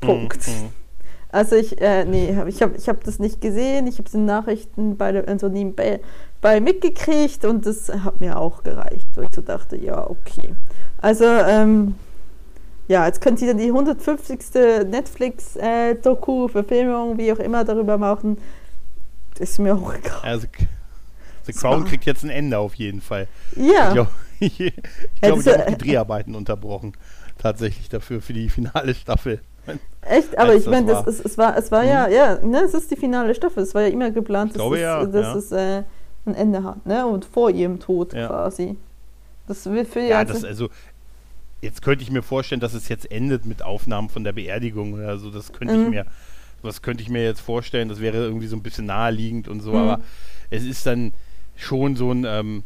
Punkt. 0.00 0.46
Mhm, 0.46 0.54
mhm. 0.54 0.68
Also 1.30 1.56
ich, 1.56 1.80
äh, 1.80 2.04
nee, 2.04 2.34
hab, 2.36 2.46
ich 2.46 2.62
habe 2.62 2.76
ich 2.76 2.88
hab 2.88 3.04
das 3.04 3.18
nicht 3.18 3.40
gesehen. 3.40 3.86
Ich 3.86 3.98
habe 3.98 4.08
es 4.08 4.14
in 4.14 4.24
Nachrichten 4.24 4.96
bei 4.96 5.12
der 5.12 5.28
also 5.28 5.48
nebenbei 5.48 6.00
bei 6.40 6.60
mitgekriegt 6.60 7.44
und 7.44 7.66
das 7.66 7.88
hat 7.88 8.20
mir 8.20 8.38
auch 8.38 8.62
gereicht, 8.62 9.06
wo 9.14 9.22
ich 9.22 9.34
so 9.34 9.42
dachte, 9.42 9.76
ja, 9.76 10.08
okay. 10.08 10.54
Also, 10.98 11.24
ähm, 11.24 11.96
ja, 12.88 13.06
jetzt 13.06 13.20
könnt 13.20 13.40
ihr 13.42 13.48
dann 13.48 13.58
die 13.58 13.66
150. 13.66 14.38
Netflix-Doku, 14.90 16.48
Verfilmung, 16.48 17.18
wie 17.18 17.32
auch 17.32 17.38
immer, 17.38 17.64
darüber 17.64 17.98
machen. 17.98 18.38
Ist 19.38 19.58
mir 19.58 19.74
auch 19.74 19.92
egal. 19.94 20.20
Also, 20.22 20.46
The 21.44 21.52
Crown 21.52 21.84
kriegt 21.84 22.04
jetzt 22.06 22.24
ein 22.24 22.30
Ende 22.30 22.58
auf 22.58 22.74
jeden 22.74 23.00
Fall. 23.00 23.28
Ja, 23.56 23.88
Ich 23.88 23.92
glaube, 23.94 24.10
ich, 24.40 24.60
ich 24.60 24.72
glaube, 25.20 25.42
das 25.42 25.44
die 25.44 25.50
haben 25.52 25.60
äh, 25.72 25.76
die 25.76 25.78
Dreharbeiten 25.78 26.34
unterbrochen. 26.34 26.92
Tatsächlich 27.38 27.88
dafür, 27.88 28.20
für 28.22 28.32
die 28.32 28.48
finale 28.48 28.94
Staffel. 28.94 29.40
echt, 30.02 30.36
aber 30.38 30.50
als 30.50 30.58
ich 30.60 30.64
das 30.64 30.70
meine, 30.72 30.86
das, 30.86 31.06
ist- 31.06 31.24
es 31.26 31.36
war, 31.38 31.56
es 31.56 31.70
war 31.70 31.84
ja, 31.84 32.08
ja, 32.08 32.38
ne, 32.44 32.62
es 32.62 32.72
ist 32.74 32.90
die 32.90 32.96
finale 32.96 33.34
Staffel. 33.34 33.62
Es 33.62 33.74
war 33.74 33.82
ja 33.82 33.88
immer 33.88 34.10
geplant, 34.10 34.52
dass, 34.52 34.56
glaube, 34.56 34.76
es, 34.76 34.82
ja, 34.82 35.04
dass 35.04 35.22
ja. 35.26 35.34
es 35.36 35.52
äh, 35.52 35.82
ein 36.24 36.34
Ende 36.34 36.64
hat, 36.64 36.84
ne? 36.86 37.06
Und 37.06 37.24
vor 37.24 37.50
ihrem 37.50 37.78
Tod 37.78 38.14
Ja. 38.14 38.28
quasi. 38.28 38.76
Das 39.46 39.64
will 39.66 39.84
für 39.84 40.00
Ja, 40.00 40.24
das 40.24 40.44
also. 40.44 40.68
Jetzt 41.62 41.82
könnte 41.82 42.02
ich 42.02 42.10
mir 42.10 42.22
vorstellen, 42.22 42.60
dass 42.60 42.74
es 42.74 42.88
jetzt 42.88 43.10
endet 43.10 43.46
mit 43.46 43.62
Aufnahmen 43.62 44.08
von 44.08 44.24
der 44.24 44.32
Beerdigung 44.32 44.92
oder 44.94 45.18
so. 45.18 45.30
Das 45.30 45.52
könnte 45.52 45.74
ich 45.74 45.80
Mhm. 45.80 45.90
mir, 45.90 46.06
das 46.62 46.82
könnte 46.82 47.02
ich 47.02 47.08
mir 47.08 47.24
jetzt 47.24 47.40
vorstellen. 47.40 47.88
Das 47.88 48.00
wäre 48.00 48.18
irgendwie 48.18 48.46
so 48.46 48.56
ein 48.56 48.62
bisschen 48.62 48.86
naheliegend 48.86 49.48
und 49.48 49.60
so. 49.60 49.70
Mhm. 49.72 49.76
Aber 49.78 50.00
es 50.50 50.64
ist 50.64 50.84
dann 50.86 51.12
schon 51.56 51.96
so 51.96 52.12
ein 52.12 52.24
ähm, 52.26 52.62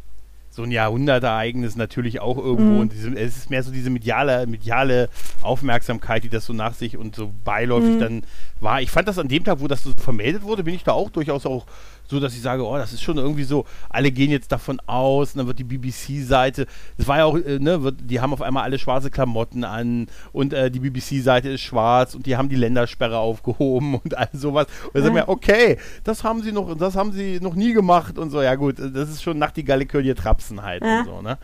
so 0.53 0.63
ein 0.63 0.71
Jahrhundertereignis 0.71 1.77
natürlich 1.77 2.19
auch 2.19 2.37
irgendwo. 2.37 2.73
Mhm. 2.73 2.79
Und 2.81 2.91
diese, 2.91 3.09
es 3.17 3.37
ist 3.37 3.49
mehr 3.49 3.63
so 3.63 3.71
diese 3.71 3.89
mediale, 3.89 4.45
mediale 4.47 5.07
Aufmerksamkeit, 5.41 6.25
die 6.25 6.29
das 6.29 6.45
so 6.45 6.51
nach 6.51 6.73
sich 6.73 6.97
und 6.97 7.15
so 7.15 7.31
beiläufig 7.45 7.95
Mhm. 7.95 7.99
dann 7.99 8.23
war. 8.59 8.81
Ich 8.81 8.91
fand 8.91 9.07
das 9.07 9.17
an 9.17 9.29
dem 9.29 9.45
Tag, 9.45 9.61
wo 9.61 9.69
das 9.69 9.83
so 9.83 9.91
vermeldet 9.95 10.43
wurde, 10.43 10.63
bin 10.65 10.75
ich 10.75 10.83
da 10.83 10.91
auch 10.91 11.09
durchaus 11.09 11.45
auch 11.45 11.65
so, 12.11 12.19
dass 12.19 12.33
ich 12.35 12.41
sage, 12.41 12.63
oh, 12.65 12.77
das 12.77 12.93
ist 12.93 13.01
schon 13.01 13.17
irgendwie 13.17 13.43
so, 13.43 13.65
alle 13.89 14.11
gehen 14.11 14.29
jetzt 14.29 14.51
davon 14.51 14.79
aus, 14.85 15.31
und 15.33 15.39
dann 15.39 15.47
wird 15.47 15.59
die 15.59 15.63
BBC-Seite, 15.63 16.67
das 16.97 17.07
war 17.07 17.17
ja 17.17 17.25
auch, 17.25 17.37
äh, 17.37 17.57
ne, 17.59 17.81
wird, 17.83 17.95
die 18.03 18.19
haben 18.19 18.33
auf 18.33 18.41
einmal 18.41 18.63
alle 18.63 18.77
schwarze 18.77 19.09
Klamotten 19.09 19.63
an 19.63 20.07
und 20.33 20.53
äh, 20.53 20.69
die 20.69 20.79
BBC-Seite 20.79 21.49
ist 21.49 21.61
schwarz 21.61 22.13
und 22.13 22.25
die 22.25 22.35
haben 22.35 22.49
die 22.49 22.55
Ländersperre 22.55 23.17
aufgehoben 23.17 23.95
und 24.03 24.17
all 24.17 24.29
sowas. 24.33 24.67
Und 24.87 24.95
dann 24.95 25.03
sagen 25.03 25.15
wir, 25.15 25.29
okay, 25.29 25.77
das 26.03 26.23
haben 26.23 26.43
sie 26.43 26.51
noch, 26.51 26.77
das 26.77 26.95
haben 26.95 27.11
sie 27.13 27.39
noch 27.41 27.55
nie 27.55 27.73
gemacht 27.73 28.17
und 28.19 28.29
so, 28.29 28.41
ja 28.41 28.55
gut, 28.55 28.75
das 28.77 29.09
ist 29.09 29.23
schon 29.23 29.39
Nachtigalle 29.39 29.85
Kölje 29.85 30.13
Trapsen 30.13 30.61
halt 30.61 30.83
Ja. 30.83 30.99
und 30.99 31.05
so, 31.05 31.21
ne? 31.21 31.37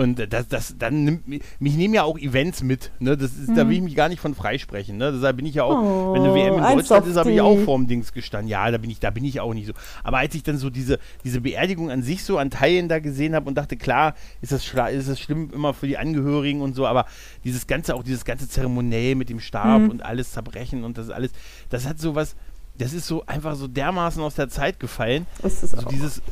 Und 0.00 0.32
das, 0.32 0.48
das, 0.48 0.76
dann 0.78 1.04
nimmt 1.04 1.28
mich, 1.28 1.42
nehmen 1.58 1.92
ja 1.92 2.04
auch 2.04 2.16
Events 2.18 2.62
mit, 2.62 2.90
ne? 3.00 3.18
Das 3.18 3.32
ist, 3.36 3.50
Da 3.54 3.68
will 3.68 3.76
ich 3.76 3.82
mich 3.82 3.94
gar 3.94 4.08
nicht 4.08 4.20
von 4.20 4.34
freisprechen, 4.34 4.96
ne? 4.96 5.12
Deshalb 5.12 5.36
bin 5.36 5.44
ich 5.44 5.56
ja 5.56 5.64
auch, 5.64 5.76
Oh, 5.76 6.14
wenn 6.14 6.22
eine 6.22 6.34
WM 6.34 6.54
in 6.54 6.60
ein 6.60 6.78
Deutschland 6.78 7.06
ist, 7.06 7.16
habe 7.16 7.30
ich 7.32 7.40
auch 7.42 7.58
vorm 7.66 7.86
Dings 7.86 8.14
gestanden. 8.14 8.48
Ja, 8.48 8.70
da 8.70 8.78
bin 8.78 8.88
ich, 8.88 8.98
da 8.98 9.10
bin 9.10 9.24
ich 9.26 9.40
auch 9.40 9.52
nicht 9.52 9.66
so. 9.66 9.74
Aber 10.02 10.16
als 10.16 10.34
ich 10.34 10.42
dann 10.42 10.56
so 10.56 10.70
diese, 10.70 10.98
diese 11.22 11.42
Beerdigung 11.42 11.90
an 11.90 12.02
sich 12.02 12.24
so 12.24 12.38
an 12.38 12.48
Teilen 12.48 12.88
da 12.88 12.98
gesehen 12.98 13.34
habe 13.34 13.46
und 13.46 13.56
dachte, 13.58 13.76
klar, 13.76 14.14
ist 14.40 14.52
das, 14.52 14.64
ist 14.92 15.08
das 15.10 15.20
schlimm 15.20 15.50
immer 15.52 15.74
für 15.74 15.86
die 15.86 15.98
Angehörigen 15.98 16.62
und 16.62 16.74
so, 16.74 16.86
aber 16.86 17.04
dieses 17.44 17.66
ganze, 17.66 17.94
auch 17.94 18.02
dieses 18.02 18.24
ganze 18.24 18.48
Zeremoniell 18.48 19.16
mit 19.16 19.28
dem 19.28 19.38
Stab 19.40 19.80
Mhm. 19.82 19.90
und 19.90 20.02
alles 20.02 20.32
zerbrechen 20.32 20.82
und 20.84 20.96
das 20.96 21.10
alles, 21.10 21.30
das 21.68 21.86
hat 21.86 21.98
so 21.98 22.14
was, 22.14 22.36
das 22.80 22.92
ist 22.92 23.06
so 23.06 23.24
einfach 23.26 23.54
so 23.56 23.66
dermaßen 23.68 24.22
aus 24.22 24.34
der 24.34 24.48
Zeit 24.48 24.80
gefallen. 24.80 25.26
ist 25.42 25.62
es 25.62 25.70
So 25.72 25.78
auch. 25.78 25.84
dieses 25.88 26.18
äh, 26.18 26.22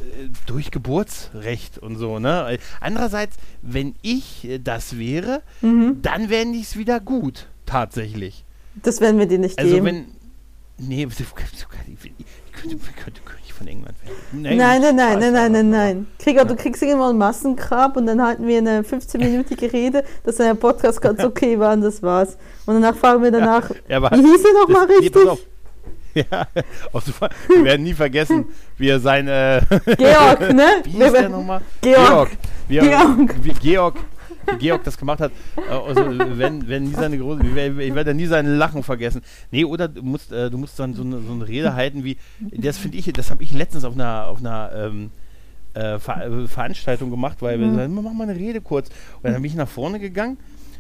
durch 0.47 0.71
Geburtsrecht 0.71 1.79
und 1.79 1.97
so, 1.97 2.19
ne? 2.19 2.59
Andererseits, 2.81 3.37
wenn 3.63 3.95
ich 4.03 4.45
äh, 4.49 4.59
das 4.59 4.99
wäre, 4.99 5.43
Mhm. 5.61 6.01
dann 6.03 6.31
wäre 6.31 6.47
es 6.61 6.77
wieder 6.77 7.01
gut, 7.01 7.47
tatsächlich. 7.67 8.45
Das 8.83 9.01
werden 9.01 9.19
wir 9.19 9.27
dir 9.27 9.39
nicht 9.39 9.59
Also 9.59 9.75
geben. 9.75 9.87
wenn. 9.87 10.05
Nee, 10.81 11.09
ich 11.09 11.17
könnte, 12.53 12.77
ich 12.77 12.97
könnte 12.97 13.21
König 13.25 13.53
von 13.53 13.67
England 13.67 13.97
werden. 14.05 14.43
Nein, 14.43 14.57
nein, 14.59 14.81
nein, 14.81 14.95
nein, 14.97 15.19
nein, 15.19 15.33
nein, 15.33 15.53
nein. 15.53 15.71
nein. 15.71 16.07
Krieger, 16.21 16.45
du 16.45 16.55
kriegst 16.55 16.81
irgendwann 16.83 17.17
ein 17.17 17.19
Massengrab 17.19 17.97
und 17.97 18.07
dann 18.07 18.23
halten 18.23 18.47
wir 18.47 18.59
eine 18.59 18.83
15-minütige 18.83 19.73
Rede, 19.73 20.05
dass 20.23 20.37
der 20.37 20.55
Podcast 20.55 21.01
ganz 21.01 21.23
okay 21.25 21.59
war 21.59 21.73
und 21.73 21.81
das 21.81 22.01
war's. 22.03 22.37
Und 22.67 22.75
danach 22.75 22.95
fragen 22.97 23.25
wir 23.25 23.33
danach, 23.33 23.69
Ja, 23.89 23.97
aber 23.97 24.13
wie 24.13 24.23
hieß 24.23 24.45
er 24.45 24.53
nochmal 24.61 24.87
nee, 24.87 24.95
richtig? 25.07 25.27
auf. 25.27 25.41
Ja, 26.31 26.47
wir 27.49 27.65
werden 27.65 27.83
nie 27.85 27.95
vergessen, 27.95 28.47
wie 28.77 28.89
er 28.89 29.01
sein. 29.01 29.29
Äh, 29.29 29.61
Georg, 29.97 30.53
ne? 30.55 30.67
wie 30.85 30.91
hieß 30.91 31.13
der 31.13 31.29
nochmal? 31.29 31.61
Georg. 31.81 32.31
Wie 32.69 32.79
Georg. 32.79 33.45
Wie 33.45 33.53
Georg. 33.53 33.97
Georg 34.59 34.83
das 34.85 34.97
gemacht 34.97 35.21
hat, 35.21 35.31
äh, 35.57 35.71
also 35.71 36.03
wenn, 36.39 36.67
wenn 36.69 36.85
nie 36.85 36.95
seine 36.95 37.19
große, 37.19 37.43
ich 37.45 37.95
werde- 37.95 38.15
nie 38.15 38.25
sein 38.25 38.47
Lachen 38.57 38.83
vergessen. 38.83 39.21
Nee, 39.51 39.65
oder 39.67 39.89
du 39.89 40.03
musst, 40.03 40.33
äh, 40.33 40.49
du 40.51 40.57
musst 40.57 40.79
dann 40.79 40.95
so 40.95 41.03
eine, 41.03 41.21
so 41.21 41.33
eine 41.33 41.47
Rede 41.47 41.75
halten 41.75 42.03
wie, 42.03 42.17
das 42.41 42.79
finde 42.79 42.97
ich, 42.97 43.13
das 43.13 43.31
habe 43.31 43.43
ich 43.43 43.53
letztens 43.53 43.85
auf 43.85 43.93
einer, 43.95 44.27
auf 44.27 44.39
einer 44.39 44.71
ähm, 44.75 45.11
äh, 45.75 45.99
Ver 45.99 46.47
Veranstaltung 46.49 47.11
gemacht, 47.11 47.37
weil 47.41 47.61
wir 47.61 47.67
Mhm. 47.67 47.77
sagen, 47.77 47.95
mach 48.03 48.11
mal 48.15 48.25
eine 48.29 48.37
Rede 48.41 48.63
kurz. 48.63 48.89
Und 49.23 49.25
dann 49.25 49.35
bin 49.35 49.45
ich 49.51 49.55
nach 49.55 49.69
vorne 49.69 50.01
gegangen, 50.01 50.39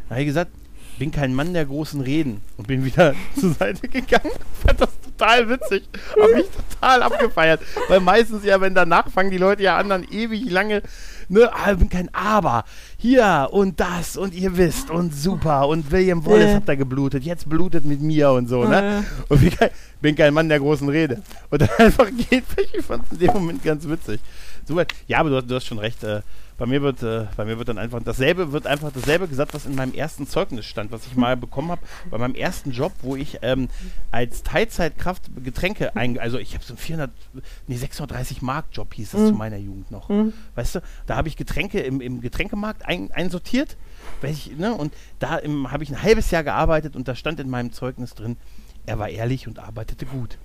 habe 0.09 0.21
ich 0.21 0.27
gesagt, 0.27 0.51
bin 0.99 1.11
kein 1.11 1.35
Mann 1.35 1.53
der 1.55 1.65
großen 1.65 2.01
Reden 2.01 2.41
und 2.57 2.67
bin 2.67 2.85
wieder 2.85 3.15
zur 3.41 3.53
Seite 3.55 3.89
gegangen. 3.89 4.31
Fand 4.67 4.81
das 4.81 4.91
total 5.01 5.49
witzig. 5.49 5.85
Habe 6.21 6.41
ich 6.41 6.47
total 6.71 7.03
abgefeiert. 7.03 7.61
Weil 7.89 8.01
meistens 8.01 8.45
ja, 8.45 8.61
wenn 8.61 8.75
danach 8.75 9.11
fangen 9.11 9.31
die 9.31 9.39
Leute 9.39 9.63
ja 9.63 9.77
an, 9.77 9.89
dann 9.89 10.05
ewig 10.05 10.51
lange, 10.51 10.83
ne, 11.29 11.51
ah, 11.53 11.73
ich 11.73 11.79
bin 11.79 11.89
kein 11.89 12.13
Aber. 12.15 12.65
Hier 12.97 13.49
und 13.51 13.81
das 13.81 14.17
und 14.17 14.35
ihr 14.35 14.57
wisst 14.57 14.91
und 14.91 15.15
super 15.15 15.69
und 15.69 15.91
William 15.91 16.25
Wallace 16.27 16.51
Ja. 16.51 16.55
hat 16.57 16.69
da 16.69 16.75
geblutet, 16.75 17.25
jetzt 17.25 17.49
blutet 17.49 17.85
mit 17.85 18.01
mir 18.01 18.31
und 18.31 18.49
so, 18.49 18.65
ne? 18.65 19.03
Ja. 19.03 19.05
Und 19.29 19.43
ich 19.43 19.57
bin 20.01 20.17
kein 20.17 20.35
Mann 20.35 20.49
der 20.49 20.59
großen 20.59 20.89
Rede. 20.89 21.23
Und 21.51 21.63
dann 21.63 21.71
einfach 21.79 22.09
geht, 22.29 22.45
ich 22.73 22.85
fand 22.85 23.05
es 23.07 23.13
in 23.13 23.19
dem 23.19 23.33
Moment 23.35 23.63
ganz 23.63 23.87
witzig. 23.89 24.21
Super. 24.67 24.85
Ja, 25.07 25.19
aber 25.21 25.31
du 25.31 25.37
hast, 25.37 25.47
du 25.51 25.55
hast 25.55 25.67
schon 25.67 25.79
recht. 25.79 26.03
Äh, 26.05 26.21
bei 26.59 26.67
mir 26.67 26.83
wird, 26.83 27.03
äh, 27.05 27.27
bei 27.37 27.45
mir 27.45 27.57
wird 27.57 27.69
dann 27.69 27.79
einfach 27.79 28.03
dasselbe, 28.03 28.53
wird 28.53 28.67
einfach 28.67 28.91
dasselbe 28.93 29.29
gesagt, 29.29 29.55
was 29.55 29.65
in 29.65 29.77
meinem 29.77 29.95
ersten 29.95 30.27
Zeugnis 30.27 30.67
stand, 30.67 30.91
was 30.91 31.07
ich 31.07 31.15
mal 31.15 31.37
bekommen 31.39 31.71
habe 31.71 31.81
bei 32.11 32.19
meinem 32.19 32.35
ersten 32.35 32.73
Job, 32.73 32.93
wo 33.01 33.15
ich 33.17 33.39
ähm, 33.43 33.69
als 34.11 34.43
Teilzeitkraft 34.43 35.31
Getränke 35.43 35.95
ein, 35.97 36.19
also 36.19 36.39
ich 36.39 36.55
habe 36.55 36.65
so 36.65 36.73
einen 36.73 36.79
400, 36.79 37.11
nee 37.69 37.77
630 37.77 38.43
Mark 38.43 38.67
Job 38.73 38.93
hieß 38.93 39.13
das 39.13 39.29
zu 39.29 39.33
meiner 39.33 39.57
Jugend 39.57 39.91
noch, 39.91 40.11
weißt 40.57 40.77
du, 40.77 40.81
da 41.07 41.17
habe 41.17 41.29
ich 41.29 41.37
Getränke 41.37 41.81
im, 41.81 42.01
im 42.01 42.21
Getränkemarkt 42.21 42.85
ein, 42.85 43.13
einsortiert, 43.13 43.77
welch, 44.21 44.51
ne, 44.59 44.75
und 44.75 44.93
da 45.21 45.41
habe 45.41 45.85
ich 45.85 45.91
ein 45.91 46.03
halbes 46.03 46.31
Jahr 46.33 46.43
gearbeitet 46.43 46.97
und 46.97 47.07
da 47.07 47.15
stand 47.15 47.39
in 47.39 47.49
meinem 47.49 47.73
Zeugnis 47.73 48.15
drin, 48.15 48.37
er 48.85 48.99
war 48.99 49.09
ehrlich 49.09 49.47
und 49.47 49.61
arbeitete 49.61 50.07
gut. 50.07 50.39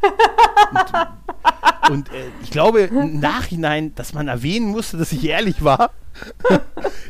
und 0.70 1.90
und 1.90 2.08
äh, 2.10 2.26
ich 2.42 2.50
glaube 2.50 2.82
im 2.82 3.20
Nachhinein, 3.20 3.94
dass 3.94 4.12
man 4.14 4.28
erwähnen 4.28 4.68
musste, 4.68 4.96
dass 4.96 5.12
ich 5.12 5.26
ehrlich 5.26 5.64
war, 5.64 5.90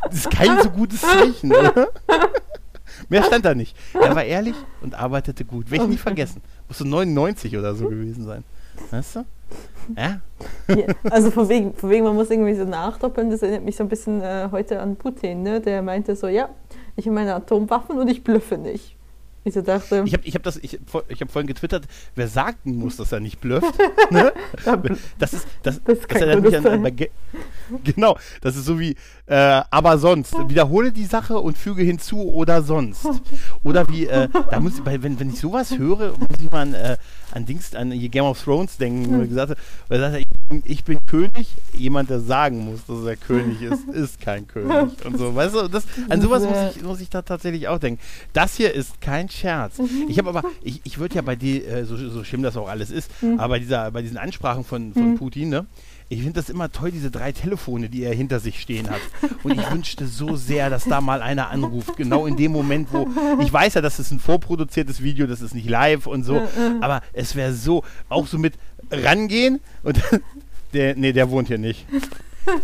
das 0.04 0.14
ist 0.14 0.30
kein 0.30 0.62
so 0.62 0.70
gutes 0.70 1.00
Zeichen, 1.02 1.52
oder? 1.52 1.88
Mehr 3.08 3.22
stand 3.24 3.44
da 3.44 3.54
nicht. 3.54 3.76
Er 3.94 4.14
war 4.14 4.24
ehrlich 4.24 4.54
und 4.82 4.94
arbeitete 4.94 5.44
gut. 5.44 5.70
Werde 5.70 5.84
ich 5.84 5.90
nie 5.90 5.96
vergessen. 5.96 6.42
Muss 6.68 6.78
so 6.78 6.84
99 6.84 7.56
oder 7.56 7.74
so 7.74 7.88
gewesen 7.88 8.24
sein. 8.24 8.44
Weißt 8.90 9.16
du? 9.16 9.24
Ja? 9.96 10.20
Ja, 10.68 10.94
also 11.10 11.30
von 11.30 11.48
wegen, 11.48 11.74
von 11.74 11.90
wegen, 11.90 12.04
man 12.04 12.14
muss 12.14 12.30
irgendwie 12.30 12.54
so 12.54 12.64
nachdoppeln, 12.64 13.30
das 13.30 13.42
erinnert 13.42 13.64
mich 13.64 13.76
so 13.76 13.82
ein 13.82 13.88
bisschen 13.88 14.22
äh, 14.22 14.48
heute 14.52 14.80
an 14.80 14.96
Putin, 14.96 15.42
ne? 15.42 15.60
der 15.60 15.82
meinte 15.82 16.14
so, 16.14 16.28
ja, 16.28 16.48
ich 16.94 17.06
habe 17.06 17.14
meine 17.14 17.34
Atomwaffen 17.34 17.98
und 17.98 18.08
ich 18.08 18.22
bluffe 18.22 18.56
nicht. 18.56 18.96
Ich 19.42 19.54
so 19.54 19.62
dachte, 19.62 20.02
Ich 20.04 20.12
habe 20.12 20.22
ich 20.26 20.34
hab 20.34 20.42
das, 20.42 20.58
ich, 20.58 20.78
ich 21.08 21.20
hab 21.20 21.30
vorhin 21.30 21.46
getwittert, 21.46 21.86
wer 22.14 22.28
sagen 22.28 22.76
muss, 22.76 22.96
dass 22.96 23.10
er 23.12 23.20
nicht 23.20 23.40
blufft. 23.40 23.74
ne? 24.10 24.32
Das 25.18 25.32
ist, 25.32 25.46
das, 25.62 25.80
Das 25.82 26.06
kann 26.06 26.22
erinnert 26.22 26.44
mich 26.44 26.56
an, 26.56 26.96
Genau, 27.84 28.18
das 28.42 28.56
ist 28.56 28.66
so 28.66 28.78
wie, 28.78 28.96
äh, 29.30 29.62
aber 29.70 29.96
sonst. 29.98 30.34
Wiederhole 30.48 30.92
die 30.92 31.04
Sache 31.06 31.38
und 31.38 31.56
füge 31.56 31.82
hinzu 31.82 32.20
oder 32.30 32.62
sonst. 32.62 33.06
Oder 33.62 33.88
wie, 33.88 34.06
äh, 34.06 34.28
da 34.50 34.58
muss 34.60 34.78
ich, 34.78 34.84
wenn, 35.02 35.18
wenn 35.20 35.30
ich 35.30 35.40
sowas 35.40 35.78
höre, 35.78 36.10
muss 36.18 36.38
ich 36.42 36.50
mal 36.50 36.62
an, 36.62 36.74
äh, 36.74 36.96
an 37.32 37.46
Dings, 37.46 37.74
an 37.74 37.90
Game 38.10 38.24
of 38.24 38.42
Thrones 38.42 38.76
denken, 38.76 39.18
wo 39.20 39.26
gesagt 39.26 39.50
hat, 39.50 39.58
weil 39.88 40.00
sagt, 40.00 40.16
ich, 40.18 40.26
bin- 40.48 40.62
ich 40.66 40.82
bin 40.84 40.98
König, 41.06 41.46
jemand, 41.76 42.10
der 42.10 42.18
sagen 42.20 42.64
muss, 42.64 42.84
dass 42.86 43.04
er 43.04 43.14
König 43.16 43.62
ist, 43.62 43.86
ist 43.88 44.20
kein 44.20 44.48
König. 44.48 45.04
Und 45.04 45.16
so, 45.16 45.32
weißt 45.34 45.54
du, 45.54 45.68
das, 45.68 45.84
an 46.08 46.20
sowas 46.20 46.42
muss 46.42 46.56
ich, 46.76 46.82
muss 46.82 47.00
ich 47.00 47.08
da 47.08 47.22
tatsächlich 47.22 47.68
auch 47.68 47.78
denken. 47.78 48.00
Das 48.32 48.56
hier 48.56 48.74
ist 48.74 49.00
kein 49.00 49.28
Scherz. 49.28 49.74
Ich 50.08 50.18
habe 50.18 50.28
aber, 50.28 50.42
ich, 50.62 50.80
ich 50.82 50.98
würde 50.98 51.14
ja 51.14 51.22
bei 51.22 51.36
dir, 51.36 51.66
äh, 51.68 51.84
so, 51.84 51.96
so 51.96 52.24
schlimm 52.24 52.42
das 52.42 52.56
auch 52.56 52.68
alles 52.68 52.90
ist, 52.90 53.08
aber 53.38 53.50
bei, 53.54 53.58
dieser, 53.60 53.90
bei 53.92 54.02
diesen 54.02 54.16
Ansprachen 54.16 54.64
von, 54.64 54.92
von 54.92 55.16
Putin, 55.16 55.50
ne? 55.50 55.66
Ich 56.12 56.18
finde 56.22 56.40
das 56.40 56.50
immer 56.50 56.72
toll, 56.72 56.90
diese 56.90 57.10
drei 57.10 57.30
Telefone, 57.30 57.88
die 57.88 58.02
er 58.02 58.12
hinter 58.12 58.40
sich 58.40 58.60
stehen 58.60 58.90
hat. 58.90 59.00
Und 59.44 59.52
ich 59.58 59.70
wünschte 59.70 60.06
so 60.08 60.34
sehr, 60.34 60.68
dass 60.68 60.84
da 60.84 61.00
mal 61.00 61.22
einer 61.22 61.50
anruft. 61.50 61.96
Genau 61.96 62.26
in 62.26 62.36
dem 62.36 62.50
Moment, 62.50 62.88
wo. 62.92 63.08
Ich 63.40 63.52
weiß 63.52 63.74
ja, 63.74 63.80
das 63.80 64.00
ist 64.00 64.10
ein 64.10 64.18
vorproduziertes 64.18 65.02
Video, 65.04 65.28
das 65.28 65.40
ist 65.40 65.54
nicht 65.54 65.68
live 65.70 66.08
und 66.08 66.24
so. 66.24 66.42
Aber 66.80 67.00
es 67.12 67.36
wäre 67.36 67.52
so, 67.54 67.84
auch 68.08 68.26
so 68.26 68.38
mit 68.38 68.54
rangehen 68.90 69.60
und 69.84 70.00
der, 70.74 70.96
nee, 70.96 71.12
der 71.12 71.30
wohnt 71.30 71.46
hier 71.46 71.58
nicht. 71.58 71.86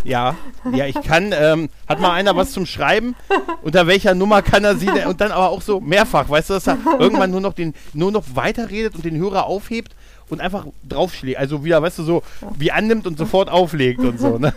Ja, 0.03 0.35
ja, 0.73 0.87
ich 0.87 1.01
kann. 1.03 1.33
Ähm, 1.39 1.69
hat 1.87 2.01
mal 2.01 2.11
einer 2.13 2.35
was 2.35 2.51
zum 2.51 2.67
Schreiben? 2.67 3.15
Unter 3.63 3.87
welcher 3.87 4.15
Nummer 4.15 4.43
kann 4.43 4.65
er 4.65 4.75
sie? 4.77 4.87
denn- 4.87 5.07
Und 5.07 5.21
dann 5.21 5.31
aber 5.31 5.51
auch 5.51 5.63
so 5.63 5.81
mehrfach, 5.81 6.29
weißt 6.29 6.51
du, 6.51 6.55
dass 6.55 6.67
er 6.67 6.79
irgendwann 6.99 7.31
nur 7.31 7.43
noch 7.43 7.53
den, 7.53 7.75
nur 7.93 8.11
noch 8.11 8.25
weiterredet 8.35 8.97
und 8.97 9.05
den 9.05 9.17
Hörer 9.17 9.47
aufhebt 9.47 9.95
und 10.29 10.41
einfach 10.41 10.67
draufschlägt. 10.89 11.39
Also 11.39 11.65
wieder, 11.65 11.81
weißt 11.83 11.99
du, 12.01 12.03
so 12.03 12.23
wie 12.59 12.73
annimmt 12.73 13.07
und 13.07 13.17
sofort 13.19 13.49
auflegt 13.49 14.01
und 14.01 14.19
so. 14.19 14.39
Ne? 14.39 14.53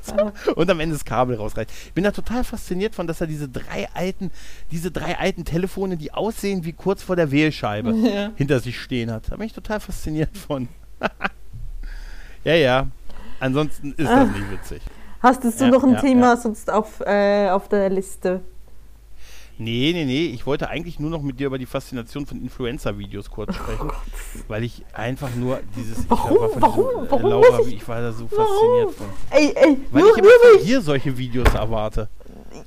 Und 0.54 0.70
am 0.70 0.80
Ende 0.80 0.94
das 0.94 1.04
Kabel 1.04 1.36
rausreißt. 1.36 1.70
Ich 1.86 1.92
bin 1.92 2.04
da 2.04 2.10
total 2.12 2.44
fasziniert 2.44 2.94
von, 2.94 3.06
dass 3.06 3.20
er 3.20 3.26
diese 3.26 3.48
drei 3.48 3.88
alten, 3.94 4.30
diese 4.70 4.90
drei 4.90 5.18
alten 5.18 5.44
Telefone, 5.44 5.96
die 5.96 6.12
aussehen 6.12 6.64
wie 6.64 6.72
kurz 6.72 7.02
vor 7.02 7.16
der 7.16 7.30
Wählscheibe, 7.30 7.92
Ja. 7.96 8.30
hinter 8.36 8.60
sich 8.60 8.78
stehen 8.80 9.10
hat. 9.10 9.24
Da 9.30 9.36
bin 9.36 9.46
ich 9.46 9.52
total 9.52 9.80
fasziniert 9.80 10.36
von. 10.36 10.68
ja, 12.44 12.54
ja. 12.54 12.86
Ansonsten 13.40 13.92
ist 13.96 14.08
das 14.08 14.28
nicht 14.30 14.50
witzig. 14.50 14.82
hast 15.20 15.44
du 15.44 15.48
Ja, 15.64 15.70
noch 15.70 15.84
ein 15.84 15.92
ja, 15.94 16.00
Thema 16.00 16.36
sonst 16.36 16.70
auf, 16.70 17.00
äh, 17.00 17.48
auf 17.50 17.68
der 17.68 17.88
Liste? 17.90 18.40
Nee, 19.58 19.90
nee, 19.92 20.04
nee. 20.04 20.26
Ich 20.26 20.46
wollte 20.46 20.68
eigentlich 20.68 21.00
nur 21.00 21.10
noch 21.10 21.20
mit 21.22 21.40
dir 21.40 21.48
über 21.48 21.58
die 21.58 21.66
Faszination 21.66 22.26
von 22.26 22.40
Influencer-Videos 22.40 23.28
kurz 23.30 23.54
sprechen. 23.56 23.90
weil 24.46 24.62
ich 24.64 24.84
einfach 24.92 25.34
nur 25.34 25.60
dieses. 25.76 25.98
Ich 26.04 26.10
Oh 26.10 26.16
Warum? 26.16 26.38
war 26.40 26.48
von 26.50 26.62
Warum? 26.62 26.86
diesem, 26.90 27.04
äh, 27.06 27.10
Warum 27.10 27.30
Laura, 27.30 27.60
ich- 27.66 27.74
ich 27.74 27.88
war 27.88 28.00
da 28.00 28.12
so 28.12 28.28
Warum? 28.30 28.46
fasziniert 28.46 28.90
von. 28.92 29.06
Ey, 29.30 29.52
ey, 29.54 29.76
Weil 29.90 30.02
nur, 30.02 30.10
ich 30.12 30.18
immer 30.18 30.28
von 30.58 30.64
dir 30.66 30.80
solche 30.80 31.18
Videos 31.18 31.52
erwarte. 31.54 32.08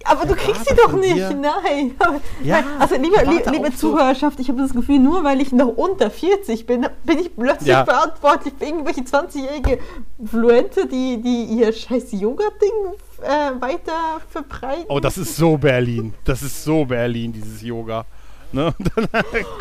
Aber 0.06 0.26
du 0.26 0.36
kriegst 0.36 0.68
sie 0.68 0.76
doch 0.76 0.94
nicht, 0.94 1.16
dir- 1.16 1.32
nein. 1.32 1.96
Ja, 2.44 2.64
also 2.80 2.96
liebe, 2.96 3.16
ich 3.24 3.52
liebe, 3.52 3.74
Zuhörerschaft, 3.76 4.40
ich 4.40 4.48
habe 4.50 4.62
das 4.62 4.74
Gefühl, 4.74 5.00
nur 5.00 5.24
weil 5.24 5.42
ich 5.42 5.52
noch 5.52 5.68
unter 5.70 6.10
40 6.12 6.66
bin, 6.66 6.86
bin 7.04 7.20
ich 7.20 7.36
plötzlich 7.36 7.70
Ja. 7.70 7.84
verantwortlich 7.86 8.54
für 8.58 8.66
irgendwelche 8.66 9.02
20-jährige 9.02 9.80
Influencer, 10.20 10.86
die, 10.86 11.22
die 11.22 11.44
ihr 11.60 11.74
scheiß 11.74 12.12
Yoga-Ding 12.12 12.94
äh, 13.22 13.62
weiter 13.62 14.22
verbreiten. 14.30 14.86
Oh, 14.90 15.00
das 15.00 15.18
ist 15.18 15.36
so 15.36 15.58
Berlin. 15.58 16.14
Das 16.24 16.42
ist 16.42 16.64
so 16.64 16.86
Berlin, 16.86 17.32
dieses 17.34 17.62
Yoga. 17.62 18.06
Ne? 18.52 18.68
Und 18.78 18.92
dann 18.96 19.08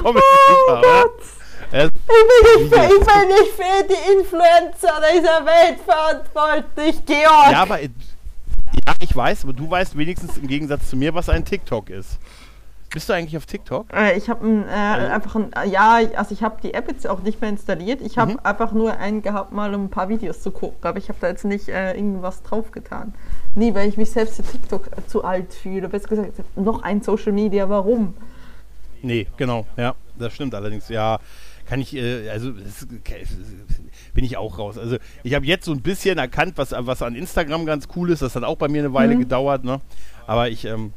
komm 0.02 0.16
ich 0.16 0.22
Oh 0.22 0.66
super? 0.66 0.82
Gott. 0.82 1.20
Äh, 1.72 1.86
Ich 1.86 1.90
bin, 1.92 2.62
nicht 2.62 2.74
für, 2.74 2.84
ich 2.84 3.06
bin 3.06 3.28
nicht 3.28 3.52
für 3.54 3.86
die 3.88 4.18
Influencer 4.18 5.00
dieser 5.14 5.46
Welt 5.46 5.78
verantwortlich, 5.84 7.04
Georg. 7.06 7.52
ja, 7.52 7.62
aber. 7.62 7.80
äh, 7.80 7.88
Ja, 8.86 8.94
ich 9.00 9.14
weiß, 9.14 9.44
aber 9.44 9.52
du 9.52 9.70
weißt 9.70 9.96
wenigstens 9.96 10.36
im 10.38 10.46
Gegensatz 10.48 10.88
zu 10.90 10.96
mir, 10.96 11.12
was 11.14 11.28
ein 11.28 11.44
TikTok 11.44 11.90
ist. 11.90 12.18
Bist 12.92 13.08
du 13.08 13.12
eigentlich 13.12 13.36
auf 13.36 13.46
TikTok? 13.46 13.86
Äh, 13.92 14.16
Ich 14.16 14.28
habe 14.28 14.46
äh, 14.48 14.68
Also- 14.72 15.06
einfach 15.12 15.34
ein, 15.36 15.52
äh, 15.52 15.68
ja, 15.68 16.00
also 16.16 16.34
ich 16.34 16.42
habe 16.42 16.60
die 16.60 16.74
App 16.74 16.88
jetzt 16.88 17.06
auch 17.06 17.20
nicht 17.22 17.40
mehr 17.40 17.50
installiert. 17.50 18.00
Ich 18.00 18.18
habe 18.18 18.32
Mhm. 18.32 18.40
einfach 18.42 18.72
nur 18.72 18.96
einen 18.96 19.22
gehabt, 19.22 19.52
mal 19.52 19.72
um 19.74 19.84
ein 19.84 19.90
paar 19.90 20.08
Videos 20.08 20.40
zu 20.42 20.50
gucken. 20.50 20.78
Aber 20.82 20.98
ich 20.98 21.08
habe 21.08 21.18
da 21.20 21.28
jetzt 21.28 21.44
nicht 21.44 21.68
äh, 21.68 21.92
irgendwas 21.94 22.42
draufgetan. 22.42 23.14
Nee, 23.54 23.74
weil 23.74 23.88
ich 23.88 23.96
mich 23.96 24.10
selbst 24.10 24.36
für 24.36 24.42
TikTok 24.42 24.88
äh, 24.88 25.06
zu 25.06 25.22
alt 25.24 25.54
fühle. 25.54 25.88
Besser 25.88 26.08
gesagt, 26.08 26.32
noch 26.56 26.82
ein 26.82 27.00
Social 27.02 27.32
Media, 27.32 27.68
warum? 27.68 28.14
Nee, 29.02 29.28
genau, 29.36 29.66
ja, 29.76 29.94
das 30.18 30.34
stimmt 30.34 30.54
allerdings. 30.54 30.88
Ja, 30.88 31.18
kann 31.66 31.80
ich, 31.80 31.94
äh, 31.94 32.28
also 32.28 32.50
das, 32.50 32.86
bin 34.12 34.24
ich 34.24 34.36
auch 34.36 34.58
raus. 34.58 34.76
Also 34.76 34.96
ich 35.22 35.34
habe 35.34 35.46
jetzt 35.46 35.64
so 35.64 35.72
ein 35.72 35.80
bisschen 35.80 36.18
erkannt, 36.18 36.54
was, 36.56 36.72
was 36.76 37.00
an 37.02 37.14
Instagram 37.14 37.64
ganz 37.66 37.86
cool 37.94 38.10
ist. 38.10 38.20
Das 38.22 38.34
hat 38.34 38.42
auch 38.42 38.56
bei 38.56 38.66
mir 38.68 38.80
eine 38.80 38.92
Weile 38.92 39.14
Mhm. 39.14 39.20
gedauert, 39.20 39.62
ne? 39.64 39.80
Aber 40.26 40.48
ich, 40.48 40.64
ähm, 40.64 40.92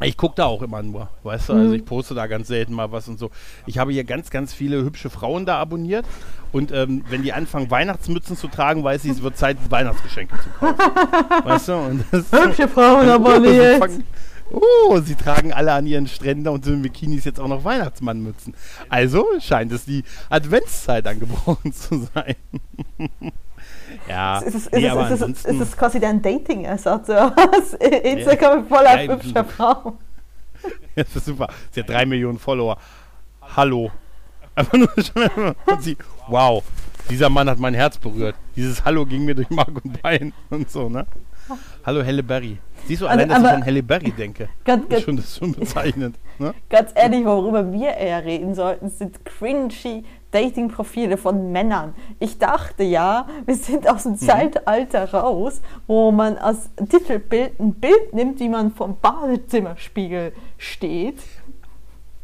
ich 0.00 0.16
gucke 0.16 0.34
da 0.36 0.46
auch 0.46 0.62
immer 0.62 0.82
nur, 0.82 1.08
weißt 1.22 1.48
du, 1.48 1.52
also 1.54 1.68
Mhm. 1.68 1.74
ich 1.74 1.84
poste 1.84 2.14
da 2.14 2.26
ganz 2.26 2.48
selten 2.48 2.74
mal 2.74 2.90
was 2.92 3.08
und 3.08 3.18
so. 3.18 3.30
Ich 3.66 3.78
habe 3.78 3.92
hier 3.92 4.04
ganz, 4.04 4.30
ganz 4.30 4.52
viele 4.52 4.82
hübsche 4.84 5.08
Frauen 5.10 5.46
da 5.46 5.58
abonniert 5.58 6.04
und 6.52 6.72
ähm, 6.72 7.04
wenn 7.10 7.22
die 7.22 7.32
anfangen, 7.32 7.70
Weihnachtsmützen 7.70 8.36
zu 8.36 8.48
tragen, 8.48 8.82
weiß 8.84 9.04
ich, 9.04 9.12
es 9.12 9.22
wird 9.22 9.36
Zeit, 9.36 9.56
Weihnachtsgeschenke 9.70 10.34
zu 10.42 10.48
kaufen. 10.58 10.78
weißt 11.44 11.68
du? 11.68 11.72
Und 11.74 12.04
das 12.10 12.30
Hübsche 12.32 12.68
Frauen 12.68 13.06
fangen- 13.78 14.04
Oh, 14.50 15.00
sie 15.00 15.14
tragen 15.14 15.52
alle 15.54 15.72
an 15.72 15.86
ihren 15.86 16.06
Stränden 16.06 16.48
und 16.48 16.64
sind 16.66 16.74
in 16.74 16.82
Bikinis 16.82 17.24
jetzt 17.24 17.40
auch 17.40 17.48
noch 17.48 17.64
Weihnachtsmannmützen. 17.64 18.54
Also 18.90 19.26
scheint 19.40 19.72
es 19.72 19.86
die 19.86 20.04
Adventszeit 20.28 21.06
angebrochen 21.06 21.72
zu 21.72 22.06
sein. 22.14 22.36
Ja, 24.08 24.38
Ist 24.38 24.54
es, 24.54 24.66
ist, 24.66 24.72
nee, 24.72 24.86
es, 24.86 25.10
ist, 25.10 25.22
es, 25.22 25.44
ist 25.44 25.60
es 25.60 25.76
quasi 25.76 26.00
dein 26.00 26.20
Dating-Ersatz? 26.22 27.08
was? 27.08 27.74
Instagram 27.74 28.62
ist 28.62 28.68
voller 28.68 29.02
Ja, 29.02 29.12
hübscher 29.12 29.44
Frauen. 29.44 29.98
das 30.94 31.16
ist 31.16 31.26
super. 31.26 31.48
Sie 31.70 31.80
hat 31.80 31.88
drei 31.88 32.06
Millionen 32.06 32.38
Follower. 32.38 32.76
Hallo. 33.56 33.90
Einfach 34.54 34.74
nur 34.74 34.88
und 34.96 35.82
sie, 35.82 35.96
wow, 36.28 36.62
dieser 37.10 37.28
Mann 37.28 37.48
hat 37.50 37.58
mein 37.58 37.74
Herz 37.74 37.98
berührt. 37.98 38.36
Dieses 38.56 38.84
Hallo 38.84 39.04
ging 39.04 39.24
mir 39.24 39.34
durch 39.34 39.50
Mark 39.50 39.70
und 39.82 40.00
Bein 40.00 40.32
und 40.50 40.70
so, 40.70 40.88
ne? 40.88 41.06
Hallo 41.84 42.02
Halle 42.04 42.22
Berry. 42.22 42.58
Siehst 42.86 43.02
du, 43.02 43.06
Also, 43.06 43.18
allein, 43.18 43.28
dass 43.28 43.42
ich 43.42 43.56
an 43.56 43.66
Halle 43.66 43.82
Berry 43.82 44.12
denke, 44.12 44.48
Ganz, 44.64 44.86
ist 44.88 45.02
schon, 45.02 45.16
das 45.16 45.36
schon 45.36 45.52
bezeichnend. 45.52 46.16
Ne? 46.38 46.54
Ganz 46.70 46.92
ehrlich, 46.94 47.24
worüber 47.24 47.70
wir 47.72 47.94
eher 47.94 48.24
reden 48.24 48.54
sollten, 48.54 48.88
sind 48.88 49.24
cringy 49.24 50.04
Dating-Profile 50.34 51.16
von 51.16 51.52
Männern. 51.52 51.94
Ich 52.18 52.38
dachte 52.38 52.82
ja, 52.82 53.28
wir 53.46 53.54
sind 53.54 53.88
aus 53.88 54.02
dem 54.02 54.16
Zeitalter 54.16 55.12
raus, 55.12 55.62
wo 55.86 56.10
man 56.10 56.36
als 56.36 56.70
Titelbild 56.76 57.60
ein 57.60 57.74
Bild 57.74 58.12
nimmt, 58.12 58.40
wie 58.40 58.48
man 58.48 58.72
vom 58.72 58.98
Badezimmerspiegel 59.00 60.32
steht. 60.58 61.22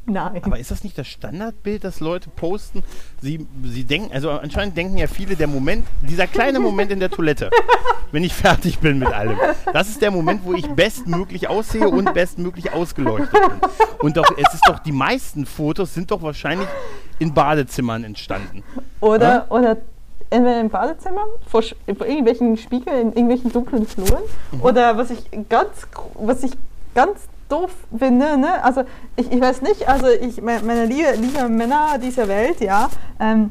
Nein. 0.06 0.40
Aber 0.42 0.58
ist 0.58 0.70
das 0.70 0.82
nicht 0.82 0.96
das 0.98 1.06
Standardbild, 1.06 1.84
das 1.84 2.00
Leute 2.00 2.30
posten? 2.30 2.82
Sie, 3.20 3.46
sie 3.64 3.84
denken, 3.84 4.12
also 4.12 4.30
anscheinend 4.30 4.76
denken 4.76 4.96
ja 4.98 5.06
viele, 5.06 5.36
der 5.36 5.46
Moment, 5.46 5.86
dieser 6.02 6.26
kleine 6.26 6.58
Moment 6.58 6.90
in 6.90 7.00
der 7.00 7.10
Toilette, 7.10 7.50
wenn 8.12 8.24
ich 8.24 8.34
fertig 8.34 8.78
bin 8.80 8.98
mit 8.98 9.08
allem, 9.08 9.38
das 9.72 9.88
ist 9.88 10.02
der 10.02 10.10
Moment, 10.10 10.40
wo 10.44 10.54
ich 10.54 10.66
bestmöglich 10.68 11.48
aussehe 11.48 11.88
und 11.88 12.12
bestmöglich 12.14 12.72
ausgeleuchtet 12.72 13.30
bin. 13.32 13.60
Und 14.00 14.16
doch, 14.16 14.26
es 14.36 14.54
ist 14.54 14.66
doch, 14.66 14.78
die 14.80 14.92
meisten 14.92 15.46
Fotos 15.46 15.94
sind 15.94 16.10
doch 16.10 16.22
wahrscheinlich 16.22 16.68
in 17.18 17.32
Badezimmern 17.34 18.02
entstanden. 18.02 18.64
Oder, 19.00 19.28
Ja? 19.28 19.46
oder 19.50 19.76
entweder 20.30 20.60
im 20.60 20.70
Badezimmer, 20.70 21.24
vor, 21.46 21.62
vor 21.62 22.06
irgendwelchen 22.06 22.56
Spiegeln, 22.56 23.00
in 23.00 23.12
irgendwelchen 23.12 23.52
dunklen 23.52 23.86
Fluren. 23.86 24.22
Mhm. 24.52 24.62
Oder 24.62 24.96
was 24.96 25.10
ich 25.10 25.22
ganz, 25.48 25.86
was 26.14 26.42
ich 26.42 26.52
ganz 26.94 27.20
doof 27.50 27.70
finde, 27.96 28.36
ne? 28.38 28.62
also 28.64 28.82
ich, 29.16 29.30
ich 29.30 29.40
weiß 29.40 29.62
nicht, 29.62 29.88
also 29.88 30.06
ich, 30.08 30.40
me- 30.40 30.60
meine 30.64 30.86
liebe, 30.86 31.12
liebe 31.20 31.48
Männer 31.48 31.98
dieser 32.02 32.28
Welt, 32.28 32.60
ja, 32.60 32.88
ähm, 33.18 33.50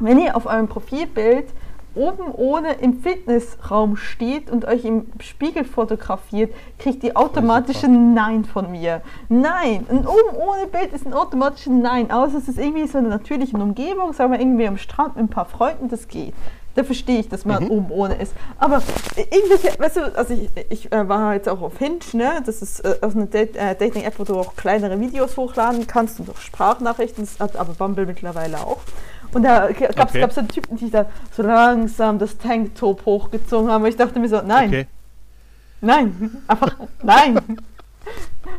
wenn 0.00 0.18
ihr 0.18 0.36
auf 0.36 0.46
eurem 0.46 0.68
Profilbild 0.68 1.46
oben 1.94 2.30
ohne 2.34 2.72
im 2.74 3.00
Fitnessraum 3.00 3.96
steht 3.96 4.50
und 4.50 4.66
euch 4.66 4.84
im 4.84 5.06
Spiegel 5.20 5.64
fotografiert, 5.64 6.52
kriegt 6.78 7.02
ihr 7.02 7.16
automatisch 7.16 7.82
ein 7.84 8.12
Nein 8.12 8.44
von 8.44 8.70
mir. 8.70 9.00
Nein, 9.30 9.86
ein 9.88 10.06
oben 10.06 10.36
ohne 10.36 10.66
Bild 10.66 10.92
ist 10.92 11.06
ein 11.06 11.14
automatisches 11.14 11.72
Nein, 11.72 12.10
außer 12.10 12.36
es 12.36 12.48
ist 12.48 12.58
irgendwie 12.58 12.86
so 12.86 12.98
eine 12.98 13.08
natürliche 13.08 13.56
Umgebung, 13.56 14.12
sagen 14.12 14.32
wir 14.32 14.40
irgendwie 14.40 14.68
am 14.68 14.76
Strand 14.76 15.16
mit 15.16 15.24
ein 15.24 15.28
paar 15.28 15.46
Freunden, 15.46 15.88
das 15.88 16.06
geht. 16.08 16.34
Da 16.76 16.84
verstehe 16.84 17.20
ich, 17.20 17.28
dass 17.28 17.44
man 17.44 17.64
Mhm. 17.64 17.70
oben 17.70 17.90
ohne 17.90 18.14
ist. 18.16 18.32
Aber 18.58 18.82
irgendwelche, 19.16 19.78
weißt 19.78 19.96
du, 19.96 20.16
also 20.16 20.34
ich, 20.34 20.50
ich 20.68 20.92
äh, 20.92 21.08
war 21.08 21.34
jetzt 21.34 21.48
auch 21.48 21.62
auf 21.62 21.78
Hinge, 21.78 21.98
ne? 22.12 22.42
Das 22.44 22.62
ist 22.62 22.80
äh, 22.80 22.98
eine 23.02 23.26
Date, 23.26 23.56
äh, 23.56 23.74
Dating-App, 23.74 24.18
wo 24.18 24.24
du 24.24 24.38
auch 24.38 24.54
kleinere 24.56 25.00
Videos 25.00 25.36
hochladen 25.36 25.86
kannst 25.86 26.20
und 26.20 26.28
auch 26.30 26.36
Sprachnachrichten, 26.36 27.24
das 27.24 27.40
hat 27.40 27.56
aber 27.56 27.72
Bumble 27.72 28.04
mittlerweile 28.06 28.58
auch. 28.58 28.78
Und 29.32 29.42
da 29.42 29.68
gab 29.72 30.08
es 30.10 30.14
Okay. 30.14 30.28
dann 30.34 30.48
Typen, 30.48 30.76
die 30.76 30.90
da 30.90 31.06
so 31.34 31.42
langsam 31.42 32.18
das 32.18 32.36
Tanktop 32.38 33.04
hochgezogen 33.06 33.70
haben. 33.70 33.82
Und 33.82 33.88
ich 33.88 33.96
dachte 33.96 34.18
mir 34.20 34.28
so, 34.28 34.40
nein, 34.42 34.68
Okay. 34.68 34.86
nein, 35.80 36.42
einfach 36.46 36.76
nein. 37.02 37.38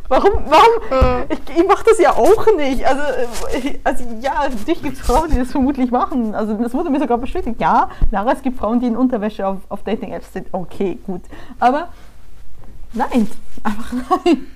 Warum, 0.10 0.32
warum? 0.48 1.26
Ich, 1.30 1.58
ich 1.58 1.68
mache 1.68 1.84
das 1.86 2.00
ja 2.00 2.12
auch 2.14 2.46
nicht. 2.58 2.86
Also, 2.86 3.02
äh, 3.02 3.80
also 3.84 4.04
ja, 4.22 4.48
natürlich 4.50 4.82
gibt 4.82 4.98
es 4.98 5.02
Frauen, 5.02 5.30
die 5.32 5.38
das 5.38 5.52
vermutlich 5.52 5.92
machen. 5.92 6.34
Also 6.36 6.54
das 6.56 6.74
wurde 6.74 6.90
mir 6.90 7.00
sogar 7.00 7.18
bestätigt. 7.18 7.60
Ja, 7.60 7.90
Lara, 8.12 8.32
es 8.34 8.42
gibt 8.42 8.58
Frauen, 8.58 8.80
die 8.80 8.88
in 8.88 8.96
Unterwäsche 8.98 9.46
auf, 9.48 9.60
auf 9.70 9.84
Dating-Apps 9.84 10.34
sind. 10.34 10.48
Okay, 10.52 10.98
gut. 11.06 11.22
Aber 11.60 11.90
nein, 12.94 13.30
einfach 13.64 13.94
nein. 14.26 14.48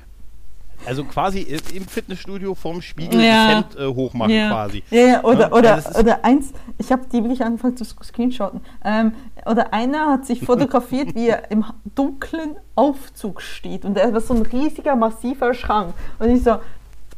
Also 0.84 1.04
quasi 1.04 1.42
im 1.76 1.86
Fitnessstudio 1.86 2.56
vorm 2.56 2.82
Spiegel 2.82 3.22
Ja. 3.24 3.46
das 3.48 3.56
Hemd 3.56 3.76
äh, 3.78 3.94
hochmachen 3.94 4.34
Ja. 4.34 4.50
quasi. 4.50 4.82
Ja, 4.90 5.00
ja, 5.00 5.24
oder, 5.24 5.42
Ja, 5.42 5.52
oder, 5.52 5.74
also 5.76 5.90
ist- 5.92 6.00
oder 6.00 6.26
eins, 6.26 6.54
ich 6.80 6.92
habe 6.92 7.04
die 7.06 7.22
wirklich 7.24 7.44
angefangen 7.44 7.78
zu 7.78 7.86
screenshotten. 7.86 8.62
Ähm, 8.84 9.14
oder 9.46 9.74
einer 9.74 10.08
hat 10.12 10.26
sich 10.26 10.46
fotografiert, 10.46 11.16
wie 11.16 11.30
er 11.30 11.50
im 11.52 11.66
dunklen 11.96 12.56
Aufzug 12.76 13.42
steht. 13.42 13.86
Und 13.86 13.98
da 13.98 14.14
war 14.14 14.22
so 14.22 14.34
ein 14.34 14.42
riesiger, 14.44 14.96
massiver 14.96 15.54
Schrank. 15.54 15.94
Und 16.20 16.30
ich 16.30 16.44
so, 16.44 16.58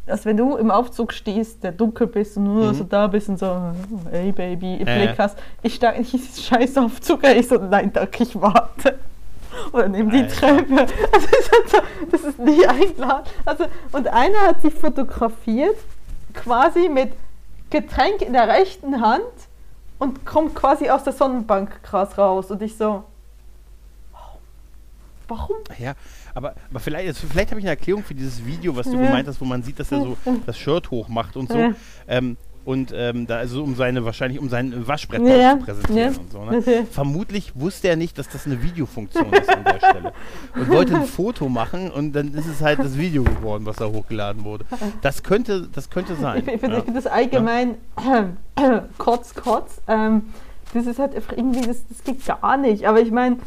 als 0.07 0.25
wenn 0.25 0.37
du 0.37 0.55
im 0.57 0.71
Aufzug 0.71 1.13
stehst, 1.13 1.63
der 1.63 1.71
dunkel 1.71 2.07
bist 2.07 2.37
und 2.37 2.43
nur 2.45 2.67
Mhm. 2.71 2.73
so 2.73 2.83
da 2.83 3.07
bist 3.07 3.29
und 3.29 3.39
so, 3.39 3.55
hey 4.11 4.31
Baby, 4.31 4.75
im 4.75 4.87
Äh. 4.87 5.05
Blick 5.07 5.19
hast. 5.19 5.37
Ich 5.61 5.81
in 5.81 6.03
diesen 6.03 6.43
scheiß 6.43 6.77
Aufzug, 6.77 7.23
ich 7.27 7.47
so, 7.47 7.55
nein, 7.55 7.91
danke, 7.93 8.23
ich 8.23 8.39
warte. 8.39 8.99
Oder 9.71 9.87
nimm 9.87 10.09
die 10.09 10.23
Alter. 10.23 10.35
Treppe. 10.57 10.81
Also 10.81 10.93
das, 11.11 11.23
ist 11.23 11.71
so, 11.71 11.77
das 12.11 12.21
ist 12.23 12.39
nie 12.39 12.65
eingeladen. 12.65 13.23
Also, 13.45 13.65
und 13.91 14.07
einer 14.07 14.39
hat 14.47 14.61
sich 14.61 14.73
fotografiert, 14.73 15.75
quasi 16.33 16.89
mit 16.89 17.11
Getränk 17.69 18.21
in 18.21 18.33
der 18.33 18.47
rechten 18.47 18.99
Hand 19.01 19.21
und 20.03 20.25
kommt 20.25 20.53
quasi 20.53 20.89
aus 20.89 21.03
der 21.03 21.13
Sonnenbank 21.13 21.81
krass 21.81 22.17
raus. 22.17 22.51
Und 22.51 22.61
ich 22.61 22.75
so, 22.75 23.03
warum? 25.27 25.55
Ja, 25.79 25.93
aber, 26.33 26.53
aber 26.69 26.79
vielleicht, 26.79 27.07
also 27.07 27.27
vielleicht 27.27 27.51
habe 27.51 27.59
ich 27.59 27.65
eine 27.65 27.71
Erklärung 27.71 28.03
für 28.03 28.13
dieses 28.13 28.45
Video, 28.45 28.75
was 28.75 28.85
du 28.87 28.93
Ja. 28.97 29.05
gemeint 29.05 29.27
hast, 29.27 29.39
wo 29.41 29.45
man 29.45 29.63
sieht, 29.63 29.79
dass 29.79 29.91
er 29.91 30.01
so 30.01 30.17
das 30.45 30.57
Shirt 30.57 30.91
hochmacht 30.91 31.35
und 31.37 31.49
so. 31.49 31.57
Ja. 31.57 31.71
Ähm, 32.07 32.37
und 32.65 32.93
ähm, 32.95 33.27
da 33.27 33.37
also 33.37 33.63
um 33.63 33.75
seine, 33.75 34.05
wahrscheinlich 34.05 34.39
um 34.39 34.49
sein 34.49 34.87
Waschbrett 34.87 35.21
Ja, 35.21 35.57
zu 35.57 35.65
präsentieren 35.65 36.13
ja. 36.13 36.19
und 36.19 36.31
so. 36.31 36.45
Ne? 36.45 36.85
Vermutlich 36.91 37.53
wusste 37.55 37.89
er 37.89 37.95
nicht, 37.95 38.17
dass 38.17 38.29
das 38.29 38.45
eine 38.45 38.63
Videofunktion 38.63 39.31
ist 39.33 39.49
an 39.49 39.63
der 39.63 39.77
Stelle. 39.77 40.13
Und 40.55 40.69
wollte 40.69 40.95
ein 40.95 41.05
Foto 41.05 41.49
machen 41.49 41.91
und 41.91 42.13
dann 42.13 42.33
ist 42.33 42.47
es 42.47 42.61
halt 42.61 42.79
das 42.79 42.97
Video 42.97 43.23
geworden, 43.23 43.65
was 43.65 43.77
da 43.77 43.85
hochgeladen 43.85 44.43
wurde. 44.43 44.65
Das 45.01 45.23
könnte, 45.23 45.67
das 45.73 45.89
könnte 45.89 46.15
sein. 46.15 46.43
Ich, 46.45 46.59
finde 46.59 46.83
ja. 46.87 46.93
das 46.93 47.05
allgemein 47.07 47.75
kotz, 48.97 49.33
kotz. 49.35 49.81
Ähm, 49.87 50.23
das 50.73 50.87
ist 50.87 50.99
halt 50.99 51.15
einfach 51.15 51.35
irgendwie, 51.37 51.61
das, 51.61 51.85
das 51.87 52.03
geht 52.03 52.25
gar 52.25 52.57
nicht. 52.57 52.87
Aber 52.87 53.01
ich 53.01 53.11
meine, 53.11 53.37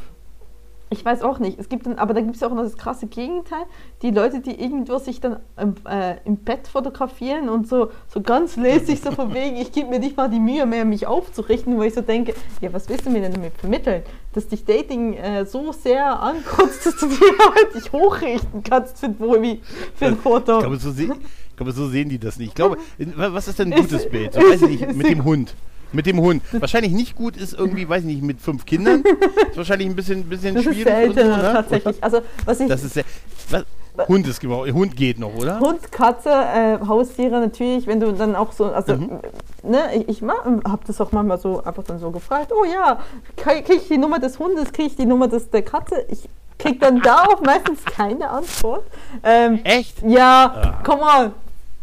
ich 0.89 1.05
weiß 1.05 1.23
auch 1.23 1.41
nicht. 1.41 1.59
Es 1.59 1.69
gibt 1.69 1.87
dann, 1.87 1.99
aber 1.99 2.15
da 2.15 2.21
gibt 2.21 2.37
es 2.37 2.43
auch 2.45 2.53
noch 2.53 2.63
das 2.63 2.77
krasse 2.77 3.09
Gegenteil. 3.09 3.65
Die 4.03 4.11
Leute, 4.11 4.41
die 4.41 4.61
irgendwo 4.61 4.99
sich 4.99 5.21
dann 5.21 5.41
im, 5.61 5.75
äh, 5.89 6.17
im 6.25 6.37
Bett 6.37 6.69
fotografieren 6.69 7.49
und 7.49 7.67
so, 7.67 7.91
so 8.07 8.21
ganz 8.21 8.57
lässig 8.57 9.01
so 9.01 9.11
von 9.11 9.35
wegen, 9.35 9.57
ich 9.57 9.73
gebe 9.73 9.89
mir 9.89 9.99
nicht 9.99 10.17
mal 10.17 10.31
die 10.31 10.39
Mühe 10.39 10.65
mehr, 10.65 10.85
mich 10.85 11.09
aufzurichten, 11.09 11.77
wo 11.77 11.83
ich 11.83 11.95
so 11.95 12.03
denke, 12.03 12.35
ja, 12.61 12.73
was 12.73 12.89
willst 12.89 13.05
du 13.05 13.11
mir 13.11 13.21
denn 13.21 13.33
damit 13.33 13.55
vermitteln? 13.55 14.03
Dass 14.33 14.47
dich 14.47 14.65
Dating 14.65 15.15
äh, 15.15 15.45
so 15.45 15.73
sehr 15.73 16.21
ankotzt, 16.21 16.87
dass 16.87 16.97
du 16.99 17.09
dir 17.09 17.39
halt 17.55 17.75
nicht 17.75 17.93
hochrichten 17.93 18.63
kannst 18.63 18.99
für, 18.99 19.09
wie, 19.43 19.61
für 19.97 20.07
ein 20.07 20.17
Foto. 20.17 20.55
Ich 20.55 20.61
glaube, 20.61 20.77
so, 20.77 20.93
seh, 20.93 21.11
ich 21.11 21.57
glaube, 21.57 21.73
so 21.73 21.89
sehen 21.89 22.09
die 22.09 22.21
das 22.21 22.39
nicht. 22.39 22.51
Ich 22.51 22.55
glaube, 22.55 22.77
was 23.17 23.49
ist 23.49 23.59
denn 23.59 23.73
ein 23.73 23.81
gutes 23.81 24.09
Bild? 24.09 24.35
So, 24.35 24.41
weiß 24.41 24.63
ich 24.63 24.81
nicht, 24.81 24.95
mit 24.95 25.09
dem 25.09 25.25
Hund. 25.25 25.55
Mit 25.93 26.07
dem 26.07 26.21
Hund. 26.21 26.43
Wahrscheinlich 26.53 26.93
nicht 26.93 27.15
gut 27.17 27.37
ist 27.37 27.55
irgendwie, 27.55 27.89
weiß 27.89 28.01
ich 28.01 28.07
nicht, 28.07 28.23
mit 28.23 28.41
fünf 28.41 28.67
Kindern. 28.67 29.03
Ist 29.51 29.57
wahrscheinlich 29.57 29.89
ein 29.89 29.97
bisschen, 29.97 30.25
bisschen 30.25 30.55
Das 30.55 30.67
ist 30.67 30.75
schwierig. 30.75 31.09
und 31.09 31.15
so, 31.15 31.15
seltener 31.15 31.37
ne? 31.37 31.53
tatsächlich. 31.55 32.03
Also 32.05 32.21
was 32.45 32.61
ich 32.61 32.69
Das 32.69 32.83
ist 32.85 32.95
sehr, 32.95 33.05
was, 33.51 33.65
Hund 34.09 34.27
ist 34.29 34.41
genau, 34.41 34.67
Hund 34.67 34.95
geht 34.95 35.19
noch, 35.19 35.35
oder? 35.35 35.59
Hund, 35.59 35.91
Katze, 35.91 36.29
äh, 36.31 36.79
Haustiere 36.87 37.41
natürlich, 37.41 37.87
wenn 37.87 37.99
du 38.01 38.13
dann 38.13 38.37
auch 38.37 38.53
so, 38.53 38.67
also 38.67 38.95
Mhm. 38.95 39.21
ne, 39.63 39.95
ich, 39.95 40.09
ich 40.09 40.23
habe 40.23 40.81
das 40.87 41.01
auch 41.01 41.13
manchmal 41.13 41.39
so 41.39 41.63
einfach 41.65 41.85
dann 41.85 41.99
so 41.99 42.11
gefragt, 42.11 42.53
oh 42.53 42.65
ja, 42.65 42.99
kriege 43.37 43.73
ich 43.75 43.89
die 43.89 43.97
Nummer 43.97 44.19
des 44.19 44.39
Hundes, 44.39 44.71
kriege 44.73 44.89
ich 44.89 44.97
die 44.97 45.07
Nummer 45.07 45.29
des, 45.29 45.49
der 45.49 45.63
Katze? 45.63 46.05
Ich 46.11 46.29
kriege 46.59 46.79
dann 46.79 47.01
darauf 47.01 47.41
meistens 47.41 47.83
keine 47.87 48.29
Antwort. 48.29 48.85
Ähm, 49.23 49.61
Echt? 49.65 50.03
ja, 50.03 50.53
Ah. 50.55 50.81
komm 50.85 51.01
mal. 51.01 51.33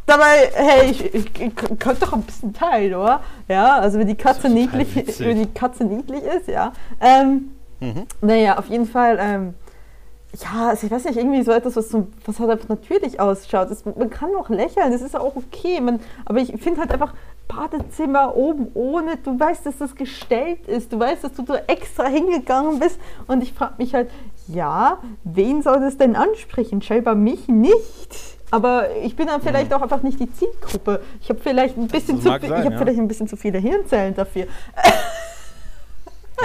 Dabei, 0.06 0.52
hey, 0.54 0.92
ich, 0.92 1.14
ich, 1.14 1.26
ich 1.40 1.56
könnte 1.56 2.02
doch 2.02 2.14
ein 2.14 2.24
bisschen 2.24 2.54
teilen, 2.54 2.94
oder? 2.96 3.22
Ja, 3.48 3.78
also 3.78 4.00
wenn 4.00 4.08
die 4.08 4.16
Katze 4.16 4.50
niedlich, 4.50 4.96
witzig. 4.96 5.26
wenn 5.26 5.42
die 5.42 5.54
Katze 5.54 5.86
niedlich 5.86 6.24
ist, 6.24 6.48
ja. 6.48 6.74
Ähm, 7.00 7.52
Mhm. 7.80 8.06
naja, 8.22 8.58
auf 8.58 8.68
jeden 8.70 8.86
Fall, 8.86 9.18
ähm, 9.20 9.54
ja, 10.42 10.70
also 10.70 10.88
ich 10.88 10.92
weiß 10.92 11.04
nicht, 11.06 11.18
irgendwie 11.18 11.44
so 11.44 11.52
etwas, 11.52 11.76
was, 11.76 11.90
so, 11.90 12.08
was 12.26 12.40
halt 12.40 12.50
einfach 12.50 12.70
natürlich 12.70 13.20
ausschaut. 13.20 13.70
Das, 13.70 13.84
man 13.86 14.10
kann 14.10 14.34
auch 14.36 14.50
lächeln, 14.50 14.92
das 14.92 15.02
ist 15.02 15.16
auch 15.18 15.36
okay. 15.36 15.82
Man, 15.82 16.00
aber 16.26 16.40
ich 16.40 16.54
finde 16.62 16.80
halt 16.82 16.92
einfach, 16.92 17.14
Badezimmer 17.50 18.36
oben 18.38 18.68
ohne, 18.74 19.18
du 19.18 19.38
weißt, 19.38 19.66
dass 19.66 19.78
das 19.78 19.96
gestellt 19.96 20.66
ist, 20.66 20.94
du 20.94 21.00
weißt, 21.00 21.26
dass 21.26 21.34
du 21.34 21.44
da 21.44 21.56
extra 21.68 22.06
hingegangen 22.06 22.80
bist. 22.80 22.98
Und 23.28 23.44
ich 23.44 23.52
frage 23.54 23.74
mich 23.78 23.94
halt, 23.94 24.10
ja, 24.48 25.00
wen 25.26 25.62
soll 25.62 25.82
das 25.82 25.98
denn 25.98 26.16
ansprechen? 26.16 26.82
Scheinbar 26.82 27.16
mich 27.16 27.48
nicht. 27.50 28.33
Aber 28.54 28.96
ich 29.02 29.16
bin 29.16 29.26
dann 29.26 29.42
vielleicht 29.42 29.74
auch 29.74 29.82
einfach 29.82 30.04
nicht 30.04 30.20
die 30.20 30.32
Zielgruppe. 30.32 31.02
Ich 31.20 31.28
habe 31.30 31.40
vielleicht 31.42 31.76
ein 31.76 31.88
bisschen 31.88 32.18
zu 32.22 32.28
sein, 32.28 32.40
ich 32.44 32.52
habe 32.52 32.72
ja. 32.72 32.78
vielleicht 32.78 33.00
ein 33.00 33.08
bisschen 33.08 33.28
zu 33.28 33.36
viele 33.36 33.58
Hirnzellen 33.58 34.14
dafür. 34.14 34.46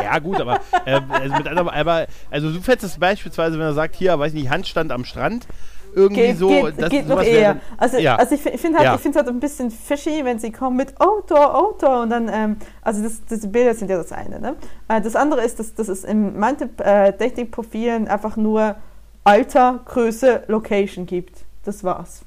Ja, 0.03 0.19
gut, 0.19 0.41
aber, 0.41 0.59
äh, 0.87 1.01
also, 1.11 1.37
mit 1.37 1.47
anderem, 1.47 1.69
aber 1.69 2.07
also 2.31 2.51
du 2.51 2.61
fändest 2.63 2.99
beispielsweise, 2.99 3.59
wenn 3.59 3.67
er 3.67 3.75
sagt, 3.75 3.95
hier, 3.95 4.19
weiß 4.19 4.33
nicht, 4.33 4.49
Handstand 4.49 4.91
am 4.91 5.05
Strand, 5.05 5.47
irgendwie 5.95 6.29
Geht, 6.29 6.39
so. 6.39 6.49
geht, 6.49 6.81
das, 6.81 6.89
geht 6.89 7.09
noch 7.09 7.23
eher. 7.23 7.55
dann- 7.55 7.61
Also, 7.77 7.99
ja. 7.99 8.17
also 8.17 8.35
ich 8.35 8.41
finde 8.41 8.79
halt, 8.79 8.87
Ja. 8.87 8.99
ich 9.11 9.15
halt 9.17 9.29
ein 9.29 9.41
bisschen 9.41 9.71
fishy, 9.71 10.25
wenn 10.25 10.39
sie 10.39 10.51
kommen 10.51 10.79
mit 10.79 10.99
Outdoor, 10.99 11.55
Outdoor 11.55 12.03
und 12.05 12.11
dann, 12.11 12.31
ähm, 12.33 12.57
also 12.81 13.03
das, 13.03 13.23
diese 13.27 13.49
Bilder 13.49 13.75
sind 13.75 13.91
ja 13.91 13.99
das 13.99 14.13
eine. 14.13 14.41
Ne? 14.41 14.57
Äh, 14.89 15.03
das 15.03 15.15
andere 15.15 15.43
ist, 15.43 15.59
dass, 15.59 15.75
dass 15.75 15.89
es 15.89 16.05
in 16.05 16.39
manchen 16.39 16.71
äh, 16.79 17.13
Dating-Profilen 17.13 18.09
einfach 18.09 18.37
nur 18.39 18.77
Alter, 19.25 19.81
Größe, 19.85 20.45
Location 20.47 21.05
gibt. 21.05 21.45
Das 21.69 21.85
war's. 21.85 22.23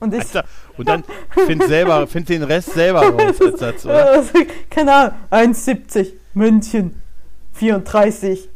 Und 0.00 0.14
ich, 0.14 0.20
Alter, 0.20 0.44
und 0.78 0.88
dann 0.88 1.04
find 1.46 1.62
selber, 1.64 2.06
find 2.06 2.26
den 2.30 2.42
Rest 2.42 2.72
selber 2.72 3.02
raus 3.10 3.38
als 3.38 3.60
Satz, 3.60 3.84
oder? 3.84 4.24
Keine 4.70 4.94
Ahnung, 4.94 5.14
1,70, 5.30 6.14
München, 6.32 7.02
34. 7.52 8.48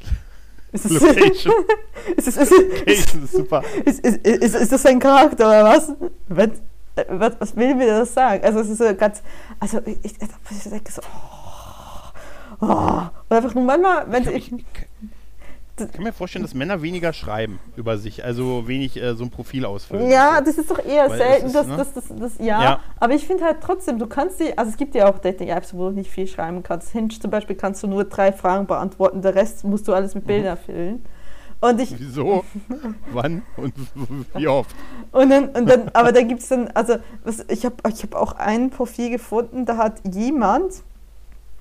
Ist 0.73 0.85
es, 0.87 1.03
Location. 1.03 1.53
ist, 2.17 2.29
es, 2.29 2.37
ist, 2.39 2.51
Location 2.51 3.25
ist 3.25 3.33
super. 3.33 3.63
Ist, 3.85 4.01
ist, 4.01 4.27
ist, 4.27 4.55
ist 4.55 4.73
das 4.73 4.87
ein 4.87 4.99
Charakter 4.99 5.47
oder 5.47 5.65
was? 5.65 5.93
Was, 6.29 6.49
äh, 6.97 7.05
was, 7.11 7.33
was 7.39 7.55
will 7.55 7.75
mir 7.75 7.99
das 7.99 8.15
sagen? 8.15 8.43
Also 8.43 8.61
es 8.61 8.71
ist 8.71 8.79
so 8.79 8.95
ganz, 8.95 9.23
also 9.59 9.83
ich, 9.85 9.99
ich, 10.03 10.13
ich 10.13 10.71
denke 10.71 10.91
so, 10.91 11.03
oh, 11.03 12.65
oh. 12.65 13.03
Und 13.29 13.37
einfach 13.37 13.55
nur 13.55 13.65
manchmal, 13.65 14.11
wenn 14.11 14.27
ich, 14.35 14.51
Ich 14.51 14.61
kann 15.89 16.05
mir 16.05 16.13
vorstellen, 16.13 16.43
dass 16.43 16.55
Männer 16.55 16.83
weniger 16.83 17.13
schreiben 17.13 17.59
über 17.77 17.99
sich, 17.99 18.25
also 18.25 18.69
wenig 18.69 19.01
äh, 19.01 19.15
so 19.15 19.25
ein 19.25 19.31
Profil 19.31 19.65
ausfüllen. 19.65 20.11
Ja, 20.11 20.41
das 20.41 20.59
ist 20.59 20.71
doch 20.71 20.85
eher 20.85 21.09
Weil 21.09 21.19
selten, 21.19 21.47
ist, 21.47 21.55
dass 21.55 21.67
ne? 21.67 21.77
das, 21.77 21.93
das, 21.93 22.05
das, 22.09 22.33
ja. 22.39 22.63
Ja. 22.63 22.81
Aber 22.99 23.15
ich 23.15 23.27
finde 23.27 23.45
halt 23.45 23.59
trotzdem, 23.61 23.99
du 23.99 24.07
kannst 24.07 24.41
die, 24.41 24.57
also 24.57 24.71
es 24.71 24.77
gibt 24.77 24.95
ja 24.95 25.09
auch 25.09 25.19
Dating-Apps, 25.19 25.75
wo 25.75 25.89
du 25.89 25.97
nicht 25.97 26.11
viel 26.11 26.27
schreiben 26.27 26.63
kannst. 26.63 26.91
Hinge 26.91 27.09
zum 27.09 27.31
Beispiel 27.31 27.57
kannst 27.57 27.83
du 27.83 27.87
nur 27.87 28.05
drei 28.05 28.33
Fragen 28.33 28.67
beantworten, 28.67 29.23
der 29.23 29.35
Rest 29.35 29.65
musst 29.65 29.89
du 29.89 29.93
alles 29.93 30.15
mit 30.15 30.27
Bildern 30.27 30.57
füllen. 30.57 31.03
Und 31.61 31.79
ich, 31.81 31.99
Wieso? 31.99 32.45
Wann 33.13 33.43
und 33.57 33.75
wie 34.35 34.49
oft? 34.49 34.75
Und 35.13 35.31
dann, 35.31 35.51
und 35.51 35.69
dann 35.69 35.91
aber 35.93 36.13
da 36.13 36.23
gibt 36.23 36.41
es 36.41 36.49
dann, 36.49 36.69
also 36.69 36.97
was, 37.23 37.45
ich 37.49 37.67
habe 37.67 37.77
ich 37.89 38.03
hab 38.03 38.15
auch 38.15 38.33
ein 38.33 38.71
Profil 38.71 39.11
gefunden, 39.11 39.67
da 39.67 39.77
hat 39.77 40.01
jemand 40.11 40.83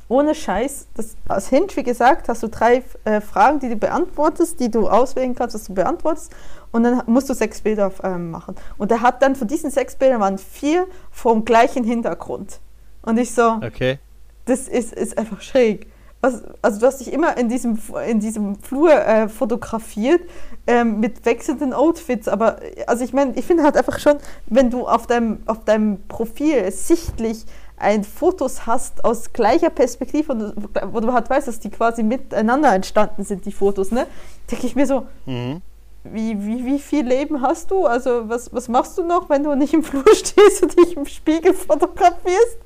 ohne 0.09 0.35
Scheiß, 0.35 0.87
das, 0.95 1.15
aus 1.27 1.47
Hinge, 1.47 1.67
wie 1.75 1.83
gesagt, 1.83 2.27
hast 2.27 2.43
du 2.43 2.47
drei 2.49 2.83
äh, 3.05 3.21
Fragen, 3.21 3.59
die 3.59 3.69
du 3.69 3.75
beantwortest, 3.77 4.59
die 4.59 4.69
du 4.69 4.89
auswählen 4.89 5.35
kannst, 5.35 5.55
was 5.55 5.65
du 5.65 5.73
beantwortest. 5.75 6.33
Und 6.71 6.83
dann 6.83 7.03
musst 7.05 7.29
du 7.29 7.33
sechs 7.33 7.61
Bilder 7.61 7.91
ähm, 8.03 8.31
machen. 8.31 8.55
Und 8.77 8.91
er 8.91 9.01
hat 9.01 9.21
dann 9.21 9.35
von 9.35 9.47
diesen 9.47 9.71
sechs 9.71 9.95
Bildern 9.95 10.19
waren 10.19 10.37
vier 10.37 10.87
vom 11.11 11.45
gleichen 11.45 11.83
Hintergrund. 11.83 12.59
Und 13.03 13.17
ich 13.17 13.33
so, 13.33 13.59
Okay. 13.65 13.99
das 14.45 14.67
ist, 14.67 14.93
ist 14.93 15.17
einfach 15.17 15.41
schräg. 15.41 15.87
Was, 16.21 16.43
also 16.61 16.81
du 16.81 16.85
hast 16.85 16.99
dich 16.99 17.13
immer 17.13 17.37
in 17.37 17.47
diesem, 17.47 17.79
in 18.05 18.19
diesem 18.19 18.57
Flur 18.57 18.91
äh, 18.91 19.29
fotografiert 19.29 20.21
ähm, 20.67 20.99
mit 20.99 21.25
wechselnden 21.25 21.71
Outfits, 21.71 22.27
aber 22.27 22.61
äh, 22.61 22.83
also 22.87 23.05
ich 23.05 23.13
meine, 23.13 23.35
ich 23.35 23.45
finde 23.45 23.63
halt 23.63 23.77
einfach 23.77 23.99
schon, 23.99 24.17
wenn 24.47 24.69
du 24.69 24.85
auf 24.85 25.07
deinem, 25.07 25.39
auf 25.45 25.63
deinem 25.63 26.01
Profil 26.09 26.69
sichtlich 26.71 27.45
ein 27.79 28.03
Fotos 28.03 28.65
hast 28.65 29.03
aus 29.05 29.33
gleicher 29.33 29.69
Perspektive, 29.69 30.31
und, 30.33 30.53
wo 30.93 30.99
du 30.99 31.13
halt 31.13 31.29
weißt, 31.29 31.47
dass 31.47 31.59
die 31.59 31.69
quasi 31.69 32.03
miteinander 32.03 32.73
entstanden 32.73 33.23
sind, 33.23 33.45
die 33.45 33.51
Fotos, 33.51 33.91
ne? 33.91 34.05
Denke 34.51 34.67
ich 34.67 34.75
mir 34.75 34.85
so, 34.85 35.07
Mhm. 35.25 35.61
wie, 36.03 36.41
wie, 36.45 36.65
wie 36.65 36.79
viel 36.79 37.05
Leben 37.07 37.41
hast 37.41 37.71
du? 37.71 37.85
Also 37.85 38.27
was, 38.29 38.53
was 38.53 38.67
machst 38.67 38.97
du 38.97 39.03
noch, 39.03 39.29
wenn 39.29 39.43
du 39.43 39.55
nicht 39.55 39.73
im 39.73 39.83
Flur 39.83 40.03
stehst 40.13 40.63
und 40.63 40.77
dich 40.77 40.95
im 40.97 41.05
Spiegel 41.05 41.53
fotografierst? 41.53 42.57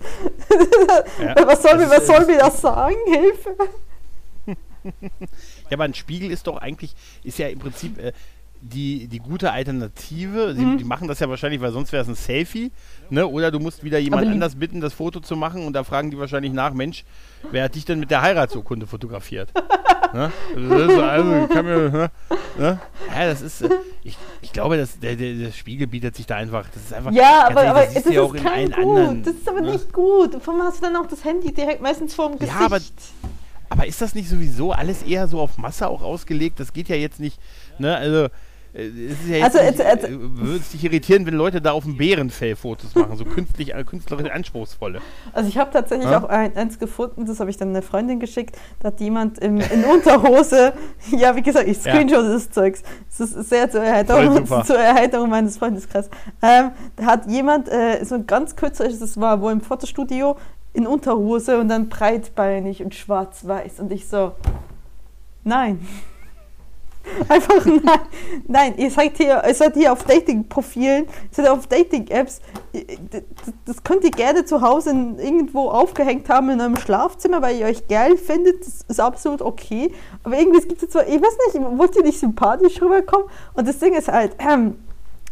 Ja. 1.20 1.36
was 1.48 1.62
soll, 1.64 1.78
mir, 1.78 1.88
Das 1.88 1.98
was 2.00 2.08
soll 2.08 2.26
mir 2.26 2.38
das 2.38 2.62
sagen? 2.62 2.96
Hilfe! 3.08 3.56
Ja, 5.70 5.78
aber 5.78 5.86
ein 5.86 5.94
Spiegel 5.94 6.30
ist 6.30 6.46
doch 6.46 6.58
eigentlich, 6.58 6.94
ist 7.24 7.38
ja 7.40 7.48
im 7.48 7.58
Prinzip 7.58 7.98
äh, 7.98 8.12
die, 8.64 9.08
die 9.08 9.20
gute 9.20 9.52
Alternative. 9.52 10.54
Mhm. 10.58 10.78
Die 10.78 10.84
machen 10.84 11.08
das 11.08 11.20
ja 11.20 11.30
wahrscheinlich, 11.30 11.62
weil 11.62 11.72
sonst 11.72 11.92
wäre 11.92 12.04
es 12.04 12.08
ein 12.10 12.16
Selfie. 12.16 12.72
Ne? 13.10 13.28
Oder 13.28 13.52
du 13.52 13.60
musst 13.60 13.84
wieder 13.84 14.00
jemand 14.00 14.28
anders 14.28 14.56
bitten, 14.56 14.80
das 14.80 14.94
Foto 14.94 15.20
zu 15.20 15.36
machen 15.36 15.66
und 15.66 15.74
da 15.74 15.84
fragen 15.84 16.12
die 16.12 16.18
wahrscheinlich 16.18 16.54
nach, 16.54 16.74
Mensch, 16.74 17.04
wer 17.52 17.66
hat 17.66 17.76
dich 17.76 17.86
denn 17.86 18.00
mit 18.00 18.10
der 18.10 18.22
Heiratsurkunde 18.22 18.88
fotografiert? 18.88 19.52
ne? 20.14 20.32
Das 20.56 21.00
also, 21.00 21.36
ich 21.36 21.50
kann 21.50 21.66
mir, 21.66 21.90
ne? 21.90 22.12
Ne? 22.58 22.80
Ja, 23.14 23.26
das 23.26 23.42
ist, 23.42 23.62
äh, 23.64 23.70
ich, 24.04 24.18
ich 24.42 24.54
glaube, 24.54 24.78
das, 24.78 25.00
der, 25.00 25.16
der, 25.16 25.34
der 25.34 25.52
Spiegel 25.52 25.88
bietet 25.88 26.16
sich 26.16 26.26
da 26.26 26.36
einfach, 26.38 26.66
das 26.74 26.84
ist 26.84 26.94
einfach, 26.94 27.12
Ja, 27.12 27.48
aber, 27.48 27.68
aber 27.68 27.86
das 27.86 28.04
du 28.04 28.14
ja 28.14 28.22
auch 28.22 28.34
ist 28.34 28.40
in 28.40 28.48
kein 28.48 28.72
gut. 28.72 28.78
anderen, 28.78 29.24
das 29.24 29.34
ist 29.36 29.50
aber 29.50 29.62
ne? 29.62 29.72
nicht 29.74 29.92
gut. 29.92 30.38
Warum 30.46 30.62
hast 30.62 30.78
du 30.78 30.82
dann 30.84 30.96
auch 30.96 31.08
das 31.08 31.24
Handy 31.26 31.54
direkt 31.54 31.82
meistens 31.82 32.16
vorm 32.16 32.40
Gesicht? 32.40 32.58
Ja, 32.58 32.66
aber 32.66 32.80
Aber 33.70 33.88
ist 33.88 34.02
das 34.02 34.16
nicht 34.16 34.30
sowieso 34.30 34.72
alles 34.72 35.04
eher 35.04 35.28
so 35.28 35.40
auf 35.40 35.58
Masse 35.58 35.88
auch 35.88 36.04
ausgelegt? 36.04 36.60
Das 36.60 36.74
geht 36.74 36.90
ja 36.90 36.96
jetzt 36.96 37.20
nicht, 37.20 37.40
ne, 37.80 37.96
also 37.96 38.28
es 38.74 38.90
ist 39.22 39.30
ja 39.30 39.38
jetzt 39.38 39.56
Also, 39.56 39.84
nicht, 39.84 40.04
äh, 40.04 40.10
würde 40.10 40.58
es 40.58 40.72
dich 40.72 40.84
irritieren, 40.84 41.26
wenn 41.28 41.36
Leute 41.36 41.62
da 41.62 41.74
auf 41.74 41.84
dem 41.84 41.96
Bärenfell 41.98 42.56
Fotos 42.56 42.96
machen, 42.96 43.16
so 43.18 43.24
künstlich, 43.26 43.74
äh, 43.76 43.84
künstlerisch 43.84 44.32
anspruchsvolle. 44.32 45.00
Also 45.32 45.48
ich 45.50 45.58
habe 45.60 45.70
tatsächlich 45.72 46.10
Ja? 46.10 46.20
auch 46.24 46.28
ein, 46.28 46.58
eins 46.58 46.80
gefunden, 46.80 47.26
das 47.26 47.40
habe 47.40 47.50
ich 47.52 47.58
dann 47.58 47.70
einer 47.70 47.84
Freundin 47.84 48.20
geschickt. 48.20 48.56
Da 48.80 48.88
hat 48.88 49.00
jemand 49.00 49.38
im, 49.40 49.58
in 49.60 49.84
Unterhose, 49.86 50.74
ja 51.12 51.36
wie 51.36 51.44
gesagt, 51.44 51.68
ich 51.68 51.84
Ja. 51.84 51.94
screenshot 51.94 52.24
des 52.26 52.50
Zeugs. 52.50 52.82
Das 53.16 53.32
ist 53.32 53.50
sehr 53.50 53.70
zur 53.70 53.82
Erheiterung, 53.84 54.46
zur 54.66 54.80
Erheiterung 54.80 55.30
meines 55.30 55.58
Freundeskreises. 55.60 56.10
Ähm, 56.42 56.72
da 56.96 57.06
hat 57.06 57.28
jemand, 57.30 57.70
äh, 57.70 58.04
so 58.04 58.16
ein 58.16 58.26
ganz 58.26 58.56
kürzeres, 58.56 58.98
das 59.00 59.20
war 59.20 59.40
wohl 59.42 59.52
im 59.52 59.62
Fotostudio, 59.62 60.36
in 60.74 60.88
Unterhose 60.88 61.60
und 61.60 61.68
dann 61.70 61.90
breitbeinig 61.90 62.84
und 62.84 62.96
schwarz-weiß. 62.96 63.80
Und 63.80 63.92
ich 63.92 64.08
so, 64.08 64.32
nein. 65.44 65.86
Einfach 67.28 67.66
nein. 67.66 68.00
Nein, 68.48 68.74
ihr 68.78 68.90
seid 68.90 69.18
hier, 69.18 69.44
ihr 69.46 69.54
seid 69.54 69.74
hier 69.74 69.92
auf 69.92 70.04
Dating-Profilen, 70.04 71.06
ihr 71.06 71.10
seid 71.32 71.50
auf 71.50 71.68
Dating-Apps. 71.68 72.40
Das, 73.66 73.84
könnt 73.84 74.04
ihr 74.04 74.12
gerne 74.12 74.46
zu 74.46 74.62
Hause 74.62 74.92
irgendwo 74.92 75.70
aufgehängt 75.70 76.30
haben 76.30 76.50
in 76.50 76.62
eurem 76.62 76.78
Schlafzimmer, 76.78 77.42
weil 77.42 77.58
ihr 77.58 77.66
euch 77.66 77.88
geil 77.88 78.18
findet. 78.18 78.62
Das 78.62 78.82
ist 78.88 79.00
absolut 79.00 79.42
okay. 79.42 79.92
Aber 80.24 80.38
irgendwie 80.38 80.60
es 80.60 80.68
gibt 80.68 80.82
es 80.82 80.90
zwar, 80.90 81.08
ich 81.08 81.22
weiß 81.22 81.54
nicht, 81.54 81.78
wollt 81.78 81.96
ihr 81.96 82.04
nicht 82.04 82.20
sympathisch 82.20 82.82
rüberkommen? 82.82 83.28
Und 83.54 83.68
das 83.68 83.80
Ding 83.80 83.94
ist 83.94 84.08
halt, 84.08 84.36
ähm, 84.40 84.76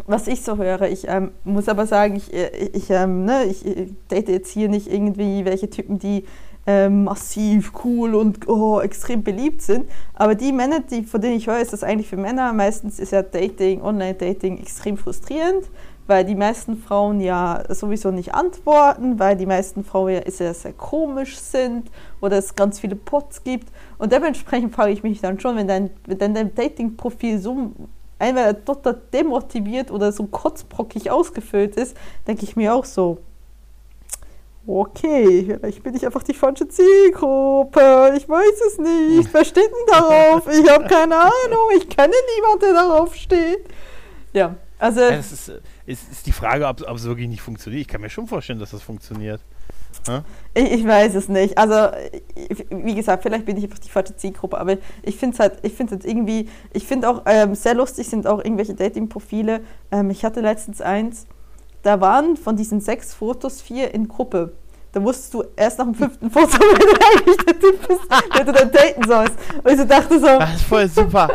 was 0.08 0.28
ich 0.28 0.44
so 0.44 0.58
höre, 0.58 0.82
ich 0.84 1.08
ähm, 1.08 1.32
muss 1.44 1.70
aber 1.70 1.86
sagen, 1.86 2.16
ich, 2.16 2.34
äh, 2.34 2.70
ich, 2.74 2.90
ähm, 2.90 3.26
ne, 3.26 3.46
ich 3.46 3.64
date 4.10 4.30
jetzt 4.30 4.52
hier 4.52 4.68
nicht 4.68 4.92
irgendwie 4.92 5.46
welche 5.46 5.70
Typen, 5.70 6.00
die 6.00 6.26
ähm, 6.68 7.06
massiv 7.06 7.72
cool 7.84 8.14
und 8.14 8.48
oh, 8.48 8.80
extrem 8.82 9.24
beliebt 9.24 9.62
sind. 9.62 9.90
Aber 10.14 10.36
die 10.36 10.52
Männer, 10.52 10.80
die, 10.80 11.04
von 11.04 11.22
denen 11.22 11.36
ich 11.36 11.48
höre, 11.48 11.60
ist 11.60 11.74
das 11.74 11.84
eigentlich 11.84 12.08
für 12.08 12.18
Männer. 12.18 12.54
Meistens 12.54 13.00
ist 13.00 13.12
ja 13.12 13.24
Dating, 13.24 13.82
Online-Dating 13.82 14.60
extrem 14.60 14.98
frustrierend, 14.98 15.70
weil 16.06 16.24
die 16.24 16.36
meisten 16.36 16.78
Frauen 16.78 17.20
ja 17.20 17.64
sowieso 17.70 18.12
nicht 18.12 18.34
antworten, 18.34 19.18
weil 19.18 19.36
die 19.36 19.46
meisten 19.46 19.84
Frauen 19.84 20.14
ja 20.14 20.22
sehr, 20.30 20.54
sehr 20.54 20.74
komisch 20.74 21.38
sind 21.38 21.90
oder 22.20 22.38
es 22.38 22.56
ganz 22.56 22.80
viele 22.80 22.96
Pots 22.96 23.44
gibt. 23.44 23.70
Und 23.98 24.12
dementsprechend 24.12 24.74
frage 24.76 24.92
ich 24.92 25.04
mich 25.04 25.22
dann 25.22 25.40
schon, 25.40 25.56
wenn 25.56 25.68
dein, 25.68 25.90
wenn 26.06 26.34
dein, 26.34 26.54
Dating-Profil 26.54 27.40
so 27.40 27.72
entweder 28.20 28.64
total 28.64 29.02
demotiviert 29.12 29.90
oder 29.90 30.12
so 30.12 30.26
kotzbrockig 30.26 31.10
ausgefüllt 31.10 31.76
ist, 31.76 31.98
denke 32.28 32.44
ich 32.44 32.56
mir 32.56 32.76
auch 32.76 32.86
so, 32.86 33.18
okay, 34.68 35.44
vielleicht 35.60 35.84
bin 35.84 35.96
ich 35.96 36.06
einfach 36.06 36.24
die 36.24 36.34
falsche 36.34 36.68
Zielgruppe. 36.68 38.14
Ich 38.18 38.28
weiß 38.28 38.62
es 38.68 38.78
nicht. 38.78 39.34
Wer 39.34 39.46
steht 39.46 39.66
denn 39.66 39.88
darauf? 39.88 40.48
Ich 40.48 40.70
habe 40.70 40.86
keine 40.86 41.16
Ahnung. 41.18 41.70
Ich 41.78 41.90
kenne 41.90 42.14
niemanden, 42.36 42.60
der 42.62 42.74
darauf 42.74 43.16
steht. 43.16 43.66
Ja, 44.34 44.56
also 44.80 45.02
Ja, 45.02 45.12
das 45.18 45.32
ist, 45.32 45.50
äh, 45.50 45.60
ist, 45.86 46.12
ist 46.12 46.26
die 46.26 46.32
Frage, 46.32 46.66
ob 46.68 46.80
es 46.96 47.04
wirklich 47.06 47.28
nicht 47.28 47.42
funktioniert. 47.42 47.82
Ich 47.82 47.88
kann 47.88 48.02
mir 48.02 48.10
schon 48.10 48.28
vorstellen, 48.28 48.60
dass 48.60 48.72
das 48.72 48.82
funktioniert. 48.82 49.42
ich, 50.54 50.72
ich 50.72 50.88
weiß 50.88 51.16
es 51.16 51.28
nicht. 51.28 51.58
Also 51.58 51.90
ich- 52.36 52.66
wie 52.70 52.96
gesagt, 52.96 53.24
vielleicht 53.24 53.46
bin 53.46 53.58
ich 53.58 53.66
einfach 53.66 53.80
die 53.80 53.90
falsche 53.90 54.16
Zielgruppe, 54.16 54.58
aber 54.58 54.78
ich 55.04 55.18
finde 55.18 55.34
es 55.36 55.40
halt, 55.40 55.60
ich 55.64 55.74
finde 55.74 55.96
es 55.96 56.06
irgendwie, 56.06 56.48
ich 56.74 56.88
finde 56.88 57.10
auch 57.10 57.24
ähm, 57.26 57.56
sehr 57.56 57.74
lustig 57.76 58.08
sind 58.10 58.26
auch 58.26 58.40
irgendwelche 58.40 58.74
Dating-Profile. 58.74 59.62
Ähm, 59.92 60.10
ich 60.10 60.24
hatte 60.24 60.40
letztens 60.40 60.82
eins, 60.82 61.28
da 61.84 62.00
waren 62.02 62.38
von 62.38 62.56
diesen 62.56 62.82
sechs 62.82 63.14
Fotos 63.14 63.62
vier 63.62 63.94
in 63.94 64.08
Gruppe. 64.08 64.54
Da 64.94 65.02
wusstest 65.02 65.34
du 65.34 65.44
erst 65.56 65.78
nach 65.80 65.86
dem 65.86 65.96
fünften 65.96 66.30
Foto, 66.30 66.52
wenn 66.60 66.80
du 66.80 67.06
eigentlich 67.06 67.38
der 67.38 67.60
Typ 67.60 67.88
bist, 67.88 68.02
der 68.38 68.44
du 68.44 68.52
dann 68.52 68.72
daten 68.72 69.08
sollst. 69.08 69.36
Und 69.64 69.80
ich 69.80 69.88
dachte 69.88 70.20
so, 70.20 70.26
Das 70.26 70.56
ist 70.56 70.64
voll 70.64 70.88
super. 70.90 71.30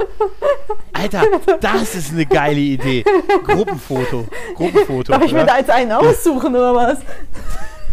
Alter, 0.92 1.22
das 1.60 1.94
ist 1.94 2.12
eine 2.12 2.26
geile 2.26 2.60
Idee. 2.60 3.02
Gruppenfoto. 3.44 4.26
Gruppenfoto. 4.54 5.12
darf 5.12 5.24
ich 5.24 5.32
mir 5.32 5.46
da 5.46 5.56
jetzt 5.56 5.70
einen 5.70 5.92
aussuchen 5.92 6.54
oder 6.54 6.74
was? 6.74 6.98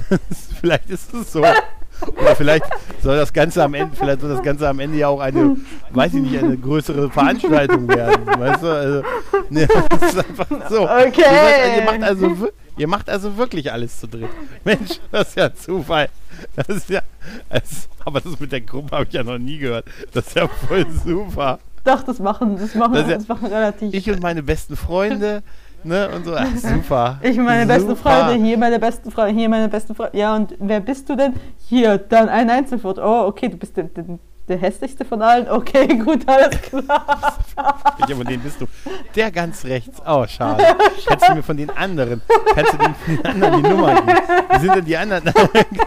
vielleicht 0.59 0.89
ist 0.89 1.13
es 1.13 1.31
so. 1.31 1.45
Oder 2.07 2.35
vielleicht 2.35 2.65
soll 3.01 3.17
das 3.17 3.31
Ganze 3.33 3.63
am 3.63 3.73
Ende, 3.73 3.95
vielleicht 3.95 4.21
soll 4.21 4.29
das 4.29 4.43
Ganze 4.43 4.67
am 4.67 4.79
Ende 4.79 4.97
ja 4.97 5.07
auch 5.07 5.19
eine, 5.19 5.57
weiß 5.91 6.13
ich 6.15 6.21
nicht, 6.21 6.37
eine 6.41 6.57
größere 6.57 7.09
Veranstaltung 7.09 7.87
werden. 7.87 8.25
Weißt 8.27 8.63
du? 8.63 8.67
Also, 8.67 9.03
ne, 9.49 9.67
das 9.89 10.01
ist 10.13 10.17
einfach 10.17 10.69
so. 10.69 10.83
Okay. 10.83 11.11
Ihr, 11.17 11.23
seid, 11.23 11.77
ihr, 11.77 11.83
macht 11.85 12.03
also, 12.03 12.47
ihr 12.77 12.87
macht 12.87 13.09
also 13.09 13.37
wirklich 13.37 13.71
alles 13.71 13.99
zu 13.99 14.07
dritt. 14.07 14.29
Mensch, 14.63 14.99
das 15.11 15.29
ist 15.29 15.37
ja 15.37 15.53
Zufall. 15.53 16.09
Das 16.55 16.69
ist 16.69 16.89
ja. 16.89 17.01
Das, 17.49 17.87
aber 18.05 18.19
das 18.21 18.39
mit 18.39 18.51
der 18.51 18.61
Gruppe 18.61 18.95
habe 18.95 19.05
ich 19.07 19.13
ja 19.13 19.23
noch 19.23 19.37
nie 19.37 19.57
gehört. 19.57 19.85
Das 20.13 20.27
ist 20.27 20.35
ja 20.35 20.47
voll 20.47 20.85
super. 21.05 21.59
Doch, 21.85 22.01
das 22.03 22.19
machen, 22.19 22.57
das 22.57 22.75
machen, 22.75 22.93
Das 22.93 23.09
ja- 23.09 23.17
das 23.17 23.27
machen 23.27 23.47
relativ. 23.47 23.93
Ich 23.93 24.09
und 24.09 24.21
meine 24.21 24.41
besten 24.41 24.75
Freunde, 24.77 25.43
ne, 25.83 26.09
und 26.09 26.25
so. 26.25 26.35
Ach, 26.35 26.47
super. 26.55 27.19
Ich 27.21 27.37
meine 27.37 27.65
beste 27.65 27.89
Super. 27.89 28.25
Freunde, 28.25 28.43
hier 28.43 28.57
meine 28.57 28.79
besten 28.79 29.11
Freunde, 29.11 29.39
hier 29.39 29.49
meine 29.49 29.69
besten 29.69 29.95
Freunde. 29.95 30.17
Ja, 30.17 30.35
und 30.35 30.55
wer 30.59 30.79
bist 30.79 31.09
du 31.09 31.15
denn? 31.15 31.33
Hier, 31.67 31.97
dann 31.97 32.29
ein 32.29 32.49
Einzelfoto. 32.49 33.01
Oh, 33.01 33.27
okay, 33.27 33.49
du 33.49 33.57
bist 33.57 33.75
der, 33.77 33.85
der, 33.85 34.05
der 34.47 34.57
hässlichste 34.57 35.05
von 35.05 35.21
allen. 35.21 35.49
Okay, 35.49 35.87
gut, 36.05 36.27
alles 36.27 36.61
klar. 36.61 37.37
Welcher 37.97 38.15
von 38.15 38.25
denen 38.25 38.43
bist 38.43 38.59
du? 38.59 38.67
Der 39.15 39.31
ganz 39.31 39.63
rechts. 39.65 40.01
Oh, 40.05 40.25
schade. 40.27 40.63
Kannst 41.05 41.29
du 41.29 41.35
mir 41.35 41.43
von 41.43 41.57
den 41.57 41.69
anderen, 41.69 42.21
kannst 42.53 42.73
du 42.73 42.77
den, 42.77 42.95
von 42.95 43.15
den 43.15 43.25
anderen 43.25 43.63
die 43.63 43.69
Nummer 43.69 43.95
geben? 43.95 44.17
Wie 44.51 44.59
sind 44.59 44.75
denn 44.75 44.85
die 44.85 44.97
anderen? 44.97 45.33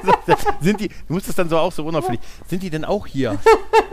sind 0.61 0.81
die, 0.81 0.89
du 0.89 1.13
musst 1.15 1.29
es 1.29 1.35
dann 1.35 1.49
so 1.49 1.59
auch 1.59 1.73
so 1.73 1.85
unauffällig. 1.85 2.21
Sind 2.47 2.63
die 2.63 2.71
denn 2.71 2.85
auch 2.85 3.07
hier? 3.07 3.39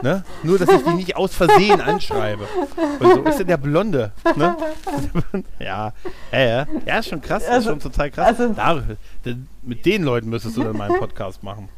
Ne? 0.02 0.24
Nur, 0.44 0.58
dass 0.60 0.70
ich 0.70 0.84
die 0.84 0.94
nicht 0.94 1.16
aus 1.16 1.36
Versehen 1.36 1.82
anschreibe. 1.82 2.48
Und 3.00 3.14
so 3.14 3.24
ist 3.24 3.40
denn 3.40 3.48
der 3.48 3.58
Blonde. 3.58 4.12
Ne? 4.36 4.56
Ja, 5.60 5.94
ja, 6.32 6.40
ja. 6.40 6.68
Ja, 6.86 7.00
ist 7.00 7.10
schon 7.10 7.22
krass. 7.22 7.44
Also- 7.46 7.72
ist 7.72 7.82
schon 7.82 7.92
total 7.92 8.12
krass. 8.12 8.40
also- 8.40 8.54
da, 8.54 9.36
mit 9.62 9.86
den 9.86 10.04
Leuten 10.04 10.30
müsstest 10.30 10.58
du 10.58 10.64
dann 10.64 10.78
mal 10.78 10.90
einen 10.90 11.00
Podcast 11.00 11.44
machen. 11.44 11.70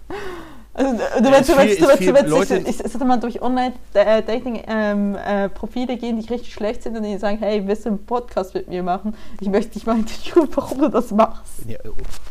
Also, 0.77 0.91
du 0.93 0.99
Ja, 1.29 1.39
du 1.39 1.43
viel- 1.45 1.75
du 1.77 1.85
du 1.87 1.97
viel 1.97 2.15
ich, 2.15 2.27
Leute- 2.27 2.57
ich, 2.57 2.67
ich 2.67 2.77
sollte 2.91 3.05
mal 3.05 3.17
durch 3.17 3.41
Online-Dating-Profile 3.41 5.95
gehen, 5.97 6.19
die 6.19 6.27
richtig 6.31 6.53
schlecht 6.53 6.83
sind 6.83 6.97
und 6.97 7.03
die 7.03 7.17
sagen, 7.17 7.37
hey, 7.39 7.65
willst 7.65 7.85
du 7.85 7.89
einen 7.89 8.05
Podcast 8.05 8.53
mit 8.53 8.67
mir 8.67 8.83
machen? 8.83 9.15
Ich 9.39 9.47
möchte 9.47 9.71
dich 9.71 9.85
mal 9.85 9.97
interviewen, 9.97 10.49
warum 10.55 10.79
du 10.79 10.89
das 10.89 11.11
machst. 11.11 11.45
Ja, 11.67 11.77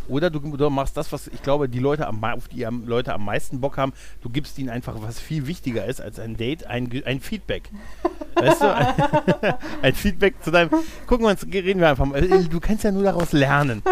oder 0.09 0.29
du, 0.29 0.41
du 0.41 0.69
machst 0.71 0.95
das, 0.97 1.11
was 1.13 1.29
ich 1.29 1.43
glaube, 1.43 1.69
die 1.71 1.79
Leute 1.79 2.07
am, 2.07 2.23
auf 2.23 2.49
die 2.49 2.67
am, 2.67 2.87
Leute 2.87 3.15
am 3.15 3.25
meisten 3.25 3.59
Bock 3.61 3.79
haben. 3.79 3.95
Du 4.23 4.29
gibst 4.29 4.59
ihnen 4.59 4.69
einfach, 4.69 4.95
was 5.01 5.19
viel 5.19 5.47
wichtiger 5.47 5.87
ist 5.87 6.03
als 6.03 6.19
ein 6.19 6.37
Date, 6.37 6.67
ein, 6.67 6.91
ein 7.07 7.21
Feedback. 7.21 7.71
Weißt 8.35 8.61
du? 8.61 8.67
ein 9.83 9.95
Feedback 9.95 10.35
zu 10.43 10.51
deinem. 10.51 10.69
Gucken 11.07 11.25
wir 11.25 11.31
uns, 11.31 11.47
reden 11.47 11.81
wir 11.81 11.89
einfach 11.89 12.05
mal. 12.05 12.23
Äh, 12.23 12.43
Du 12.45 12.61
kannst 12.61 12.85
ja 12.85 12.91
nur 12.93 13.05
daraus 13.05 13.33
lernen. 13.33 13.83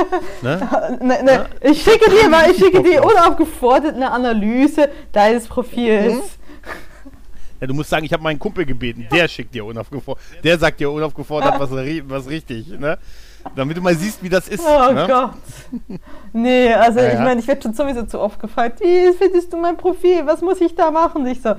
Ne? 0.43 0.69
Ne, 1.01 1.23
ne, 1.23 1.47
ich 1.63 1.83
schicke 1.83 2.11
dir 2.11 2.29
mal, 2.29 2.51
ich 2.51 2.59
schicke 2.59 2.83
dir 2.83 3.03
unaufgefordert 3.05 3.95
eine 3.95 4.11
Analyse 4.11 4.42
deines 5.13 5.47
Profils. 5.47 6.15
Mhm. 6.15 6.23
Ja, 7.61 7.69
du 7.69 7.75
musst 7.75 7.91
sagen, 7.91 8.05
ich 8.05 8.13
habe 8.13 8.25
meinen 8.25 8.41
Kumpel 8.41 8.67
gebeten, 8.67 9.07
der 9.13 9.29
schickt 9.29 9.55
dir 9.55 9.65
unaufgefordert, 9.65 10.25
der 10.43 10.59
sagt 10.59 10.81
dir 10.81 10.91
unaufgefordert, 10.91 11.61
was, 11.61 11.71
was 11.71 12.29
richtig, 12.29 12.69
ne? 12.69 12.99
Damit 13.55 13.77
du 13.77 13.81
mal 13.81 13.95
siehst, 13.95 14.21
wie 14.23 14.29
das 14.29 14.49
ist. 14.49 14.65
Oh 14.67 14.93
ne? 14.93 15.07
Gott. 15.07 16.01
Nee, 16.33 16.73
also 16.73 16.99
Ja, 16.99 17.13
ich 17.13 17.19
meine, 17.19 17.41
ich 17.41 17.47
werde 17.47 17.63
schon 17.63 17.75
sowieso 17.75 18.05
zu 18.05 18.21
oft 18.21 18.41
gefragt, 18.41 18.81
wie 18.81 19.13
findest 19.17 19.53
du 19.53 19.59
mein 19.59 19.77
Profil? 19.77 20.27
Was 20.27 20.41
muss 20.41 20.61
ich 20.61 20.75
da 20.75 20.91
machen? 20.91 21.25
Ich 21.27 21.41
so, 21.41 21.55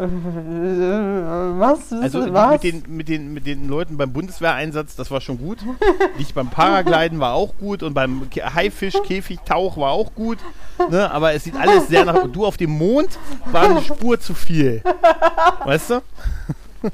was? 0.00 1.92
Also 1.92 2.32
was? 2.32 2.52
mit 2.52 2.62
den, 2.62 2.82
mit, 2.96 3.08
den, 3.08 3.32
mit 3.34 3.46
den 3.46 3.68
Leuten 3.68 3.96
beim 3.96 4.12
Bundeswehreinsatz, 4.12 4.96
das 4.96 5.10
war 5.10 5.20
schon 5.20 5.38
gut. 5.38 5.58
Dich 6.18 6.32
beim 6.34 6.48
Paragliden 6.48 7.20
war 7.20 7.34
auch 7.34 7.54
gut 7.58 7.82
und 7.82 7.92
beim 7.94 8.22
Haifisch-Käfigtauch 8.34 9.76
war 9.76 9.90
auch 9.90 10.14
gut. 10.14 10.38
Ne? 10.90 11.10
Aber 11.10 11.34
es 11.34 11.44
sieht 11.44 11.56
alles 11.56 11.88
sehr 11.88 12.04
nach. 12.04 12.26
Du 12.28 12.46
auf 12.46 12.56
dem 12.56 12.70
Mond 12.70 13.18
war 13.46 13.68
eine 13.68 13.82
Spur 13.82 14.18
zu 14.18 14.34
viel. 14.34 14.82
Weißt 15.64 15.90
du? 15.90 16.02
oh 16.82 16.88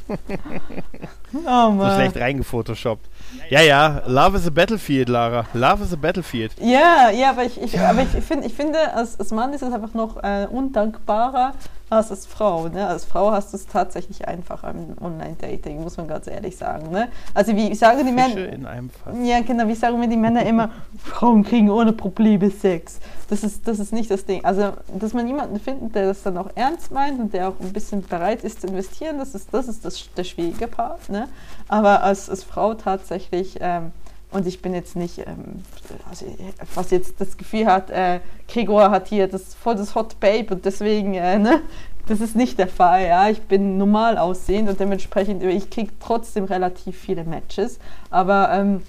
So 1.45 1.71
Mann. 1.71 1.95
schlecht 1.95 2.17
reingefotoshoppt. 2.17 3.07
Ja, 3.51 3.61
ja, 3.61 4.03
Love 4.07 4.39
is 4.39 4.47
a 4.47 4.51
Battlefield, 4.51 5.09
Lara. 5.09 5.47
Love 5.55 5.85
is 5.85 5.93
a 5.93 5.97
Battlefield. 5.97 6.53
Ja, 6.61 7.11
ja, 7.11 7.31
aber 7.31 7.45
ich, 7.45 7.61
ich, 7.61 7.79
aber 7.79 8.03
ich, 8.03 8.25
find, 8.25 8.45
ich 8.45 8.55
finde, 8.55 8.93
als, 8.95 9.19
als 9.19 9.31
Mann 9.31 9.53
ist 9.53 9.63
es 9.63 9.73
einfach 9.73 9.95
noch 9.95 10.23
äh, 10.23 10.47
undankbarer 10.51 11.55
als 11.89 12.11
als 12.11 12.27
Frau. 12.27 12.69
Ne? 12.69 12.87
Als 12.87 13.05
Frau 13.05 13.31
hast 13.31 13.53
du 13.53 13.57
es 13.57 13.67
tatsächlich 13.67 14.27
einfacher 14.27 14.71
im 14.71 14.97
Online-Dating, 15.01 15.83
muss 15.83 15.97
man 15.97 16.09
ganz 16.09 16.27
ehrlich 16.27 16.57
sagen. 16.57 16.91
Ne? 16.91 17.09
Also 17.33 17.55
wie 17.55 17.75
sagen 17.75 18.05
die 18.05 18.13
Männer... 18.13 18.49
in 18.49 18.67
einem 18.67 18.91
Fass. 18.91 19.15
Ja, 19.23 19.41
genau, 19.41 19.69
wie 19.69 19.75
sagen 19.75 20.01
mir 20.01 20.09
die 20.09 20.17
Männer 20.17 20.45
immer, 20.45 20.71
Frauen 20.99 21.45
kriegen 21.45 21.71
ohne 21.71 21.93
Probleme 21.93 22.51
Sex. 22.51 22.99
Das 23.29 23.45
ist, 23.45 23.67
das 23.69 23.79
ist 23.79 23.93
nicht 23.93 24.11
das 24.11 24.25
Ding. 24.25 24.45
Also, 24.45 24.73
dass 24.99 25.13
man 25.13 25.27
jemanden 25.27 25.61
findet, 25.61 25.95
der 25.95 26.07
das 26.07 26.23
dann 26.23 26.37
auch 26.39 26.51
ernst 26.55 26.91
meint 26.91 27.21
und 27.21 27.33
der 27.33 27.49
auch 27.49 27.61
ein 27.61 27.73
bisschen 27.73 28.03
bereit 28.03 28.43
ist 28.45 28.61
zu 28.61 28.69
investieren, 28.69 29.19
das 29.19 29.35
ist, 29.35 29.53
das 29.53 29.69
ist 29.69 29.85
das, 29.85 30.09
der 30.17 30.25
schwierige 30.25 30.67
Part. 30.67 31.09
Ne? 31.09 31.29
Aber 31.69 32.03
als, 32.03 32.29
als 32.29 32.43
Frau 32.45 32.75
tatsächlich, 32.75 33.16
ähm, 33.61 33.93
und 34.33 34.47
ich 34.47 34.61
bin 34.61 34.75
jetzt 34.75 34.97
nicht, 34.97 35.19
ähm, 35.19 35.63
also, 36.09 36.27
was 36.75 36.91
jetzt 36.91 37.21
das 37.21 37.37
Gefühl 37.37 37.67
hat, 37.67 37.91
äh, 37.91 38.21
Gregor 38.49 38.91
hat 38.91 39.09
hier 39.09 39.29
das 39.29 39.55
voll 39.55 39.77
das 39.77 39.95
Hot 39.95 40.19
Babe 40.21 40.55
und 40.55 40.65
deswegen, 40.65 41.15
äh, 41.15 41.39
ne? 41.39 41.63
Das 42.07 42.21
ist 42.21 42.37
nicht 42.37 42.59
der 42.59 42.69
Fall, 42.69 43.07
ja. 43.07 43.29
Ich 43.29 43.43
bin 43.43 43.79
normal 43.79 44.17
aussehend 44.19 44.69
und 44.69 44.79
dementsprechend, 44.79 45.43
ich 45.43 45.71
kriege 45.71 45.93
trotzdem 46.01 46.45
relativ 46.45 46.97
viele 46.97 47.25
Matches. 47.25 47.79
Aber 48.11 48.51
ähm, 48.53 48.83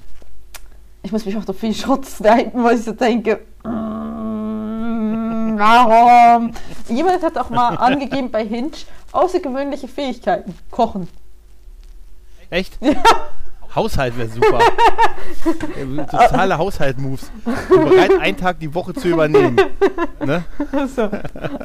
ich 1.01 1.11
muss 1.11 1.25
mich 1.25 1.35
auch 1.37 1.55
viel 1.55 1.73
Schutz 1.73 2.19
leiten, 2.23 2.63
weil 2.63 2.77
ich 2.77 2.83
so 2.83 2.91
denke, 2.91 3.39
mm, 3.63 5.57
warum? 5.57 6.51
Jemand 6.89 7.23
hat 7.23 7.37
auch 7.37 7.49
mal 7.49 7.75
angegeben 7.75 8.29
bei 8.29 8.45
Hinge 8.45 8.71
außergewöhnliche 9.11 9.87
Fähigkeiten. 9.87 10.53
Kochen. 10.69 11.07
Echt? 12.49 12.77
Haushalt 13.75 14.17
wäre 14.17 14.29
super. 14.29 14.59
Totale 16.11 16.57
Haushalt-Moves. 16.57 17.31
Bereit, 17.69 18.19
einen 18.19 18.37
Tag 18.37 18.59
die 18.59 18.73
Woche 18.73 18.93
zu 18.93 19.07
übernehmen. 19.09 19.57
Ne? 20.25 20.43
so, 20.95 21.09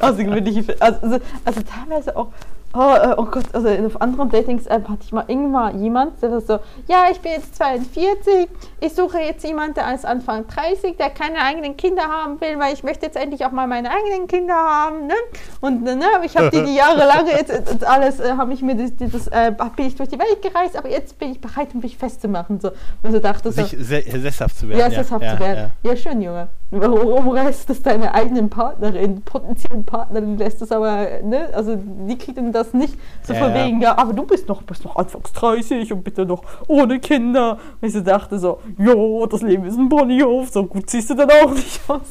außergewöhnliche 0.01 0.61
Fäh- 0.61 0.79
also, 0.79 0.99
also, 1.01 1.19
also 1.45 1.61
teilweise 1.61 2.15
auch, 2.15 2.29
oh, 2.73 2.95
äh, 2.95 3.13
oh 3.17 3.25
Gott, 3.25 3.45
also 3.53 3.67
in 3.67 3.85
auf 3.85 4.01
anderen 4.01 4.29
Datings-App 4.29 4.89
hatte 4.89 5.03
ich 5.03 5.11
mal 5.11 5.25
irgendwann 5.27 5.81
jemand, 5.81 6.21
der 6.21 6.29
das 6.29 6.47
so, 6.47 6.59
ja, 6.87 7.05
ich 7.11 7.19
bin 7.19 7.33
jetzt 7.33 7.55
42, 7.55 8.47
ich 8.79 8.93
suche 8.93 9.19
jetzt 9.19 9.43
jemanden, 9.45 9.75
der 9.75 9.93
ist 9.93 10.05
Anfang 10.05 10.47
30, 10.47 10.97
der 10.97 11.09
keine 11.09 11.37
eigenen 11.37 11.77
Kinder 11.77 12.03
haben 12.03 12.39
will, 12.41 12.59
weil 12.59 12.73
ich 12.73 12.83
möchte 12.83 13.05
jetzt 13.05 13.15
endlich 13.15 13.45
auch 13.45 13.51
mal 13.51 13.67
meine 13.67 13.89
eigenen 13.89 14.27
Kinder 14.27 14.55
haben, 14.55 15.07
ne? 15.07 15.13
Und 15.61 15.83
ne, 15.83 15.99
ich 16.23 16.35
habe 16.35 16.49
die, 16.49 16.63
die 16.63 16.75
Jahre 16.75 17.05
lange 17.05 17.31
jetzt, 17.37 17.49
jetzt 17.49 17.85
alles, 17.85 18.19
äh, 18.19 18.33
habe 18.37 18.53
ich 18.53 18.61
mir 18.61 18.75
das, 18.75 18.91
das 18.97 19.27
äh, 19.27 19.51
bin 19.75 19.87
ich 19.87 19.95
durch 19.95 20.09
die 20.09 20.19
Welt 20.19 20.41
gereist, 20.41 20.75
aber 20.77 20.89
jetzt 20.89 21.17
bin 21.19 21.31
ich 21.31 21.41
bereit, 21.41 21.69
um 21.73 21.81
mich 21.81 21.97
festzumachen, 21.97 22.59
so. 22.59 22.71
Und 23.01 23.11
so 23.11 23.19
dachte 23.19 23.51
so, 23.51 23.63
Sich 23.63 23.77
se 23.79 24.01
sesshaft 24.01 24.57
zu 24.57 24.69
werden. 24.69 24.79
ja, 24.79 24.89
sesshaft 24.89 25.29
zu 25.29 25.39
werden. 25.39 25.71
Ja. 25.83 25.95
schön, 25.95 26.21
Junge. 26.21 26.47
Warum 26.79 27.33
lässt 27.35 27.69
das 27.69 27.81
deine 27.81 28.13
eigenen 28.13 28.49
Partnerin, 28.49 29.21
potenziellen 29.21 29.85
Partnerin 29.85 30.37
lässt 30.37 30.61
das 30.61 30.71
aber, 30.71 31.21
ne? 31.23 31.49
Also 31.53 31.75
die 31.75 32.17
kriegen 32.17 32.51
das 32.51 32.73
nicht 32.73 32.97
so 33.23 33.33
Ja, 33.33 33.39
von 33.39 33.55
ja. 33.55 33.65
wegen, 33.65 33.81
ja, 33.81 33.97
aber 33.97 34.13
du 34.13 34.25
bist 34.25 34.47
noch, 34.47 34.63
bist 34.63 34.83
noch 34.83 34.95
anfangs 34.95 35.31
30 35.33 35.93
und 35.93 36.03
bitte 36.03 36.25
noch 36.25 36.43
ohne 36.67 36.99
Kinder. 36.99 37.59
Und 37.81 37.87
ich 37.87 37.93
so 37.93 38.01
dachte 38.01 38.39
so, 38.39 38.59
jo, 38.77 39.25
das 39.27 39.41
Leben 39.41 39.65
ist 39.65 39.77
ein 39.77 39.89
Ponyhof, 39.89 40.49
so 40.49 40.65
gut 40.65 40.89
siehst 40.89 41.09
du 41.09 41.15
dann 41.15 41.29
auch 41.29 41.53
nicht 41.53 41.81
aus. 41.87 42.01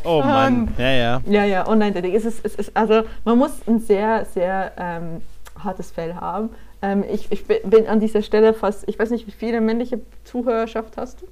Oh 0.07 0.19
Mann. 0.19 0.67
Ja, 0.77 0.91
ja. 0.91 1.21
Ja, 1.25 1.43
ja, 1.45 1.67
Online-Dating. 1.67 2.13
Es 2.13 2.25
ist, 2.25 2.45
es 2.45 2.53
ist, 2.55 2.77
also 2.77 3.03
man 3.23 3.39
muss 3.39 3.67
ein 3.67 3.79
sehr, 3.79 4.25
sehr 4.25 4.71
ähm, 4.77 5.21
hartes 5.57 5.89
Fell 5.91 6.13
haben. 6.15 6.51
Ähm, 6.83 7.03
ich 7.11 7.31
ich 7.31 7.45
bin 7.47 7.87
an 7.87 7.99
dieser 7.99 8.21
Stelle 8.21 8.53
fast, 8.53 8.87
ich 8.87 8.99
weiß 8.99 9.09
nicht, 9.09 9.25
wie 9.25 9.31
viele 9.31 9.61
männliche 9.61 9.99
Zuhörerschaft 10.23 10.97
hast 10.97 11.23
du? 11.23 11.25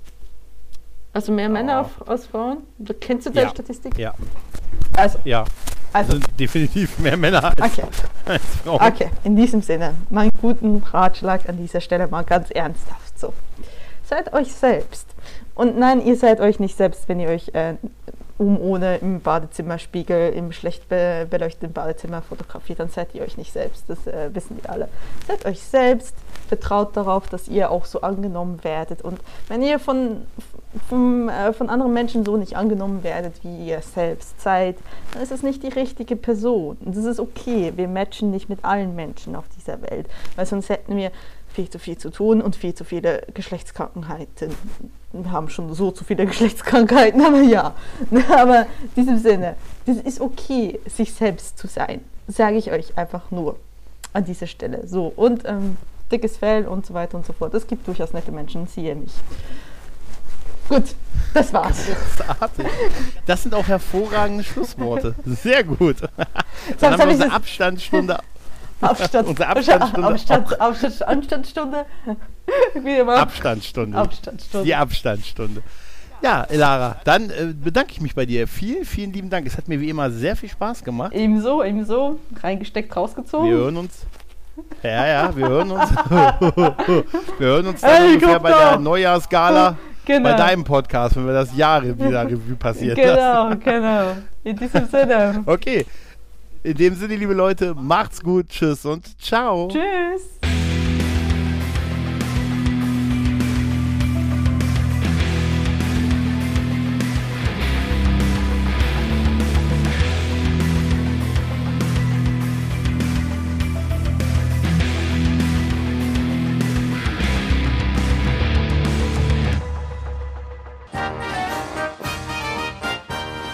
Also 1.14 1.32
mehr 1.32 1.48
Männer 1.50 1.82
auf, 1.82 2.08
als 2.08 2.26
Frauen? 2.26 2.58
Du- 2.80 2.94
Kennst 2.94 3.28
du 3.28 3.30
deine 3.30 3.48
Ja. 3.48 3.52
Statistik? 3.52 3.98
Ja, 3.98 4.14
Also, 4.98 5.20
ja. 5.24 5.46
also 5.94 6.14
Also 6.14 6.28
definitiv 6.40 6.98
mehr 7.00 7.16
Männer 7.18 7.44
als, 7.44 7.60
okay, 7.62 7.88
als 8.26 8.44
Frauen. 8.64 8.82
okay. 8.82 9.10
In 9.24 9.36
diesem 9.36 9.62
Sinne, 9.62 9.94
meinen 10.10 10.32
guten 10.42 10.78
Ratschlag 10.92 11.48
an 11.48 11.58
dieser 11.58 11.82
Stelle 11.82 12.08
mal 12.08 12.24
ganz 12.24 12.50
ernsthaft 12.52 13.20
so. 13.20 13.32
Seid 14.06 14.34
euch 14.34 14.54
selbst. 14.54 15.08
Und 15.56 15.78
nein, 15.78 16.04
ihr 16.06 16.16
seid 16.18 16.40
euch 16.42 16.60
nicht 16.60 16.76
selbst, 16.76 17.08
wenn 17.08 17.20
ihr 17.20 17.30
euch 17.30 17.50
äh, 17.54 17.76
um 18.40 18.60
ohne 18.60 18.98
im 18.98 19.22
Badezimmerspiegel, 19.22 20.34
im 20.34 20.52
schlecht 20.52 20.90
be 20.90 21.28
beleuchteten 21.30 21.72
Badezimmer 21.74 22.24
fotografiert, 22.24 22.80
dann 22.80 22.90
seid 22.90 23.14
ihr 23.14 23.22
euch 23.22 23.38
nicht 23.38 23.54
selbst. 23.54 23.84
Das 23.88 24.08
äh, 24.08 24.30
wissen 24.34 24.58
wir 24.62 24.70
alle. 24.72 24.88
Seid 25.28 25.46
euch 25.46 25.62
selbst, 25.62 26.16
vertraut 26.48 26.96
darauf, 26.96 27.28
dass 27.28 27.48
ihr 27.48 27.72
auch 27.72 27.86
so 27.86 28.02
angenommen 28.02 28.64
werdet. 28.64 29.02
Und 29.02 29.20
wenn 29.48 29.62
ihr 29.62 29.80
von, 29.80 30.22
vom, 30.90 31.30
äh, 31.30 31.54
von 31.54 31.70
anderen 31.70 31.94
Menschen 31.94 32.26
so 32.26 32.38
nicht 32.38 32.56
angenommen 32.56 33.04
werdet, 33.04 33.44
wie 33.44 33.68
ihr 33.68 33.82
selbst 33.82 34.42
seid, 34.42 34.78
dann 35.14 35.22
ist 35.22 35.32
es 35.32 35.44
nicht 35.44 35.64
die 35.64 35.70
richtige 35.70 36.16
Person. 36.16 36.78
Und 36.84 36.96
das 36.96 37.06
ist 37.06 37.20
okay. 37.20 37.74
Wir 37.76 37.88
matchen 37.88 38.32
nicht 38.32 38.50
mit 38.50 38.64
allen 38.64 38.96
Menschen 38.96 39.36
auf 39.36 39.46
dieser 39.58 39.82
Welt, 39.82 40.08
weil 40.36 40.46
sonst 40.46 40.70
hätten 40.70 40.96
wir 40.96 41.12
viel 41.54 41.70
zu 41.70 41.80
viel 41.80 41.98
zu 41.98 42.10
tun 42.10 42.42
und 42.42 42.56
viel 42.56 42.74
zu 42.74 42.84
viele 42.84 43.22
Geschlechtskrankheiten. 43.34 44.52
Wir 45.12 45.32
haben 45.32 45.50
schon 45.50 45.74
so 45.74 45.92
zu 45.92 46.04
viele 46.04 46.26
Geschlechtskrankheiten, 46.28 47.22
aber 47.22 47.42
ja. 47.42 47.76
Aber 48.36 48.66
in 48.82 49.04
diesem 49.04 49.20
Sinne, 49.20 49.56
es 49.86 49.98
ist 49.98 50.20
okay, 50.20 50.80
sich 50.88 51.14
selbst 51.14 51.58
zu 51.58 51.68
sein. 51.68 52.02
Sage 52.28 52.58
ich 52.58 52.72
euch 52.72 52.98
einfach 52.98 53.30
nur 53.32 53.58
an 54.14 54.26
dieser 54.26 54.48
Stelle. 54.48 54.88
So, 54.88 55.12
und 55.16 55.44
ähm, 55.46 55.78
dickes 56.12 56.38
Fell 56.38 56.68
und 56.68 56.86
so 56.86 56.94
weiter 56.94 57.18
und 57.18 57.26
so 57.26 57.34
fort. 57.34 57.54
Es 57.54 57.68
gibt 57.68 57.88
durchaus 57.88 58.14
nette 58.14 58.32
Menschen, 58.32 58.68
siehe 58.68 58.96
mich. 58.96 59.12
Gut, 60.70 60.96
das 61.34 61.54
war's. 61.54 61.86
Großartig. 61.86 62.66
Das 63.26 63.44
sind 63.44 63.54
auch 63.54 63.68
hervorragende 63.68 64.44
Schlussworte. 64.44 65.16
Sehr 65.26 65.64
gut. 65.64 65.98
Dann 66.80 66.94
haben 66.94 67.00
hab 67.00 67.08
wir 67.08 67.14
unsere 67.14 67.32
Abstandsstunde. 67.32 68.20
Abstand, 68.82 69.28
Unsere 69.30 69.48
Abstandsstunde 69.48 70.08
Abstand, 70.08 70.60
Abstand, 70.60 71.86
immer. 72.76 73.16
Abstandsstunde. 73.16 73.98
Abstandsstunde. 73.98 74.66
Die 74.66 74.76
Abstandsstunde. 74.76 75.64
Ja, 76.22 76.44
Elara, 76.46 76.98
dann 77.04 77.30
äh, 77.30 77.54
bedanke 77.54 77.92
ich 77.92 78.02
mich 78.02 78.16
bei 78.16 78.26
dir. 78.26 78.48
Vielen, 78.48 78.86
vielen 78.86 79.12
lieben 79.12 79.30
Dank. 79.30 79.46
Es 79.46 79.58
hat 79.58 79.68
mir 79.68 79.82
wie 79.82 79.90
immer 79.90 80.10
sehr 80.10 80.38
viel 80.38 80.50
Spaß 80.50 80.84
gemacht. 80.84 81.14
Ebenso, 81.14 81.64
ebenso. 81.64 82.20
Reingesteckt, 82.42 82.96
rausgezogen. 82.96 83.50
Wir 83.50 83.58
hören 83.58 83.78
uns. 83.78 84.06
Ja, 84.82 85.08
ja, 85.08 85.36
wir 85.36 85.48
hören 85.48 85.72
uns. 85.72 85.90
wir 86.10 87.48
hören 87.48 87.68
uns 87.68 87.82
dann 87.82 87.92
Hey, 87.92 88.14
ungefähr 88.14 88.40
bei 88.40 88.50
der 88.52 88.80
Neujahrsgala 88.80 89.78
Genau. 90.06 90.30
bei 90.30 90.36
deinem 90.36 90.66
Podcast, 90.66 91.16
wenn 91.16 91.26
wir 91.26 91.34
das 91.34 91.56
Jahr 91.56 91.82
wieder 91.82 92.26
Revue 92.30 92.56
passiert 92.60 92.98
lassen. 92.98 93.62
Genau, 93.62 93.80
genau. 93.80 94.18
In 94.44 94.58
diesem 94.58 94.86
Sinne. 94.88 95.44
Okay. 95.46 95.86
In 96.62 96.76
dem 96.76 96.96
Sinne, 96.96 97.16
liebe 97.16 97.34
Leute, 97.34 97.74
macht's 97.74 98.22
gut, 98.22 98.50
tschüss 98.50 98.86
und 98.86 99.20
ciao. 99.22 99.70
Tschüss. 99.70 100.63